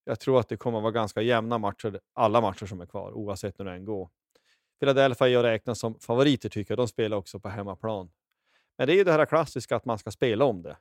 Jag 0.04 0.20
tror 0.20 0.40
att 0.40 0.48
det 0.48 0.56
kommer 0.56 0.78
att 0.78 0.82
vara 0.82 0.92
ganska 0.92 1.22
jämna 1.22 1.58
matcher, 1.58 2.00
alla 2.12 2.40
matcher 2.40 2.66
som 2.66 2.80
är 2.80 2.86
kvar, 2.86 3.12
oavsett 3.12 3.60
hur 3.60 3.64
det 3.64 3.72
än 3.72 3.84
går. 3.84 4.10
Philadelphia 4.80 5.28
jag 5.28 5.42
räknas 5.42 5.78
som 5.78 6.00
favoriter 6.00 6.48
tycker 6.48 6.72
jag. 6.72 6.78
De 6.78 6.88
spelar 6.88 7.16
också 7.16 7.40
på 7.40 7.48
hemmaplan. 7.48 8.10
Men 8.78 8.86
det 8.86 8.92
är 8.92 8.96
ju 8.96 9.04
det 9.04 9.12
här 9.12 9.26
klassiska 9.26 9.76
att 9.76 9.84
man 9.84 9.98
ska 9.98 10.10
spela 10.10 10.44
om 10.44 10.62
det. 10.62 10.76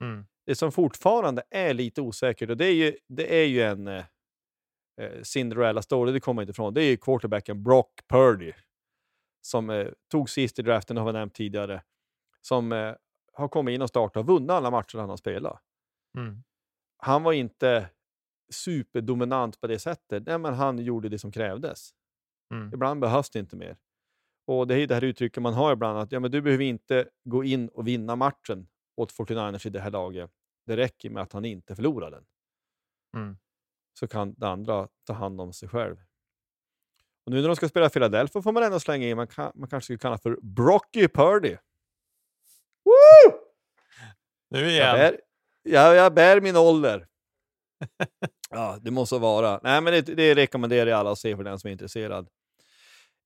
Mm. 0.00 0.26
Det 0.46 0.54
som 0.54 0.72
fortfarande 0.72 1.42
är 1.50 1.74
lite 1.74 2.00
osäkert, 2.00 2.50
och 2.50 2.56
det 2.56 2.66
är 2.66 2.74
ju, 2.74 2.96
det 3.08 3.40
är 3.42 3.46
ju 3.46 3.62
en 3.62 3.86
eh, 3.88 4.04
Cinderella 5.22 5.82
story, 5.82 6.12
det 6.12 6.20
kommer 6.20 6.42
inte 6.42 6.50
ifrån. 6.50 6.74
Det 6.74 6.82
är 6.82 6.90
ju 6.90 6.96
quarterbacken 6.96 7.62
Brock 7.62 8.00
Purdy 8.08 8.52
som 9.42 9.70
eh, 9.70 9.88
tog 10.10 10.30
sist 10.30 10.58
i 10.58 10.62
draften, 10.62 10.96
har 10.96 11.06
vi 11.06 11.12
nämnt 11.12 11.34
tidigare, 11.34 11.82
som 12.40 12.72
eh, 12.72 12.94
har 13.32 13.48
kommit 13.48 13.74
in 13.74 13.82
och 13.82 13.88
startat 13.88 14.20
och 14.20 14.26
vunnit 14.26 14.50
alla 14.50 14.70
matcher 14.70 14.98
han 14.98 15.10
har 15.10 15.16
spelat. 15.16 15.62
Mm. 16.16 16.42
Han 16.96 17.22
var 17.22 17.32
inte 17.32 17.88
superdominant 18.52 19.60
på 19.60 19.66
det 19.66 19.78
sättet, 19.78 20.26
Nej, 20.26 20.38
men 20.38 20.54
han 20.54 20.78
gjorde 20.78 21.08
det 21.08 21.18
som 21.18 21.32
krävdes. 21.32 21.94
Mm. 22.50 22.74
Ibland 22.74 23.00
behövs 23.00 23.30
det 23.30 23.38
inte 23.38 23.56
mer. 23.56 23.76
Och 24.46 24.66
Det 24.66 24.74
är 24.74 24.86
det 24.86 24.94
här 24.94 25.04
uttrycket 25.04 25.42
man 25.42 25.54
har 25.54 25.72
ibland, 25.72 25.98
att 25.98 26.12
ja, 26.12 26.20
men 26.20 26.30
du 26.30 26.42
behöver 26.42 26.64
inte 26.64 27.08
gå 27.24 27.44
in 27.44 27.68
och 27.68 27.88
vinna 27.88 28.16
matchen 28.16 28.68
åt 28.96 29.12
49ers 29.12 29.66
i 29.66 29.70
det 29.70 29.80
här 29.80 29.90
laget. 29.90 30.30
Det 30.66 30.76
räcker 30.76 31.10
med 31.10 31.22
att 31.22 31.32
han 31.32 31.44
inte 31.44 31.76
förlorar 31.76 32.10
den. 32.10 32.24
Mm. 33.16 33.36
Så 33.98 34.08
kan 34.08 34.34
det 34.36 34.48
andra 34.48 34.88
ta 35.06 35.12
hand 35.12 35.40
om 35.40 35.52
sig 35.52 35.68
själv. 35.68 35.96
Och 37.24 37.32
nu 37.32 37.40
när 37.40 37.48
de 37.48 37.56
ska 37.56 37.68
spela 37.68 37.88
Philadelphia 37.88 38.42
får 38.42 38.52
man 38.52 38.62
ändå 38.62 38.80
slänga 38.80 39.08
in, 39.08 39.16
man, 39.16 39.26
kan, 39.26 39.52
man 39.54 39.68
kanske 39.68 39.84
skulle 39.84 39.98
kalla 39.98 40.18
för 40.18 40.38
Brocky 40.42 41.08
Purdy. 41.08 41.56
Woo! 42.84 43.38
Nu 44.50 44.60
Jag 44.60 44.70
igen. 44.70 44.96
bär, 44.96 45.20
jag, 45.62 45.94
jag 45.96 46.14
bär 46.14 46.40
min 46.40 46.56
ålder. 46.56 47.06
ja, 48.50 48.78
det 48.80 48.90
måste 48.90 49.18
vara. 49.18 49.60
Nej, 49.62 49.80
men 49.80 49.92
det, 49.92 50.02
det 50.02 50.34
rekommenderar 50.34 50.90
jag 50.90 50.98
alla 50.98 51.10
att 51.10 51.18
se 51.18 51.36
för 51.36 51.44
den 51.44 51.58
som 51.58 51.68
är 51.68 51.72
intresserad. 51.72 52.28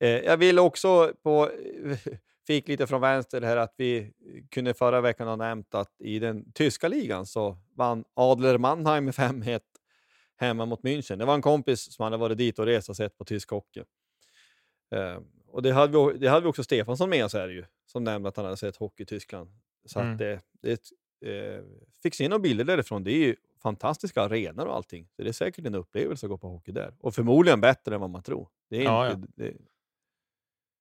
Eh, 0.01 0.09
jag 0.11 0.37
vill 0.37 0.59
också 0.59 1.13
på, 1.23 1.51
fick 2.47 2.69
lite 2.69 2.87
från 2.87 3.01
vänster 3.01 3.41
här 3.41 3.57
att 3.57 3.75
vi 3.77 4.13
kunde 4.51 4.75
förra 4.75 5.01
veckan 5.01 5.29
ha 5.29 5.37
nämnt 5.37 5.75
att 5.75 6.01
i 6.01 6.19
den 6.19 6.53
tyska 6.53 6.89
ligan 6.89 7.27
så 7.27 7.57
vann 7.77 8.05
Adler 8.15 8.59
Mannheim 8.59 9.05
med 9.05 9.15
5-1 9.15 9.61
hemma 10.37 10.67
mot 10.67 10.83
München. 10.83 11.17
Det 11.19 11.25
var 11.25 11.35
en 11.35 11.43
kompis 11.43 11.93
som 11.93 12.05
hade 12.05 12.17
varit 12.17 12.39
dit 12.39 12.59
och 12.59 12.67
rest 12.67 12.89
och 12.89 12.97
sett 12.97 13.19
på 13.19 13.25
tysk 13.25 13.51
hockey. 13.51 13.83
Eh, 14.95 15.19
och 15.47 15.63
det 15.63 15.73
hade, 15.73 15.99
vi, 16.13 16.19
det 16.19 16.29
hade 16.29 16.43
vi 16.43 16.49
också 16.51 16.65
Stefansson 16.65 17.11
med 17.11 17.25
oss 17.25 17.35
här 17.35 17.49
ju, 17.49 17.65
som 17.87 18.05
nämnde 18.05 18.29
att 18.29 18.37
han 18.37 18.45
hade 18.45 18.57
sett 18.57 18.77
hockey 18.77 19.03
i 19.03 19.07
Tyskland. 19.07 19.51
Så 19.87 20.01
Mm. 20.01 20.13
att 20.13 20.19
det, 20.19 20.41
det 20.63 20.91
eh, 21.31 21.63
fick 22.03 22.15
se 22.15 22.29
några 22.29 22.39
bilder 22.41 22.65
därifrån. 22.65 23.05
Det 23.05 23.13
är 23.13 23.19
ju 23.27 23.37
fantastiska 23.63 24.23
arenor 24.23 24.67
och 24.67 24.75
allting. 24.77 25.09
Så 25.17 25.23
det 25.23 25.29
är 25.29 25.33
säkert 25.33 25.67
en 25.67 25.75
upplevelse 25.75 26.27
att 26.27 26.31
gå 26.31 26.39
på 26.39 26.49
hockey 26.49 26.73
där. 26.73 26.95
Och 27.01 27.15
förmodligen 27.15 27.61
bättre 27.61 27.95
än 27.95 28.01
vad 28.01 28.11
man 28.11 28.23
tror. 28.23 28.49
Det 28.71 28.77
är 28.77 28.83
Ja, 28.85 29.13
inte, 29.13 29.29
Det, 29.37 29.55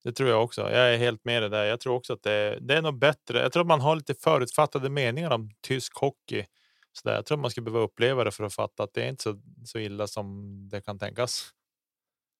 det 0.04 0.12
tror 0.12 0.28
jag 0.28 0.44
också. 0.44 0.60
Jag 0.60 0.94
är 0.94 0.98
helt 0.98 1.24
med 1.24 1.42
dig 1.42 1.50
där. 1.50 1.64
Jag 1.64 1.80
tror 1.80 1.94
också 1.94 2.12
att 2.12 2.22
det, 2.22 2.58
det 2.60 2.74
är 2.74 2.82
nog 2.82 2.98
bättre. 2.98 3.38
Jag 3.38 3.52
tror 3.52 3.60
att 3.60 3.66
man 3.66 3.80
har 3.80 3.96
lite 3.96 4.14
förutfattade 4.14 4.90
meningar 4.90 5.30
om 5.30 5.50
tysk 5.60 5.94
hockey. 5.96 6.46
Så 6.92 7.08
där. 7.08 7.14
Jag 7.14 7.26
tror 7.26 7.38
man 7.38 7.50
ska 7.50 7.60
behöva 7.60 7.84
uppleva 7.84 8.24
det 8.24 8.30
för 8.30 8.44
att 8.44 8.54
fatta 8.54 8.82
att 8.82 8.94
det 8.94 9.02
är 9.02 9.08
inte 9.08 9.22
så, 9.22 9.40
så 9.64 9.78
illa 9.78 10.06
som 10.06 10.68
det 10.68 10.80
kan 10.80 10.98
tänkas. 10.98 11.50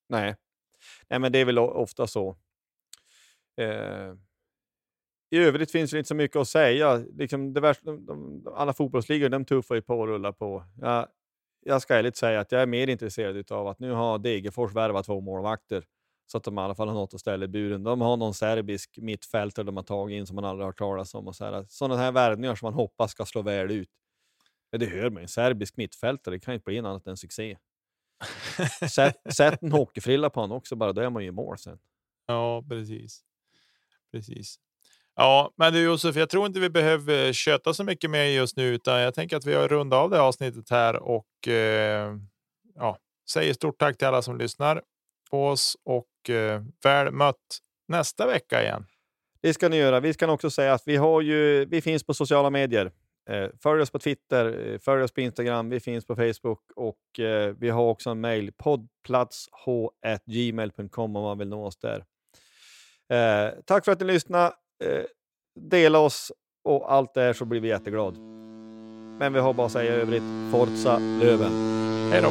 nej. 0.08 0.36
nej, 1.08 1.18
men 1.18 1.32
det 1.32 1.38
är 1.38 1.44
väl 1.44 1.58
ofta 1.58 2.06
så. 2.06 2.36
Eh, 3.60 4.14
I 5.30 5.38
övrigt 5.38 5.72
finns 5.72 5.90
det 5.90 5.98
inte 5.98 6.08
så 6.08 6.14
mycket 6.14 6.36
att 6.36 6.48
säga. 6.48 6.96
Liksom 6.96 7.52
det 7.52 7.60
värsta, 7.60 7.84
de, 7.84 8.06
de, 8.06 8.46
alla 8.54 8.72
fotbollsligor 8.72 9.28
de 9.28 9.44
tuffar 9.44 9.74
ju 9.74 9.82
på 9.82 10.00
och 10.00 10.06
rullar 10.06 10.32
på. 10.32 10.64
Jag, 10.80 11.08
jag 11.60 11.82
ska 11.82 11.94
ärligt 11.94 12.16
säga 12.16 12.40
att 12.40 12.52
jag 12.52 12.62
är 12.62 12.66
mer 12.66 12.88
intresserad 12.88 13.52
av 13.52 13.68
att 13.68 13.78
nu 13.78 13.90
har 13.90 14.18
Degerfors 14.18 14.72
värvat 14.72 15.06
två 15.06 15.20
målvakter 15.20 15.84
så 16.26 16.38
att 16.38 16.44
de 16.44 16.58
i 16.58 16.60
alla 16.60 16.74
fall 16.74 16.88
har 16.88 16.94
något 16.94 17.14
att 17.14 17.20
ställa 17.20 17.44
i 17.44 17.48
buren. 17.48 17.82
De 17.82 18.00
har 18.00 18.16
någon 18.16 18.34
serbisk 18.34 18.98
mittfältare 18.98 19.66
de 19.66 19.76
har 19.76 19.84
tagit 19.84 20.16
in 20.16 20.26
som 20.26 20.36
man 20.36 20.44
aldrig 20.44 20.64
har 20.64 20.68
hört 20.68 20.78
talas 20.78 21.14
om. 21.14 21.28
Och 21.28 21.36
så 21.36 21.44
här. 21.44 21.66
Sådana 21.68 21.96
här 21.96 22.12
värvningar 22.12 22.54
som 22.54 22.66
man 22.66 22.74
hoppas 22.74 23.10
ska 23.10 23.24
slå 23.24 23.42
väl 23.42 23.70
ut. 23.70 23.88
Ja, 24.70 24.78
det 24.78 24.86
hör 24.86 25.10
man 25.10 25.22
ju. 25.22 25.28
Serbisk 25.28 25.76
mittfältare 25.76 26.34
det 26.34 26.40
kan 26.40 26.54
inte 26.54 26.64
bli 26.64 26.80
något 26.80 26.88
annat 26.88 27.06
än 27.06 27.16
succé. 27.16 27.58
Sätt, 28.90 29.16
sätt 29.34 29.62
en 29.62 29.72
hockeyfrilla 29.72 30.30
på 30.30 30.40
honom 30.40 30.56
också 30.56 30.76
bara, 30.76 30.92
då 30.92 31.00
är 31.00 31.10
man 31.10 31.22
ju 31.22 31.28
i 31.28 31.32
mål 31.32 31.58
sen. 31.58 31.78
Ja, 32.26 32.64
precis. 32.68 33.20
Precis. 34.12 34.58
Ja, 35.16 35.52
men 35.56 35.72
du 35.72 35.82
Josef, 35.82 36.16
jag 36.16 36.30
tror 36.30 36.46
inte 36.46 36.60
vi 36.60 36.70
behöver 36.70 37.32
köta 37.32 37.74
så 37.74 37.84
mycket 37.84 38.10
mer 38.10 38.24
just 38.24 38.56
nu, 38.56 38.74
utan 38.74 39.00
jag 39.00 39.14
tänker 39.14 39.36
att 39.36 39.46
vi 39.46 39.54
har 39.54 39.68
rundat 39.68 39.96
av 39.96 40.10
det 40.10 40.16
här 40.16 40.24
avsnittet 40.24 40.70
här 40.70 40.96
och 40.96 41.48
eh, 41.48 42.16
ja, 42.74 42.98
säger 43.30 43.54
stort 43.54 43.78
tack 43.78 43.98
till 43.98 44.06
alla 44.06 44.22
som 44.22 44.38
lyssnar 44.38 44.82
på 45.34 45.46
oss 45.46 45.76
och 45.84 46.30
eh, 46.30 46.62
väl 46.84 47.12
mött 47.12 47.58
nästa 47.88 48.26
vecka 48.26 48.62
igen. 48.62 48.86
Det 49.42 49.54
ska 49.54 49.68
ni 49.68 49.76
göra. 49.76 50.00
Vi 50.00 50.14
kan 50.14 50.30
också 50.30 50.50
säga 50.50 50.72
att 50.72 50.82
vi, 50.86 50.96
har 50.96 51.20
ju, 51.20 51.64
vi 51.64 51.80
finns 51.80 52.04
på 52.04 52.14
sociala 52.14 52.50
medier. 52.50 52.92
Eh, 53.30 53.48
följ 53.62 53.82
oss 53.82 53.90
på 53.90 53.98
Twitter, 53.98 54.72
eh, 54.72 54.78
följ 54.78 55.02
oss 55.02 55.12
på 55.12 55.20
Instagram, 55.20 55.70
vi 55.70 55.80
finns 55.80 56.06
på 56.06 56.16
Facebook 56.16 56.60
och 56.76 57.20
eh, 57.20 57.54
vi 57.58 57.70
har 57.70 57.82
också 57.82 58.10
en 58.10 58.20
mejl, 58.20 58.52
poddplatsh.gmail.com 58.52 61.16
om 61.16 61.22
man 61.22 61.38
vill 61.38 61.48
nå 61.48 61.66
oss 61.66 61.76
där. 61.76 62.04
Eh, 63.08 63.50
tack 63.66 63.84
för 63.84 63.92
att 63.92 64.00
ni 64.00 64.06
lyssnade. 64.06 64.54
Eh, 64.84 65.02
dela 65.60 65.98
oss 65.98 66.32
och 66.64 66.92
allt 66.92 67.14
det 67.14 67.20
här 67.20 67.32
så 67.32 67.44
blir 67.44 67.60
vi 67.60 67.68
jätteglada. 67.68 68.18
Men 69.18 69.32
vi 69.32 69.40
har 69.40 69.54
bara 69.54 69.66
att 69.66 69.72
säga 69.72 69.96
i 69.96 70.00
övrigt, 70.00 70.22
Forza 70.50 70.98
Löven. 70.98 71.52
Hej 72.12 72.22
då! 72.22 72.30